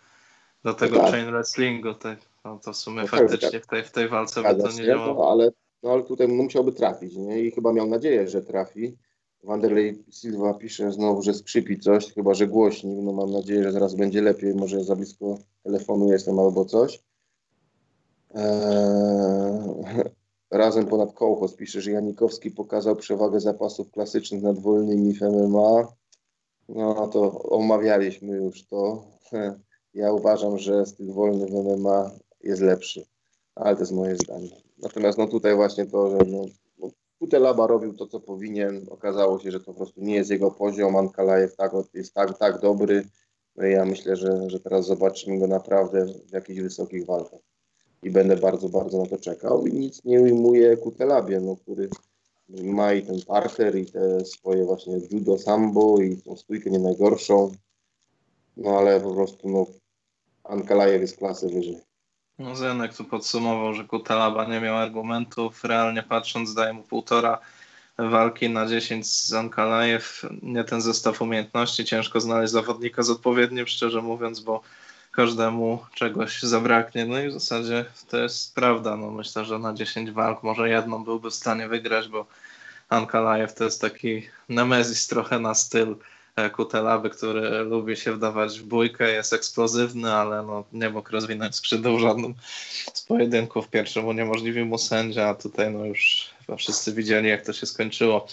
[0.63, 1.11] do tego tak.
[1.11, 1.93] chain wrestlingu.
[1.93, 4.71] Tak, no to w sumie no, faktycznie tak, w tej, w tej walce by to
[4.71, 5.13] nie działało.
[5.13, 5.51] No, ale,
[5.83, 7.41] no, ale tutaj musiałby trafić nie?
[7.41, 8.97] i chyba miał nadzieję, że trafi.
[9.43, 12.97] Wanderlei Silva pisze znowu, że skrzypi coś, chyba że głośnik.
[13.01, 14.55] No mam nadzieję, że zaraz będzie lepiej.
[14.55, 17.03] Może za blisko telefonu jestem albo coś.
[18.35, 20.03] Eee,
[20.51, 25.87] razem ponad kołchos pisze, że Janikowski pokazał przewagę zapasów klasycznych nad wolnymi w MMA.
[26.69, 29.03] No to omawialiśmy już to.
[29.93, 32.11] Ja uważam, że styl wolny w MMA
[32.43, 33.05] jest lepszy,
[33.55, 34.49] ale to jest moje zdanie.
[34.77, 36.45] Natomiast no tutaj właśnie to, że no,
[37.19, 38.85] Kutelaba robił to, co powinien.
[38.89, 40.95] Okazało się, że to po prostu nie jest jego poziom.
[40.95, 43.07] Ankalajew tak, jest tak, tak dobry.
[43.55, 47.39] No i ja myślę, że, że teraz zobaczymy go naprawdę w jakichś wysokich walkach.
[48.05, 49.67] I będę bardzo, bardzo na to czekał.
[49.67, 51.89] I nic nie ujmuje Kutelabie, no, który
[52.49, 57.51] ma i ten parter, i te swoje właśnie judo sambo, i tą stójkę nie najgorszą.
[58.57, 59.65] No ale po prostu no,
[60.43, 61.77] Ankalajew jest klasy wyżej.
[62.39, 65.63] No Zenek tu podsumował, że Kutalaba nie miał argumentów.
[65.63, 67.39] Realnie patrząc daje mu półtora
[67.97, 70.25] walki na 10 z Ankalajew.
[70.41, 71.85] Nie ten zestaw umiejętności.
[71.85, 74.61] Ciężko znaleźć zawodnika z odpowiednim, szczerze mówiąc, bo
[75.15, 77.05] każdemu czegoś zabraknie.
[77.05, 78.97] No i w zasadzie to jest prawda.
[78.97, 82.25] No myślę, że na 10 walk może jedną byłby w stanie wygrać, bo
[82.89, 85.95] Ankalajew to jest taki nemezis trochę na styl
[86.53, 91.99] Kutelaby, który lubi się wdawać w bójkę, jest eksplozywny, ale no, nie mógł rozwinąć skrzydeł
[91.99, 92.33] żadnym
[92.93, 93.69] z pojedynków.
[93.69, 98.27] Pierwszym uniemożliwił mu sędzia, a tutaj no już wszyscy widzieli, jak to się skończyło.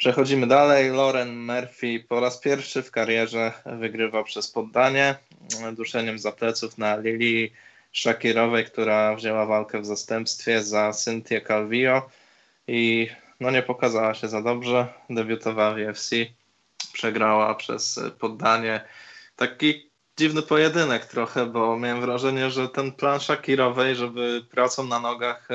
[0.00, 0.90] Przechodzimy dalej.
[0.90, 5.14] Lauren Murphy po raz pierwszy w karierze wygrywa przez poddanie
[5.72, 7.52] duszeniem za pleców na Lili
[7.92, 12.08] Shakirowej, która wzięła walkę w zastępstwie za Cynthia Calvillo
[12.68, 13.08] i
[13.40, 14.86] no nie pokazała się za dobrze.
[15.10, 16.10] Debiutowała w UFC
[16.92, 18.80] przegrała przez poddanie.
[19.36, 25.48] Taki dziwny pojedynek trochę, bo miałem wrażenie, że ten plan Shakirowej, żeby pracą na nogach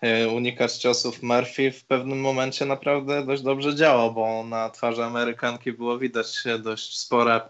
[0.00, 5.72] e, unikać ciosów Murphy w pewnym momencie naprawdę dość dobrze działał, bo na twarzy Amerykanki
[5.72, 7.40] było widać dość spore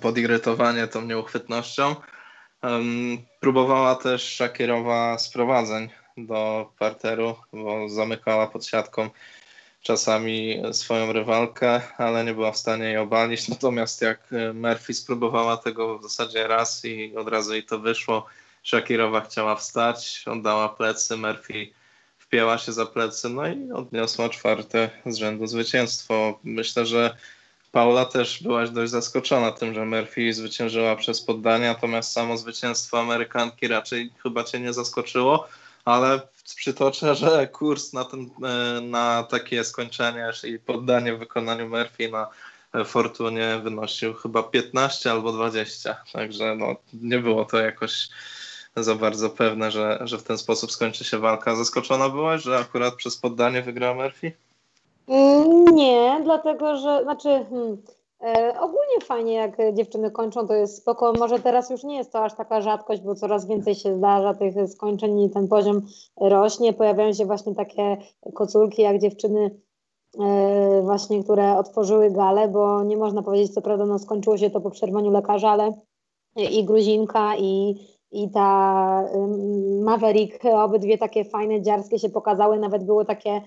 [0.00, 1.94] podirytowanie tą nieuchwytnością.
[3.40, 9.10] próbowała też Shakirowa sprowadzeń do parteru, bo zamykała pod siatką
[9.82, 13.48] czasami swoją rywalkę, ale nie była w stanie jej obalić.
[13.48, 18.26] Natomiast jak Murphy spróbowała tego w zasadzie raz i od razu jej to wyszło,
[18.64, 21.70] Shakirowa chciała wstać, oddała plecy, Murphy
[22.18, 26.38] wpięła się za plecy, no i odniosła czwarte z rzędu zwycięstwo.
[26.44, 27.16] Myślę, że
[27.72, 33.68] Paula też byłaś dość zaskoczona tym, że Murphy zwyciężyła przez poddanie, natomiast samo zwycięstwo Amerykanki
[33.68, 35.48] raczej chyba cię nie zaskoczyło
[35.88, 36.20] ale
[36.56, 42.28] przytoczę, że kurs na, ten, e, na takie skończenie, czyli poddanie w wykonaniu Murphy na
[42.84, 48.08] Fortunie wynosił chyba 15 albo 20, także no, nie było to jakoś
[48.84, 51.56] za bardzo pewne, że, że w ten sposób skończy się walka.
[51.56, 54.32] Zaskoczona byłaś, że akurat przez poddanie wygrała Murphy?
[55.08, 57.82] Mm, nie, dlatego że, znaczy, hmm,
[58.22, 61.12] e, ogólnie fajnie jak dziewczyny kończą, to jest spoko.
[61.18, 64.54] Może teraz już nie jest to aż taka rzadkość, bo coraz więcej się zdarza tych
[64.70, 65.82] skończeń i ten poziom
[66.20, 66.72] rośnie.
[66.72, 67.96] Pojawiają się właśnie takie
[68.34, 69.50] koculki jak dziewczyny
[70.20, 74.60] e, właśnie, które otworzyły galę, bo nie można powiedzieć, co prawda, no skończyło się to
[74.60, 75.72] po przerwaniu lekarza, ale
[76.36, 77.78] i Gruzinka i
[78.12, 79.04] i ta
[79.82, 83.42] Maverick, obydwie takie fajne, dziarskie się pokazały, nawet było takie,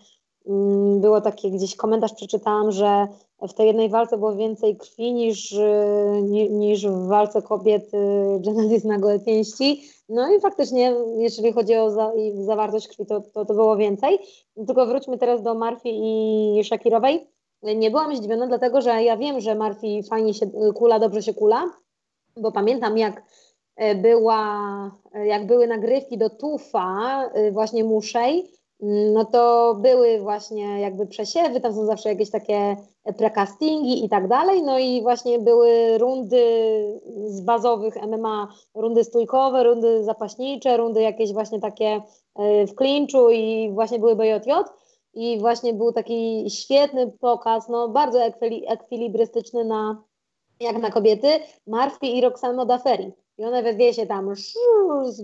[1.00, 3.08] było takie gdzieś komentarz przeczytałam, że
[3.42, 5.56] w tej jednej walce było więcej krwi niż,
[6.50, 7.92] niż w walce kobiet
[8.40, 9.82] Genesis na gołe pięści.
[10.10, 14.20] No i faktycznie, jeżeli chodzi o za, zawartość krwi, to, to, to było więcej.
[14.68, 15.90] Tylko wróćmy teraz do Marfi
[16.60, 17.28] i Shakirowej.
[17.64, 21.64] Nie byłam zdziwiona, dlatego że ja wiem, że Marfi fajnie się kula, dobrze się kula,
[22.38, 23.24] bo pamiętam jak
[23.96, 24.62] była,
[25.14, 28.52] e, jak były nagrywki do Tufa, e, właśnie muszej,
[28.82, 32.76] mm, no to były właśnie jakby przesiewy, tam są zawsze jakieś takie
[33.18, 36.44] precastingi i tak dalej, no i właśnie były rundy
[37.26, 42.02] z bazowych MMA, rundy stójkowe, rundy zapaśnicze, rundy jakieś właśnie takie
[42.68, 44.52] w klinczu i właśnie były BJJ
[45.14, 48.20] i właśnie był taki świetny pokaz, no bardzo
[48.68, 50.04] ekwilibrystyczny na,
[50.60, 51.28] jak na kobiety,
[51.68, 53.12] Marfi i Roxanne Modaferi.
[53.42, 54.34] I one we dwie się tam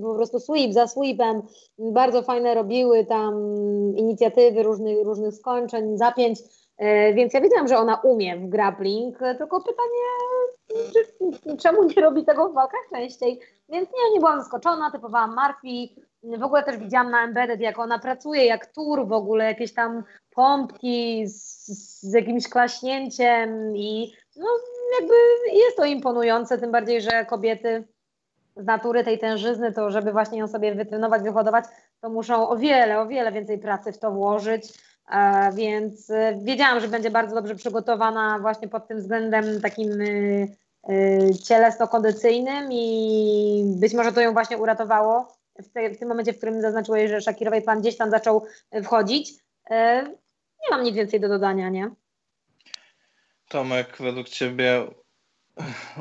[0.03, 1.41] po prostu sweep za sweepem,
[1.79, 3.35] bardzo fajne robiły tam
[3.95, 6.39] inicjatywy różnych, różnych skończeń, zapięć,
[6.77, 10.03] e, więc ja wiedziałam, że ona umie w grappling, tylko pytanie,
[10.93, 13.39] czy, czemu nie robi tego w walkach częściej?
[13.69, 17.99] Więc nie, nie byłam zaskoczona, typowałam Marfi, w ogóle też widziałam na Embedded, jak ona
[17.99, 20.03] pracuje, jak tur w ogóle, jakieś tam
[20.35, 21.67] pompki z,
[22.01, 24.47] z jakimś klaśnięciem i no
[24.99, 25.13] jakby
[25.53, 27.87] jest to imponujące, tym bardziej, że kobiety
[28.57, 31.65] z natury tej tężyzny, to żeby właśnie ją sobie wytrenować, wyhodować,
[32.01, 34.73] to muszą o wiele, o wiele więcej pracy w to włożyć.
[35.11, 41.33] E, więc e, wiedziałam, że będzie bardzo dobrze przygotowana właśnie pod tym względem takim e,
[41.43, 46.61] cielesno-kondycyjnym i być może to ją właśnie uratowało w, te, w tym momencie, w którym
[46.61, 48.45] zaznaczyłeś, że Shakirowej plan gdzieś tam zaczął
[48.83, 49.33] wchodzić.
[50.61, 51.91] Nie mam nic więcej do dodania, nie?
[53.47, 54.87] Tomek, według Ciebie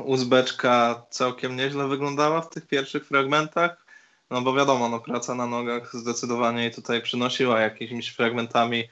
[0.03, 3.85] Uzbeczka całkiem nieźle wyglądała w tych pierwszych fragmentach.
[4.31, 8.83] No bo wiadomo, no, praca na nogach zdecydowanie jej tutaj przynosiła jakimiś fragmentami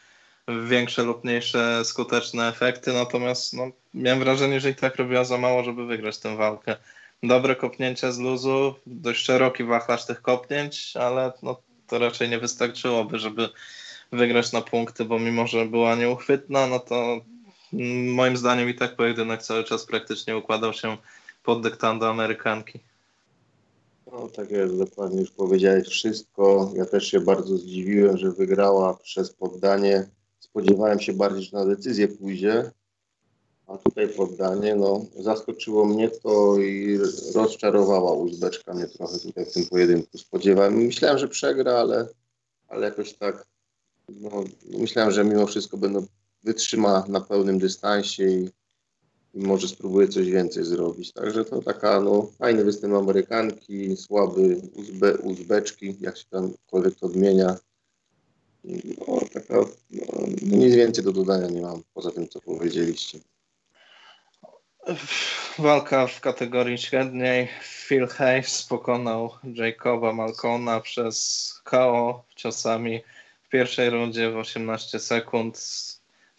[0.48, 5.64] większe lub mniejsze skuteczne efekty, natomiast no, miałem wrażenie, że i tak robiła za mało,
[5.64, 6.76] żeby wygrać tę walkę.
[7.24, 13.20] Dobre kopnięcie z luzu, dość szeroki wachlarz tych kopnięć, ale no, to raczej nie wystarczyłoby,
[13.20, 13.50] żeby
[14.12, 17.22] wygrać na punkty, bo mimo, że była nieuchwytna, no to
[18.14, 20.98] moim zdaniem i tak pojedynek cały czas praktycznie układał się
[21.44, 22.80] pod dyktando Amerykanki.
[24.12, 26.72] No tak jest, dokładnie już powiedziałeś wszystko.
[26.76, 30.08] Ja też się bardzo zdziwiłem, że wygrała przez poddanie.
[30.40, 32.72] Spodziewałem się bardziej, że na decyzję pójdzie,
[33.68, 37.00] a tutaj poddanie, no zaskoczyło mnie to i
[37.36, 40.18] rozczarowała Uzbeczka mnie trochę tutaj w tym pojedynku.
[40.18, 42.08] Spodziewałem, myślałem, że przegra, ale,
[42.68, 43.46] ale jakoś tak,
[44.10, 44.44] no,
[44.78, 46.06] myślałem, że mimo wszystko będą
[46.46, 48.50] wytrzyma na pełnym dystansie i,
[49.34, 51.14] i może spróbuje coś więcej zrobić.
[51.14, 57.56] Także to taka no, fajny występ Amerykanki, słaby Uzbe, Uzbeczki, jak się tamkolwiek to odmienia.
[58.64, 59.56] No, taka,
[59.92, 63.20] no, nic więcej do dodania nie mam, poza tym, co powiedzieliście.
[65.60, 67.50] Walka w kategorii średniej.
[67.88, 73.02] Phil Hayes pokonał Jacoba Malcona przez KO ciosami
[73.44, 75.58] w pierwszej rundzie w 18 sekund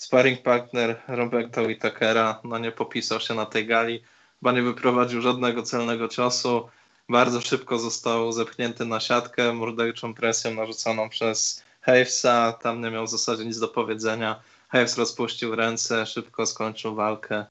[0.06, 4.02] sparring partner Roberta Whitakera no nie popisał się na tej gali,
[4.40, 6.68] chyba nie wyprowadził żadnego celnego ciosu.
[7.08, 12.52] Bardzo szybko został zepchnięty na siatkę morderczą presją narzuconą przez Havesa.
[12.52, 14.40] Tam nie miał w zasadzie nic do powiedzenia.
[14.68, 17.44] Haves rozpuścił ręce, szybko skończył walkę.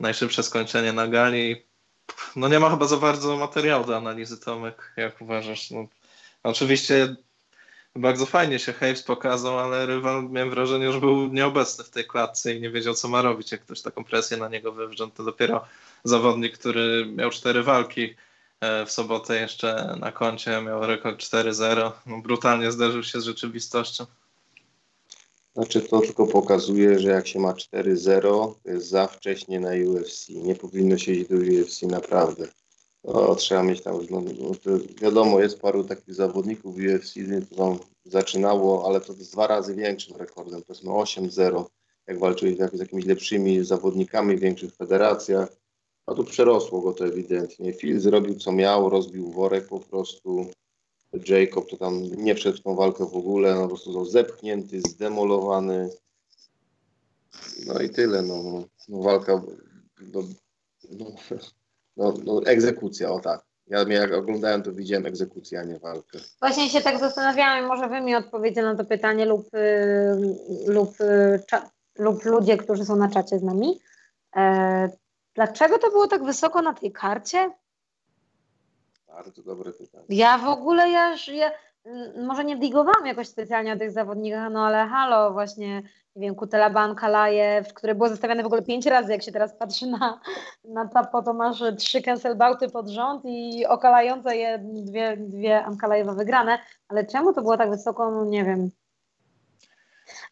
[0.00, 1.62] Najszybsze skończenie na gali.
[2.36, 5.70] No nie ma chyba za bardzo materiału do analizy, Tomek, jak uważasz?
[5.70, 5.86] No,
[6.42, 7.16] oczywiście
[7.96, 12.54] bardzo fajnie się Hayes pokazał, ale rywal miałem wrażenie, że był nieobecny w tej klatce
[12.54, 13.52] i nie wiedział, co ma robić.
[13.52, 15.64] Jak ktoś taką presję na niego wywrzął, to dopiero
[16.04, 18.14] zawodnik, który miał cztery walki
[18.60, 21.92] e, w sobotę jeszcze na koncie, miał rekord 4-0.
[22.06, 24.06] No, brutalnie zderzył się z rzeczywistością.
[25.54, 30.28] Znaczy to tylko pokazuje, że jak się ma 4-0, to jest za wcześnie na UFC.
[30.28, 32.48] Nie powinno się iść do UFC naprawdę.
[33.04, 34.50] No, trzeba mieć tam, no, no
[35.02, 37.14] wiadomo, jest paru takich zawodników UFC,
[37.50, 41.64] to tam zaczynało, ale to jest dwa razy większym rekordem, to jest 8-0,
[42.06, 45.48] jak walczyli z jakimiś lepszymi zawodnikami w większych federacjach.
[46.06, 47.72] A tu przerosło go to ewidentnie.
[47.72, 50.46] Phil zrobił co miał, rozbił worek po prostu.
[51.28, 54.80] Jacob to tam nie wszedł w tą walkę w ogóle, no po prostu został zepchnięty,
[54.80, 55.90] zdemolowany.
[57.66, 58.64] No i tyle, no.
[58.88, 59.42] no walka,
[60.12, 60.22] no,
[60.90, 61.06] no,
[61.96, 63.44] no, no, egzekucja, o tak.
[63.66, 66.18] Ja jak oglądałem, to widziałem egzekucję, a nie walkę.
[66.40, 70.16] Właśnie się tak zastanawiałam, może wy mi odpowiecie na to pytanie lub, y,
[70.66, 71.40] lub, y,
[71.98, 73.80] lub ludzie, którzy są na czacie z nami.
[74.36, 74.88] E,
[75.34, 77.50] dlaczego to było tak wysoko na tej karcie?
[79.08, 80.04] Bardzo dobre pytanie.
[80.08, 81.50] Ja w ogóle, ja, ja
[82.26, 85.82] może nie digowałam jakoś specjalnie o tych zawodnikach, no ale halo, właśnie,
[86.16, 89.86] nie wiem, Kutelaban, Kalajew, które było zestawiane w ogóle pięć razy, jak się teraz patrzy
[89.86, 90.20] na,
[90.64, 96.58] na tapo, to masz trzy cancelbauty pod rząd i okalające je dwie, dwie Ankalajewa wygrane,
[96.88, 98.70] ale czemu to było tak wysoko, no nie wiem.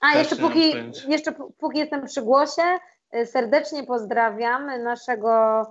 [0.00, 0.74] A, jeszcze póki,
[1.09, 2.62] jeszcze póki jestem przy głosie,
[3.16, 5.62] y, serdecznie pozdrawiam naszego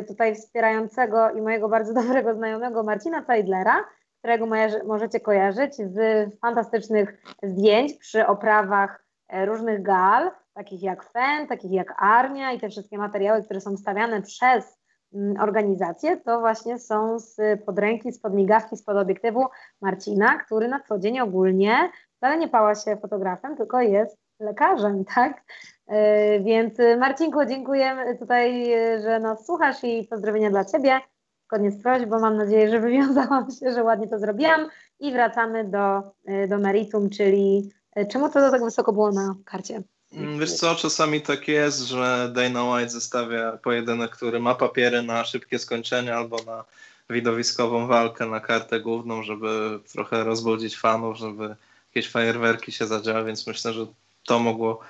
[0.00, 3.84] y, tutaj wspierającego i mojego bardzo dobrego znajomego Marcina Seidlera,
[4.18, 4.46] którego
[4.86, 12.52] możecie kojarzyć z fantastycznych zdjęć przy oprawach różnych gal, takich jak FEN, takich jak Armia
[12.52, 14.78] i te wszystkie materiały, które są stawiane przez
[15.14, 17.36] mm, organizacje, to właśnie są z
[17.66, 19.46] podręki, z podmigawki, spod obiektywu
[19.80, 25.42] Marcina, który na co dzień ogólnie wcale nie pała się fotografem, tylko jest lekarzem, tak?
[25.86, 28.66] E, więc Marcinku, dziękuję tutaj,
[29.02, 31.00] że nas słuchasz i pozdrowienia dla Ciebie
[31.46, 32.20] zgodnie z prośbą.
[32.20, 34.68] Mam nadzieję, że wywiązałam się, że ładnie to zrobiłam.
[35.00, 36.02] I wracamy do,
[36.48, 37.70] do meritum, czyli
[38.04, 39.82] czemu to tak wysoko było na karcie?
[40.12, 45.24] Mm, wiesz co, czasami tak jest, że Dana White zostawia pojedynek, który ma papiery na
[45.24, 46.64] szybkie skończenie albo na
[47.10, 51.56] widowiskową walkę na kartę główną, żeby trochę rozbudzić fanów, żeby
[51.94, 53.86] jakieś fajerwerki się zadziały, więc myślę, że
[54.24, 54.80] to mogło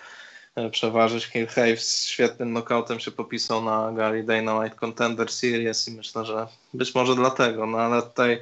[0.56, 1.24] E, przeważyć.
[1.24, 6.24] Hill Hayes z świetnym knockoutem się popisał na gali Dana White Contender Series i myślę,
[6.24, 8.40] że być może dlatego, no ale tutaj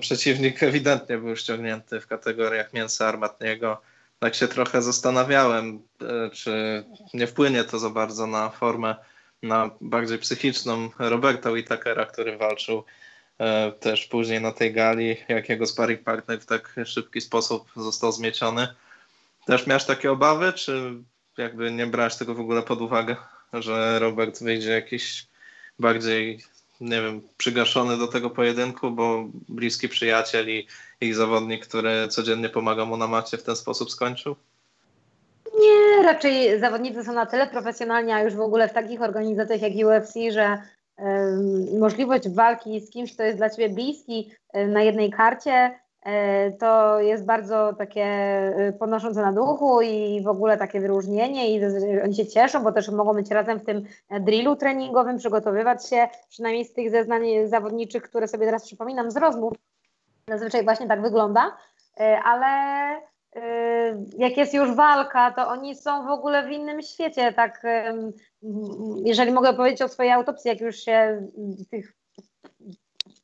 [0.00, 3.80] przeciwnik ewidentnie był ściągnięty w kategoriach mięsa armatniego.
[4.18, 6.84] Tak się trochę zastanawiałem, e, czy
[7.14, 8.94] nie wpłynie to za bardzo na formę,
[9.42, 12.84] na bardziej psychiczną Roberta Whitakera, który walczył
[13.38, 18.12] e, też później na tej gali, jak jego sparring partner w tak szybki sposób został
[18.12, 18.68] zmieciony.
[19.46, 20.94] Też miałeś takie obawy, czy
[21.38, 23.16] jakby nie brałeś tego w ogóle pod uwagę,
[23.52, 25.26] że Robert wyjdzie jakiś
[25.78, 26.44] bardziej,
[26.80, 30.66] nie wiem, przygaszony do tego pojedynku, bo bliski przyjaciel i,
[31.00, 34.36] i zawodnik, który codziennie pomaga mu na macie w ten sposób skończył?
[35.60, 39.72] Nie, raczej zawodnicy są na tyle profesjonalni, a już w ogóle w takich organizacjach jak
[39.86, 40.62] UFC, że
[40.98, 45.78] y, możliwość walki z kimś, kto jest dla ciebie bliski y, na jednej karcie,
[46.58, 51.64] to jest bardzo takie e, podnoszące na duchu i w ogóle takie wyróżnienie i
[52.04, 53.84] oni się cieszą, bo też mogą być razem w tym
[54.20, 59.52] drillu treningowym, przygotowywać się, przynajmniej z tych zeznań zawodniczych, które sobie teraz przypominam z rozmów.
[60.28, 61.56] Zazwyczaj właśnie tak wygląda,
[62.00, 63.12] e, ale
[64.18, 67.62] jak jest już walka, to oni są w ogóle w innym świecie, tak
[69.04, 71.28] jeżeli mogę powiedzieć o swojej autopsji, jak już się
[71.70, 71.96] tych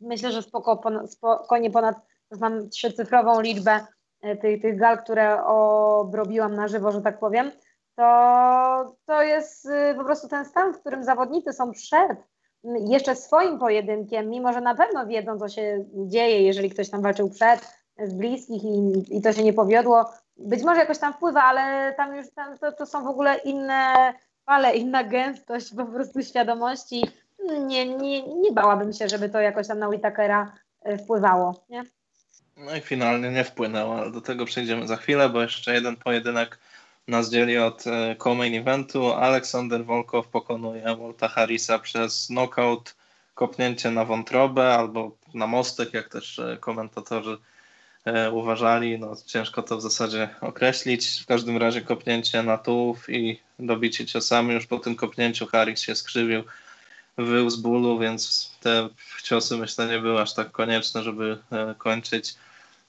[0.00, 1.96] myślę, że spoko, spokojnie ponad
[2.30, 3.80] znam trzycyfrową liczbę
[4.22, 7.50] e, tych, tych gal, które obrobiłam na żywo, że tak powiem,
[7.96, 12.18] to, to jest y, po prostu ten stan, w którym zawodnicy są przed
[12.64, 17.30] jeszcze swoim pojedynkiem, mimo że na pewno wiedzą, co się dzieje, jeżeli ktoś tam walczył
[17.30, 17.60] przed,
[18.05, 20.05] z bliskich i, i to się nie powiodło.
[20.36, 24.14] Być może jakoś tam wpływa, ale tam już tam, to, to są w ogóle inne
[24.46, 27.10] fale, inna gęstość po prostu świadomości.
[27.66, 30.52] Nie, nie, nie bałabym się, żeby to jakoś tam na Whitakera
[30.82, 31.84] e, wpływało, nie?
[32.59, 36.59] No i finalnie nie wpłynęło, ale do tego przejdziemy za chwilę, bo jeszcze jeden pojedynek
[37.09, 39.12] nas dzieli od e, co-main eventu.
[39.12, 42.94] Aleksander Wolkow pokonuje Wolta Harrisa przez knockout,
[43.35, 47.39] kopnięcie na wątrobę albo na mostek, jak też e, komentatorzy
[48.05, 48.98] e, uważali.
[48.98, 51.20] No, ciężko to w zasadzie określić.
[51.22, 54.55] W każdym razie kopnięcie na tułów i dobicie ciosami.
[54.55, 56.43] Już po tym kopnięciu Harris się skrzywił
[57.18, 58.89] wył z bólu, więc te
[59.22, 61.39] ciosy myślę nie były aż tak konieczne, żeby
[61.78, 62.35] kończyć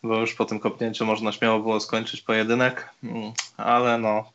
[0.04, 4.32] bo już po tym kopnięciu można śmiało było skończyć pojedynek, mm, ale no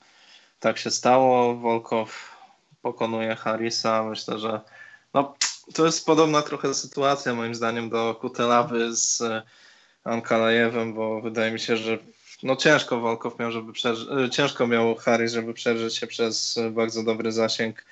[0.61, 1.57] tak się stało.
[1.57, 2.36] Wolkow
[2.82, 4.03] pokonuje Harrisa.
[4.03, 4.61] Myślę, że
[5.15, 5.35] no,
[5.74, 9.43] to jest podobna trochę sytuacja moim zdaniem do Kutelawy z e,
[10.05, 11.99] Ankalajewem, bo wydaje mi się, że
[12.43, 17.03] no ciężko Wolkow miał, żeby przeżyć, e, ciężko miał Harris, żeby przeżyć się przez bardzo
[17.03, 17.85] dobry zasięg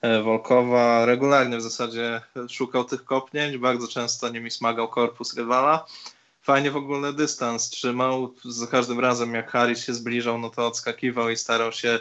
[0.00, 1.06] e, Wolkowa.
[1.06, 5.86] Regularnie w zasadzie szukał tych kopnięć, bardzo często nimi smagał korpus rywala
[6.42, 8.34] fajnie w ogóle dystans trzymał.
[8.44, 11.98] Za każdym razem, jak Harris się zbliżał, no to odskakiwał i starał się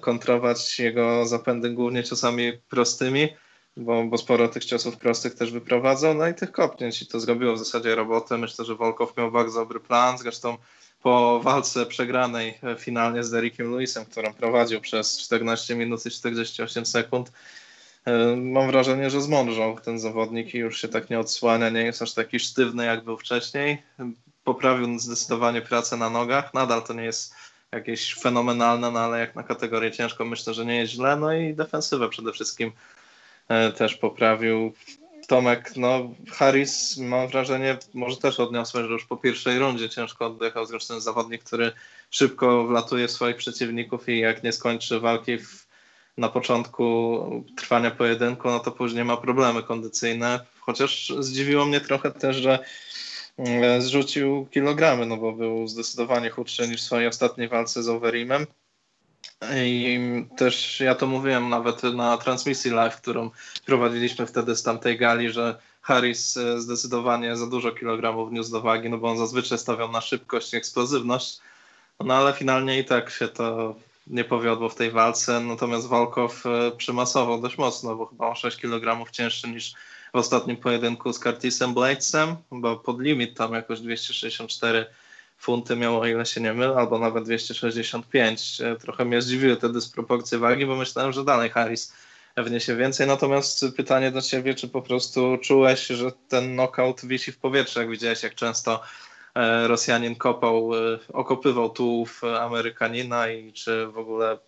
[0.00, 3.28] kontrować jego zapędy głównie ciosami prostymi,
[3.76, 7.54] bo, bo sporo tych ciosów prostych też wyprowadzał, no i tych kopnięć i to zrobiło
[7.54, 8.38] w zasadzie robotę.
[8.38, 10.56] Myślę, że Wolkow miał bardzo dobry plan, zresztą
[11.02, 17.30] po walce przegranej finalnie z Derekiem Lewisem, którą prowadził przez 14 minut i 48 sekund,
[17.30, 17.32] E,
[18.36, 22.12] mam wrażenie, że zmądrzał ten zawodnik i już się tak nie odsłania, nie jest aż
[22.12, 23.82] taki sztywny jak był wcześniej.
[24.44, 26.54] Poprawił zdecydowanie pracę na nogach.
[26.54, 27.34] Nadal to nie jest
[27.72, 31.16] jakieś fenomenalne, no ale jak na kategorię ciężko myślę, że nie jest źle.
[31.16, 32.72] No i defensywę przede wszystkim
[33.48, 34.72] e, też poprawił.
[35.28, 40.66] Tomek, no Harris mam wrażenie, może też odniosłem, że już po pierwszej rundzie ciężko oddychał,
[40.66, 41.72] zresztą zawodnik, który
[42.10, 45.67] szybko wlatuje swoich przeciwników i jak nie skończy walki w
[46.18, 50.40] na początku trwania pojedynku, no to później ma problemy kondycyjne.
[50.60, 52.58] Chociaż zdziwiło mnie trochę też, że
[53.38, 58.46] mm, zrzucił kilogramy, no bo był zdecydowanie chudszy niż w swojej ostatniej walce z Overeemem.
[59.64, 60.00] I
[60.36, 63.30] też ja to mówiłem nawet na transmisji live, którą
[63.66, 68.90] prowadziliśmy wtedy z tamtej gali, że Harris e, zdecydowanie za dużo kilogramów wniósł do wagi,
[68.90, 71.38] no bo on zazwyczaj stawiał na szybkość i eksplozywność,
[72.00, 73.76] no ale finalnie i tak się to
[74.10, 78.56] nie powiodło w tej walce, natomiast Walkow e, przymasował dość mocno, bo chyba o 6
[78.56, 79.74] kg cięższy niż
[80.14, 84.86] w ostatnim pojedynku z Curtisem Bladesem, bo pod limit tam jakoś 264
[85.38, 88.60] funty miał, o ile się nie mylę, albo nawet 265.
[88.60, 91.92] E, trochę mnie zdziwiły te dysproporcje wagi, bo myślałem, że dalej Harris
[92.36, 93.06] wniesie więcej.
[93.06, 97.90] Natomiast pytanie do ciebie, czy po prostu czułeś, że ten knockout wisi w powietrzu, jak
[97.90, 98.80] widziałeś, jak często
[99.66, 104.38] Rosjanin kopał, e, okopywał tułów Amerykanina i czy w ogóle,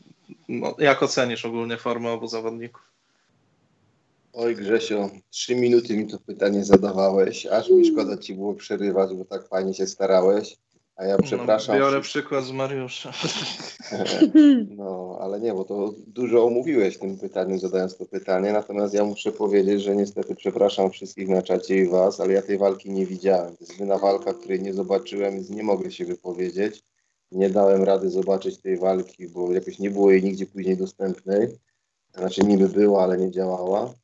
[0.48, 2.82] no, jak ocenisz ogólnie formę obu zawodników?
[4.32, 9.24] Oj Grzesio, trzy minuty mi to pytanie zadawałeś, aż mi szkoda ci było przerywać, bo
[9.24, 10.56] tak fajnie się starałeś.
[11.00, 11.78] A ja no, przepraszam.
[11.78, 13.12] No, biorę przykład z Mariusza.
[14.76, 18.52] No, ale nie, bo to dużo omówiłeś w tym pytaniu, zadając to pytanie.
[18.52, 22.58] Natomiast ja muszę powiedzieć, że niestety przepraszam wszystkich na czacie i was, ale ja tej
[22.58, 23.56] walki nie widziałem.
[23.56, 26.82] To jest jedyna walka, której nie zobaczyłem, więc nie mogę się wypowiedzieć.
[27.32, 31.48] Nie dałem rady zobaczyć tej walki, bo jakoś nie było jej nigdzie później dostępnej.
[32.14, 33.94] Znaczy niby była, ale nie działała,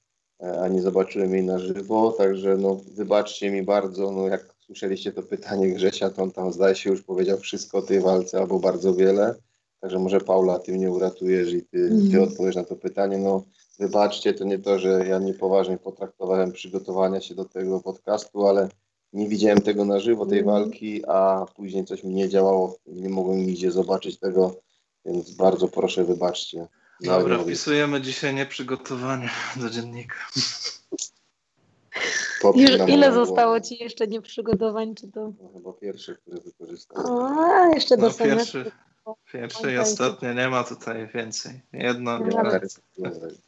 [0.42, 2.12] e, a nie zobaczyłem jej na żywo.
[2.12, 6.74] Także no, wybaczcie mi bardzo, no jak słyszeliście to pytanie Grzesia, to on tam zdaje
[6.74, 9.34] się już powiedział wszystko o tej walce albo bardzo wiele.
[9.80, 12.22] Także może Paula, ty mnie uratujesz i ty, ty mhm.
[12.22, 13.18] odpowiesz na to pytanie.
[13.18, 13.44] No
[13.78, 18.68] wybaczcie, to nie to, że ja niepoważnie potraktowałem przygotowania się do tego podcastu, ale
[19.12, 20.56] nie widziałem tego na żywo, tej mhm.
[20.56, 24.54] walki, a później coś mi nie działało, nie mogłem nigdzie zobaczyć tego,
[25.04, 26.66] więc bardzo proszę wybaczcie.
[27.00, 30.16] Dobra, wpisujemy dzisiaj nieprzygotowanie do dziennika.
[32.54, 34.94] Już ile zostało Ci jeszcze nieprzygotowań?
[34.94, 35.32] Czy to...
[35.42, 37.38] No, chyba pierwszy, który wykorzystałem.
[37.38, 38.70] A, jeszcze do no, pierwszy,
[39.32, 41.60] pierwszy i ostatni, nie ma tutaj więcej.
[41.72, 42.50] Jedno, nie, ma,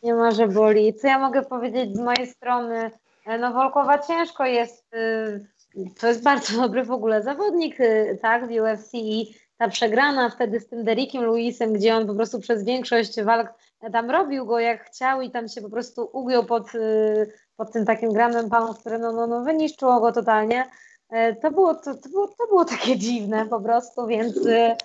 [0.03, 0.95] nie ma, że boli.
[0.95, 2.91] Co ja mogę powiedzieć z mojej strony?
[3.27, 8.49] E, no Wolkowa ciężko jest, y, to jest bardzo dobry w ogóle zawodnik, y, tak,
[8.49, 12.65] w UFC i ta przegrana wtedy z tym Derikiem Lewisem, gdzie on po prostu przez
[12.65, 13.49] większość walk
[13.93, 17.85] tam robił go jak chciał i tam się po prostu ugiął pod y, pod tym
[17.85, 20.71] takim Grandem Pound, które no, no, no wyniszczyło go totalnie.
[21.11, 24.77] E, to było, to, to, było, to było takie dziwne po prostu, więc e,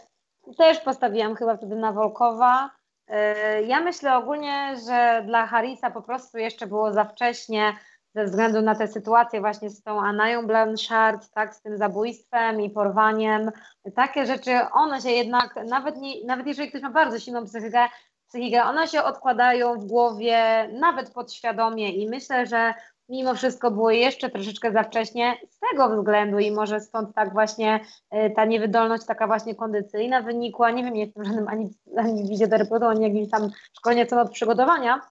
[0.58, 2.70] też postawiłam chyba wtedy na Wolkowa.
[3.08, 7.74] E, ja myślę ogólnie, że dla Harisa po prostu jeszcze było za wcześnie
[8.16, 12.70] ze względu na tę sytuację właśnie z tą Anają Blanchard, tak, z tym zabójstwem i
[12.70, 13.52] porwaniem.
[13.96, 17.86] Takie rzeczy, one się jednak, nawet, nie, nawet jeżeli ktoś ma bardzo silną psychikę,
[18.34, 22.74] psychikę, one się odkładają w głowie nawet podświadomie i myślę, że
[23.10, 27.80] mimo wszystko było jeszcze troszeczkę za wcześnie z tego względu i może stąd tak właśnie
[28.14, 32.88] y, ta niewydolność taka właśnie kondycyjna wynikła, nie wiem, nie jestem żadnym ani, ani wizjoterapeutą,
[32.88, 35.02] ani jakimś tam szkoleniowcem od przygotowania,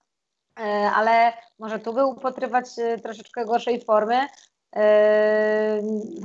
[0.59, 0.63] y,
[0.95, 4.27] ale może tu był upatrywać y, troszeczkę gorszej formy,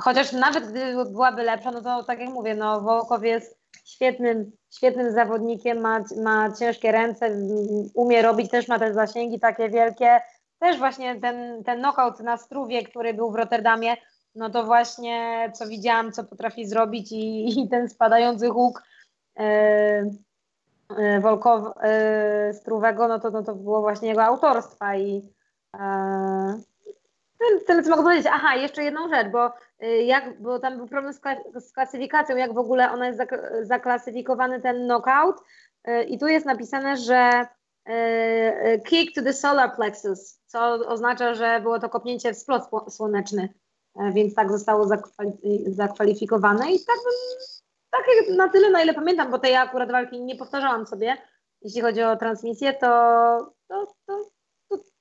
[0.00, 5.12] chociaż nawet gdyby byłaby lepsza, no to tak jak mówię, no Wołkow jest świetnym, świetnym
[5.12, 7.30] zawodnikiem, ma, ma ciężkie ręce,
[7.94, 10.20] umie robić, też ma te zasięgi takie wielkie.
[10.58, 13.96] Też właśnie ten, ten knockout na Struwie, który był w Rotterdamie,
[14.34, 18.82] no to właśnie co widziałam, co potrafi zrobić i, i ten spadający huk
[19.38, 19.44] yy,
[20.98, 21.64] yy, Wolkow
[22.46, 25.22] yy, Struwego, no to, no to było właśnie jego autorstwa i
[27.66, 28.26] tyle, co mogę powiedzieć.
[28.30, 29.50] Aha, jeszcze jedną rzecz, bo,
[29.80, 33.20] jak, bo tam był problem z, klasyfikacją, jak w ogóle ona jest
[33.62, 35.36] zaklasyfikowany ten knockout.
[35.88, 37.46] Y, I tu jest napisane, że
[37.88, 43.55] y, kick to the solar plexus, co oznacza, że było to kopnięcie w splot słoneczny,
[44.12, 44.88] więc tak zostało
[45.66, 47.14] zakwalifikowane i tak bym
[47.90, 48.02] tak
[48.36, 51.16] na tyle, na ile pamiętam, bo tej akurat walki nie powtarzałam sobie,
[51.62, 52.86] jeśli chodzi o transmisję, to,
[53.68, 54.30] to, to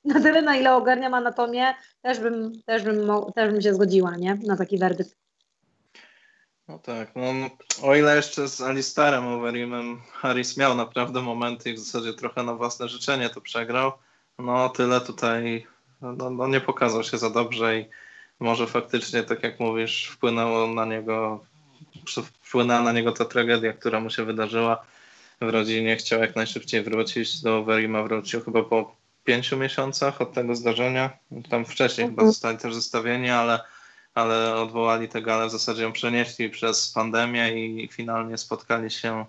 [0.07, 4.35] na tyle, na ile ogarniam anatomię, też bym, też bym, też bym się zgodziła, nie?
[4.43, 5.17] Na taki werdykt.
[6.67, 7.49] No tak, no,
[7.83, 12.53] o ile jeszcze z Alistarem Overeemem Harris miał naprawdę momenty i w zasadzie trochę na
[12.53, 13.91] własne życzenie to przegrał,
[14.39, 15.67] no tyle tutaj
[16.01, 17.85] no, no nie pokazał się za dobrze i
[18.39, 21.45] może faktycznie, tak jak mówisz, wpłynęło na niego,
[22.41, 24.85] wpłynęła na niego ta tragedia, która mu się wydarzyła
[25.41, 25.95] w rodzinie.
[25.95, 28.95] Chciał jak najszybciej wrócić do Overeema, wrócił chyba po
[29.27, 31.09] pięciu miesiącach od tego zdarzenia.
[31.49, 32.31] Tam wcześniej chyba mhm.
[32.31, 33.59] zostali też zestawieni, ale
[34.17, 39.25] ale odwołali tę galę, w zasadzie ją przenieśli przez pandemię i finalnie spotkali się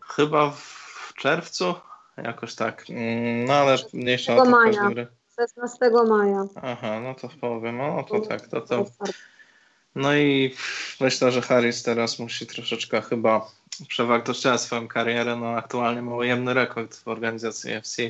[0.00, 1.74] chyba w czerwcu,
[2.16, 2.84] jakoś tak.
[2.90, 4.90] Mm, no ale mniejsza o to maja.
[5.36, 6.44] 16 maja.
[6.62, 8.84] Aha, no to w połowie, no to tak, to to.
[9.94, 10.54] No i
[11.00, 13.50] myślę, że Harris teraz musi troszeczkę chyba
[13.88, 15.36] przewartościować swoją karierę.
[15.36, 18.02] No aktualnie ma ujemny rekord w organizacji FC.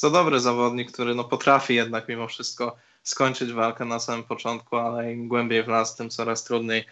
[0.00, 5.12] To dobry zawodnik, który no potrafi jednak mimo wszystko skończyć walkę na samym początku, ale
[5.12, 6.84] im głębiej w las, tym coraz trudniej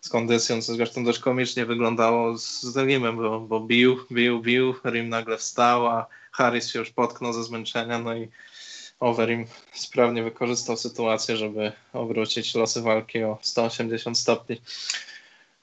[0.00, 5.08] z kondycją, co zresztą dość komicznie wyglądało z Rimem, bo, bo bił, bił, bił, Rim
[5.08, 8.28] nagle wstał, a Harris się już potknął ze zmęczenia, no i
[9.00, 14.60] Overeem sprawnie wykorzystał sytuację, żeby obrócić losy walki o 180 stopni.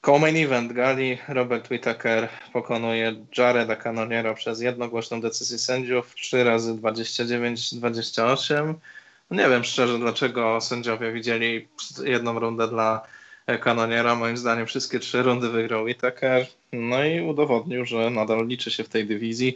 [0.06, 8.74] Co-main event gali Robert Whittaker pokonuje Jareda Cannoniera przez jednogłośną decyzję sędziów 3 razy 29-28.
[9.30, 11.68] No nie wiem szczerze, dlaczego sędziowie widzieli
[12.04, 13.08] jedną rundę dla
[13.62, 14.16] kanoniera.
[14.16, 16.46] Moim zdaniem wszystkie trzy rundy wygrał Whittaker.
[16.74, 19.56] No i udowodnił, że nadal liczy się w tej dywizji.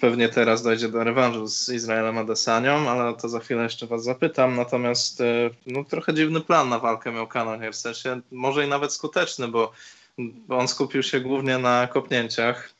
[0.00, 4.56] Pewnie teraz dojdzie do rewanżu z Izraelem Adesanią, ale to za chwilę jeszcze was zapytam.
[4.56, 8.92] Natomiast e, no, trochę dziwny plan na walkę miał kanonier, w sensie może i nawet
[8.92, 9.72] skuteczny, bo
[10.48, 12.70] on skupił się głównie na kopnięciach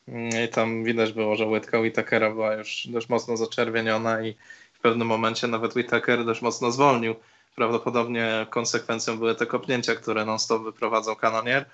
[0.45, 4.35] i tam widać było, że łydka Whittakera była już dość mocno zaczerwieniona i
[4.83, 7.15] pewnym momencie nawet Whittaker dość mocno zwolnił.
[7.55, 11.65] Prawdopodobnie konsekwencją były te kopnięcia, które non-stop wyprowadzał kanonier.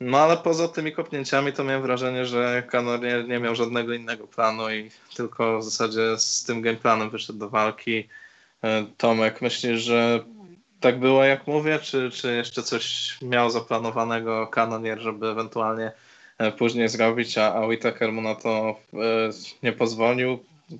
[0.00, 4.70] No ale poza tymi kopnięciami to miałem wrażenie, że kanonier nie miał żadnego innego planu
[4.70, 8.08] i tylko w zasadzie z tym gameplanem wyszedł do walki.
[8.64, 10.24] E, Tomek, myślisz, że
[10.80, 15.92] tak było jak mówię, czy, czy jeszcze coś miał zaplanowanego kanonier, żeby ewentualnie
[16.38, 18.96] e, później zrobić, a, a mu na to e,
[19.62, 20.38] nie pozwolił?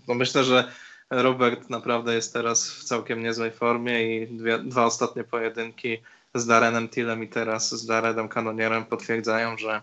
[0.08, 0.72] No myślę, że
[1.10, 5.98] Robert naprawdę jest teraz w całkiem niezłej formie i dwie, dwa ostatnie pojedynki
[6.34, 9.82] z Darenem Tillem i teraz z Daredem Kanonierem potwierdzają, że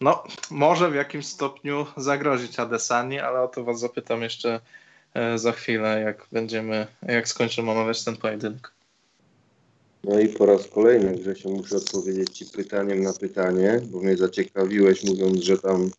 [0.00, 4.60] no, może w jakimś stopniu zagrozić Adesani, ale o to was zapytam jeszcze
[5.14, 8.72] e, za chwilę, jak będziemy, jak skończymy omawiać ten pojedynek.
[10.04, 15.04] No i po raz kolejny, Grzesiu, muszę odpowiedzieć Ci pytaniem na pytanie, bo mnie zaciekawiłeś
[15.04, 15.90] mówiąc, że tam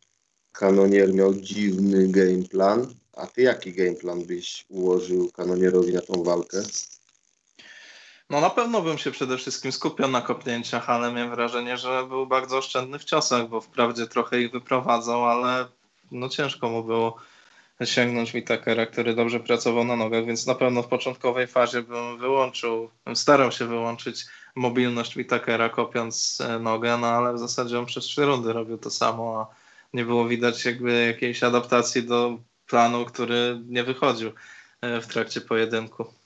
[0.52, 2.94] kanonier miał dziwny game plan.
[3.14, 6.64] A ty jaki game plan byś ułożył kanonierowi na tą walkę?
[8.30, 12.28] No na pewno bym się przede wszystkim skupiał na kopnięciach, ale miałem wrażenie, że był
[12.28, 15.68] bardzo oszczędny w ciosach, bo wprawdzie trochę ich wyprowadzał, ale
[16.12, 17.18] no ciężko mu było
[17.86, 22.90] sięgnąć Whitakera, który dobrze pracował na nogach, więc na pewno w początkowej fazie bym wyłączył,
[23.14, 24.26] starał się wyłączyć
[24.56, 28.90] mobilność Whitakera kopiąc e, nogę, no ale w zasadzie on przez trzy rundy robił to
[28.90, 29.56] samo, a
[29.94, 34.32] nie było widać jakby jakiejś adaptacji do planu, który nie wychodził
[34.82, 36.17] e, w trakcie pojedynku.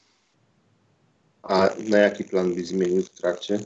[1.43, 3.59] A na jaki plan byś zmienił w trakcie?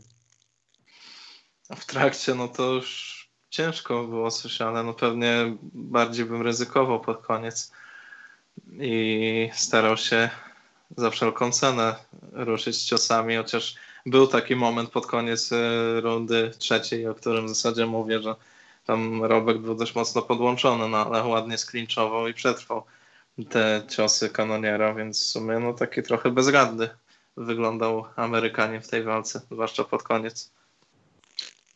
[1.76, 3.16] W trakcie, no to już
[3.50, 7.72] ciężko było coś, ale no pewnie bardziej bym ryzykował pod koniec
[8.80, 10.30] i starał się
[10.98, 11.96] za wszelką cenę
[12.32, 13.76] ruszyć ciosami, chociaż
[14.06, 15.58] był taki moment pod koniec e,
[16.02, 18.36] rundy trzeciej, o którym w zasadzie mówię, że
[18.86, 22.84] tam Robek był dość mocno podłączony, no ale ładnie sklinczował i przetrwał
[23.50, 26.90] te ciosy kanoniera, więc w sumie no taki trochę bezradny
[27.38, 30.52] wyglądał Amerykanie w tej walce, zwłaszcza pod koniec.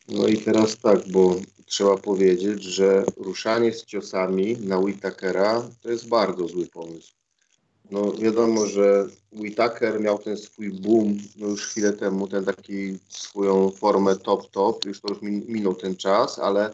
[0.08, 6.08] No i teraz tak, bo trzeba powiedzieć, że ruszanie z ciosami na Whitakera to jest
[6.08, 7.12] bardzo zły pomysł.
[7.90, 13.70] No wiadomo, że Whitaker miał ten swój boom no już chwilę temu, ten taki swoją
[13.70, 16.72] formę top-top, już to już minął ten czas, ale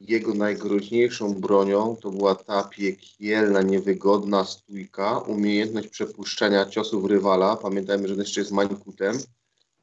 [0.00, 7.56] jego najgroźniejszą bronią to była ta piekielna, niewygodna stójka, umiejętność przepuszczenia ciosów rywala.
[7.56, 9.18] Pamiętajmy, że jeszcze jest mańkutem.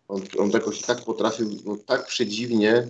[0.08, 2.88] On, on jakoś tak potrafił, no, tak przedziwnie,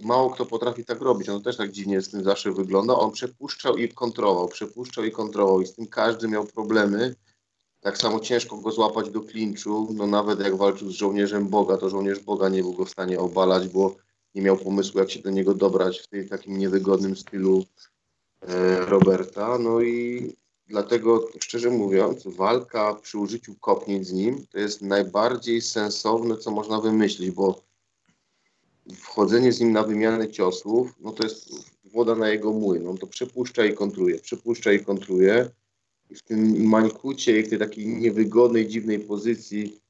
[0.00, 1.28] mało kto potrafi tak robić.
[1.28, 2.94] On też tak dziwnie z tym zawsze wygląda.
[2.94, 7.14] On przepuszczał i kontrolował, przepuszczał i kontrolował i z tym każdy miał problemy.
[7.80, 11.90] Tak samo ciężko go złapać do klinczu, no nawet jak walczył z żołnierzem Boga, to
[11.90, 13.96] żołnierz Boga nie był go w stanie obalać, bo
[14.34, 17.64] nie miał pomysłu, jak się do niego dobrać w tej takim niewygodnym stylu
[18.40, 19.58] e, Roberta.
[19.58, 20.26] No i
[20.66, 26.80] dlatego, szczerze mówiąc, walka przy użyciu kopnięć z nim to jest najbardziej sensowne, co można
[26.80, 27.62] wymyślić, bo
[28.96, 31.50] wchodzenie z nim na wymianę ciosów, no to jest
[31.92, 32.88] woda na jego młyn.
[32.88, 35.50] On to przepuszcza i kontruje, przepuszcza i kontruje.
[36.10, 39.81] I w tym mańkucie w tej takiej niewygodnej, dziwnej pozycji,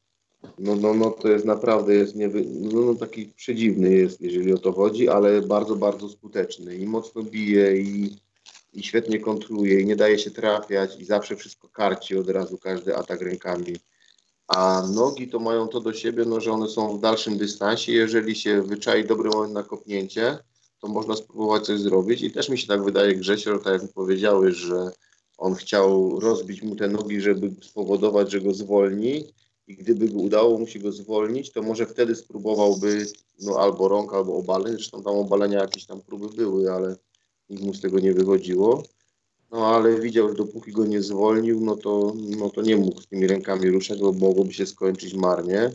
[0.59, 4.59] no, no, no to jest naprawdę jest niewy, no, no, taki przedziwny jest, jeżeli o
[4.59, 8.17] to chodzi, ale bardzo, bardzo skuteczny i mocno bije i,
[8.73, 12.97] i świetnie kontruje i nie daje się trafiać i zawsze wszystko karci od razu każdy
[12.97, 13.77] atak rękami.
[14.49, 17.93] A nogi to mają to do siebie, no, że one są w dalszym dystansie.
[17.93, 20.39] Jeżeli się wyczai dobry moment na kopnięcie,
[20.81, 22.23] to można spróbować coś zrobić.
[22.23, 24.91] I też mi się tak wydaje, Grzesior, tak jak mi powiedziałeś, że
[25.39, 29.25] on chciał rozbić mu te nogi, żeby spowodować, że go zwolni.
[29.67, 33.07] I gdyby udało mu się go zwolnić, to może wtedy spróbowałby
[33.41, 34.73] no, albo rąk, albo obaleń.
[34.73, 36.97] Zresztą tam obalenia jakieś tam próby były, ale
[37.51, 38.83] nikt mu z tego nie wychodziło.
[39.51, 43.07] No ale widział, że dopóki go nie zwolnił, no to, no to nie mógł z
[43.07, 45.71] tymi rękami ruszać, bo mogłoby się skończyć marnie.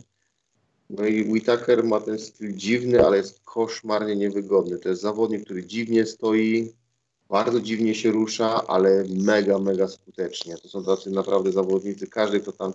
[0.90, 4.78] No i Whitaker ma ten styl dziwny, ale jest koszmarnie niewygodny.
[4.78, 6.72] To jest zawodnik, który dziwnie stoi,
[7.28, 10.56] bardzo dziwnie się rusza, ale mega, mega skutecznie.
[10.56, 12.06] To są tacy naprawdę zawodnicy.
[12.06, 12.72] Każdy, kto tam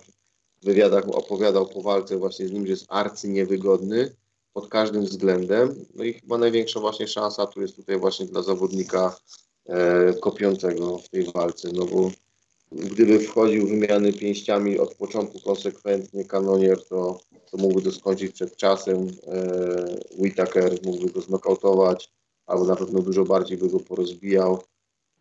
[0.64, 4.14] wywiadach opowiadał po walce właśnie z nim, że jest arcy niewygodny
[4.52, 5.84] pod każdym względem.
[5.94, 9.16] No i chyba największa właśnie szansa tu jest tutaj właśnie dla zawodnika
[9.66, 12.10] e, kopiącego w tej walce, no bo
[12.72, 17.20] gdyby wchodził wymiany pięściami od początku konsekwentnie kanonier, to,
[17.50, 19.08] to mógłby to skończyć przed czasem.
[19.26, 22.12] E, Whitaker mógłby go znokautować,
[22.46, 24.62] albo na pewno dużo bardziej by go porozbijał.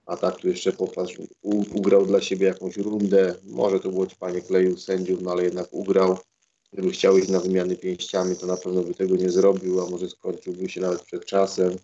[0.06, 3.36] A tak tu jeszcze popatrz, u, ugrał dla siebie jakąś rundę.
[3.44, 6.18] Może to było panie kleju sędziów, no ale jednak ugrał.
[6.74, 10.10] Gdyby chciał iść na wymiany pięściami, to na pewno by tego nie zrobił, a może
[10.10, 11.78] skończyłby się nawet przed czasem.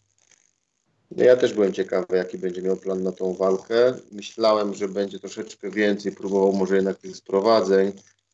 [1.11, 3.93] No ja też byłem ciekawy, jaki będzie miał plan na tą walkę.
[4.11, 7.91] Myślałem, że będzie troszeczkę więcej, próbował może jednak tych sprowadzeń,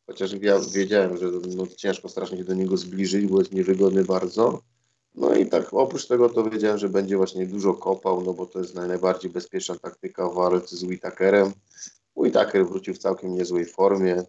[0.07, 1.25] chociaż ja wiedziałem, że
[1.55, 4.61] no, ciężko strasznie się do niego zbliżyć, bo jest niewygodny bardzo.
[5.17, 8.59] No i tak oprócz tego to wiedziałem, że będzie właśnie dużo kopał, no bo to
[8.59, 11.53] jest najbardziej bezpieczna taktyka w walce z Whitakerem.
[12.15, 14.23] Whitaker wrócił w całkiem niezłej formie.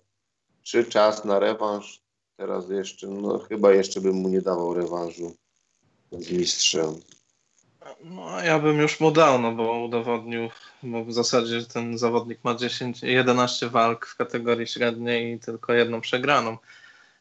[0.62, 2.00] Czy czas na rewanż?
[2.36, 5.36] Teraz jeszcze, no chyba jeszcze bym mu nie dawał rewanżu
[6.12, 6.94] z mistrzem.
[8.04, 10.48] No, ja bym już mu dał, no bo udowodnił,
[10.82, 16.00] bo w zasadzie ten zawodnik ma 10, 11 walk w kategorii średniej i tylko jedną
[16.00, 16.56] przegraną.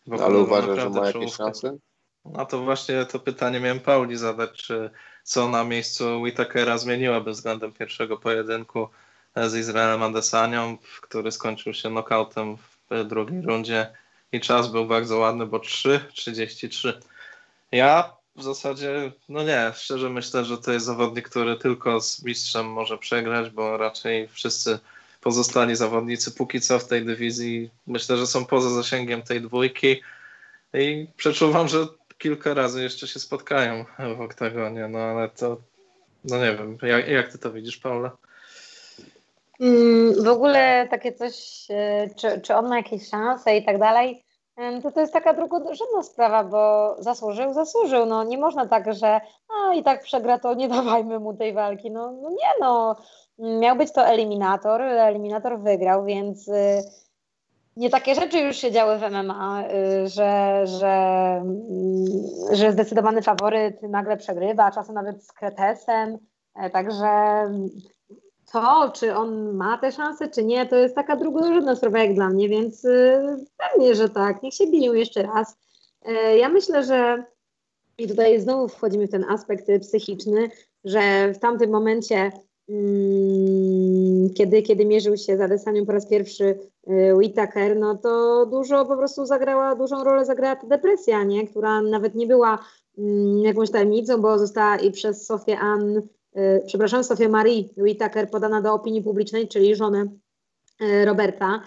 [0.08, 1.78] No, ale uważasz, że ma jakieś szanse?
[2.26, 4.90] No to właśnie to pytanie miałem Pauli zadać, czy
[5.24, 8.90] co na miejscu Whitakera zmieniłaby względem pierwszego pojedynku
[9.36, 13.88] z Izraelem Adesanią, który skończył się knockoutem w drugiej rundzie
[14.32, 16.94] i czas był bardzo ładny, bo 3.33.
[17.72, 22.66] Ja w zasadzie, no nie, szczerze myślę, że to jest zawodnik, który tylko z mistrzem
[22.66, 24.80] może przegrać, bo raczej wszyscy
[25.22, 30.02] pozostali zawodnicy póki co w tej dywizji myślę, że są poza zasięgiem tej dwójki
[30.74, 33.86] i przeczuwam, że kilka razy jeszcze się spotkają
[34.18, 35.58] w oktagonie, no ale to,
[36.24, 38.12] no nie wiem, jak, jak ty to widzisz, Paula?
[39.60, 44.26] Mm, w ogóle takie coś, e, czy, czy on ma jakieś szanse i tak dalej,
[44.84, 48.06] to to jest taka drugorzędna sprawa, bo zasłużył, zasłużył.
[48.06, 51.92] No nie można tak, że a i tak przegra, to nie dawajmy mu tej walki.
[51.92, 52.96] No, no nie no,
[53.40, 56.84] miał być to eliminator, eliminator wygrał, więc y,
[57.76, 61.44] nie takie rzeczy już się działy w MMA, y, że, że,
[62.52, 66.18] y, że zdecydowany faworyt nagle przegrywa, czasem nawet z kretesem.
[66.56, 67.08] E, także
[68.52, 72.30] to, czy on ma te szanse, czy nie, to jest taka drugorzędna sprawa jak dla
[72.30, 74.44] mnie, więc y, pewnie, że tak.
[74.44, 75.58] Niech się biją jeszcze raz.
[76.08, 77.24] Y, ja myślę, że
[77.98, 80.50] i tutaj znowu wchodzimy w ten aspekt psychiczny,
[80.84, 82.32] że w tamtym momencie,
[82.70, 83.65] mm,
[84.34, 86.44] kiedy, kiedy mierzył się z Adesanią po raz pierwszy
[86.90, 91.48] y, Whitaker, no to dużo po prostu zagrała, dużą rolę zagrała ta depresja, nie?
[91.48, 92.60] która nawet nie była
[92.98, 96.02] mm, jakąś tajemnicą, bo została i przez Sofię Ann
[96.36, 100.08] E, przepraszam, Sofia Marie Whittaker podana do opinii publicznej, czyli żonę
[100.80, 101.62] e, Roberta.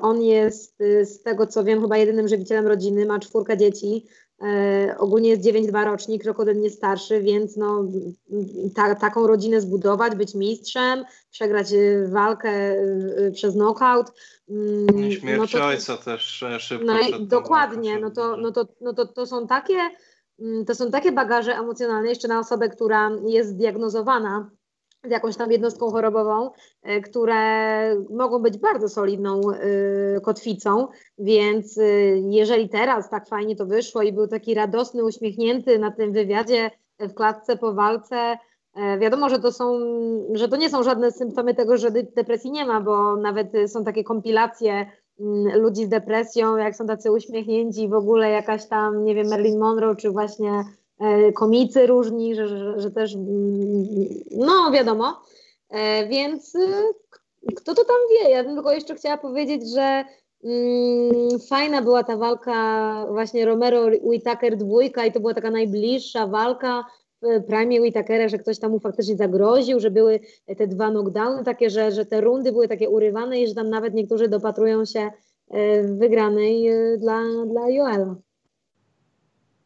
[0.00, 4.06] On jest z tego co wiem chyba jedynym żywicielem rodziny, ma czwórkę dzieci.
[4.98, 7.84] Ogólnie jest 9-2 rocznik, rok ode mnie starszy, więc no,
[8.74, 11.68] ta, taką rodzinę zbudować, być mistrzem, przegrać
[12.08, 12.76] walkę
[13.34, 14.12] przez knockout.
[14.48, 16.86] Mm, Śmierć no to, ojca też szybko.
[16.86, 19.90] No dokładnie, no to, no to, no to, to są takie
[20.40, 24.50] Mm, to są takie bagaże emocjonalne jeszcze na osobę, która jest zdiagnozowana
[25.04, 26.50] z jakąś tam jednostką chorobową,
[26.82, 27.36] e, które
[28.10, 31.82] mogą być bardzo solidną e, kotwicą, więc e,
[32.18, 37.14] jeżeli teraz tak fajnie to wyszło i był taki radosny, uśmiechnięty na tym wywiadzie w
[37.14, 38.36] klatce po walce,
[39.00, 39.80] Wiadomo, że to są,
[40.32, 44.04] że to nie są żadne symptomy tego, że depresji nie ma, bo nawet są takie
[44.04, 44.86] kompilacje
[45.20, 49.58] mm, ludzi z depresją, jak są tacy uśmiechnięci, w ogóle jakaś tam, nie wiem, Marilyn
[49.58, 50.64] Monroe, czy właśnie
[51.34, 53.86] komicy różni, że, że, że też, mm,
[54.30, 55.20] no wiadomo.
[55.70, 56.94] E, więc y,
[57.56, 58.30] kto to tam wie?
[58.30, 60.04] Ja bym tylko jeszcze chciała powiedzieć, że
[60.44, 66.84] mm, fajna była ta walka właśnie Romero Whitaker dwójka i to była taka najbliższa walka
[67.22, 70.20] w Prime Whitakera, że ktoś tam mu faktycznie zagroził, że były
[70.58, 73.94] te dwa knockdowny takie, że, że te rundy były takie urywane i że tam nawet
[73.94, 75.10] niektórzy dopatrują się
[75.50, 78.16] e, wygranej dla, dla Joela.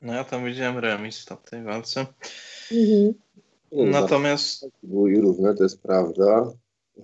[0.04, 2.06] No ja tam widziałem remis w tamtej walce.
[2.72, 3.14] Mhm.
[3.72, 4.66] Natomiast...
[4.82, 6.52] Były równe, to jest prawda.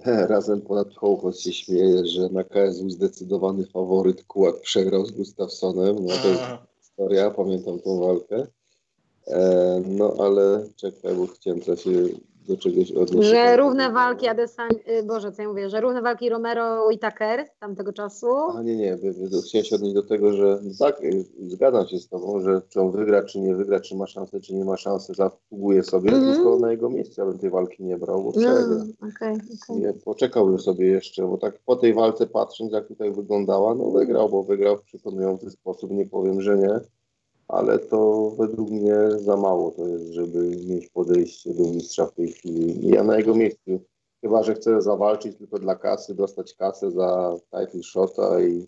[0.28, 5.96] Razem ponad Hołkos się śmieje, że na KSU zdecydowany faworyt Kułak przegrał z Gustafsonem.
[6.06, 6.42] No to jest
[6.80, 8.46] historia, pamiętam tą walkę.
[9.26, 11.84] E, no ale czekaj, bo chciałem coś
[12.48, 13.28] do czegoś odnieść.
[13.28, 17.92] Że równe walki Adesanya, Boże, co ja mówię, że równe walki Romero i Tucker tamtego
[17.92, 18.26] czasu.
[18.56, 18.98] A nie, nie,
[19.48, 22.90] chciałem się odnieść do tego, że tak, y, zgadzam się z Tobą, że czy on
[22.90, 26.34] wygra, czy nie wygra, czy ma szansę, czy nie ma szansy, zasługuje sobie, mm -hmm.
[26.34, 28.66] tylko na jego miejsce bym tej walki nie brał, bo przegra.
[28.68, 29.80] No, okay, okay.
[29.80, 34.28] Nie, poczekałbym sobie jeszcze, bo tak po tej walce patrząc, jak tutaj wyglądała, no wygrał,
[34.28, 36.80] bo wygrał w przekonujący sposób, nie powiem, że nie
[37.52, 42.32] ale to według mnie za mało to jest, żeby mieć podejście do mistrza w tej
[42.32, 42.88] chwili.
[42.88, 43.80] Ja na jego miejscu,
[44.20, 48.66] chyba że chcę zawalczyć tylko dla kasy, dostać kasę za title shota i,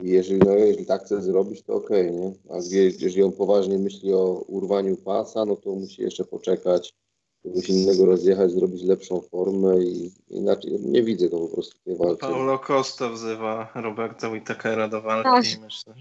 [0.00, 2.32] i jeżeli, no, jeżeli tak chce zrobić, to okej, okay, nie?
[2.50, 2.56] A
[3.00, 6.94] jeżeli on poważnie myśli o urwaniu pasa, no to musi jeszcze poczekać,
[7.42, 12.20] kogoś innego rozjechać, zrobić lepszą formę i inaczej nie widzę to po prostu tej walki.
[12.20, 15.60] Paulo Costa wzywa Roberta Whitakera do walki tak.
[15.64, 15.94] myślę,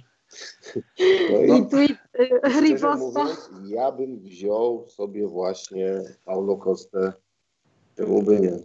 [1.31, 3.27] no i tweet y, riposta.
[3.65, 7.13] Ja bym wziął sobie właśnie Paulo Costę.
[7.97, 8.59] Czemu by nie?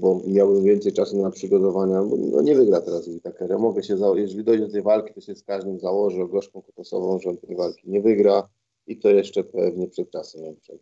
[0.00, 2.02] Bo miałbym więcej czasu na przygotowania.
[2.32, 3.58] No nie wygra teraz Whitakera.
[3.58, 4.06] Mogę się, za...
[4.16, 7.36] jeżeli dojdzie do tej walki, to się z każdym założy o gorzką kotosową, że on
[7.36, 8.48] tej walki nie wygra
[8.86, 10.80] i to jeszcze pewnie przed czasem Niemczech.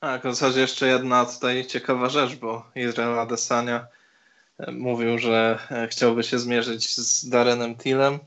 [0.00, 3.86] Tak, w zasadzie jeszcze jedna tutaj ciekawa rzecz, bo Izrael Adesanya
[4.58, 8.18] e, mówił, że e, chciałby się zmierzyć z Darenem Tillem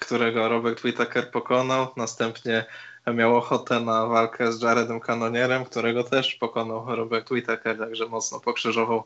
[0.00, 1.88] którego Robert Whittaker pokonał.
[1.96, 2.64] Następnie
[3.06, 9.04] miał ochotę na walkę z Jaredem Kanonierem, którego też pokonał Robert Whittaker, także mocno pokrzyżował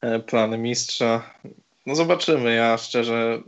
[0.00, 1.22] e, plany mistrza.
[1.86, 2.54] No zobaczymy.
[2.54, 3.38] Ja szczerze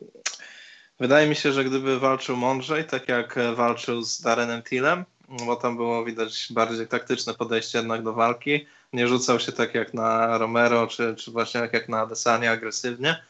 [1.00, 5.04] wydaje mi się, że gdyby walczył mądrzej, tak jak walczył z Darrenem Tillem,
[5.46, 9.94] bo tam było widać bardziej taktyczne podejście jednak do walki, nie rzucał się tak jak
[9.94, 13.22] na Romero, czy, czy właśnie jak na Adesanya agresywnie,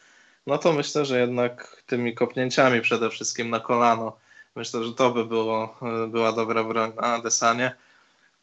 [0.49, 4.16] no to myślę, że jednak tymi kopnięciami przede wszystkim na kolano,
[4.57, 5.77] myślę, że to by było,
[6.09, 7.73] była dobra broń na Desanie.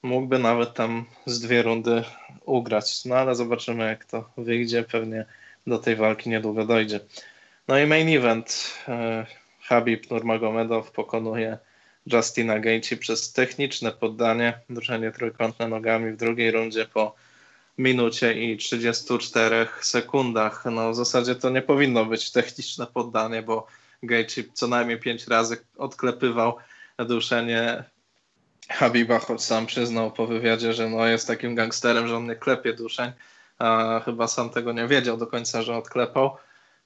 [0.04, 2.04] Mógłby nawet tam z dwie rundy
[2.46, 5.26] ugrać, no ale zobaczymy jak to wyjdzie, pewnie
[5.68, 7.00] do tej walki niedługo dojdzie.
[7.68, 8.74] No i main event.
[8.88, 9.26] E,
[9.62, 11.58] Habib Nurmagomedov pokonuje
[12.06, 17.16] Justina Gaethje przez techniczne poddanie, duszenie trójkątne nogami w drugiej rundzie po
[17.78, 20.64] minucie i 34 sekundach.
[20.72, 23.68] No w zasadzie to nie powinno być techniczne poddanie, bo
[24.04, 26.58] Gaethje co najmniej 5 razy odklepywał
[27.00, 27.84] duszenie
[28.70, 32.74] Habiba, choć sam przyznał po wywiadzie, że no jest takim gangsterem, że on nie klepie
[32.74, 33.12] duszeń,
[33.60, 36.38] a chyba sam tego nie wiedział do końca, że odklepał.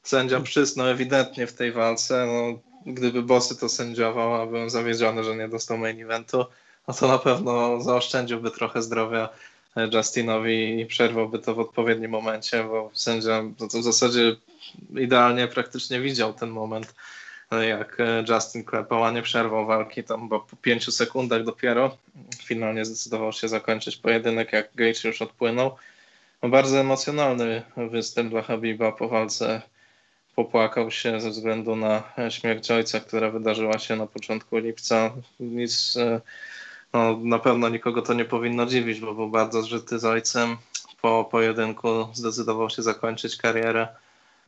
[0.04, 2.60] Sędzia przyznał ewidentnie w tej walce, no,
[2.94, 6.46] gdyby Bossy to sędziował, a byłem zawiedziony, że nie dostał main eventu,
[6.88, 9.30] no to na pewno zaoszczędziłby trochę zdrowia
[9.94, 14.36] Justinowi i przerwałby to w odpowiednim momencie, bo sędzia w zasadzie
[14.96, 16.96] idealnie praktycznie widział ten moment,
[17.68, 17.98] jak
[18.30, 21.98] Justin klepał, a nie przerwał walki, tam bo po pięciu sekundach dopiero
[22.44, 25.76] finalnie zdecydował się zakończyć pojedynek, jak Gage już odpłynął.
[26.44, 29.62] No, bardzo emocjonalny występ dla Habiba po walce.
[30.36, 35.14] Popłakał się ze względu na śmierć ojca, która wydarzyła się na początku lipca.
[35.40, 35.98] Nic
[36.94, 40.58] no, na pewno nikogo to nie powinno dziwić, bo był bardzo zżyty z ojcem.
[41.02, 43.88] Po pojedynku zdecydował się zakończyć karierę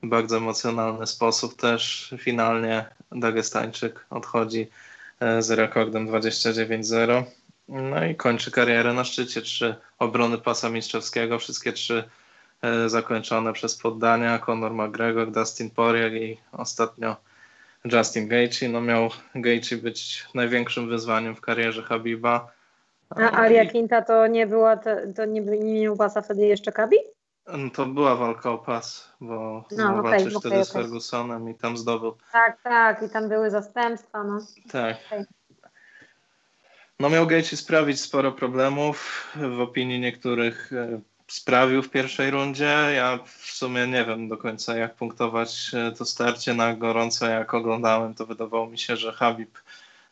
[0.03, 2.13] w bardzo emocjonalny sposób też.
[2.17, 4.67] Finalnie Dagestańczyk odchodzi
[5.19, 7.23] e, z rekordem 29-0.
[7.69, 9.41] No i kończy karierę na szczycie.
[9.41, 12.09] Trzy obrony pasa mistrzowskiego, wszystkie trzy
[12.61, 14.39] e, zakończone przez poddania.
[14.39, 17.15] Conor McGregor, Dustin Poirier i ostatnio
[17.85, 18.69] Justin Gaethje.
[18.69, 22.51] No miał Gaethje być największym wyzwaniem w karierze Habiba.
[23.09, 26.97] A Aria Quinta to nie była, to, to nie, nie miał pasa wtedy jeszcze Kabi?
[27.47, 30.65] No to była walka o pas, bo no, okay, walczysz okay, wtedy okay.
[30.65, 32.15] z Fergusonem i tam zdobył.
[32.31, 34.39] Tak, tak, i tam były zastępstwa, no.
[34.71, 34.97] Tak.
[35.07, 35.25] Okay.
[36.99, 39.27] No miał Gaethje sprawić sporo problemów.
[39.35, 41.01] W opinii niektórych e,
[41.31, 42.75] sprawił w pierwszej rundzie.
[42.95, 47.25] Ja w sumie nie wiem do końca jak punktować e, to starcie na gorąco.
[47.25, 49.57] Jak oglądałem, to wydawało mi się, że Habib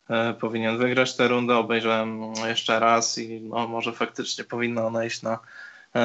[0.09, 1.57] e, powinien wygrać tę rundę.
[1.57, 5.39] Obejrzałem jeszcze raz i no, może faktycznie powinno ona iść na,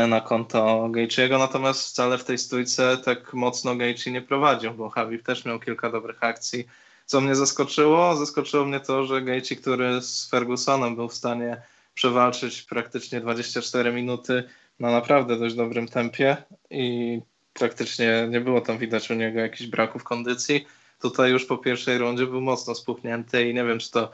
[0.09, 1.39] na konto Gaethje'ego.
[1.39, 5.91] Natomiast wcale w tej stójce tak mocno Gaethje nie prowadził, bo Habib też miał kilka
[5.91, 6.67] dobrych akcji
[7.07, 8.17] co mnie zaskoczyło?
[8.17, 11.63] Zaskoczyło mnie to, że Gaethje, który z Fergusonem był w stanie
[11.95, 14.45] przewalczyć praktycznie 24 minuty
[14.81, 16.37] na naprawdę dość dobrym tempie
[16.71, 17.21] i
[17.53, 20.67] praktycznie nie było tam widać u niego jakichś braków kondycji.
[21.01, 24.11] Tutaj już po pierwszej rundzie był mocno spuchnięty i nie wiem, czy to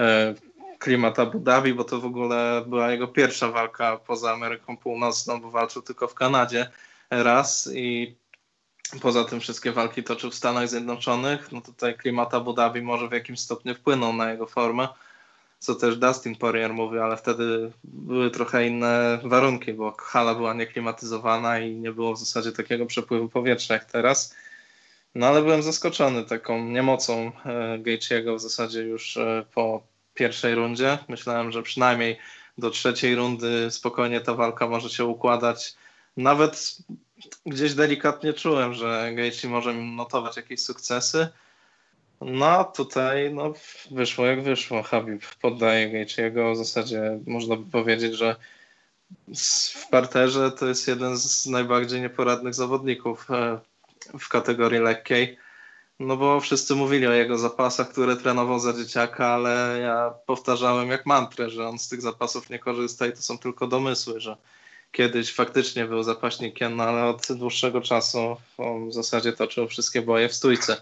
[0.00, 0.34] e,
[0.78, 5.50] klimat Abu Dhabi, bo to w ogóle była jego pierwsza walka poza Ameryką Północną, bo
[5.50, 6.70] walczył tylko w Kanadzie
[7.10, 8.16] raz i
[9.02, 13.12] poza tym wszystkie walki toczył w Stanach Zjednoczonych, no tutaj klimat Abu Dhabi może w
[13.12, 14.88] jakimś stopniu wpłynął na jego formę,
[15.64, 21.58] co też Dustin Poirier mówił, ale wtedy były trochę inne warunki, bo hala była nieklimatyzowana
[21.58, 24.34] i nie było w zasadzie takiego przepływu powietrza jak teraz.
[25.14, 30.98] No ale byłem zaskoczony taką niemocą e, Gaethje'ego w zasadzie już e, po pierwszej rundzie.
[31.08, 32.18] Myślałem, że przynajmniej
[32.58, 35.74] do trzeciej rundy spokojnie ta walka może się układać.
[36.16, 36.78] Nawet
[37.46, 41.28] gdzieś delikatnie czułem, że Gaethje może notować jakieś sukcesy.
[42.20, 43.52] No tutaj no,
[43.90, 44.82] wyszło jak wyszło.
[44.82, 46.54] Habib poddaje Gaethje'ego.
[46.54, 48.36] W zasadzie można by powiedzieć, że
[49.74, 53.58] w parterze to jest jeden z najbardziej nieporadnych zawodników e,
[54.18, 55.38] w kategorii lekkiej.
[56.00, 61.06] No bo wszyscy mówili o jego zapasach, które trenował za dzieciaka, ale ja powtarzałem jak
[61.06, 64.36] mantrę, że on z tych zapasów nie korzysta i to są tylko domysły, że
[64.92, 68.36] kiedyś faktycznie był zapaśnikiem, no ale od dłuższego czasu
[68.88, 70.76] w zasadzie toczył wszystkie boje w stójce.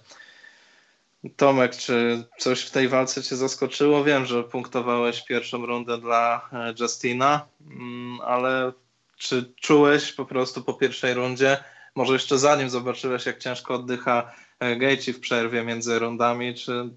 [1.37, 4.05] Tomek, czy coś w tej walce Cię zaskoczyło?
[4.05, 8.73] Wiem, że punktowałeś pierwszą rundę dla e, Justina, mm, ale
[9.17, 14.77] czy czułeś po prostu po pierwszej rundzie, może jeszcze zanim zobaczyłeś, jak ciężko oddycha e,
[14.77, 16.91] Gaethje w przerwie między rundami, czy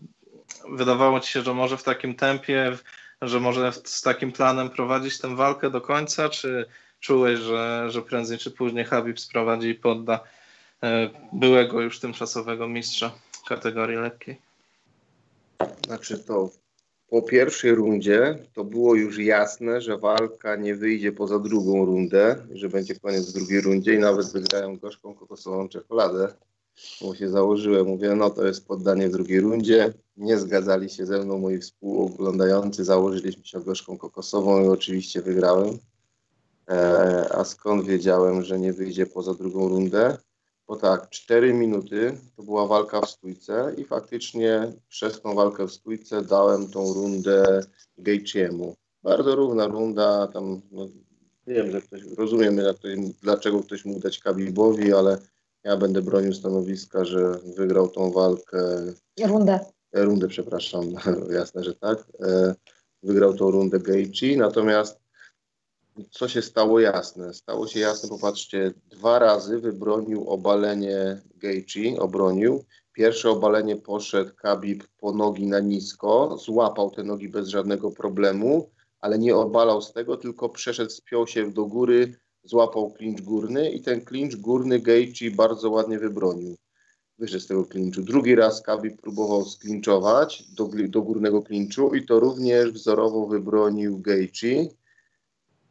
[0.69, 2.77] wydawało Ci się, że może w takim tempie,
[3.21, 6.65] że może z takim planem prowadzić tę walkę do końca, czy
[6.99, 10.19] czułeś, że, że prędzej czy później Habib sprowadzi i podda
[10.83, 13.11] e, byłego już tymczasowego mistrza
[13.47, 14.41] kategorii lekkiej?
[15.87, 16.49] Znaczy to
[17.09, 22.69] po pierwszej rundzie to było już jasne, że walka nie wyjdzie poza drugą rundę, że
[22.69, 26.33] będzie koniec w drugiej rundzie i nawet wygrają gorzką kokosową czekoladę.
[27.01, 29.93] Bo się założyłem, mówię, no to jest poddanie w drugiej rundzie.
[30.17, 35.77] Nie zgadzali się ze mną moi współoglądający, założyliśmy się o gorzką kokosową i oczywiście wygrałem.
[36.69, 40.17] E, a skąd wiedziałem, że nie wyjdzie poza drugą rundę?
[40.67, 45.71] Bo tak, 4 minuty to była walka w stójce i faktycznie przez tą walkę w
[45.71, 47.61] stójce dałem tą rundę
[47.97, 48.75] Gaethjemu.
[49.03, 50.87] Bardzo równa runda, tam no,
[51.47, 52.59] wiem, że ktoś, rozumiem,
[53.21, 55.17] dlaczego ktoś mógł dać Kabibowi, ale
[55.63, 58.57] ja będę bronił stanowiska, że wygrał tą walkę.
[59.25, 59.59] Rundę.
[59.93, 60.83] Rundę, przepraszam,
[61.39, 62.07] jasne, że tak.
[62.19, 62.55] E,
[63.03, 65.04] wygrał tą rundę Gaethje, natomiast
[66.11, 67.33] co się stało jasne?
[67.33, 72.65] Stało się jasne, popatrzcie, dwa razy wybronił obalenie Gaethje, obronił.
[72.93, 78.69] Pierwsze obalenie poszedł Khabib po nogi na nisko, złapał te nogi bez żadnego problemu,
[79.01, 83.81] ale nie obalał z tego, tylko przeszedł, spiął się do góry, złapał klincz górny i
[83.81, 86.55] ten klincz górny Gaethje bardzo ładnie wybronił.
[87.19, 88.01] Wyszedł z tego klinczu.
[88.01, 94.67] Drugi raz Khabib próbował sklinczować do, do górnego klinczu i to również wzorowo wybronił Gaethje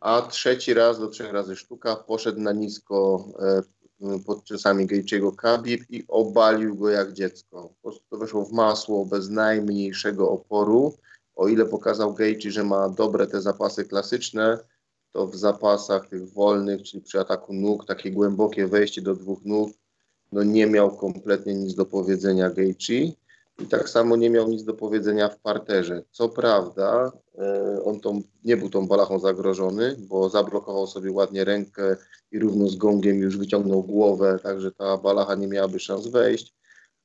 [0.04, 5.90] a trzeci raz do trzech razy sztuka poszedł na nisko e, pod czasami Gejczyego Kabib
[5.90, 7.62] i obalił go jak dziecko.
[7.68, 10.94] Po prostu to weszło w masło bez najmniejszego oporu.
[11.34, 14.58] O ile pokazał Gejczy, że ma dobre te zapasy klasyczne,
[15.12, 19.70] to w zapasach tych wolnych, czyli przy ataku nóg, takie głębokie wejście do dwóch nóg,
[20.32, 23.12] no nie miał kompletnie nic do powiedzenia Gejczy.
[23.58, 26.02] I tak samo nie miał nic do powiedzenia w parterze.
[26.10, 31.96] Co prawda, e, on tą, nie był tą balachą zagrożony, bo zablokował sobie ładnie rękę
[32.32, 36.54] i równo z gongiem już wyciągnął głowę, także ta balacha nie miałaby szans wejść,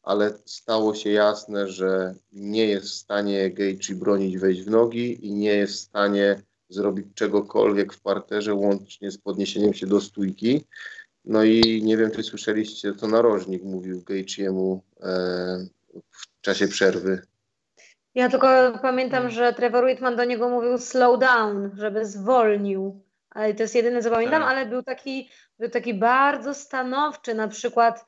[0.04, 5.34] ale stało się jasne, że nie jest w stanie Gaethje bronić wejść w nogi i
[5.34, 10.66] nie jest w stanie zrobić czegokolwiek w parterze, łącznie z podniesieniem się do stójki.
[11.26, 15.68] No i nie wiem, czy słyszeliście, co narożnik mówił Gaethjemu e,
[16.12, 17.22] w czasie przerwy.
[18.16, 18.48] Ja tylko
[18.82, 19.32] pamiętam, hmm.
[19.32, 23.04] że Trevor Whitman do niego mówił slow down, żeby zwolnił.
[23.30, 24.52] Ale to jest jedyne, co pamiętam, tak.
[24.52, 25.30] ale był taki,
[25.60, 28.06] był taki bardzo stanowczy, na przykład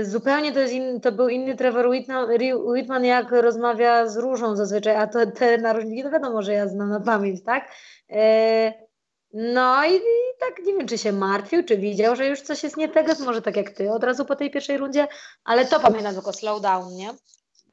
[0.00, 2.28] y, zupełnie to, jest in, to był inny Trevor Whitman,
[2.64, 6.88] Whitman, jak rozmawia z Różą zazwyczaj, a to te narożniki to wiadomo, że ja znam
[6.88, 7.70] na pamięć, tak?
[8.10, 8.86] Y,
[9.32, 12.76] no i, i, tak nie wiem, czy się martwił, czy widział, że już coś jest
[12.76, 15.08] nie tego, może tak jak ty od razu po tej pierwszej rundzie,
[15.44, 17.10] ale to pamiętam tylko slow down, nie?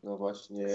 [0.03, 0.67] No właśnie,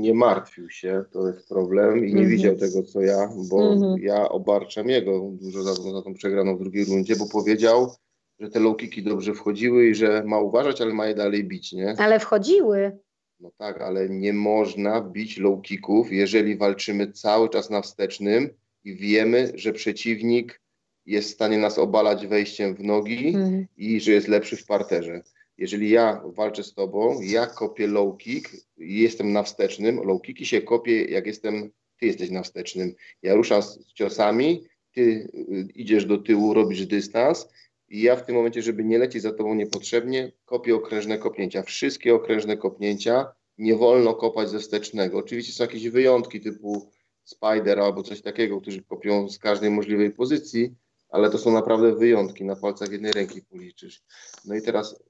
[0.00, 2.28] nie martwił się, to jest problem i nie mm -hmm.
[2.28, 4.02] widział tego, co ja, bo mm -hmm.
[4.02, 7.94] ja obarczam jego dużo za, za tą przegraną w drugiej rundzie, bo powiedział,
[8.40, 11.72] że te low kicki dobrze wchodziły i że ma uważać, ale ma je dalej bić,
[11.72, 11.94] nie?
[11.98, 12.98] Ale wchodziły.
[13.40, 18.50] No tak, ale nie można bić low kicków, jeżeli walczymy cały czas na wstecznym
[18.84, 20.60] i wiemy, że przeciwnik
[21.06, 23.66] jest w stanie nas obalać wejściem w nogi mm.
[23.76, 25.22] i że jest lepszy w parterze
[25.60, 30.62] jeżeli ja walczę z tobą, ja kopię low kick jestem na wstecznym, low kicki się
[30.62, 32.94] kopie jak jestem, ty jesteś na wstecznym.
[33.22, 37.48] Ja ruszam z ciosami, ty y, idziesz do tyłu, robisz dystans
[37.88, 41.62] i ja w tym momencie, żeby nie lecieć za tobą niepotrzebnie, kopię okrężne kopnięcia.
[41.62, 43.26] Wszystkie okrężne kopnięcia
[43.58, 45.18] nie wolno kopać ze wstecznego.
[45.18, 46.90] Oczywiście są jakieś wyjątki typu
[47.24, 50.74] Spider albo coś takiego, którzy kopią z każdej możliwej pozycji,
[51.08, 54.02] ale to są naprawdę wyjątki, na palcach jednej ręki policzysz.
[54.44, 55.09] No i teraz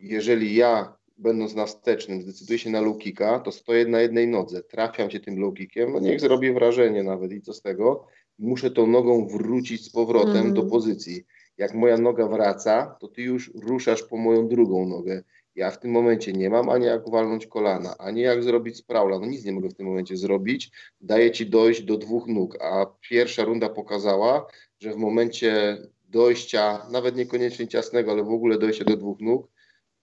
[0.00, 5.10] jeżeli ja, będąc na wstecznym, zdecyduję się na lukika, to stoję na jednej nodze, trafiam
[5.10, 8.06] się tym lukikiem, no niech zrobi wrażenie nawet i co z tego,
[8.38, 10.54] muszę tą nogą wrócić z powrotem mm.
[10.54, 11.24] do pozycji.
[11.58, 15.22] Jak moja noga wraca, to ty już ruszasz po moją drugą nogę.
[15.54, 19.18] Ja w tym momencie nie mam ani jak walnąć kolana, ani jak zrobić sprawla.
[19.18, 20.70] No nic nie mogę w tym momencie zrobić.
[21.00, 24.46] Daję ci dojść do dwóch nóg, a pierwsza runda pokazała,
[24.80, 29.48] że w momencie dojścia, nawet niekoniecznie ciasnego, ale w ogóle dojścia do dwóch nóg,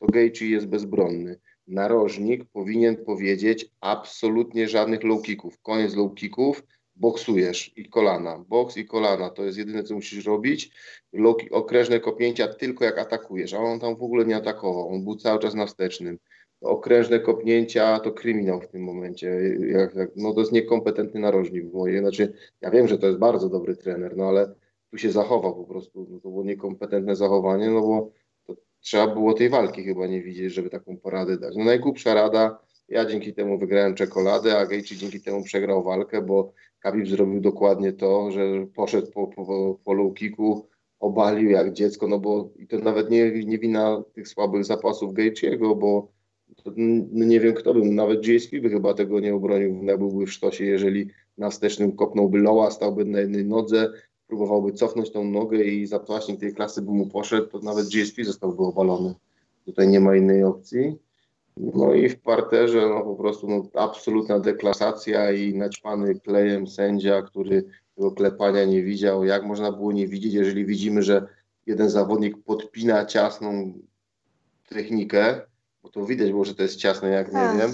[0.01, 1.39] to Gaethje jest bezbronny.
[1.67, 5.59] Narożnik powinien powiedzieć absolutnie żadnych low kicków.
[5.61, 6.63] Koniec low kicków,
[6.95, 8.45] boksujesz i kolana.
[8.47, 10.71] Boks i kolana to jest jedyne, co musisz robić.
[11.13, 14.89] Low, okrężne kopnięcia tylko jak atakujesz, a on tam w ogóle nie atakował.
[14.89, 16.17] On był cały czas na wstecznym.
[16.61, 19.27] Okrężne kopnięcia to kryminał w tym momencie.
[19.67, 21.99] Jak, jak, no to jest niekompetentny narożnik w mojej.
[21.99, 24.53] Znaczy, ja wiem, że to jest bardzo dobry trener, no ale
[24.91, 26.07] tu się zachował po prostu.
[26.09, 28.11] No to było niekompetentne zachowanie, no bo
[28.81, 31.55] trzeba było tej walki chyba nie widzieć, żeby taką poradę dać.
[31.57, 32.59] No najgłupsza rada,
[32.89, 37.93] ja dzięki temu wygrałem czekoladę, a Gaethje dzięki temu przegrał walkę, bo Khabib zrobił dokładnie
[37.93, 40.67] to, że poszedł po, po, po low kicku,
[40.99, 45.77] obalił jak dziecko, no bo i to nawet nie, nie wina tych słabych zapasów Gaethje'ego,
[45.79, 46.11] bo
[46.63, 46.71] to,
[47.11, 50.65] no nie wiem kto by, nawet GSP by chyba tego nie obronił, byłby w sztosie,
[50.65, 53.93] jeżeli na wstecznym kopnąłby Loa, stałby na jednej nodze,
[54.31, 58.63] próbowałby cofnąć tą nogę i zapłaśnik tej klasy by mu poszedł, to nawet GSP zostałby
[58.63, 59.15] obalony.
[59.65, 60.97] Tutaj nie ma innej opcji.
[61.57, 67.63] No i w parterze no po prostu no, absolutna deklasacja i naćpany klejem sędzia, który
[67.95, 69.25] tego klepania nie widział.
[69.25, 71.27] Jak można było nie widzieć, jeżeli widzimy, że
[71.65, 73.73] jeden zawodnik podpina ciasną
[74.69, 75.41] technikę,
[75.83, 77.57] bo to widać było, że to jest ciasne, jak nie tak.
[77.57, 77.71] wiem,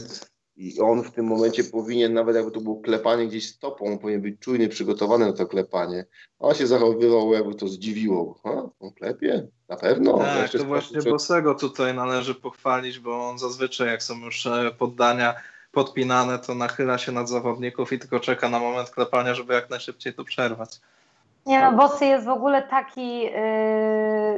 [0.58, 4.22] i on w tym momencie powinien, nawet jakby to było klepanie gdzieś stopą, on powinien
[4.22, 6.06] być czujnie przygotowany na to klepanie.
[6.40, 8.40] A on się zachowywał, jakby to zdziwiło.
[8.44, 9.48] Ha, on klepie?
[9.70, 10.18] Na pewno.
[10.18, 11.12] Tak, to właśnie przed...
[11.12, 15.36] Bosego tutaj należy pochwalić, bo on zazwyczaj jak są już e, poddania
[15.72, 20.14] podpinane, to nachyla się nad zawodników i tylko czeka na moment klepania, żeby jak najszybciej
[20.14, 20.80] to przerwać.
[21.48, 23.32] Nie no, Bossy jest w ogóle taki yy,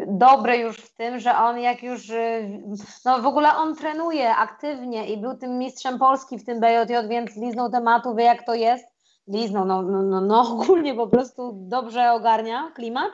[0.07, 2.61] dobry już w tym, że on jak już, yy,
[3.06, 7.36] no w ogóle on trenuje aktywnie i był tym mistrzem Polski w tym BJJ, więc
[7.36, 8.86] liznął tematu, wie jak to jest.
[9.27, 13.11] Liznął, no, no, no, no ogólnie po prostu dobrze ogarnia klimat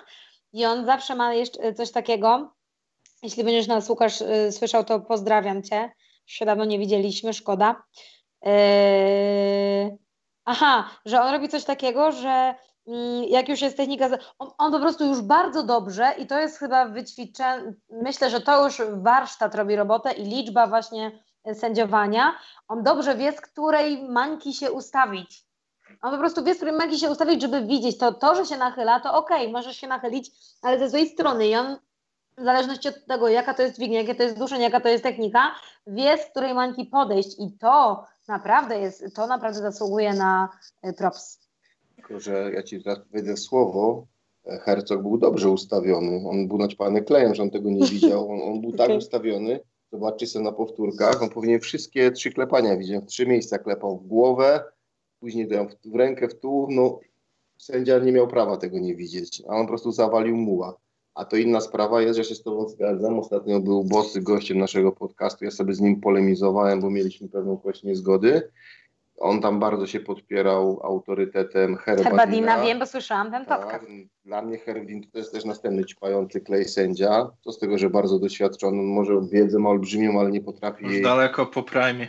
[0.53, 2.51] i on zawsze ma jeszcze coś takiego.
[3.23, 5.91] Jeśli będziesz nas Łukasz yy, słyszał, to pozdrawiam Cię.
[6.25, 7.83] Się dawno nie widzieliśmy, szkoda.
[8.41, 8.51] Yy,
[10.45, 12.55] aha, że on robi coś takiego, że
[13.27, 14.09] jak już jest technika,
[14.39, 18.65] on, on, po prostu już bardzo dobrze i to jest chyba wyćwiczone, myślę, że to
[18.65, 22.35] już warsztat robi robotę i liczba właśnie sędziowania,
[22.67, 25.45] on dobrze wie, z której mańki się ustawić.
[26.01, 28.57] On po prostu wie, z której mańki się ustawić, żeby widzieć to, to że się
[28.57, 30.31] nachyla, to okej, okay, możesz się nachylić,
[30.61, 31.77] ale ze swojej strony i on
[32.37, 35.03] w zależności od tego, jaka to jest dźwignia, jakie to jest duszenie, jaka to jest
[35.03, 35.55] technika,
[35.87, 40.49] wie, z której mańki podejść i to naprawdę jest, to naprawdę zasługuje na
[40.81, 41.44] e, props.
[42.07, 44.07] Tylko, że ja ci teraz wejdę słowo.
[44.45, 46.29] Hercog był dobrze ustawiony.
[46.29, 48.31] On był naćpany klejem, że on tego nie widział.
[48.31, 49.59] On, on był tak ustawiony.
[49.91, 51.23] Zobaczcie sobie na powtórkach.
[51.23, 53.03] On powinien wszystkie trzy klepania widzieć.
[53.03, 54.63] W trzy miejsca klepał w głowę,
[55.19, 56.67] później w, w rękę, w tuł.
[56.71, 56.99] No,
[57.57, 60.77] sędzia nie miał prawa tego nie widzieć, a on po prostu zawalił muła.
[61.13, 63.19] A to inna sprawa jest, że się z Tobą zgadzam.
[63.19, 65.45] Ostatnio był Bosy gościem naszego podcastu.
[65.45, 68.51] Ja sobie z nim polemizowałem, bo mieliśmy pewną kość niezgody.
[69.17, 72.09] On tam bardzo się podpierał autorytetem Herbadina.
[72.09, 73.85] Herbadina, wiem, bo słyszałam ten tak, podcast.
[74.25, 77.31] Dla mnie Herbadin to jest też następny ćpający klej sędzia.
[77.41, 81.01] Co z tego, że bardzo doświadczony, może wiedzę ma olbrzymią, ale nie potrafi Już jej...
[81.01, 82.07] daleko po prime.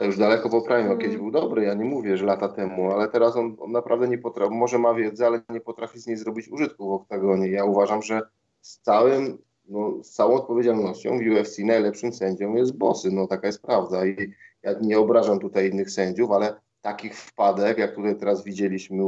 [0.00, 0.88] Już daleko po prime.
[0.88, 1.18] Kiedyś mm.
[1.20, 4.54] był dobry, ja nie mówię, że lata temu, ale teraz on, on naprawdę nie potrafi,
[4.54, 7.50] może ma wiedzę, ale nie potrafi z niej zrobić użytku w oktagonie.
[7.50, 8.20] Ja uważam, że
[8.60, 9.38] z całym,
[9.68, 14.32] no, z całą odpowiedzialnością w UFC najlepszym sędzią jest Bossy, no taka jest prawda i
[14.70, 19.04] ja nie obrażam tutaj innych sędziów, ale takich wpadek, jak tutaj teraz widzieliśmy,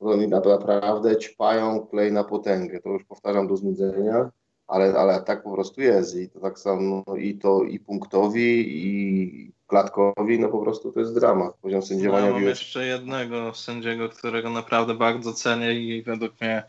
[0.00, 2.80] oni naprawdę ćpają klej na potęgę.
[2.80, 4.30] To już powtarzam do znudzenia,
[4.66, 8.64] ale, ale tak po prostu jest i to tak samo no, i to i punktowi
[8.68, 11.54] i klatkowi, no po prostu to jest dramat.
[11.62, 12.26] Poziom sędziowania.
[12.26, 16.62] No, mam jeszcze jednego sędziego, którego naprawdę bardzo cenię i według mnie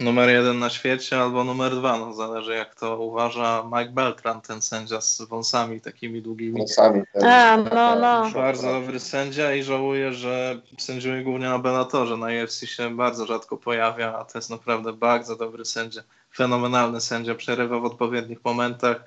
[0.00, 4.62] numer jeden na świecie albo numer dwa, no zależy jak to uważa Mike Beltran, ten
[4.62, 6.58] sędzia z wąsami takimi długimi.
[6.58, 7.02] Wąsami.
[7.24, 8.30] A, no, no.
[8.34, 13.56] Bardzo dobry sędzia i żałuję, że sędziuje głównie na Bellatorze, na UFC się bardzo rzadko
[13.56, 16.02] pojawia, a to jest naprawdę bardzo dobry sędzia,
[16.36, 19.04] fenomenalny sędzia, przerywa w odpowiednich momentach.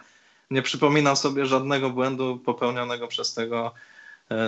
[0.52, 3.72] Nie przypominam sobie żadnego błędu popełnionego przez tego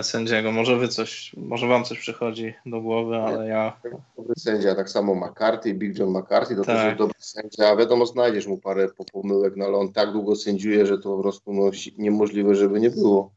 [0.02, 0.52] sędziego.
[0.52, 3.80] Może wy coś, może wam coś przychodzi do głowy, ale ja...
[4.16, 6.76] Dobry sędzia, tak samo McCarthy, Big John McCarthy, to tak.
[6.76, 7.76] też jest dobry sędzia.
[7.76, 11.52] Wiadomo, znajdziesz mu parę pomyłek, no ale on tak długo sędziuje, że to po prostu
[11.52, 13.32] no, niemożliwe, żeby nie było.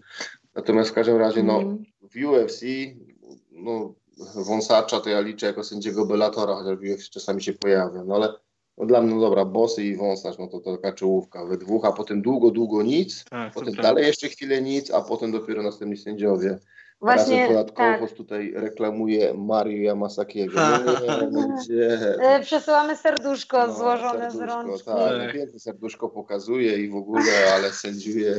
[0.56, 1.84] Natomiast w każdym razie, no, mm.
[2.02, 2.66] w UFC,
[3.52, 3.94] no,
[4.36, 8.34] Wąsacza to ja liczę jako sędziego Bellatora, chociaż w UFC czasami się pojawia, no ale
[8.78, 11.86] no dla mnie, no dobra, Bosy i Wąsacz, no to, to taka czołówka we dwóch,
[11.86, 15.98] a potem długo, długo nic, tak, potem dalej jeszcze chwilę nic, a potem dopiero następni
[15.98, 16.58] sędziowie.
[17.02, 18.12] Właśnie, dodatkowo tak.
[18.12, 20.62] tutaj reklamuje Mario Yamasakiego.
[22.22, 24.86] Nie, Przesyłamy serduszko no, złożone serduszko, z rączki.
[24.86, 28.36] Tak, piękne serduszko pokazuje i w ogóle, ale sędziuje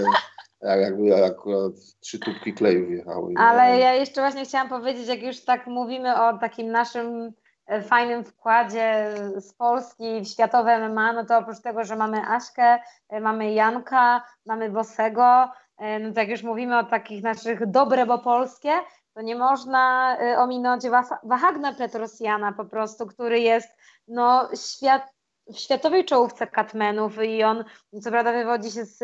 [0.62, 3.34] jak, jakby akurat trzy tubki kleju wjechały.
[3.36, 7.43] Ale ja jeszcze właśnie chciałam powiedzieć, jak już tak mówimy o takim naszym E,
[7.88, 12.78] fajnym wkładzie z Polski w światowe MMA, no to oprócz tego, że mamy Aśkę,
[13.08, 18.06] e, mamy Janka, mamy Bosego, e, no to jak już mówimy o takich naszych dobre,
[18.06, 18.72] bo polskie,
[19.14, 20.82] to nie można ominąć
[21.22, 23.68] Wahagna Petrosjana po prostu, który jest
[24.08, 25.02] no, świat,
[25.46, 27.64] w światowej czołówce katmenów i on
[28.02, 29.02] co prawda wywodzi się z,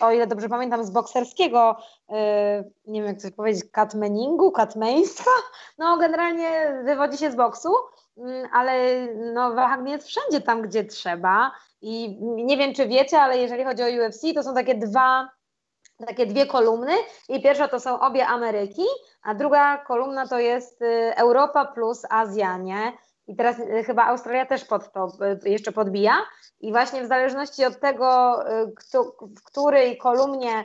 [0.00, 1.76] o ile dobrze pamiętam, z bokserskiego,
[2.86, 5.30] nie wiem jak to powiedzieć, katmeningu, katmeństwa,
[5.78, 7.68] no generalnie wywodzi się z boksu,
[8.52, 11.52] ale no, Wahagny jest wszędzie tam, gdzie trzeba.
[11.80, 15.30] I nie wiem, czy wiecie, ale jeżeli chodzi o UFC, to są takie dwa,
[16.06, 16.92] takie dwie kolumny.
[17.28, 18.84] I pierwsza to są obie Ameryki,
[19.22, 22.92] a druga kolumna to jest y, Europa plus Azja, nie?
[23.26, 25.08] I teraz y, chyba Australia też pod to
[25.44, 26.16] y, jeszcze podbija.
[26.60, 28.38] I właśnie w zależności od tego,
[29.20, 30.64] w której kolumnie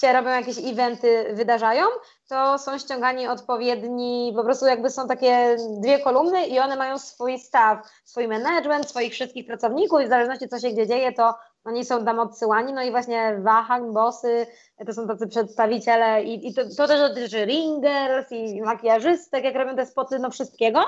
[0.00, 1.86] się robią jakieś eventy, wydarzają,
[2.28, 7.38] to są ściągani odpowiedni, po prostu jakby są takie dwie kolumny i one mają swój
[7.38, 11.84] staw, swój management, swoich wszystkich pracowników i w zależności co się gdzie dzieje, to oni
[11.84, 14.46] są tam odsyłani, no i właśnie Wahang, Bossy,
[14.86, 19.76] to są tacy przedstawiciele i, i to, to, też dotyczy ringers i makijażystek, jak robią
[19.76, 20.80] te spoty, no wszystkiego,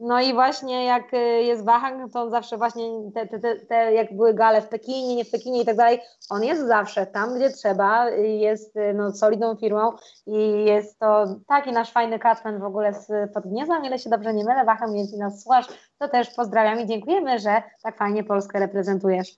[0.00, 3.92] no i właśnie jak y, jest Wahang, to on zawsze właśnie te, te, te, te,
[3.92, 7.36] jak były gale w Pekinie, nie w Pekinie i tak dalej, on jest zawsze tam,
[7.36, 9.92] gdzie trzeba, jest y, no, solidną firmą
[10.26, 14.44] i jest to taki nasz fajny Katman w ogóle z Podgniezna, ile się dobrze nie
[14.44, 15.66] mylę, Wahang, więc i nas słuchasz,
[15.98, 19.28] to też pozdrawiam i dziękujemy, że tak fajnie Polskę reprezentujesz.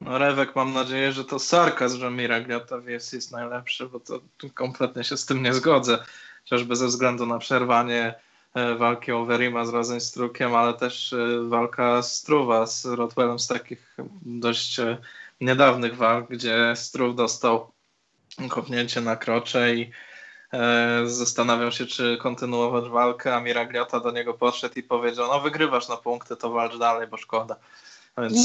[0.00, 4.18] No Rewek, mam nadzieję, że to sarkazm, że Miragliotowiec jest najlepszy, bo to
[4.54, 5.98] kompletnie się z tym nie zgodzę,
[6.44, 8.14] chociażby ze względu na przerwanie
[8.54, 14.98] walki Overima z Rosenstrukiem, ale też e, walka Struwa z Rotwellem z takich dość e,
[15.40, 17.72] niedawnych walk, gdzie Struw dostał
[18.48, 19.90] kopnięcie na krocze i
[21.04, 25.96] zastanawiał się, czy kontynuować walkę, a Miragliota do niego podszedł i powiedział, no wygrywasz na
[25.96, 27.56] punkty, to walcz dalej, bo szkoda.
[28.18, 28.36] Więc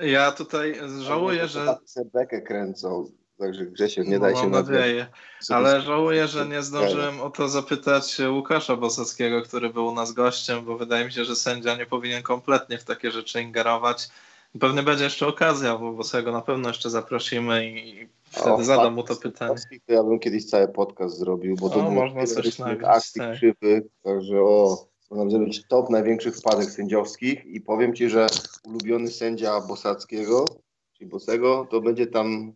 [0.00, 1.76] ja tutaj żałuję, że...
[2.12, 3.10] Bekę kręcą.
[3.42, 5.06] Także Grzesiek, nie no, daj się Mam nadzieję.
[5.48, 10.64] Ale żałuję, że nie zdążyłem o to zapytać Łukasza Bosackiego, który był u nas gościem,
[10.64, 14.08] bo wydaje mi się, że sędzia nie powinien kompletnie w takie rzeczy ingerować.
[14.60, 19.02] Pewnie będzie jeszcze okazja, bo Bosego na pewno jeszcze zaprosimy i wtedy o, zadam mu
[19.02, 19.54] to pytanie.
[19.86, 23.36] To ja bym kiedyś cały podcast zrobił, bo to o, można coś akcji tak.
[23.36, 28.26] krzywych, także o, można zrobić top największych wpadek sędziowskich i powiem Ci, że
[28.64, 30.44] ulubiony sędzia Bosackiego,
[30.92, 32.54] czyli Bosego, to będzie tam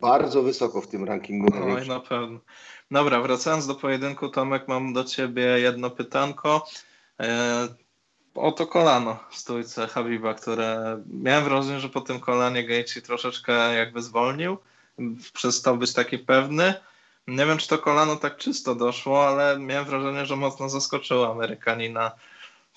[0.00, 1.48] bardzo wysoko w tym rankingu.
[1.74, 2.38] Oj, na pewno.
[2.90, 6.66] Dobra, wracając do pojedynku, Tomek, mam do Ciebie jedno pytanko.
[7.20, 7.68] E,
[8.34, 13.74] o to kolano w stójce Habiba, które miałem wrażenie, że po tym kolanie Gaethje troszeczkę
[13.74, 14.58] jakby zwolnił,
[15.32, 16.74] przestał być taki pewny.
[17.26, 22.12] Nie wiem, czy to kolano tak czysto doszło, ale miałem wrażenie, że mocno zaskoczyło Amerykanina.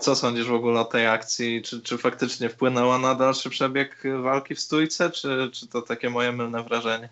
[0.04, 1.62] Co sądzisz w ogóle o tej akcji?
[1.62, 6.32] Czy, czy faktycznie wpłynęła na dalszy przebieg walki w stójce, czy, czy to takie moje
[6.32, 7.10] mylne wrażenie?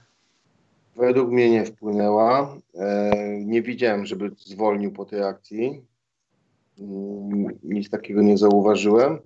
[0.96, 2.58] Według mnie nie wpłynęła.
[2.76, 5.82] E, nie widziałem, żeby zwolnił po tej akcji.
[6.80, 9.20] Mm, nic takiego nie zauważyłem.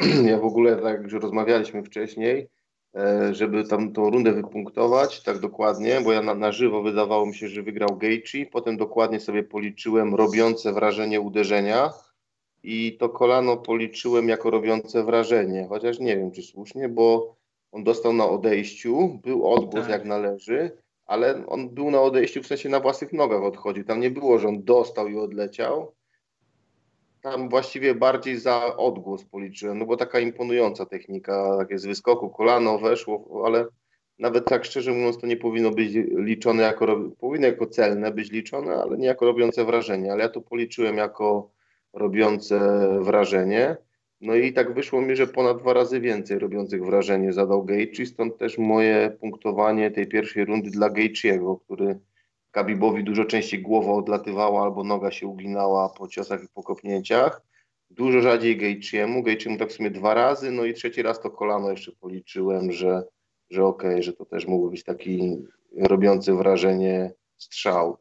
[0.30, 2.48] Ja w ogóle, tak jak już rozmawialiśmy wcześniej,
[2.94, 7.34] e, żeby tam tą rundę wypunktować tak dokładnie, bo ja na, na żywo wydawało mi
[7.34, 11.90] się, że wygrał Gaethje, potem dokładnie sobie policzyłem robiące wrażenie uderzenia
[12.66, 17.36] i to kolano policzyłem jako robiące wrażenie, chociaż nie wiem, czy słusznie, bo
[17.72, 19.90] on dostał na odejściu, był odgłos tak.
[19.90, 20.70] jak należy,
[21.06, 23.84] ale on był na odejściu, w sensie na własnych nogach odchodził.
[23.84, 25.94] Tam nie było, że on dostał i odleciał.
[27.20, 32.78] Tam właściwie bardziej za odgłos policzyłem, no bo taka imponująca technika, takie z wyskoku, kolano
[32.78, 33.66] weszło, ale
[34.18, 36.86] nawet tak szczerze mówiąc to nie powinno być liczone jako,
[37.18, 41.55] powinno jako celne być liczone, ale nie jako robiące wrażenie, ale ja to policzyłem jako
[41.96, 42.58] robiące
[43.00, 43.76] wrażenie.
[44.20, 48.38] No i tak wyszło mi, że ponad dwa razy więcej robiących wrażenie zadał Gaethje, stąd
[48.38, 51.98] też moje punktowanie tej pierwszej rundy dla Gaethje'ego, który
[52.50, 57.42] Kabibowi dużo częściej głowa odlatywała albo noga się uginała po ciosach i po kopnięciach.
[57.90, 61.70] Dużo rzadziej Gaethje'emu, Gaethje'emu tak w sumie dwa razy, no i trzeci raz to kolano
[61.70, 63.02] jeszcze policzyłem, że,
[63.50, 65.36] że okej, okay, że to też mógł być taki
[65.76, 67.96] robiący wrażenie strzał.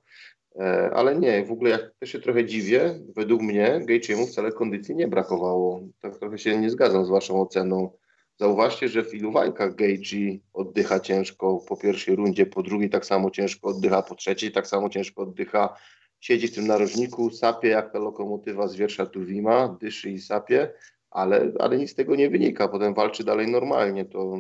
[0.59, 3.00] E, ale nie, w ogóle ja też się trochę dziwię.
[3.16, 5.82] Według mnie Gaethje'emu wcale kondycji nie brakowało.
[6.00, 7.92] Tak trochę się nie zgadzam z waszą oceną.
[8.40, 13.32] Zauważcie, że w ilu walkach Gaethje oddycha ciężko po pierwszej rundzie, po drugiej tak samo
[13.32, 15.75] ciężko oddycha, po trzeciej tak samo ciężko oddycha.
[16.19, 20.74] Siedzi w tym narożniku, sapie jak ta lokomotywa z wiersza Tuwima, dyszy i sapie,
[21.11, 22.67] ale, ale nic z tego nie wynika.
[22.67, 24.06] Potem walczy dalej normalnie.
[24.06, 24.38] To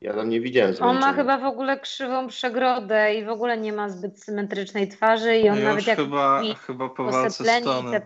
[0.00, 0.90] ja tam nie widziałem zmęczenia.
[0.90, 5.36] On ma chyba w ogóle krzywą przegrodę i w ogóle nie ma zbyt symetrycznej twarzy
[5.36, 8.00] i on no nawet jak chyba, chyba po walce z Tonem.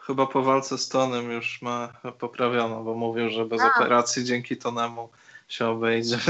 [0.00, 3.70] Chyba po walce z Tonem już ma poprawiono, bo mówił, że bez A.
[3.76, 5.08] operacji dzięki Tonemu
[5.48, 6.18] się obejdzie.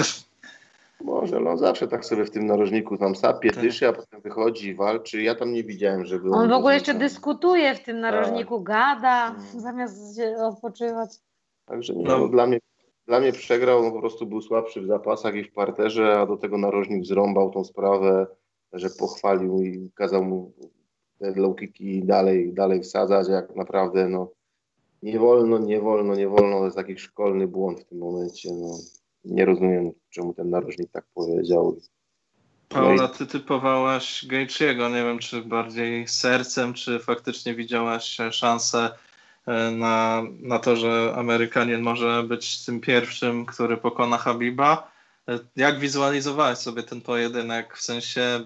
[1.04, 3.62] Może, no zawsze tak sobie w tym narożniku tam sapie, tak.
[3.62, 5.22] dyszy, a potem wychodzi, walczy.
[5.22, 6.34] Ja tam nie widziałem, żeby on...
[6.34, 8.64] On w ogóle jeszcze dyskutuje w tym narożniku, tak.
[8.64, 9.60] gada, hmm.
[9.60, 11.10] zamiast się odpoczywać.
[11.66, 12.18] Także nie, no.
[12.18, 12.28] no.
[12.28, 12.58] dla mnie
[13.10, 16.36] dla mnie przegrał, no po prostu był słabszy w zapasach i w parterze, a do
[16.36, 18.26] tego narożnik zrąbał tą sprawę,
[18.72, 20.52] że pochwalił i kazał mu
[21.18, 24.30] te low kicki dalej, dalej wsadzać, jak naprawdę no
[25.02, 28.78] nie wolno, nie wolno, nie wolno, to jest taki szkolny błąd w tym momencie, no
[29.24, 31.76] nie rozumiem, czemu ten narożnik tak powiedział.
[32.68, 38.90] Paula, ty typowałaś Gaethje'ego, nie wiem, czy bardziej sercem, czy faktycznie widziałaś szansę
[39.72, 44.92] na, na to, że Amerykanin może być tym pierwszym, który pokona Habiba.
[45.28, 47.76] E, jak wizualizowałeś sobie ten pojedynek?
[47.76, 48.40] W sensie,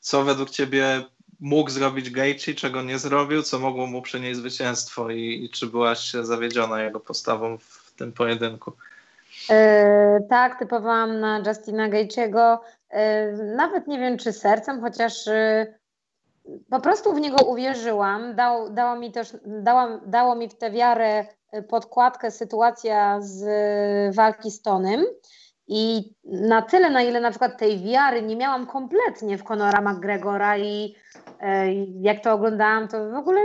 [0.00, 1.04] co według ciebie
[1.40, 6.12] mógł zrobić Gaethje, czego nie zrobił, co mogło mu przynieść zwycięstwo i, i czy byłaś
[6.12, 8.72] zawiedziona jego postawą w tym pojedynku?
[9.50, 12.58] E, tak, typowałam na Justina Gaethje'ego.
[12.90, 15.74] E, nawet nie wiem, czy sercem, chociaż e,
[16.70, 18.34] po prostu w niego uwierzyłam.
[18.34, 23.44] Dał, dało, mi też, dała, dało mi w tę wiarę y, podkładkę sytuacja z
[24.16, 25.04] walki z Tonem.
[25.72, 30.58] I na tyle, na ile na przykład tej wiary nie miałam kompletnie w Conora McGregora
[30.58, 30.94] i
[31.40, 33.40] e, jak to oglądałam, to w ogóle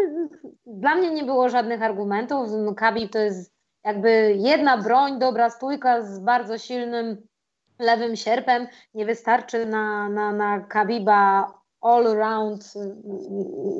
[0.66, 2.50] dla mnie nie było żadnych argumentów.
[2.78, 7.28] Khabib to jest jakby jedna broń, dobra stójka z bardzo silnym
[7.80, 8.68] lewym sierpem.
[8.94, 11.54] Nie wystarczy na, na, na Khabiba
[11.86, 12.74] all-round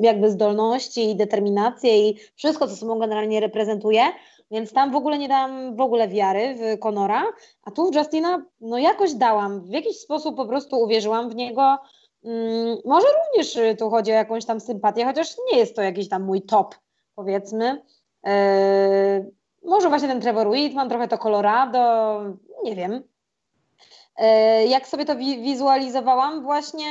[0.00, 4.02] jakby zdolności i determinację i wszystko, co sobą generalnie reprezentuje,
[4.50, 7.24] więc tam w ogóle nie dałam w ogóle wiary w Conora,
[7.62, 11.78] a tu w Justina no jakoś dałam, w jakiś sposób po prostu uwierzyłam w niego,
[12.22, 16.22] hmm, może również tu chodzi o jakąś tam sympatię, chociaż nie jest to jakiś tam
[16.22, 16.74] mój top,
[17.14, 17.82] powiedzmy.
[18.24, 18.30] Yy,
[19.64, 22.20] może właśnie ten Trevor Whitman, trochę to Colorado,
[22.64, 23.02] nie wiem.
[24.16, 26.86] E, jak sobie to wizualizowałam, właśnie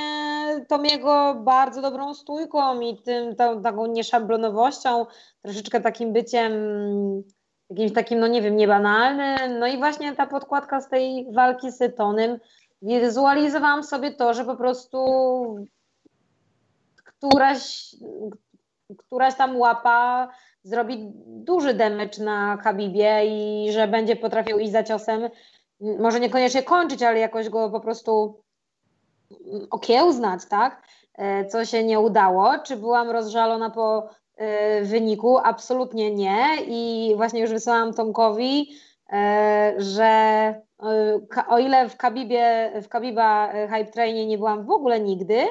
[0.68, 5.06] Tomiego bardzo dobrą stójką i tym, tą, taką nieszablonowością,
[5.42, 6.54] troszeczkę takim byciem
[7.70, 9.60] jakimś takim, no nie wiem, niebanalnym.
[9.60, 12.40] No i właśnie ta podkładka z tej walki z Tonem,
[12.82, 15.00] wizualizowałam sobie to, że po prostu
[17.04, 17.95] któraś,
[18.98, 20.30] któraś tam łapa
[20.64, 25.30] zrobi duży damage na Habibie i że będzie potrafił iść za ciosem
[25.80, 28.42] może niekoniecznie kończyć, ale jakoś go po prostu
[29.70, 30.82] okiełznać, tak?
[31.14, 32.60] E, co się nie udało.
[32.60, 34.10] Czy byłam rozżalona po,
[34.82, 36.45] wyniku, absolutnie nie.
[36.68, 38.72] I właśnie już wysłałam Tomkowi,
[39.78, 40.54] że
[41.48, 45.45] o ile w Kabibie, w Kabiba Hype Trainie nie byłam w ogóle nigdy,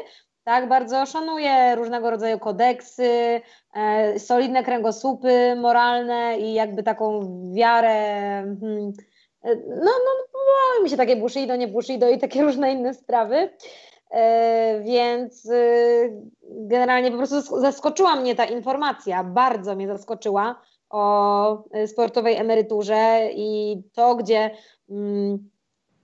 [0.44, 3.40] tak, bardzo szanuję różnego rodzaju kodeksy,
[3.74, 7.20] e, solidne kręgosłupy moralne i jakby taką
[7.54, 7.94] wiarę.
[8.60, 8.92] Hmm,
[9.44, 13.50] no, no, no, podobały mi się takie Bushido, nie Bushido i takie różne inne sprawy.
[14.10, 22.36] E, więc y, generalnie po prostu zaskoczyła mnie ta informacja, bardzo mnie zaskoczyła o sportowej
[22.36, 24.50] emeryturze i to, gdzie
[24.90, 25.50] mm,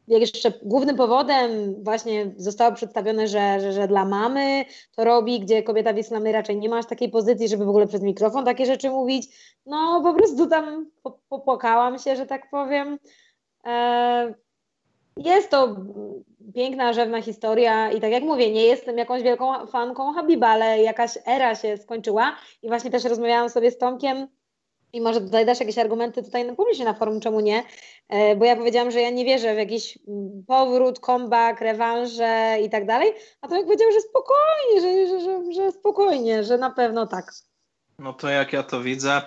[0.08, 1.50] jeszcze głównym powodem
[1.84, 4.64] właśnie zostało przedstawione, że, że, że, dla mamy
[4.96, 7.86] to robi, gdzie kobieta w islamie raczej nie ma aż takiej pozycji, żeby w ogóle
[7.86, 9.26] przez mikrofon takie rzeczy mówić.
[9.66, 10.86] No po prostu tam
[11.28, 12.98] popłakałam się, że tak powiem.
[13.66, 14.34] E,
[15.16, 15.76] jest to
[16.54, 21.18] piękna, rzewna historia i tak jak mówię, nie jestem jakąś wielką fanką Habiba, ale jakaś
[21.26, 24.28] era się skończyła i właśnie też rozmawiałam sobie z Tomkiem
[24.92, 27.62] i może tutaj dasz jakieś argumenty tutaj na publicznie na forum, czemu nie?
[28.08, 29.98] E, bo ja powiedziałam, że ja nie wierzę w jakiś
[30.46, 35.52] powrót, comeback, rewanże i tak dalej, a to jak powiedział, że spokojnie, że, że, że,
[35.52, 37.32] że spokojnie, że na pewno tak.
[37.98, 39.22] No to jak ja to widzę,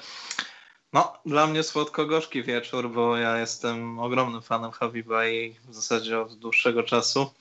[0.94, 6.40] no dla mnie słodko-gorzki wieczór, bo ja jestem ogromnym fanem Habiba i w zasadzie od
[6.40, 7.32] dłuższego czasu.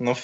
[0.00, 0.14] No,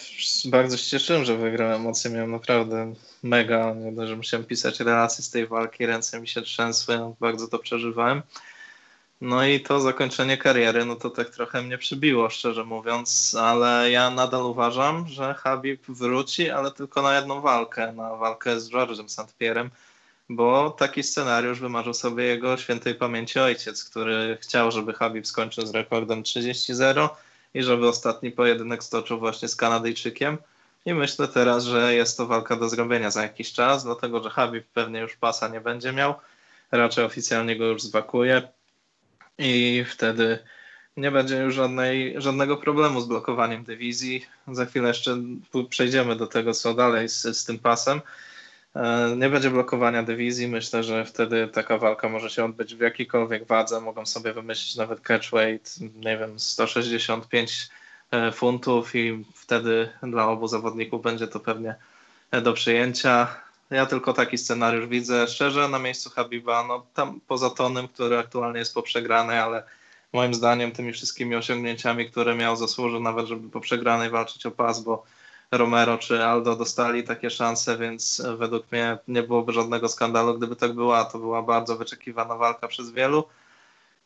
[0.44, 1.72] bardzo się cieszyłem, że wygrał.
[1.72, 3.74] Emocje miałem naprawdę mega.
[3.74, 7.48] Nie dość, że musiałem pisać relacje z tej walki, ręce mi się trzęsły, no, bardzo
[7.48, 8.22] to przeżywałem.
[9.20, 14.10] No i to zakończenie kariery, no to tak trochę mnie przybiło, szczerze mówiąc, ale ja
[14.10, 19.38] nadal uważam, że Habib wróci, ale tylko na jedną walkę, na walkę z George'em St.
[19.40, 19.68] Pierre'em,
[20.28, 25.74] bo taki scenariusz wymarzył sobie jego świętej pamięci ojciec, który chciał, żeby Habib skończył z
[25.74, 27.08] rekordem 30-0
[27.54, 30.38] i żeby ostatni pojedynek stoczył właśnie z Kanadyjczykiem.
[30.86, 34.66] I myślę teraz, że jest to walka do zrobienia za jakiś czas, dlatego że Habib
[34.66, 36.14] pewnie już pasa nie będzie miał,
[36.70, 38.48] raczej oficjalnie go już zwakuje
[39.38, 40.38] i wtedy
[40.96, 44.26] nie będzie już żadnej, żadnego problemu z blokowaniem dywizji.
[44.52, 45.18] Za chwilę jeszcze
[45.70, 48.00] przejdziemy do tego, co dalej z, z tym pasem.
[48.78, 50.48] E, nie będzie blokowania dywizji.
[50.48, 53.80] Myślę, że wtedy taka walka może się odbyć w jakiejkolwiek wadze.
[53.80, 57.68] Mogą sobie wymyślić nawet catchweight, nie wiem, 165
[58.10, 61.74] e, funtów i wtedy dla obu zawodników będzie to pewnie
[62.42, 63.28] do przyjęcia.
[63.70, 65.26] Ja tylko taki scenariusz widzę.
[65.28, 69.62] Szczerze, na miejscu Habiba, no tam poza Tonem, który aktualnie jest po przegranej, ale
[70.12, 74.80] moim zdaniem tymi wszystkimi osiągnięciami, które miał, zasłużył nawet, żeby po przegranej walczyć o pas,
[74.80, 75.04] bo
[75.52, 80.72] Romero czy Aldo dostali takie szanse, więc według mnie nie byłoby żadnego skandalu, gdyby tak
[80.72, 81.04] była.
[81.04, 83.24] To była bardzo wyczekiwana walka przez wielu.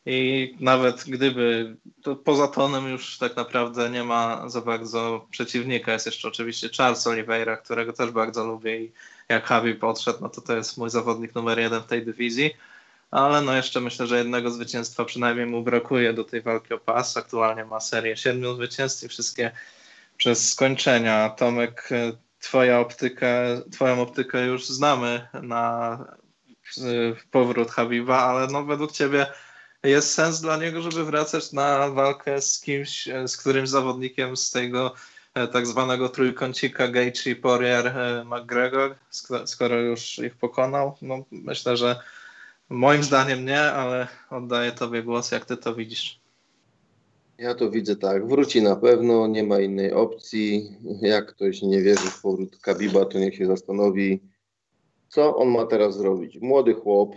[0.05, 5.93] I nawet gdyby, to poza tonem już tak naprawdę nie ma za bardzo przeciwnika.
[5.93, 8.91] Jest jeszcze oczywiście Charles Oliveira, którego też bardzo lubię i
[9.29, 12.51] jak Habib podszedł, no to to jest mój zawodnik numer jeden w tej dywizji.
[13.11, 17.17] Ale no jeszcze myślę, że jednego zwycięstwa przynajmniej mu brakuje do tej walki o pas.
[17.17, 19.51] Aktualnie ma serię siedmiu zwycięstw i wszystkie
[20.23, 21.29] przez skończenia.
[21.29, 25.97] Tomek, e, twoja optykę, twoją optykę już znamy na
[27.31, 29.25] powrót Habiba, ale no według ciebie
[29.83, 34.51] jest sens dla niego, żeby wracać na walkę z kimś, e, z którymś zawodnikiem z
[34.51, 34.93] tego
[35.33, 37.95] e, tak zwanego trójkącika Gaethje, Poirier,
[38.25, 38.95] McGregor,
[39.45, 40.97] skoro już ich pokonał?
[41.01, 41.99] No myślę, że
[42.69, 46.22] moim zdaniem nie, ale oddaję tobie głos, jak ty to widzisz.
[47.43, 50.77] Ja to widzę tak, wróci na pewno, nie ma innej opcji.
[51.01, 54.19] Jak ktoś nie wierzy w powrót Kabiba, to niech się zastanowi,
[55.09, 56.37] co on ma teraz zrobić.
[56.41, 57.15] Młody chłop,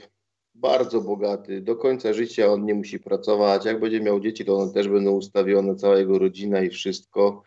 [0.54, 3.64] bardzo bogaty, do końca życia on nie musi pracować.
[3.64, 7.42] Jak będzie miał dzieci, to one też będą ustawione, cała jego rodzina i wszystko.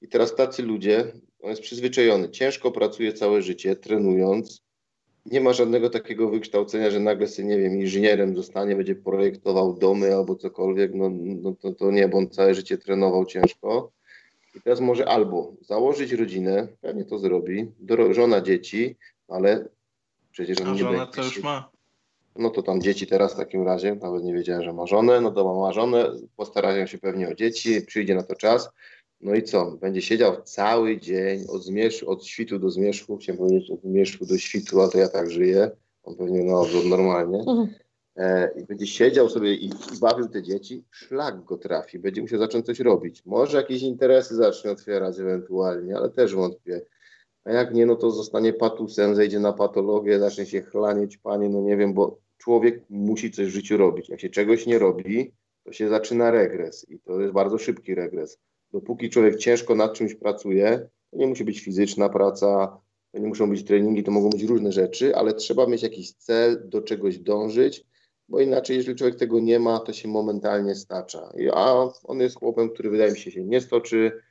[0.00, 4.62] I teraz tacy ludzie, on jest przyzwyczajony, ciężko pracuje całe życie, trenując,
[5.26, 10.14] nie ma żadnego takiego wykształcenia, że nagle sobie, nie wiem, inżynierem zostanie, będzie projektował domy
[10.14, 13.90] albo cokolwiek, no, no to, to nie, bo on całe życie trenował ciężko.
[14.54, 18.96] I teraz może albo założyć rodzinę, pewnie to zrobi, do, żona, dzieci,
[19.28, 19.68] ale
[20.30, 21.70] przecież on A nie żona to już ma.
[22.36, 25.30] No to tam dzieci teraz w takim razie, nawet nie wiedziałem, że ma żonę, no
[25.30, 28.70] to ma żonę, postarają się pewnie o dzieci, przyjdzie na to czas.
[29.20, 29.70] No i co?
[29.70, 34.38] Będzie siedział cały dzień od, zmierzchu, od świtu do zmierzchu, chciałem powiedzieć od zmierzchu do
[34.38, 35.70] świtu, a to ja tak żyję.
[36.02, 37.38] On pewnie na odwrót normalnie.
[37.38, 37.68] Mhm.
[38.16, 42.38] E, I będzie siedział sobie i, i, bawił te dzieci, szlak go trafi, będzie musiał
[42.38, 43.22] zacząć coś robić.
[43.26, 46.80] Może jakieś interesy zacznie otwierać ewentualnie, ale też wątpię.
[47.44, 51.60] A jak nie, no to zostanie patusem, zejdzie na patologię, zacznie się chlanić, panie, no
[51.60, 54.08] nie wiem, bo człowiek musi coś w życiu robić.
[54.08, 55.32] Jak się czegoś nie robi,
[55.64, 58.38] to się zaczyna regres i to jest bardzo szybki regres
[58.72, 62.80] dopóki człowiek ciężko nad czymś pracuje, to nie musi być fizyczna praca,
[63.12, 66.68] To nie muszą być treningi, to mogą być różne rzeczy, ale trzeba mieć jakiś cel,
[66.68, 67.86] do czegoś dążyć,
[68.28, 71.32] bo inaczej, jeżeli człowiek tego nie ma, to się momentalnie stacza.
[71.52, 74.22] A on jest chłopem, który wydaje mi się się nie stoczy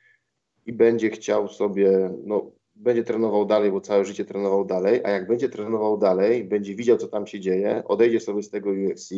[0.65, 5.27] i będzie chciał sobie, no, będzie trenował dalej, bo całe życie trenował dalej, a jak
[5.27, 9.09] będzie trenował dalej, będzie widział, co tam się dzieje, odejdzie sobie z tego UFC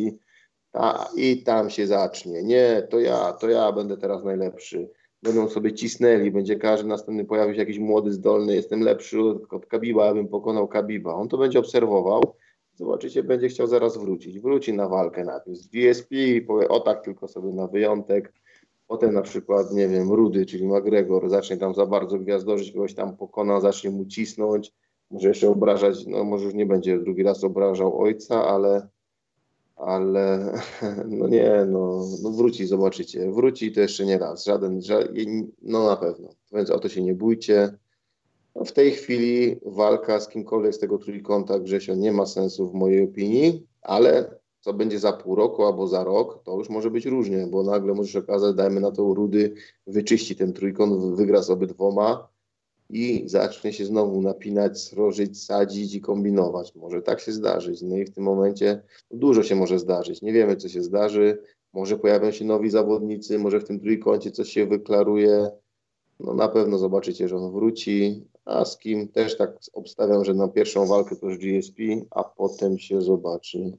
[0.73, 2.43] a, i tam się zacznie.
[2.43, 4.89] Nie, to ja, to ja będę teraz najlepszy.
[5.23, 10.05] Będą sobie cisnęli, będzie każdy następny pojawił się jakiś młody, zdolny, jestem lepszy od Kabiba,
[10.05, 11.13] ja bym pokonał Kabiba.
[11.13, 12.35] On to będzie obserwował,
[12.75, 14.39] zobaczycie, będzie chciał zaraz wrócić.
[14.39, 16.15] Wróci na walkę najpierw z GSP
[16.47, 18.33] powie, o tak tylko sobie na wyjątek,
[18.91, 23.17] Potem na przykład, nie wiem, Rudy, czyli McGregor, zacznie tam za bardzo gwiazdożyć, kogoś tam
[23.17, 24.73] pokona, zacznie mu cisnąć,
[25.11, 28.87] może jeszcze obrażać, no może już nie będzie drugi raz obrażał ojca, ale,
[29.85, 30.53] ale
[31.07, 33.31] no nie, no, no wróci, zobaczycie.
[33.31, 36.29] Wróci to jeszcze nie raz, żaden, żaden, no na pewno.
[36.53, 37.77] Więc o to się nie bójcie.
[38.55, 42.73] No w tej chwili walka z kimkolwiek z tego trójkąta Grzesio nie ma sensu w
[42.73, 47.05] mojej opinii, ale co będzie za pół roku albo za rok, to już może być
[47.05, 49.53] różnie, bo nagle możesz okazać, dajmy na to Rudy,
[49.87, 52.27] wyczyści ten trójkąt, wygra z obydwoma
[52.91, 56.75] i zacznie się znowu napinać, srożyć, sadzić i kombinować.
[56.75, 57.81] Może tak się zdarzyć.
[57.81, 60.21] No i w tym momencie dużo się może zdarzyć.
[60.21, 61.41] Nie wiemy, co się zdarzy.
[61.73, 65.49] Może pojawią się nowi zawodnicy, może w tym trójkącie coś się wyklaruje.
[66.19, 70.47] No na pewno zobaczycie, że on wróci, a z kim też tak obstawiam, że na
[70.47, 73.77] pierwszą walkę to już GSP, a potem się zobaczy.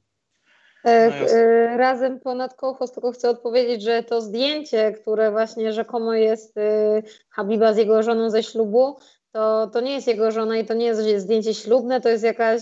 [0.83, 6.13] E, no e, razem ponad kołchos, tylko chcę odpowiedzieć, że to zdjęcie, które właśnie rzekomo
[6.13, 8.97] jest e, Habiba z jego żoną ze ślubu,
[9.31, 12.61] to, to nie jest jego żona i to nie jest zdjęcie ślubne, to jest jakaś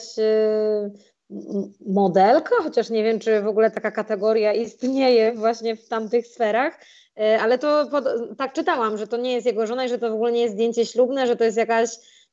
[1.87, 6.79] modelka, chociaż nie wiem, czy w ogóle taka kategoria istnieje właśnie w tamtych sferach,
[7.41, 7.85] ale to
[8.37, 10.53] tak czytałam, że to nie jest jego żona i że to w ogóle nie jest
[10.53, 11.89] zdjęcie ślubne, że to jest jakaś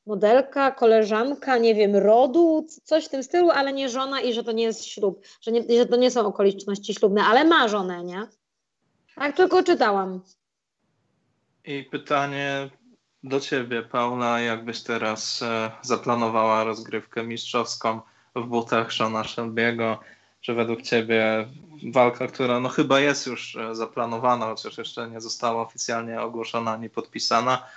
[0.09, 4.51] modelka, koleżanka, nie wiem, rodu, coś w tym stylu, ale nie żona i że to
[4.51, 8.27] nie jest ślub, że, nie, że to nie są okoliczności ślubne, ale ma żonę, nie?
[9.15, 10.21] Tak tylko czytałam.
[11.65, 12.69] I pytanie
[13.23, 18.01] do ciebie, Paula, jakbyś teraz e, zaplanowała rozgrywkę mistrzowską
[18.35, 19.97] w butach Shona Shelby'ego,
[20.41, 21.47] czy według ciebie
[21.93, 26.89] walka, która no chyba jest już e, zaplanowana, chociaż jeszcze nie została oficjalnie ogłoszona ani
[26.89, 27.67] podpisana,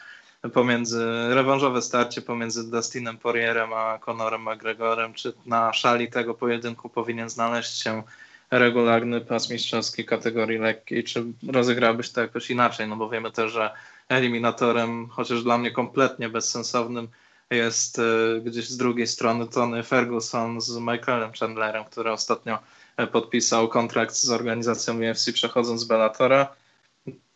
[0.50, 7.30] pomiędzy rewanżowe starcie pomiędzy Dustinem Poirierem a Conorem McGregorem, czy na szali tego pojedynku powinien
[7.30, 8.02] znaleźć się
[8.50, 13.70] regularny pas mistrzowski kategorii lekkiej, czy rozegrałbyś to jakoś inaczej, no bo wiemy też, że
[14.08, 17.08] eliminatorem, chociaż dla mnie kompletnie bezsensownym,
[17.50, 22.58] jest y, gdzieś z drugiej strony Tony Ferguson z Michaelem Chandlerem, który ostatnio
[22.96, 26.48] e, podpisał kontrakt z organizacją UFC przechodząc z Bellatora.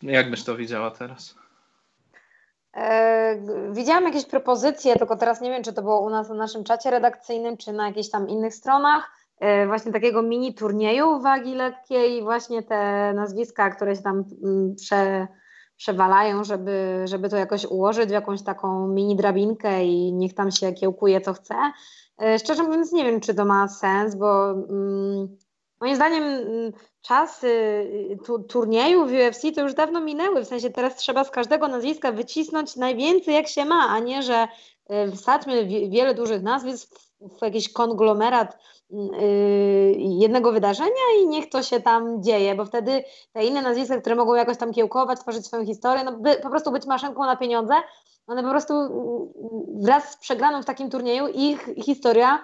[0.01, 1.35] Jak byś to widziała teraz?
[2.77, 3.37] E,
[3.71, 6.91] widziałam jakieś propozycje, tylko teraz nie wiem, czy to było u nas na naszym czacie
[6.91, 12.63] redakcyjnym, czy na jakichś tam innych stronach, e, właśnie takiego mini turnieju wagi lekkiej, właśnie
[12.63, 15.27] te nazwiska, które się tam mm, prze,
[15.77, 20.73] przewalają, żeby, żeby to jakoś ułożyć w jakąś taką mini drabinkę i niech tam się
[20.73, 21.55] kiełkuje co chce.
[22.21, 25.37] E, szczerze mówiąc, nie wiem, czy to ma sens, bo mm,
[25.81, 26.71] moim zdaniem mm,
[27.07, 30.41] czasy y, tu, turnieju w UFC to już dawno minęły.
[30.45, 34.47] W sensie teraz trzeba z każdego nazwiska wycisnąć najwięcej jak się ma, a nie, że
[34.91, 38.57] y, wsadźmy wiele dużych nazwisk w, jakiś konglomerat
[38.89, 38.99] yy,
[39.97, 43.03] jednego wydarzenia i niech to się tam dzieje, bo wtedy
[43.33, 46.71] te inne nazwiska, które mogą jakoś tam kiełkować, tworzyć swoją historię, no by, po prostu
[46.71, 47.73] być maszynką na pieniądze,
[48.27, 48.73] one po prostu
[49.81, 52.43] wraz z przegraną w takim turnieju ich historia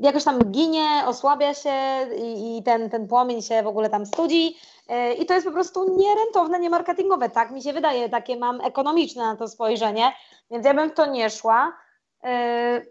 [0.00, 1.70] jakoś tam ginie, osłabia się
[2.16, 4.56] i, i, ten, ten płomień się w ogóle tam studzi.
[4.88, 7.30] E, I to jest po prostu nierentowne, niemarketingowe.
[7.30, 10.12] Tak mi się wydaje, takie mam ekonomiczne na to spojrzenie,
[10.50, 11.76] więc ja bym w to nie szła.
[12.24, 12.82] E,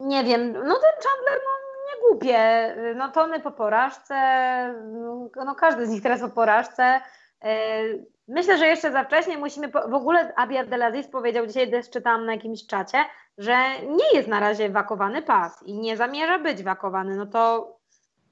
[0.00, 1.52] nie wiem, no ten Chandler, no
[1.86, 2.74] nie głupie.
[2.96, 4.14] No Tony po porażce,
[5.36, 7.00] no każdy z nich teraz po porażce.
[7.44, 7.82] E,
[8.28, 12.32] myślę, że jeszcze za wcześnie musimy, w ogóle Abi Abdelaziz powiedział dzisiaj, też czytałam na
[12.32, 12.98] jakimś czacie,
[13.38, 17.76] że nie jest na razie wakowany pas i nie zamierza być wakowany, no to,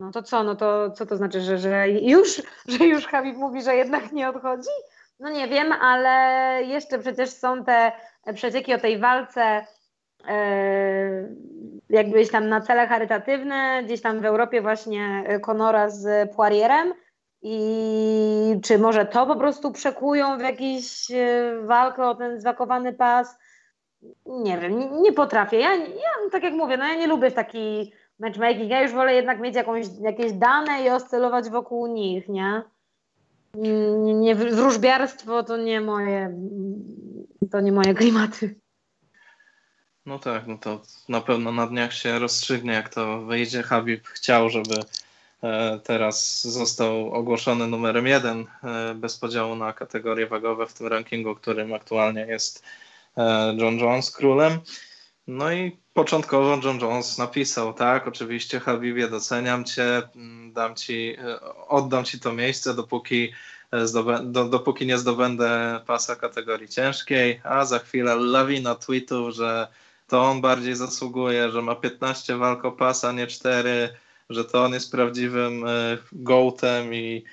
[0.01, 2.43] no to co, no to co to znaczy, że, że już,
[2.79, 4.71] że już Habib mówi, że jednak nie odchodzi?
[5.21, 7.93] No nie wiem, ale jeszcze przecież są te
[8.35, 9.67] przecieki o tej walce
[10.29, 11.29] e,
[11.91, 16.95] jakbyś tam na cele charytatywne, gdzieś tam w Europie właśnie Conora z Poirierem
[17.43, 23.39] i czy może to po prostu przekują w jakąś e, walkę o ten zwakowany pas,
[24.27, 25.59] nie wiem, nie, nie potrafię.
[25.59, 28.71] Ja, ja, tak jak mówię, no ja nie lubię taki matchmaking.
[28.71, 32.63] Ja już wolę jednak mieć jakąś, jakieś dane i oscylować wokół nich, nie?
[33.55, 36.39] Nie, nie wróżbiarstwo to nie moje,
[37.51, 38.55] to nie moje klimaty.
[40.07, 43.63] No tak, no to na pewno na dniach się rozstrzygnie, jak to wyjdzie.
[43.63, 44.75] Habib chciał, żeby
[45.43, 51.35] e, teraz został ogłoszony numerem jeden e, bez podziału na kategorie wagowe w tym rankingu,
[51.35, 52.65] którym aktualnie jest
[53.59, 54.61] John Jones królem.
[55.27, 61.17] No i początkowo John Jones napisał, tak, oczywiście Habibie doceniam cię, mm, dam ci,
[61.69, 63.33] oddam ci to miejsce, dopóki
[64.25, 69.69] do, dopóki nie zdobędę pasa kategorii ciężkiej, a za chwilę lawina tweetów, że
[70.07, 73.89] to on bardziej zasługuje, że ma 15 walk o pasa, nie 4,
[74.31, 75.65] że to on jest prawdziwym
[76.13, 77.25] gołtem i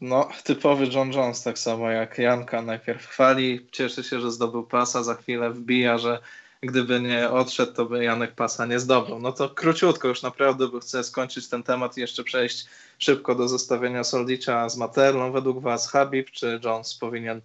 [0.00, 5.02] no, typowy John Jones, tak samo jak Janka najpierw chwali, cieszy się, że zdobył pasa,
[5.02, 6.20] za chwilę wbija, że
[6.60, 9.18] gdyby nie odszedł, to by Janek pasa nie zdobył.
[9.18, 12.66] No to króciutko już naprawdę, bo chcę skończyć ten temat i jeszcze przejść
[12.98, 15.32] szybko do zestawienia Soldicza z Materlą.
[15.32, 17.40] Według Was Habib czy Jones powinien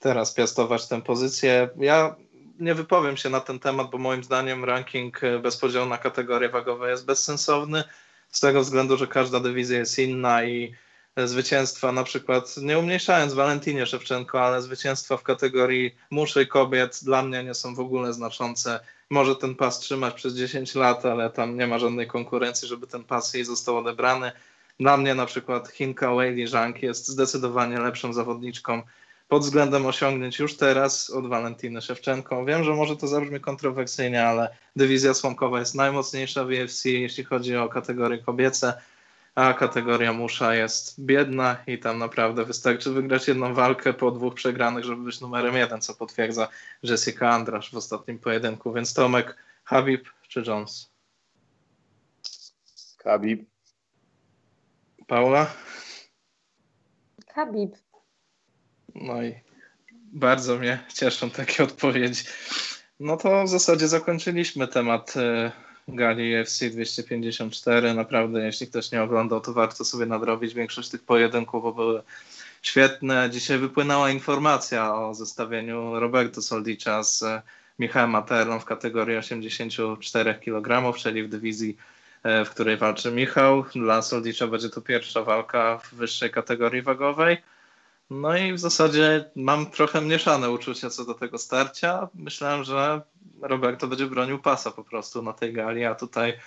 [0.00, 1.68] teraz piastować tę pozycję?
[1.76, 2.16] Ja
[2.60, 6.90] nie wypowiem się na ten temat, bo moim zdaniem ranking bez podziału na kategorie wagowe
[6.90, 7.84] jest bezsensowny,
[8.30, 10.74] z tego względu, że każda dywizja jest inna i
[11.16, 17.44] zwycięstwa, na przykład nie umniejszając Walentinie Szewczenko, ale zwycięstwa w kategorii muszy kobiet dla mnie
[17.44, 18.80] nie są w ogóle znaczące.
[19.10, 23.04] Może ten pas trzymać przez 10 lat, ale tam nie ma żadnej konkurencji, żeby ten
[23.04, 24.32] pas jej został odebrany.
[24.80, 28.82] Dla mnie na przykład Chinka Weili Zhang jest zdecydowanie lepszą zawodniczką
[29.28, 32.44] pod względem osiągnięć już teraz od Walentiny Szewczenko.
[32.44, 37.56] Wiem, że może to zabrzmi kontrowersyjnie, ale dywizja słomkowa jest najmocniejsza w UFC, jeśli chodzi
[37.56, 38.74] o kategorie kobiece,
[39.34, 44.84] a kategoria musza jest biedna i tam naprawdę wystarczy wygrać jedną walkę po dwóch przegranych,
[44.84, 46.48] żeby być numerem jeden, co potwierdza
[46.82, 48.72] Jessica Andrasz w ostatnim pojedynku.
[48.72, 50.90] Więc Tomek, Habib czy Jones?
[53.04, 53.48] Habib.
[55.06, 55.50] Paula?
[57.34, 57.76] Habib.
[58.94, 59.34] No i
[60.12, 62.24] bardzo mnie cieszą takie odpowiedzi.
[63.00, 65.52] No to w zasadzie zakończyliśmy temat e,
[65.88, 67.94] gali UFC 254.
[67.94, 72.02] Naprawdę, jeśli ktoś nie oglądał, to warto sobie nadrobić większość tych pojedynków, bo były
[72.62, 73.30] świetne.
[73.30, 77.24] Dzisiaj wypłynęła informacja o zestawieniu Roberto Soldicza z
[77.78, 81.76] Michałem Materną w kategorii 84 kg, czyli w dywizji,
[82.22, 83.64] e, w której walczy Michał.
[83.74, 87.36] Dla Soldicza będzie to pierwsza walka w wyższej kategorii wagowej.
[88.10, 92.08] No i w zasadzie mam trochę mieszane uczucia co do tego starcia.
[92.14, 93.00] Myślałem, że
[93.42, 96.38] Roberto będzie bronił pasa po prostu na tej gali, a tutaj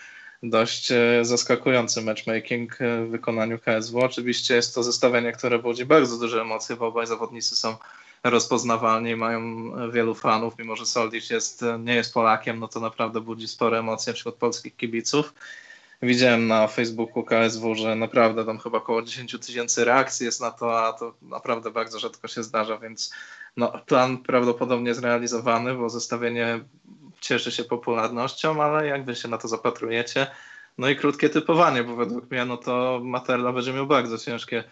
[0.43, 3.99] dość e, zaskakujący matchmaking e, w wykonaniu KSW.
[3.99, 7.75] Oczywiście jest to zestawienie, które budzi bardzo duże emocje, bo obaj zawodnicy są
[8.23, 13.47] rozpoznawalni, mają wielu fanów, mimo że Soldic jest, nie jest Polakiem, no to naprawdę budzi
[13.47, 15.33] spore emocje wśród polskich kibiców.
[16.01, 20.87] Widziałem na Facebooku KSW, że naprawdę tam chyba około 10 tysięcy reakcji jest na to,
[20.87, 23.13] a to naprawdę bardzo rzadko się zdarza, więc
[23.57, 26.59] no, plan prawdopodobnie zrealizowany, bo zestawienie
[27.21, 30.27] cieszy się popularnością, ale jak wy się na to zapatrujecie?
[30.77, 34.63] No i krótkie typowanie, bo według mnie no to Materla będzie miał bardzo ciężkie,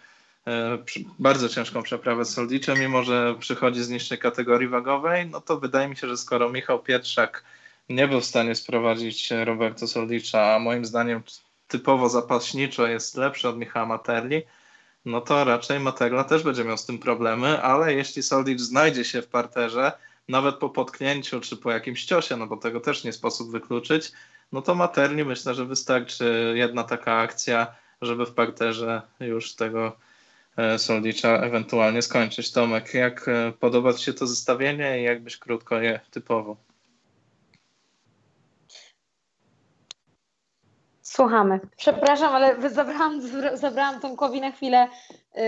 [0.46, 0.78] e,
[1.18, 5.88] bardzo ciężką przeprawę z Soldiczem, mimo że przychodzi z niższej kategorii wagowej, no to wydaje
[5.88, 7.44] mi się, że skoro Michał Pietrzak
[7.88, 11.22] nie był w stanie sprowadzić Roberto Soldicza, a moim zdaniem
[11.68, 14.42] typowo zapaśniczo jest lepszy od Michała Materli,
[15.04, 19.22] no to raczej Materla też będzie miał z tym problemy, ale jeśli Soldic znajdzie się
[19.22, 19.92] w parterze,
[20.28, 24.12] nawet po potknięciu czy po jakimś ciosie, no bo tego też nie sposób wykluczyć,
[24.52, 27.66] no to Materli myślę, że wystarczy jedna taka akcja,
[28.02, 29.96] żeby w parterze już tego
[30.56, 32.52] e, Soldicza ewentualnie skończyć.
[32.52, 36.56] Tomek, jak e, podoba Ci się to zestawienie i jakbyś krótko je typowo?
[41.08, 41.60] Słuchamy.
[41.76, 43.20] Przepraszam, ale zabrałam,
[43.54, 44.88] zabrałam Tomkowi na chwilę
[45.34, 45.42] yy,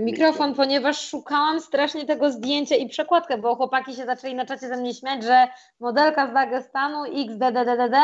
[0.00, 4.76] mikrofon, ponieważ szukałam strasznie tego zdjęcia i przekładkę, bo chłopaki się zaczęli na czacie ze
[4.76, 5.48] mnie śmiać, że
[5.80, 7.96] modelka z Dagestanu XDDDD,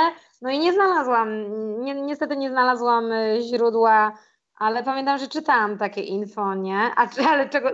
[0.42, 1.28] no i nie znalazłam,
[1.84, 4.12] ni niestety nie znalazłam y, źródła,
[4.58, 6.90] ale pamiętam, że czytałam takie info, nie?
[6.96, 7.70] A, ale czego...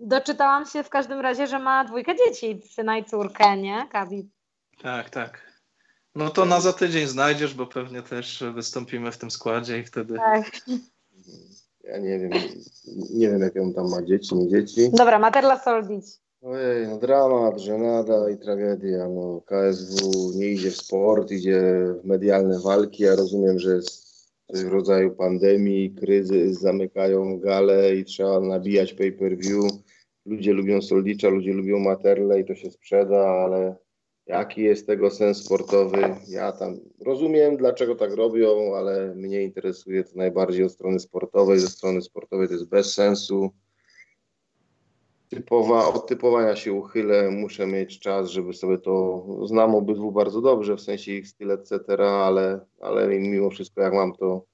[0.00, 3.86] Doczytałam się w każdym razie, że ma dwójkę dzieci, syna i córkę, nie?
[3.90, 4.30] Kabi.
[4.82, 5.51] Tak, tak.
[6.14, 10.14] No to na za tydzień znajdziesz, bo pewnie też wystąpimy w tym składzie i wtedy.
[10.14, 10.50] Tak.
[11.84, 12.30] Ja nie wiem,
[13.10, 14.90] nie wiem jak on tam ma dzieci, nie dzieci.
[14.92, 16.22] Dobra, Materla Soldic.
[16.42, 19.08] Ojej, no dramat, żenada i tragedia.
[19.08, 21.62] No, KSW nie idzie w sport, idzie
[22.02, 23.02] w medialne walki.
[23.02, 24.02] Ja rozumiem, że jest
[24.52, 29.72] coś w rodzaju pandemii, kryzys, zamykają gale i trzeba nabijać pay-per-view.
[30.26, 33.76] Ludzie lubią Soldicza, ludzie lubią Materle i to się sprzeda, ale
[34.26, 36.16] Jaki jest tego sens sportowy?
[36.28, 41.58] Ja tam rozumiem, dlaczego tak robią, ale mnie interesuje to najbardziej od strony sportowej.
[41.58, 43.50] Ze strony sportowej to jest bez sensu.
[45.28, 50.76] typowa, od typowania się uchylę, muszę mieć czas, żeby sobie to, znam obydwu bardzo dobrze,
[50.76, 54.44] w sensie ich styl, etc., ale, ale mimo wszystko jak mam to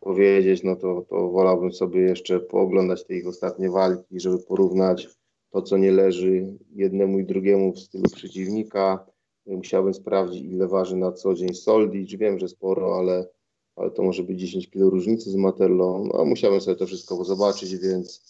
[0.00, 5.08] powiedzieć, no to, to wolałbym sobie jeszcze pooglądać te ich ostatnie walki, żeby porównać
[5.50, 9.06] to, co nie leży jednemu i drugiemu w stylu przeciwnika.
[9.46, 12.16] Musiałbym sprawdzić, ile waży na co dzień Soldicz.
[12.16, 13.28] Wiem, że sporo, ale,
[13.76, 16.08] ale to może być 10 kg różnicy z Matellą.
[16.14, 18.22] No, musiałbym sobie to wszystko zobaczyć, więc,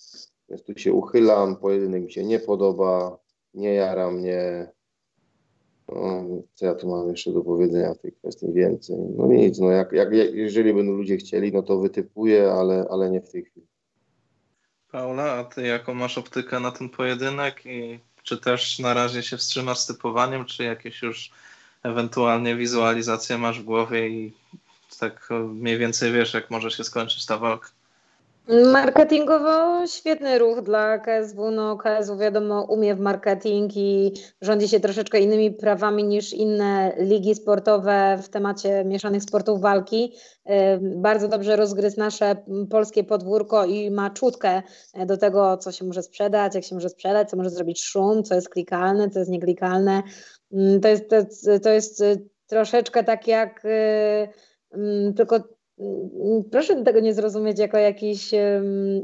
[0.49, 1.57] więc tu się uchylam.
[1.57, 3.18] Pojedynek mi się nie podoba,
[3.55, 4.73] nie jara mnie.
[5.89, 8.97] No, co ja tu mam jeszcze do powiedzenia w tej kwestii więcej?
[9.17, 13.20] No nic, no jak, jak, jeżeli będą ludzie chcieli, no to wytypuję, ale, ale nie
[13.20, 13.67] w tej chwili.
[14.91, 19.36] Paula, a ty jaką masz optykę na ten pojedynek i czy też na razie się
[19.36, 21.31] wstrzymasz z typowaniem, czy jakieś już
[21.83, 24.33] ewentualnie wizualizacje masz w głowie i
[25.01, 27.69] tak mniej więcej wiesz, jak może się skończyć ta walka?
[28.49, 31.51] Marketingowo świetny ruch dla KSW.
[31.51, 37.35] No, KSW wiadomo umie w marketing i rządzi się troszeczkę innymi prawami niż inne ligi
[37.35, 40.13] sportowe w temacie mieszanych sportów walki.
[40.81, 42.37] Bardzo dobrze rozgryzł nasze
[42.71, 44.63] polskie podwórko i ma czutkę
[45.07, 48.35] do tego, co się może sprzedać, jak się może sprzedać, co może zrobić szum, co
[48.35, 50.03] jest klikalne, co jest nieklikalne.
[50.83, 51.17] To jest, to,
[51.63, 52.05] to jest
[52.47, 53.63] troszeczkę tak jak
[55.17, 55.53] tylko Mm,
[56.51, 58.31] proszę tego nie zrozumieć jako jakiś,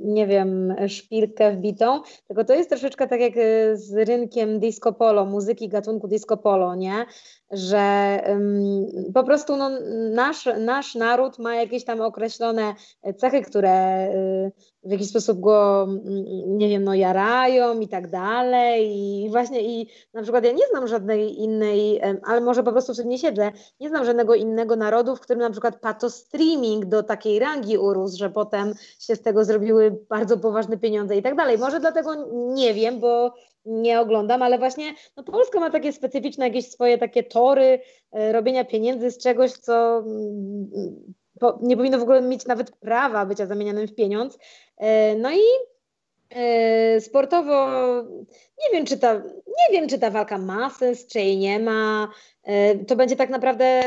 [0.04, 5.24] nie wiem, szpilkę wbitą, tylko to jest troszeczkę tak jak e, z rynkiem disco polo,
[5.26, 7.06] muzyki gatunku disco polo, nie?
[7.50, 9.70] Że um, po prostu no,
[10.14, 12.74] nasz, nasz naród ma jakieś tam określone
[13.16, 14.52] cechy, które y,
[14.82, 16.24] w jakiś sposób go, mm,
[16.58, 18.96] nie wiem, no jarają i tak dalej.
[19.24, 22.96] I właśnie i na przykład ja nie znam żadnej innej, ale może po prostu w
[22.96, 27.02] tym nie siedzę, nie znam żadnego innego narodu, w którym na przykład pato streaming do
[27.02, 31.58] takiej rangi urósł, że potem się z tego zrobiły bardzo poważne pieniądze i tak dalej.
[31.58, 33.34] Może dlatego nie wiem, bo
[33.64, 37.80] nie oglądam, ale właśnie no Polska ma takie specyficzne jakieś swoje takie tory
[38.12, 40.04] e, robienia pieniędzy z czegoś, co
[41.42, 44.38] mm, nie powinno w ogóle mieć nawet prawa bycia zamienianym w pieniądz.
[44.76, 45.40] E, no i
[46.30, 47.68] e, sportowo
[48.32, 49.14] nie wiem, czy ta,
[49.46, 52.10] nie wiem, czy ta walka ma sens, czy jej nie ma.
[52.42, 53.82] E, to będzie tak naprawdę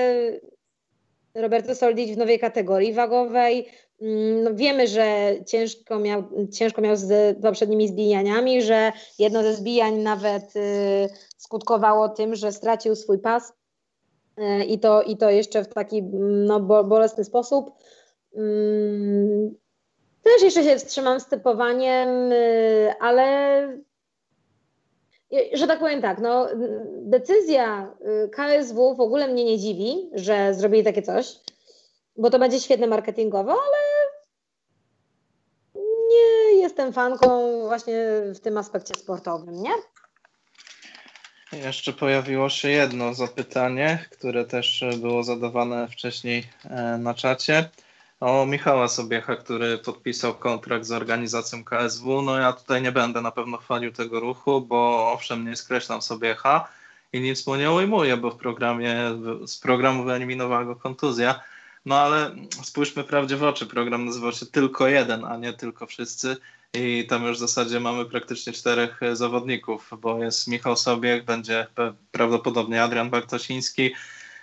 [1.35, 3.67] Roberto Soldic w nowej kategorii wagowej.
[4.01, 9.95] Mm, no wiemy, że ciężko miał, ciężko miał z poprzednimi zbijaniami, że jedno ze zbijań
[9.95, 10.53] nawet
[11.37, 13.53] skutkowało tym, że stracił swój pas
[14.67, 17.71] i to, i to jeszcze w taki no, bolesny sposób.
[18.35, 19.55] Mm,
[20.23, 23.67] też jeszcze się wstrzymam z typowaniem, y, ale
[25.53, 26.47] że tak powiem tak, no,
[27.01, 27.95] decyzja
[28.25, 31.39] y, KSW w ogóle mnie nie dziwi, że zrobili takie coś,
[32.17, 33.77] bo to będzie świetne marketingowo, ale
[36.09, 39.71] nie jestem fanką właśnie w tym aspekcie sportowym, nie?
[41.61, 47.69] Jeszcze pojawiło się jedno zapytanie, które też było zadawane wcześniej e, na czacie.
[48.19, 52.21] O Michała Sobiecha, który podpisał kontrakt z organizacją KSW.
[52.21, 56.67] No ja tutaj nie będę na pewno chwalił tego ruchu, bo owszem nie skreślam Sobiecha
[57.13, 58.95] i nic mu nie ujmuję, bo w programie,
[59.45, 61.39] z programu wyeliminowała go kontuzja.
[61.85, 66.37] No ale spójrzmy prawdzie w oczy, program nazywał się Tylko Jeden, a nie Tylko Wszyscy
[66.73, 71.67] i tam już w zasadzie mamy praktycznie czterech e, zawodników, bo jest Michał Sobiech, będzie
[72.11, 73.91] prawdopodobnie Adrian Bartosiński,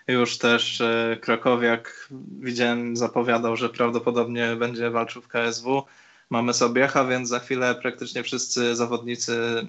[0.08, 2.08] już też e, Krakowiak,
[2.40, 5.82] widziałem, zapowiadał, że prawdopodobnie będzie walczył w KSW.
[6.30, 9.66] Mamy Sobiecha, więc za chwilę praktycznie wszyscy zawodnicy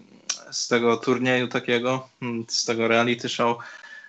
[0.51, 3.57] z tego turnieju takiego, mm, z tego reality show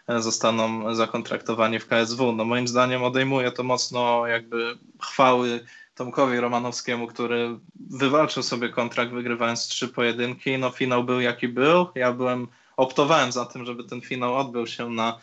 [0.08, 2.32] e, zostaną zakontraktowani w KSW.
[2.32, 5.60] No moim zdaniem odejmuje to mocno jakby chwały
[6.02, 7.58] Tomkowi Romanowskiemu, który
[7.90, 10.58] wywalczył sobie kontrakt wygrywając trzy pojedynki.
[10.58, 11.86] No finał był jaki był.
[11.94, 15.18] Ja byłem, optowałem za tym, żeby ten finał odbył się na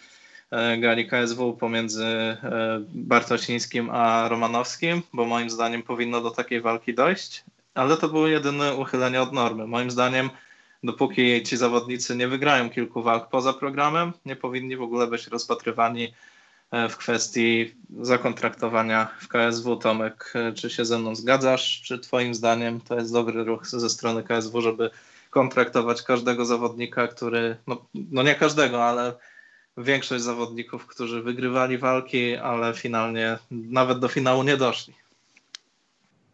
[0.52, 2.38] e, gali KSW pomiędzy e,
[2.94, 7.44] Bartosińskim a Romanowskim, bo moim zdaniem powinno do takiej walki dojść,
[7.74, 9.68] ale to było jedyne uchylenie od normy.
[9.68, 10.30] Moim zdaniem
[10.84, 16.14] dopóki ci zawodnicy nie wygrają kilku walk poza programem, nie powinni w ogóle być rozpatrywani
[16.72, 19.76] w kwestii zakontraktowania w KSW.
[19.76, 21.82] Tomek, e, czy się ze mną zgadzasz?
[21.82, 24.90] Czy Twoim zdaniem to jest dobry ruch ze strony KSW, żeby
[25.30, 29.14] kontraktować każdego zawodnika, który, no, no nie każdego, ale
[29.78, 34.94] większość zawodników, którzy wygrywali walki, ale finalnie nawet do finału nie doszli?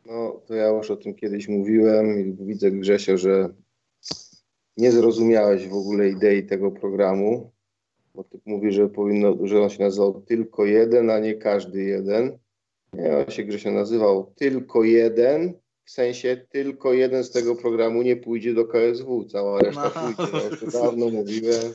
[0.06, 3.50] No, to ja już o tym kiedyś mówiłem i widzę, Grzesio, że
[4.78, 7.52] nie zrozumiałeś w ogóle idei tego programu
[8.16, 12.38] bo ty mówi, że powinno, że on się nazywał tylko jeden, a nie każdy jeden.
[12.94, 15.54] Nie, on się Grzesio nazywał tylko jeden
[15.86, 20.16] w sensie tylko jeden z tego programu nie pójdzie do KSW, cała reszta no.
[20.16, 20.38] pójdzie.
[20.38, 21.74] Ja już dawno mówiłem,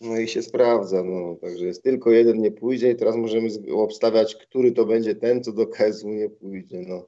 [0.00, 1.02] no i się sprawdza.
[1.02, 1.36] No.
[1.40, 5.52] Także jest tylko jeden nie pójdzie i teraz możemy obstawiać, który to będzie ten, co
[5.52, 6.84] do KSW nie pójdzie.
[6.88, 7.06] No,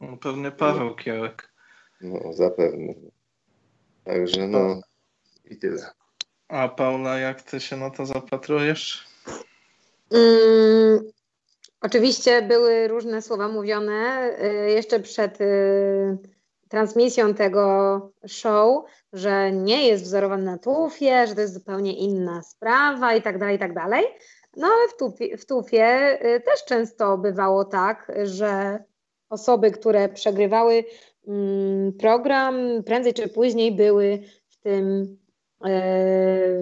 [0.00, 0.94] no pewnie Paweł no.
[0.94, 1.52] Kiełek.
[2.00, 2.94] No zapewne.
[4.04, 4.80] Także no
[5.50, 5.86] i tyle.
[6.54, 9.08] A Paula, jak ty się na to zapatrujesz?
[10.12, 11.00] Mm,
[11.80, 16.18] oczywiście były różne słowa mówione y, jeszcze przed y,
[16.68, 23.14] transmisją tego show, że nie jest wzorowany na tufie, że to jest zupełnie inna sprawa
[23.14, 24.04] i tak dalej, i tak dalej.
[24.56, 28.84] No ale w tufie, w tufie y, też często bywało tak, że
[29.28, 30.84] osoby, które przegrywały
[31.28, 34.18] mm, program, prędzej czy później były
[34.48, 35.16] w tym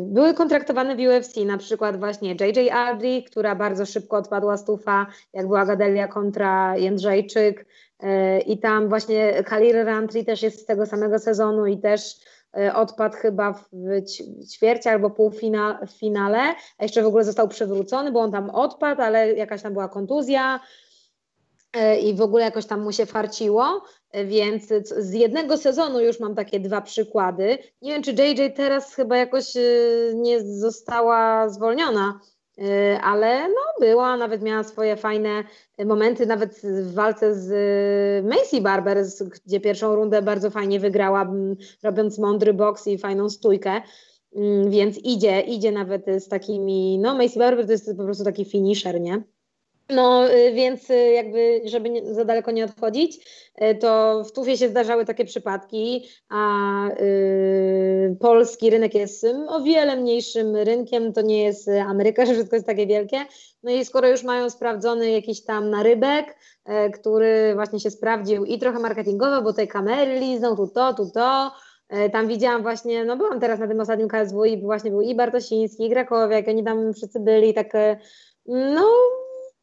[0.01, 5.07] były kontraktowane w UFC, na przykład właśnie JJ Ardy, która bardzo szybko odpadła z tufa,
[5.33, 7.67] jak była Gadelia kontra Jędrzejczyk.
[8.01, 12.17] E, i tam właśnie Khalil Rantri też jest z tego samego sezonu i też
[12.57, 13.69] e, odpadł chyba w
[14.53, 19.63] ćwierci albo półfinale, a jeszcze w ogóle został przywrócony, bo on tam odpadł, ale jakaś
[19.63, 20.61] tam była kontuzja,
[21.73, 23.81] E, i w ogóle jakoś tam mu się farciło, e,
[24.25, 27.59] więc z jednego sezonu już mam takie dwa przykłady.
[27.83, 29.61] Nie wiem, czy JJ teraz chyba jakoś e,
[30.15, 32.21] nie została zwolniona,
[33.03, 35.45] ale no była, nawet miała swoje fajne
[35.85, 39.05] momenty, nawet w walce z Macy Barber,
[39.47, 41.33] gdzie pierwszą rundę bardzo fajnie wygrała,
[41.83, 43.83] robiąc mądry boks i fajną stójkę.
[44.37, 48.45] Mm, więc idzie, idzie nawet z takimi, no Macy Barber to jest po prostu taki
[48.45, 49.23] finisher, nie?
[49.95, 53.27] No, y, więc y, jakby, żeby nie, za daleko nie odchodzić,
[53.63, 59.97] y, to w Tufie się zdarzały takie przypadki, a y, polski rynek jest o wiele
[59.97, 63.19] mniejszym rynkiem, to nie jest Ameryka, że wszystko jest takie wielkie.
[63.63, 66.37] No i skoro już mają sprawdzony jakiś tam narybek,
[66.69, 71.11] y, który właśnie się sprawdził i trochę marketingowo, bo tej kamery lizną, tu to, tu
[71.11, 71.53] to,
[72.13, 75.87] tam widziałam właśnie, no byłam teraz na tym ostatnim KSW i właśnie był i Bartosiński,
[75.87, 77.73] i Grakowiak, oni tam wszyscy byli, tak
[78.47, 78.83] no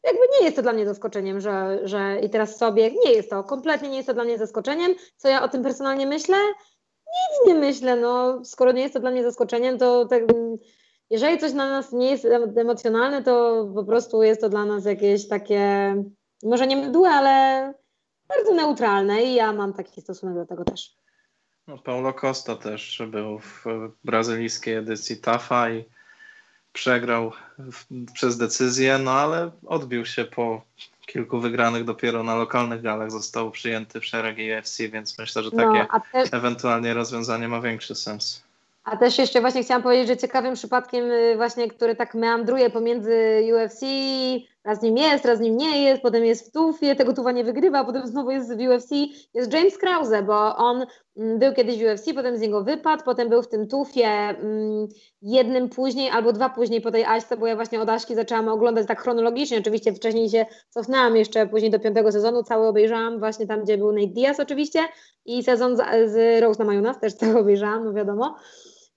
[0.09, 3.43] jakby nie jest to dla mnie zaskoczeniem, że, że i teraz sobie, nie jest to,
[3.43, 4.95] kompletnie nie jest to dla mnie zaskoczeniem.
[5.17, 6.37] Co ja o tym personalnie myślę?
[7.07, 10.23] Nic nie myślę, no skoro nie jest to dla mnie zaskoczeniem, to tak,
[11.09, 15.27] jeżeli coś na nas nie jest emocjonalne, to po prostu jest to dla nas jakieś
[15.27, 15.95] takie,
[16.43, 17.73] może nie mdłe, ale
[18.29, 20.95] bardzo neutralne i ja mam taki stosunek do tego też.
[21.67, 23.65] No, Paulo Costa też był w
[24.03, 25.85] brazylijskiej edycji TAFA i
[26.73, 30.61] przegrał w, przez decyzję, no ale odbił się po
[31.05, 35.87] kilku wygranych dopiero na lokalnych galach, został przyjęty w szeregi UFC, więc myślę, że takie
[35.93, 38.43] no, też, ewentualnie rozwiązanie ma większy sens.
[38.83, 43.41] A też jeszcze właśnie chciałam powiedzieć, że ciekawym przypadkiem y, właśnie, który tak meandruje pomiędzy
[43.53, 43.81] UFC,
[44.63, 47.83] raz nim jest, raz nim nie jest, potem jest w tufie, tego tufa nie wygrywa,
[47.83, 48.91] potem znowu jest w UFC,
[49.33, 50.85] jest James Krause, bo on
[51.17, 54.87] mm, był kiedyś w UFC, potem z niego wypadł, potem był w tym tufie mm,
[55.21, 58.87] jednym później albo dwa później po tej Aśce, bo ja właśnie od Aśki zaczęłam oglądać
[58.87, 63.63] tak chronologicznie, oczywiście wcześniej się cofnęłam jeszcze później do piątego sezonu, cały obejrzałam właśnie tam,
[63.63, 64.79] gdzie był Nate Diaz oczywiście
[65.25, 65.81] i sezon z,
[66.11, 68.35] z Rose na Majonas też cały obejrzałam, no wiadomo,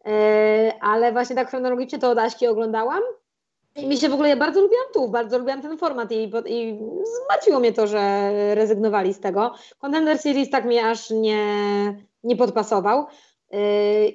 [0.07, 3.03] e, ale właśnie tak chronologicznie to od Aśki oglądałam
[3.77, 6.79] mi się w ogóle, ja bardzo lubiłam tu, bardzo lubiłam ten format i, i
[7.25, 9.55] zmartwiło mnie to, że rezygnowali z tego.
[9.79, 11.45] Contender Series tak mi aż nie,
[12.25, 13.07] nie podpasował.
[13.53, 13.59] Yy,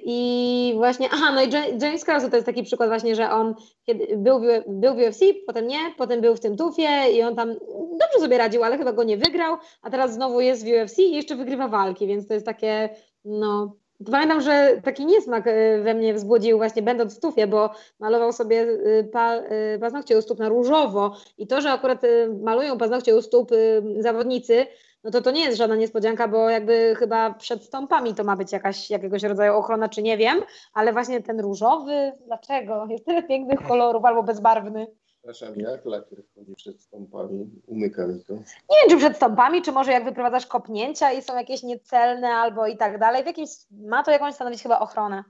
[0.04, 1.50] I właśnie, aha, no i
[1.82, 5.66] James Krause to jest taki przykład właśnie, że on kiedy był, był w UFC, potem
[5.66, 7.54] nie, potem był w tym tufie i on tam
[7.90, 11.14] dobrze sobie radził, ale chyba go nie wygrał, a teraz znowu jest w UFC i
[11.14, 12.88] jeszcze wygrywa walki, więc to jest takie,
[13.24, 18.32] no, Pamiętam, że taki niesmak y, we mnie wzbudził właśnie będąc w tufie, bo malował
[18.32, 22.02] sobie y, pa, y, paznokcie u stóp na różowo i to, że akurat
[22.42, 23.50] malują paznokcie u stóp
[23.98, 24.66] zawodnicy,
[25.04, 28.52] no to to nie jest żadna niespodzianka, bo jakby chyba przed stąpami to ma być
[28.52, 30.42] jakaś, jakiegoś rodzaju ochrona, czy nie wiem,
[30.74, 32.86] ale właśnie ten różowy, dlaczego?
[32.90, 34.86] Jest tyle pięknych kolorów albo bezbarwny.
[35.32, 37.50] Przepraszam, jak lakier wchodzi przed stąpami?
[37.66, 38.34] Umyka mi to.
[38.34, 42.66] Nie wiem, czy przed stąpami, czy może jak wyprowadzasz kopnięcia i są jakieś niecelne albo
[42.66, 43.22] i tak dalej.
[43.22, 45.24] W jakimś, ma to jakąś stanowić chyba ochronę.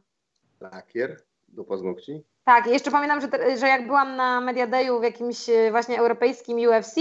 [0.60, 2.24] Lakier do paznokci?
[2.44, 6.58] Tak, jeszcze pamiętam, że, że jak byłam na Media Dayu w jakimś e, właśnie europejskim
[6.58, 6.94] UFC,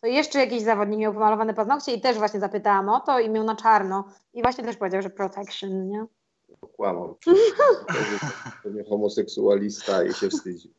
[0.00, 3.44] to jeszcze jakiś zawodnik miał pomalowane paznokcie i też właśnie zapytałam o to i miał
[3.44, 4.04] na czarno.
[4.32, 6.06] I właśnie też powiedział, że protection, nie?
[6.76, 7.18] Kłamał.
[8.62, 10.74] To nie homoseksualista i się wstydzi.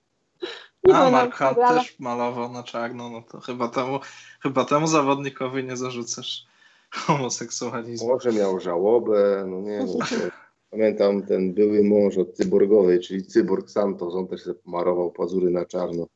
[0.94, 4.00] A Mark Hunt też malował na czarno, no to chyba temu,
[4.40, 6.46] chyba temu zawodnikowi nie zarzucasz
[6.92, 8.08] homoseksualizmu.
[8.08, 10.30] Może miał żałobę, no nie wiem.
[10.72, 15.66] Pamiętam ten były mąż od Cyborgowej, czyli Cyborg Santos, on też sobie pomarował pazury na
[15.66, 16.08] czarno.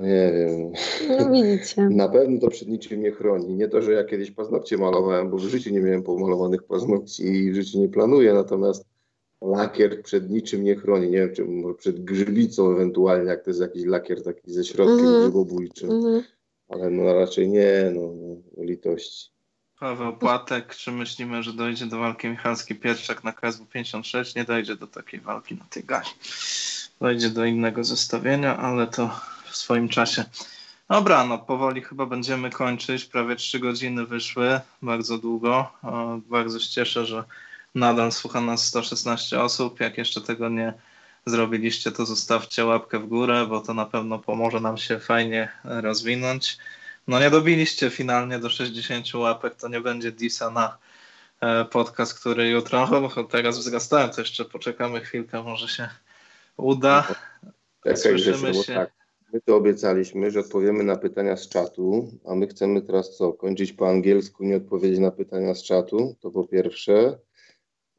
[0.00, 0.72] Nie wiem.
[1.18, 1.82] No widzicie.
[1.90, 3.54] Na pewno to przed niczym nie chroni.
[3.54, 7.52] Nie to, że ja kiedyś paznokcie malowałem, bo w życiu nie miałem pomalowanych paznokci i
[7.52, 8.84] w życiu nie planuję, natomiast
[9.42, 11.10] lakier przed niczym nie chroni.
[11.10, 14.98] Nie wiem, czy może przed grzybicą ewentualnie, jak to jest jakiś lakier taki ze środkiem
[14.98, 15.20] mm -hmm.
[15.20, 15.90] grzybobójczym.
[15.90, 16.22] Mm -hmm.
[16.68, 18.00] Ale no raczej nie, no,
[18.56, 19.34] no litości.
[19.80, 24.34] Paweł Płatek, czy myślimy, że dojdzie do walki Michalski Pierczak na KSW 56?
[24.34, 26.08] Nie dojdzie do takiej walki na tej gali.
[27.00, 30.24] Dojdzie do innego zestawienia, ale to w swoim czasie.
[30.90, 33.04] Dobra, no powoli chyba będziemy kończyć.
[33.04, 35.72] Prawie trzy godziny wyszły, bardzo długo.
[36.30, 37.24] Bardzo się cieszę, że
[37.74, 39.80] nadal słucha nas 116 osób.
[39.80, 40.74] Jak jeszcze tego nie
[41.26, 46.58] zrobiliście, to zostawcie łapkę w górę, bo to na pewno pomoże nam się fajnie rozwinąć.
[47.08, 50.78] No nie dobiliście finalnie do 60 łapek, to nie będzie disa na
[51.40, 52.86] e, podcast, który jutro,
[53.16, 55.88] bo teraz wzrastałem, to jeszcze poczekamy chwilkę, może się
[56.56, 57.08] uda.
[57.82, 58.74] Tak, Słyszymy się.
[58.74, 58.90] Tak.
[59.32, 63.32] My to obiecaliśmy, że odpowiemy na pytania z czatu, a my chcemy teraz co?
[63.32, 67.18] Kończyć po angielsku, nie odpowiedzieć na pytania z czatu, to po pierwsze.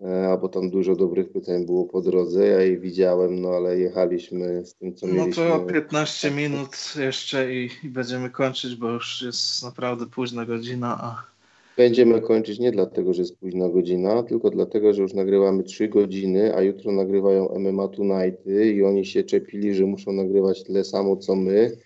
[0.01, 4.65] E, albo tam dużo dobrych pytań było po drodze, ja je widziałem, no ale jechaliśmy
[4.65, 5.49] z tym, co mieliśmy.
[5.49, 10.97] No to 15 minut jeszcze i, i, będziemy kończyć, bo już jest naprawdę późna godzina,
[11.01, 11.35] a...
[11.77, 16.55] Będziemy kończyć nie dlatego, że jest późna godzina, tylko dlatego, że już nagrywamy 3 godziny,
[16.55, 21.35] a jutro nagrywają MMA Tonighty i oni się czepili, że muszą nagrywać tyle samo, co
[21.35, 21.77] my,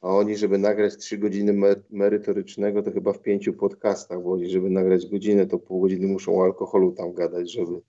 [0.00, 4.70] a oni, żeby nagrać 3 godziny merytorycznego, to chyba w pięciu podcastach, bo oni, żeby
[4.70, 7.80] nagrać godzinę, to pół godziny muszą o alkoholu tam gadać, żeby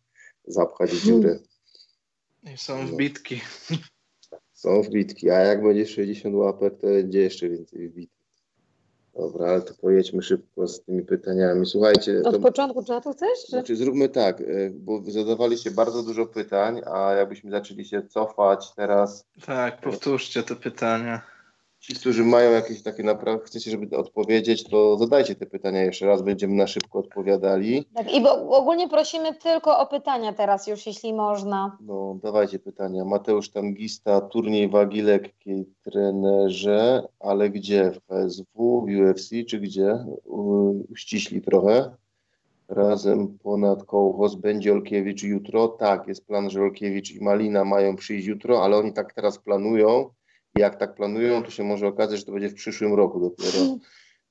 [0.48, 1.40] zapchać dziurę.
[2.54, 3.42] I są wbitki.
[4.54, 8.20] Są wbitki, a jak będzie 60 łapek, to będzie jeszcze więcej wbitki.
[9.16, 11.66] Dobra, ale to pojedźmy szybko z tymi pytaniami.
[11.66, 12.22] Słuchajcie.
[12.26, 13.46] Od to, początku czatu chcesz?
[13.46, 13.52] Czy?
[13.52, 19.26] Znaczy zróbmy tak, e, bo zadawaliście bardzo dużo pytań, a jakbyśmy zaczęli się cofać teraz.
[19.46, 21.22] Tak, powtórzcie te pytania.
[21.80, 26.22] Ci, którzy mają jakieś takie naprawdę, chcecie, żeby odpowiedzieć, to zadajcie te pytania jeszcze raz,
[26.22, 27.86] będziemy na szybko odpowiadali.
[27.96, 31.78] Tak, i bo ogólnie prosimy tylko o pytania teraz już, jeśli można.
[31.82, 33.06] No, dawajcie pytania.
[33.06, 37.92] Mateusz Tangista, turniej wagi lekkiej, trenerze, ale gdzie?
[37.92, 40.06] W PSW, w UFC, czy gdzie?
[40.92, 41.92] Uściśli trochę.
[42.68, 45.68] Razem ponad kołchos będzie Olkiewicz jutro.
[45.68, 50.10] Tak, jest plan, że Olkiewicz i Malina mają przyjść jutro, ale oni tak teraz planują,
[50.56, 53.78] jak tak planują, to się może okazać, że to będzie w przyszłym roku dopiero.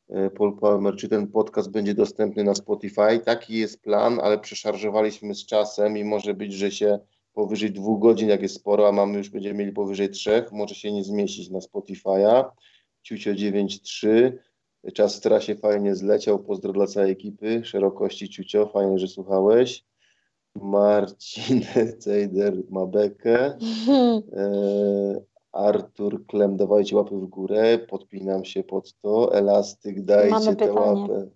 [0.09, 3.19] E, Paul Palmer, czy ten podcast będzie dostępny na Spotify?
[3.25, 6.99] Taki jest plan, ale przeszarżowaliśmy z czasem i może być, że się
[7.33, 10.93] powyżej dwóch godzin, jak jest sporo, a mamy już będziemy mieli powyżej trzech, może się
[10.93, 12.45] nie zmieścić na Spotify'a.
[13.03, 14.33] Ciucio 9.3.
[14.95, 16.39] Czas w trasie fajnie zleciał.
[16.39, 17.65] Pozdro dla całej ekipy.
[17.65, 19.85] Szerokości Ciucio, fajnie, że słuchałeś.
[20.55, 21.63] Marcin
[22.03, 23.59] Cejder ma bekę.
[24.33, 25.21] E,
[25.59, 29.35] Artur Klem, dawajcie łapy w górę, podpinam się pod to.
[29.35, 31.27] Elastyk, dajcie Mamy tę łapę.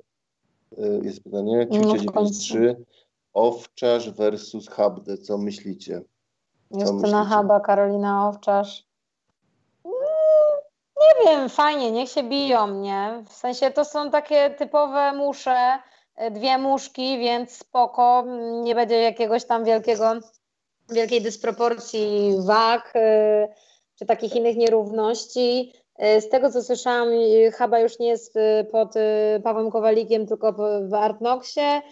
[0.79, 2.85] E, jest pytanie, no 3.
[3.35, 6.03] Owczarz versus Habde, co myślicie?
[6.71, 8.87] Co Justyna Haba, Karolina Owczarz.
[9.85, 9.95] Mm,
[11.01, 13.25] nie wiem, fajnie, niech się biją, nie?
[13.29, 15.79] W sensie to są takie typowe musze,
[16.17, 18.25] e, dwie muszki, więc spoko,
[18.63, 20.13] nie będzie jakiegoś tam wielkiego,
[20.89, 22.93] wielkiej dysproporcji wag.
[22.95, 25.73] Yy czy takich innych nierówności.
[25.97, 27.09] E, z tego, co słyszałam,
[27.55, 30.53] Haba już nie jest e, pod e, Pawłem Kowalikiem, tylko
[30.89, 31.83] w Artnoxie.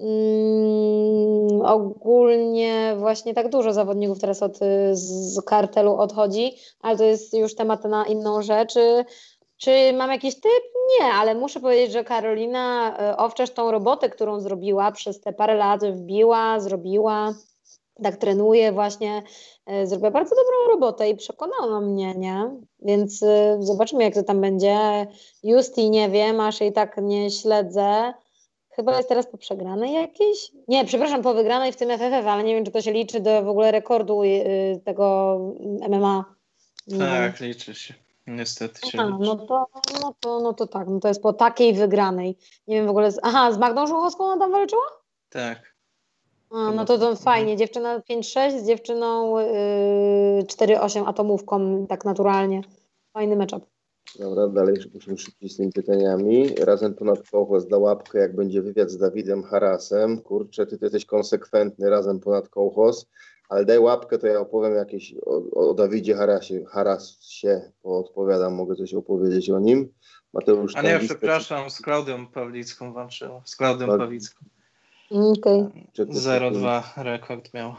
[0.00, 4.58] Mm, ogólnie właśnie tak dużo zawodników teraz od,
[4.92, 8.74] z kartelu odchodzi, ale to jest już temat na inną rzecz.
[9.56, 10.62] Czy mam jakiś typ?
[11.00, 15.84] Nie, ale muszę powiedzieć, że Karolina Owczarz tą robotę, którą zrobiła przez te parę lat,
[15.84, 17.34] wbiła, zrobiła,
[18.02, 19.22] tak trenuje właśnie,
[19.66, 22.50] e, zrobiła bardzo dobrą robotę i przekonała mnie, nie?
[22.82, 25.06] Więc e, zobaczymy, jak to tam będzie.
[25.42, 28.12] Justi nie wiem, aż jej tak nie śledzę.
[28.70, 30.52] Chyba jest teraz po przegranej jakiejś?
[30.68, 33.42] Nie, przepraszam, po wygranej w tym FFF, ale nie wiem, czy to się liczy do
[33.42, 34.28] w ogóle rekordu e,
[34.84, 35.38] tego
[35.88, 36.24] MMA.
[36.98, 37.94] Tak, liczy się.
[38.26, 39.66] Niestety się aha, no to,
[40.00, 42.38] no, to, no to tak, no to jest po takiej wygranej.
[42.68, 44.82] Nie wiem w ogóle, z, aha, z Magdą Żuchowską ona tam walczyła?
[45.30, 45.69] Tak.
[46.50, 47.56] A, no to, to fajnie.
[47.56, 52.62] Dziewczyna 5-6 z dziewczyną yy, 4-8 atomówką, tak naturalnie.
[53.12, 53.66] Fajny matchup.
[54.18, 56.54] Dobra, dalej musimy szybciej z tymi pytaniami.
[56.54, 60.20] Razem ponad kołchos da łapkę, jak będzie wywiad z Dawidem Harasem.
[60.20, 63.06] Kurczę, ty, ty jesteś konsekwentny, razem ponad kołchos.
[63.48, 66.64] Ale daj łapkę, to ja opowiem jakieś o, o Dawidzie Harasie.
[66.64, 69.92] Haras się odpowiadam, mogę coś opowiedzieć o nim.
[70.32, 73.42] Mateusz A nie, przepraszam, z Klaudią Pawlicką walczyła.
[73.44, 74.44] Z Klaudią Pawlicką.
[75.10, 75.70] Okay.
[75.98, 77.74] 0-2 rekord miał.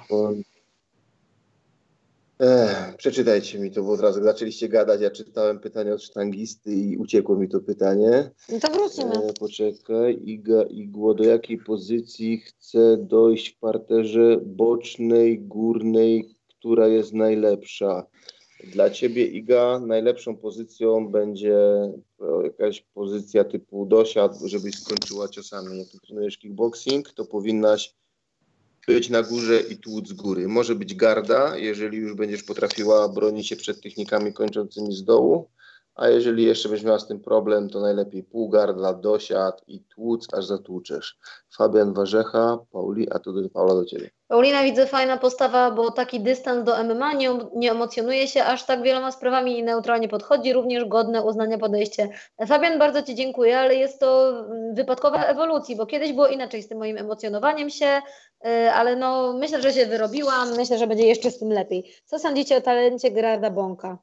[2.40, 5.02] Ech, przeczytajcie mi to, bo od razu zaczęliście gadać.
[5.02, 8.32] Ja czytałem pytanie od sztangisty i uciekło mi to pytanie.
[8.50, 9.14] No to wrócimy.
[9.14, 10.20] E, poczekaj.
[10.26, 18.06] Iga Igło, do jakiej pozycji chce dojść w parterze bocznej, górnej, która jest najlepsza?
[18.64, 21.58] Dla ciebie, Iga, najlepszą pozycją będzie
[22.44, 25.80] jakaś pozycja typu dosiad, żebyś skończyła ciosami.
[25.80, 27.96] Jak trenujesz kickboxing, to powinnaś
[28.88, 30.48] być na górze i tłuc z góry.
[30.48, 35.48] Może być garda, jeżeli już będziesz potrafiła bronić się przed technikami kończącymi z dołu,
[36.02, 40.46] a jeżeli jeszcze będziesz miała z tym problem, to najlepiej półgardla, dosiad i tłuc, aż
[40.46, 41.18] zatłuczesz.
[41.58, 44.10] Fabian Warzecha, Pauli, a tu do Paula do Ciebie.
[44.28, 48.82] Paulina, widzę fajna postawa, bo taki dystans do MMA nie, nie emocjonuje się aż tak
[48.82, 52.10] wieloma sprawami i neutralnie podchodzi, również godne uznania podejście.
[52.48, 54.34] Fabian, bardzo Ci dziękuję, ale jest to
[54.74, 58.02] wypadkowa ewolucji, bo kiedyś było inaczej z tym moim emocjonowaniem się,
[58.46, 61.94] y, ale no myślę, że się wyrobiłam, myślę, że będzie jeszcze z tym lepiej.
[62.06, 63.98] Co sądzicie o talencie Gerarda Bąka?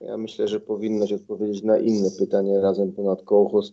[0.00, 3.22] Ja myślę, że powinnaś odpowiedzieć na inne pytanie razem ponad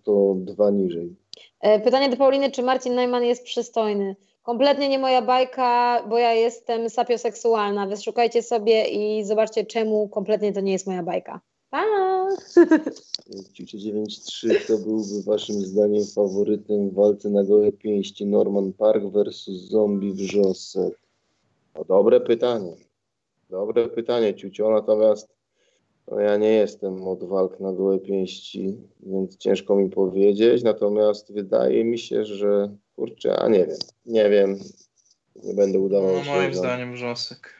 [0.03, 1.15] to dwa niżej.
[1.59, 4.15] E, pytanie do Pauliny, czy Marcin Neumann jest przystojny?
[4.43, 7.87] Kompletnie nie moja bajka, bo ja jestem sapioseksualna.
[7.87, 11.39] Wyszukajcie sobie i zobaczcie, czemu kompletnie to nie jest moja bajka.
[11.69, 11.83] Pa!
[13.53, 19.69] Ciucie 9-3, kto byłby waszym zdaniem faworytem w walce na gołe pięści Norman Park versus
[19.69, 20.99] Zombie Wrzosek?
[21.75, 22.75] No dobre pytanie.
[23.49, 25.29] Dobre pytanie, Ciucio, natomiast
[26.07, 30.63] no ja nie jestem od walk na gołe pięści, więc ciężko mi powiedzieć.
[30.63, 33.77] Natomiast wydaje mi się, że kurczę, a nie wiem.
[34.05, 34.59] Nie wiem.
[35.35, 36.31] Nie będę udawał no, się.
[36.31, 37.53] Moim zdaniem wrzosek.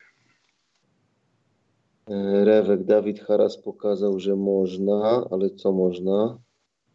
[2.09, 6.39] E, Rewek Dawid Haras pokazał, że można, ale co można?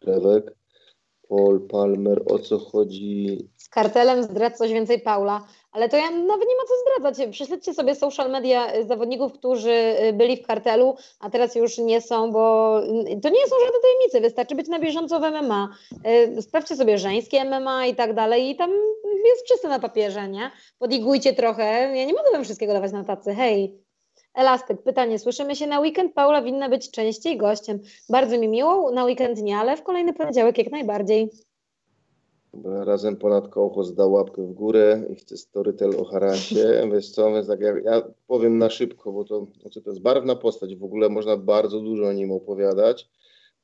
[0.01, 0.59] Rewek.
[1.29, 3.49] Paul Palmer, o co chodzi?
[3.57, 5.47] Z kartelem zdradź coś więcej Paula.
[5.71, 7.31] Ale to ja nawet nie ma co zdradzać.
[7.31, 12.01] Prześledźcie sobie social media y, zawodników, którzy y, byli w kartelu, a teraz już nie
[12.01, 14.21] są, bo y, to nie są żadne tajemnice.
[14.21, 15.69] Wystarczy być na bieżąco w MMA.
[16.41, 18.71] Sprawdźcie sobie żeńskie MMA i tak dalej i tam
[19.25, 20.51] jest czyste na papierze, nie?
[20.79, 21.63] Podigujcie trochę.
[21.97, 23.33] Ja nie mogę wam wszystkiego dawać na tacy.
[23.33, 23.79] Hej,
[24.33, 25.19] Elastyk, pytanie.
[25.19, 26.13] Słyszymy się na weekend.
[26.13, 27.79] Paula winna być częściej gościem.
[28.09, 31.29] Bardzo mi miło, na weekend nie, ale w kolejny poniedziałek jak najbardziej.
[32.63, 36.65] Razem ponad kołcho zdał łapkę w górę i chce storytel o harasie.
[36.93, 40.35] Wiesz co, więc tak jak ja powiem na szybko, bo to, znaczy to jest barwna
[40.35, 43.09] postać, w ogóle można bardzo dużo o nim opowiadać.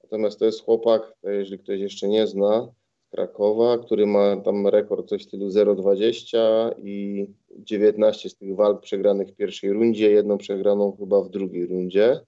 [0.03, 2.67] Natomiast to jest chłopak, jeżeli ktoś jeszcze nie zna,
[3.11, 7.25] z Krakowa, który ma tam rekord coś w stylu 0,20 i
[7.57, 12.19] 19 z tych walk przegranych w pierwszej rundzie, jedną przegraną chyba w drugiej rundzie.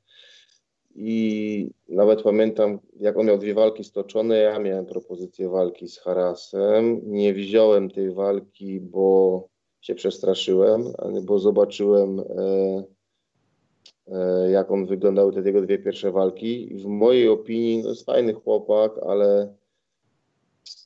[0.99, 7.01] I nawet pamiętam, jak on miał dwie walki stoczone, ja miałem propozycję walki z Harasem.
[7.03, 9.47] Nie wziąłem tej walki, bo
[9.81, 10.83] się przestraszyłem,
[11.23, 12.83] bo zobaczyłem, e,
[14.07, 16.75] e, jak on wyglądały te jego dwie pierwsze walki.
[16.75, 19.53] W mojej opinii to jest fajny chłopak, ale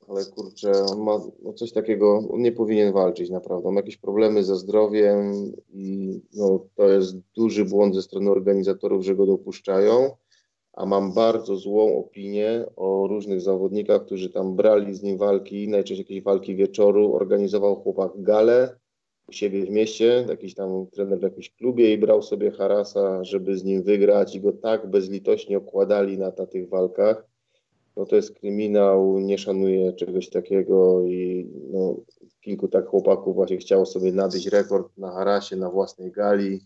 [0.08, 3.68] ale kurczę, on ma no coś takiego, on nie powinien walczyć naprawdę.
[3.68, 9.04] On ma jakieś problemy ze zdrowiem i no, to jest duży błąd ze strony organizatorów,
[9.04, 10.10] że go dopuszczają.
[10.72, 16.04] A mam bardzo złą opinię o różnych zawodnikach, którzy tam brali z nim walki, najczęściej
[16.04, 17.14] jakieś walki wieczoru.
[17.14, 18.76] Organizował chłopak galę
[19.28, 23.56] u siebie w mieście, jakiś tam trener w jakimś klubie i brał sobie Harasa, żeby
[23.56, 27.31] z nim wygrać i go tak bezlitośnie okładali na, na tych walkach
[27.96, 31.96] no to jest kryminał, nie szanuje czegoś takiego i no,
[32.40, 36.60] kilku tak chłopaków właśnie chciało sobie nabyć rekord na harasie, na własnej gali.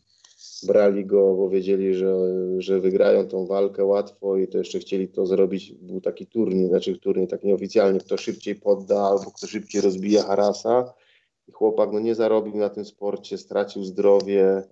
[0.66, 2.16] Brali go, bo wiedzieli, że,
[2.58, 5.72] że wygrają tą walkę łatwo i to jeszcze chcieli to zrobić.
[5.72, 10.94] Był taki turniej, znaczy turniej tak nieoficjalnie, kto szybciej podda albo kto szybciej rozbija harasa.
[11.48, 14.62] I chłopak no, nie zarobił na tym sporcie, stracił zdrowie,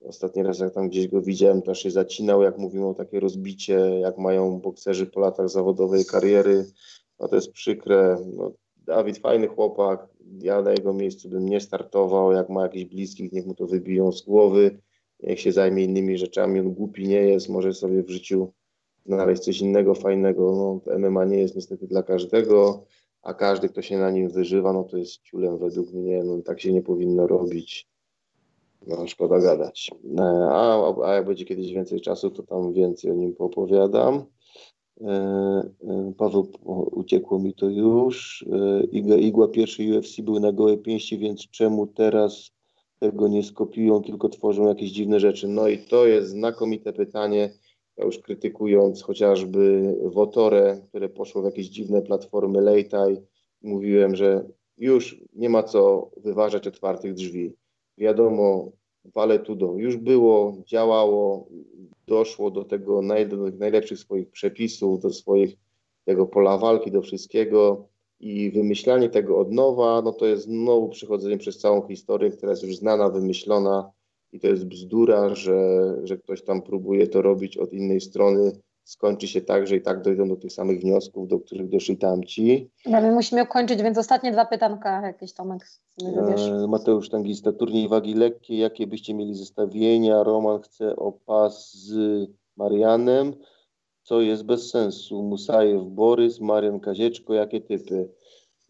[0.00, 3.74] Ostatni raz jak tam gdzieś go widziałem, to się zacinał, jak mówimy o takie rozbicie,
[4.00, 6.64] jak mają bokserzy po latach zawodowej kariery.
[7.20, 8.16] No to jest przykre.
[8.36, 13.32] No, Dawid fajny chłopak, ja na jego miejscu bym nie startował, jak ma jakichś bliskich,
[13.32, 14.78] niech mu to wybiją z głowy,
[15.22, 18.52] niech się zajmie innymi rzeczami, on głupi nie jest, może sobie w życiu
[19.06, 20.80] znaleźć coś innego, fajnego.
[20.86, 22.84] No, MMA nie jest niestety dla każdego,
[23.22, 26.60] a każdy, kto się na nim wyżywa, no to jest ciulem według mnie, no tak
[26.60, 27.89] się nie powinno robić.
[28.86, 29.90] No, szkoda gadać.
[30.18, 34.24] E, a, a jak będzie kiedyś więcej czasu, to tam więcej o nim poopowiadam.
[35.00, 35.10] E,
[35.88, 36.52] e, Paweł,
[36.92, 38.44] uciekło mi to już.
[38.92, 42.50] Igła, igła pierwszy UFC były na gołe pięści, więc czemu teraz
[42.98, 45.48] tego nie skopiują, tylko tworzą jakieś dziwne rzeczy?
[45.48, 47.50] No i to jest znakomite pytanie.
[47.96, 53.22] Ja już krytykując chociażby Wotorę, które poszło w jakieś dziwne platformy Lejtaj,
[53.62, 57.59] mówiłem, że już nie ma co wyważać otwartych drzwi
[58.00, 58.72] wiadomo,
[59.04, 59.74] Vale Tudo.
[59.76, 61.48] Już było, działało,
[62.06, 63.02] doszło do tego
[63.58, 65.56] najlepszych swoich przepisów, do swoich
[66.04, 67.88] tego pola walki, do wszystkiego.
[68.20, 72.62] I wymyślanie tego od nowa, no to jest znowu przechodzenie przez całą historię, która jest
[72.62, 73.90] już znana, wymyślona.
[74.32, 78.52] I to jest bzdura, że, że ktoś tam próbuje to robić od innej strony.
[78.90, 82.70] Skończy się tak, że i tak dojdą do tych samych wniosków, do których doszli tamci.
[82.86, 85.66] No, my musimy kończyć, więc ostatnie dwa pytanka jakieś Tomek
[86.02, 90.22] e, Mateusz Tangista, turniej wagi lekkiej, jakie byście mieli zestawienia?
[90.22, 93.34] Roman chce o pas z Marianem
[94.02, 95.22] co jest bez sensu.
[95.22, 98.08] Musajew, Borys, Marian Kazieczko, jakie typy?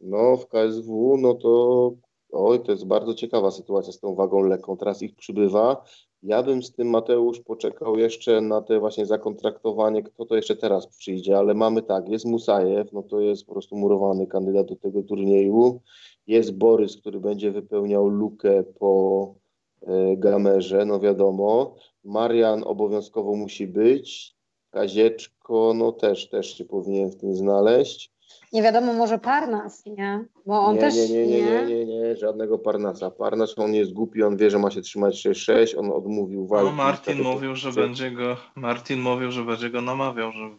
[0.01, 1.93] No w KSW, no to
[2.33, 4.77] oj, to jest bardzo ciekawa sytuacja z tą wagą lekką.
[4.77, 5.85] Teraz ich przybywa.
[6.23, 10.87] Ja bym z tym Mateusz poczekał jeszcze na te właśnie zakontraktowanie, kto to jeszcze teraz
[10.87, 15.03] przyjdzie, ale mamy tak, jest Musajew, no to jest po prostu murowany kandydat do tego
[15.03, 15.81] turnieju.
[16.27, 19.35] Jest Borys, który będzie wypełniał lukę po
[19.83, 21.75] e, gamerze, no wiadomo.
[22.05, 24.37] Marian obowiązkowo musi być.
[24.71, 28.13] Kazieczko, no też, też się powinien w tym znaleźć.
[28.52, 30.25] Nie wiadomo, może Parnas, nie?
[30.47, 33.10] Bo on nie, też nie, nie, nie, nie, nie, nie, żadnego Parnasa.
[33.10, 36.67] Parnas, on jest głupi, on wie, że ma się trzymać 6-6, on odmówił walki.
[36.70, 40.50] No Martin mówił, że będzie go, Martin mówił, że będzie go namawiał, że,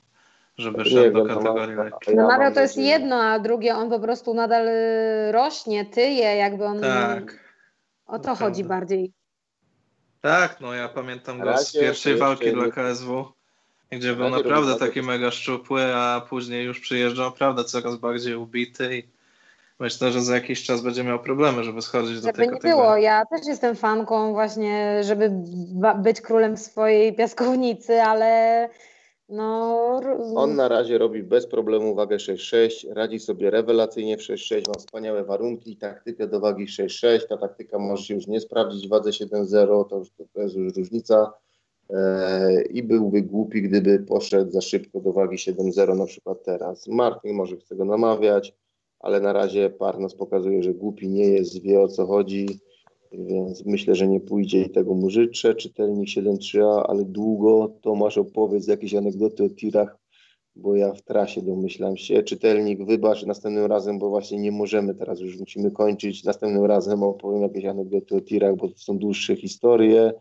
[0.58, 2.16] żeby szedł do kategorii lekkiej.
[2.16, 6.82] Namawiał to jest jedno, a drugie on po prostu nadal y, rośnie, tyje, jakby on...
[6.82, 7.52] Tak.
[8.06, 9.14] O to chodzi bardziej.
[10.22, 13.41] Tak, no ja pamiętam go z pierwszej walki dla KSW
[13.92, 19.04] gdzie był naprawdę taki mega szczupły, a później już przyjeżdżał naprawdę coraz bardziej ubity i
[19.80, 22.70] myślę, że za jakiś czas będzie miał problemy, żeby schodzić do żeby tej kategorii.
[22.70, 25.32] nie było, ja też jestem fanką właśnie, żeby
[26.04, 28.70] być królem swojej piaskownicy, ale
[29.30, 30.02] no...
[30.36, 35.24] On na razie robi bez problemu wagę 6-6, radzi sobie rewelacyjnie w 6-6, ma wspaniałe
[35.24, 39.90] warunki, taktykę do wagi 6-6, ta taktyka może się już nie sprawdzić w wadze 7-0,
[39.90, 40.02] to,
[40.34, 41.34] to jest już różnica
[42.70, 46.88] i byłby głupi, gdyby poszedł za szybko do wagi 7-0 na przykład teraz.
[46.88, 48.54] Martin może chce go namawiać,
[49.00, 52.60] ale na razie Parnas pokazuje, że głupi nie jest, wie o co chodzi,
[53.12, 55.56] więc myślę, że nie pójdzie i tego mu życzę.
[55.56, 59.98] Czytelnik 7-3A, ale długo Tomasz opowiedz jakieś anegdoty o tirach,
[60.56, 62.24] bo ja w trasie domyślam się.
[62.24, 66.24] Czytelnik, wybacz następnym razem, bo właśnie nie możemy teraz, już musimy kończyć.
[66.24, 70.14] Następnym razem opowiem jakieś anegdoty o tirach, bo to są dłuższe historie.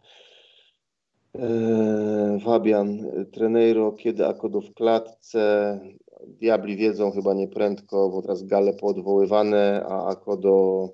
[1.34, 5.80] Eee, Fabian, Treneiro, kiedy Akodo w klatce?
[6.26, 10.88] Diabli wiedzą chyba nieprędko, bo teraz gale poodwoływane, a Akodo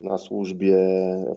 [0.00, 0.78] na służbie,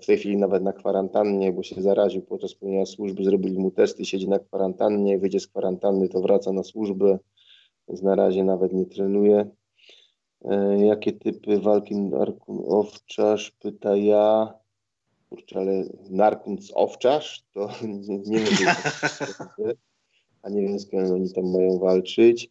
[0.01, 4.05] w tej chwili nawet na kwarantannie, bo się zaraził podczas pełnienia służby, zrobili mu testy,
[4.05, 7.19] siedzi na kwarantannie, wyjdzie z kwarantanny, to wraca na służbę,
[7.87, 9.49] więc na razie nawet nie trenuje.
[10.45, 11.95] E, jakie typy walki
[12.67, 13.51] Owczarz?
[13.51, 14.53] Pyta ja
[15.29, 18.75] kurczę, ale Narkunc Owczarz, to nie, nie wiem,
[20.41, 22.49] a nie wiem, z kim oni tam mają walczyć.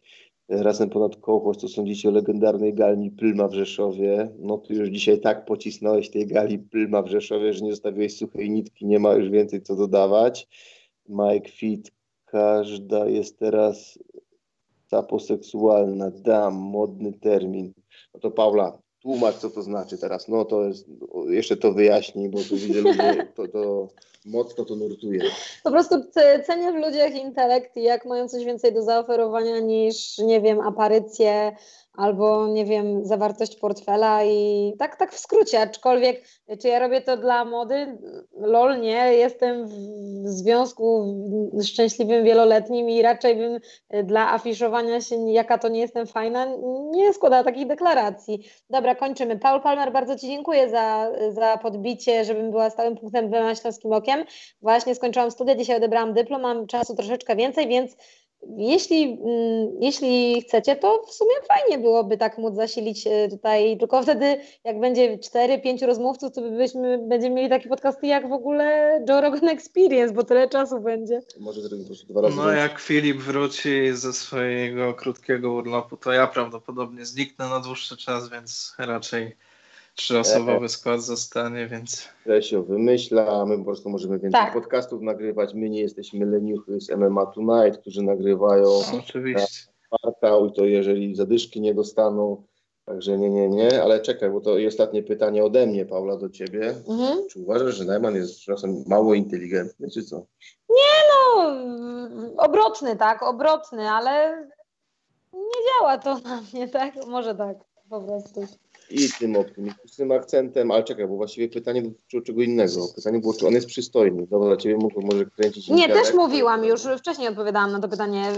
[0.49, 4.29] Razem ponad kołchos, co sądzicie o legendarnej galni Plma w Rzeszowie?
[4.39, 8.49] No tu już dzisiaj tak pocisnąłeś tej gali Plma w Rzeszowie, że nie zostawiłeś suchej
[8.49, 10.47] nitki, nie ma już więcej co dodawać.
[11.09, 11.91] Mike Fit,
[12.25, 13.99] każda jest teraz
[14.87, 17.73] saposeksualna, dam, modny termin.
[18.13, 20.27] No to Paula, tłumacz, co to znaczy teraz.
[20.27, 20.85] No to jest,
[21.29, 23.87] jeszcze to wyjaśnij, bo tu widzę ludzie, to, to
[24.25, 25.21] mocno to nurtuje.
[25.63, 25.95] Po prostu
[26.45, 31.55] cenię w ludziach intelekt i jak mają coś więcej do zaoferowania niż, nie wiem, aparycje
[31.93, 36.23] albo nie wiem, zawartość portfela i tak, tak w skrócie, aczkolwiek
[36.61, 37.97] czy ja robię to dla mody?
[38.37, 41.15] Lol, nie, jestem w związku
[41.63, 43.59] szczęśliwym wieloletnim i raczej bym
[44.03, 46.47] dla afiszowania się, jaka to nie jestem fajna,
[46.91, 48.43] nie składała takich deklaracji.
[48.69, 49.39] Dobra, kończymy.
[49.39, 54.25] Paul Palmer, bardzo Ci dziękuję za, za podbicie, żebym była stałym punktem w Śląskim Okiem.
[54.61, 57.95] Właśnie skończyłam studia, dzisiaj odebrałam dyplom, mam czasu troszeczkę więcej, więc
[58.57, 64.03] jeśli, mm, jeśli chcecie, to w sumie fajnie byłoby tak móc zasilić e, tutaj, tylko
[64.03, 69.21] wtedy jak będzie 4-5 rozmówców, to byśmy, będziemy mieli takie podcasty jak w ogóle Joe
[69.21, 71.21] Rogan Experience, bo tyle czasu będzie.
[71.39, 72.37] Może zrobić po prostu dwa razy.
[72.37, 78.29] No jak Filip wróci ze swojego krótkiego urlopu, to ja prawdopodobnie zniknę na dłuższy czas,
[78.29, 79.35] więc raczej
[79.99, 82.09] Trzyosobowy skład zostanie, więc...
[82.25, 84.53] Lesio wymyśla, my po prostu możemy więcej tak.
[84.53, 85.53] podcastów nagrywać.
[85.53, 89.71] My nie jesteśmy leniuchy z MMA Tonight, którzy nagrywają no, oczywiście.
[89.91, 92.43] kwartał i to jeżeli zadyszki nie dostaną,
[92.89, 96.29] Także nie, nie, nie, ale czekaj, bo to i ostatnie pytanie ode mnie, Paula, do
[96.29, 96.75] ciebie.
[96.87, 97.27] Mhm.
[97.29, 100.25] Czy uważasz, że Najman jest czasem mało inteligentny, czy co?
[100.69, 101.59] Nie no,
[102.37, 104.47] obrotny, tak, obrotny, ale
[105.33, 106.93] nie działa to na mnie, tak?
[107.07, 107.57] Może tak,
[107.89, 108.41] po prostu.
[108.91, 112.87] I tym optymistycznym akcentem, ale czekaj, bo właściwie pytanie dotyczyło czego innego.
[112.95, 114.27] Pytanie było, czy on jest przystojny.
[114.27, 115.67] Dobra, dla ciebie mógł może kręcić.
[115.67, 118.31] Nie, też mówiłam, już wcześniej odpowiadałam na to pytanie.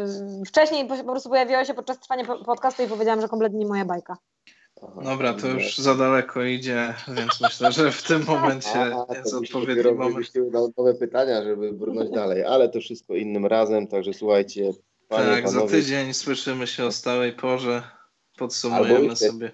[0.48, 4.18] Wcześniej po prostu pojawiło się podczas trwania podcastu i powiedziałam, że kompletnie nie moja bajka.
[4.84, 9.34] Aha, Dobra, to już za daleko idzie, więc myślę, że w tym momencie a, jest
[9.34, 10.32] odpowiedni moment.
[10.78, 14.72] nowe pytania, żeby brnąć dalej, ale to wszystko innym razem, także słuchajcie.
[15.08, 17.84] Panie, tak, panowie, za tydzień słyszymy się o stałej porze,
[18.38, 19.52] podsumujemy sobie.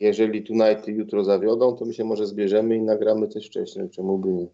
[0.00, 4.28] Jeżeli Tonight jutro zawiodą, to my się może zbierzemy i nagramy coś wcześniej, czemu by
[4.28, 4.46] nie.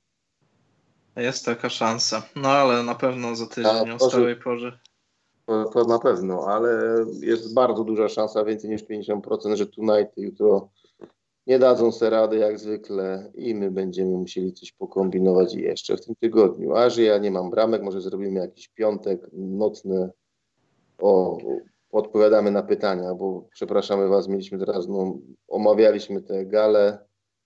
[1.16, 4.78] Jest taka szansa, no ale na pewno za tydzień o stałej porze.
[5.46, 6.78] To, to, na pewno, ale
[7.20, 10.68] jest bardzo duża szansa, więcej niż 50%, że Tonight jutro
[11.46, 16.14] nie dadzą sobie rady jak zwykle i my będziemy musieli coś pokombinować jeszcze w tym
[16.14, 16.76] tygodniu.
[16.76, 20.10] A że ja nie mam bramek, może zrobimy jakiś piątek nocny
[20.98, 21.38] o
[21.94, 26.98] odpowiadamy na pytania, bo przepraszamy Was, mieliśmy teraz, no, omawialiśmy te gale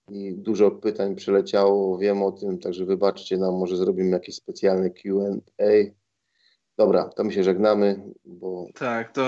[0.09, 5.63] i dużo pytań przyleciało, wiem o tym, także wybaczcie nam, może zrobimy jakieś specjalne Q&A.
[6.77, 8.65] Dobra, to my się żegnamy, bo...
[8.75, 9.23] Tak, to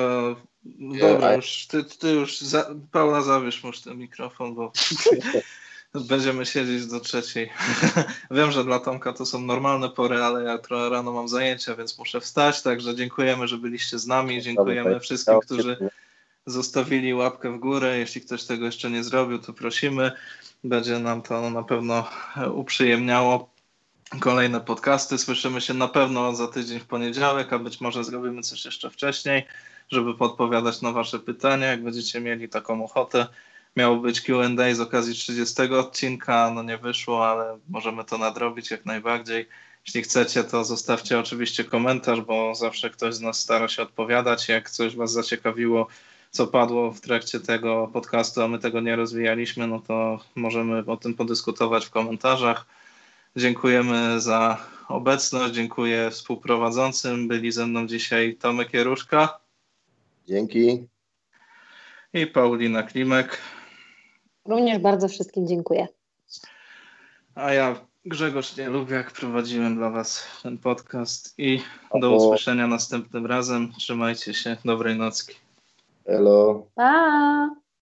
[1.01, 4.71] dobra, już, ty, ty już, za, Paula zabierz już ten mikrofon, bo
[5.95, 7.49] Będziemy siedzieć do trzeciej.
[8.31, 11.97] Wiem, że dla Tomka to są normalne pory, ale ja trochę rano mam zajęcia, więc
[11.97, 12.61] muszę wstać.
[12.61, 14.41] Także dziękujemy, że byliście z nami.
[14.41, 15.89] Dziękujemy wszystkim, którzy
[16.45, 17.97] zostawili łapkę w górę.
[17.97, 20.11] Jeśli ktoś tego jeszcze nie zrobił, to prosimy.
[20.63, 22.09] Będzie nam to na pewno
[22.53, 23.49] uprzyjemniało
[24.19, 25.17] kolejne podcasty.
[25.17, 29.45] Słyszymy się na pewno za tydzień w poniedziałek, a być może zrobimy coś jeszcze wcześniej,
[29.89, 33.27] żeby podpowiadać na Wasze pytania, jak będziecie mieli taką ochotę.
[33.75, 38.85] Miało być QA z okazji 30 odcinka, no nie wyszło, ale możemy to nadrobić jak
[38.85, 39.47] najbardziej.
[39.85, 44.49] Jeśli chcecie, to zostawcie oczywiście komentarz, bo zawsze ktoś z nas stara się odpowiadać.
[44.49, 45.87] Jak coś Was zaciekawiło,
[46.31, 50.97] co padło w trakcie tego podcastu, a my tego nie rozwijaliśmy, no to możemy o
[50.97, 52.65] tym podyskutować w komentarzach.
[53.35, 57.27] Dziękujemy za obecność, dziękuję współprowadzącym.
[57.27, 59.39] Byli ze mną dzisiaj Tomek Jeruszka.
[60.27, 60.87] Dzięki.
[62.13, 63.37] I Paulina Klimek.
[64.45, 65.87] Również bardzo wszystkim dziękuję.
[67.35, 71.61] A ja Grzegorz nie lubię, jak prowadziłem dla Was ten podcast i
[71.95, 73.71] do usłyszenia następnym razem.
[73.77, 74.57] Trzymajcie się.
[74.65, 75.35] Dobrej nocki.
[76.05, 76.65] Hello.
[76.75, 77.60] Pa.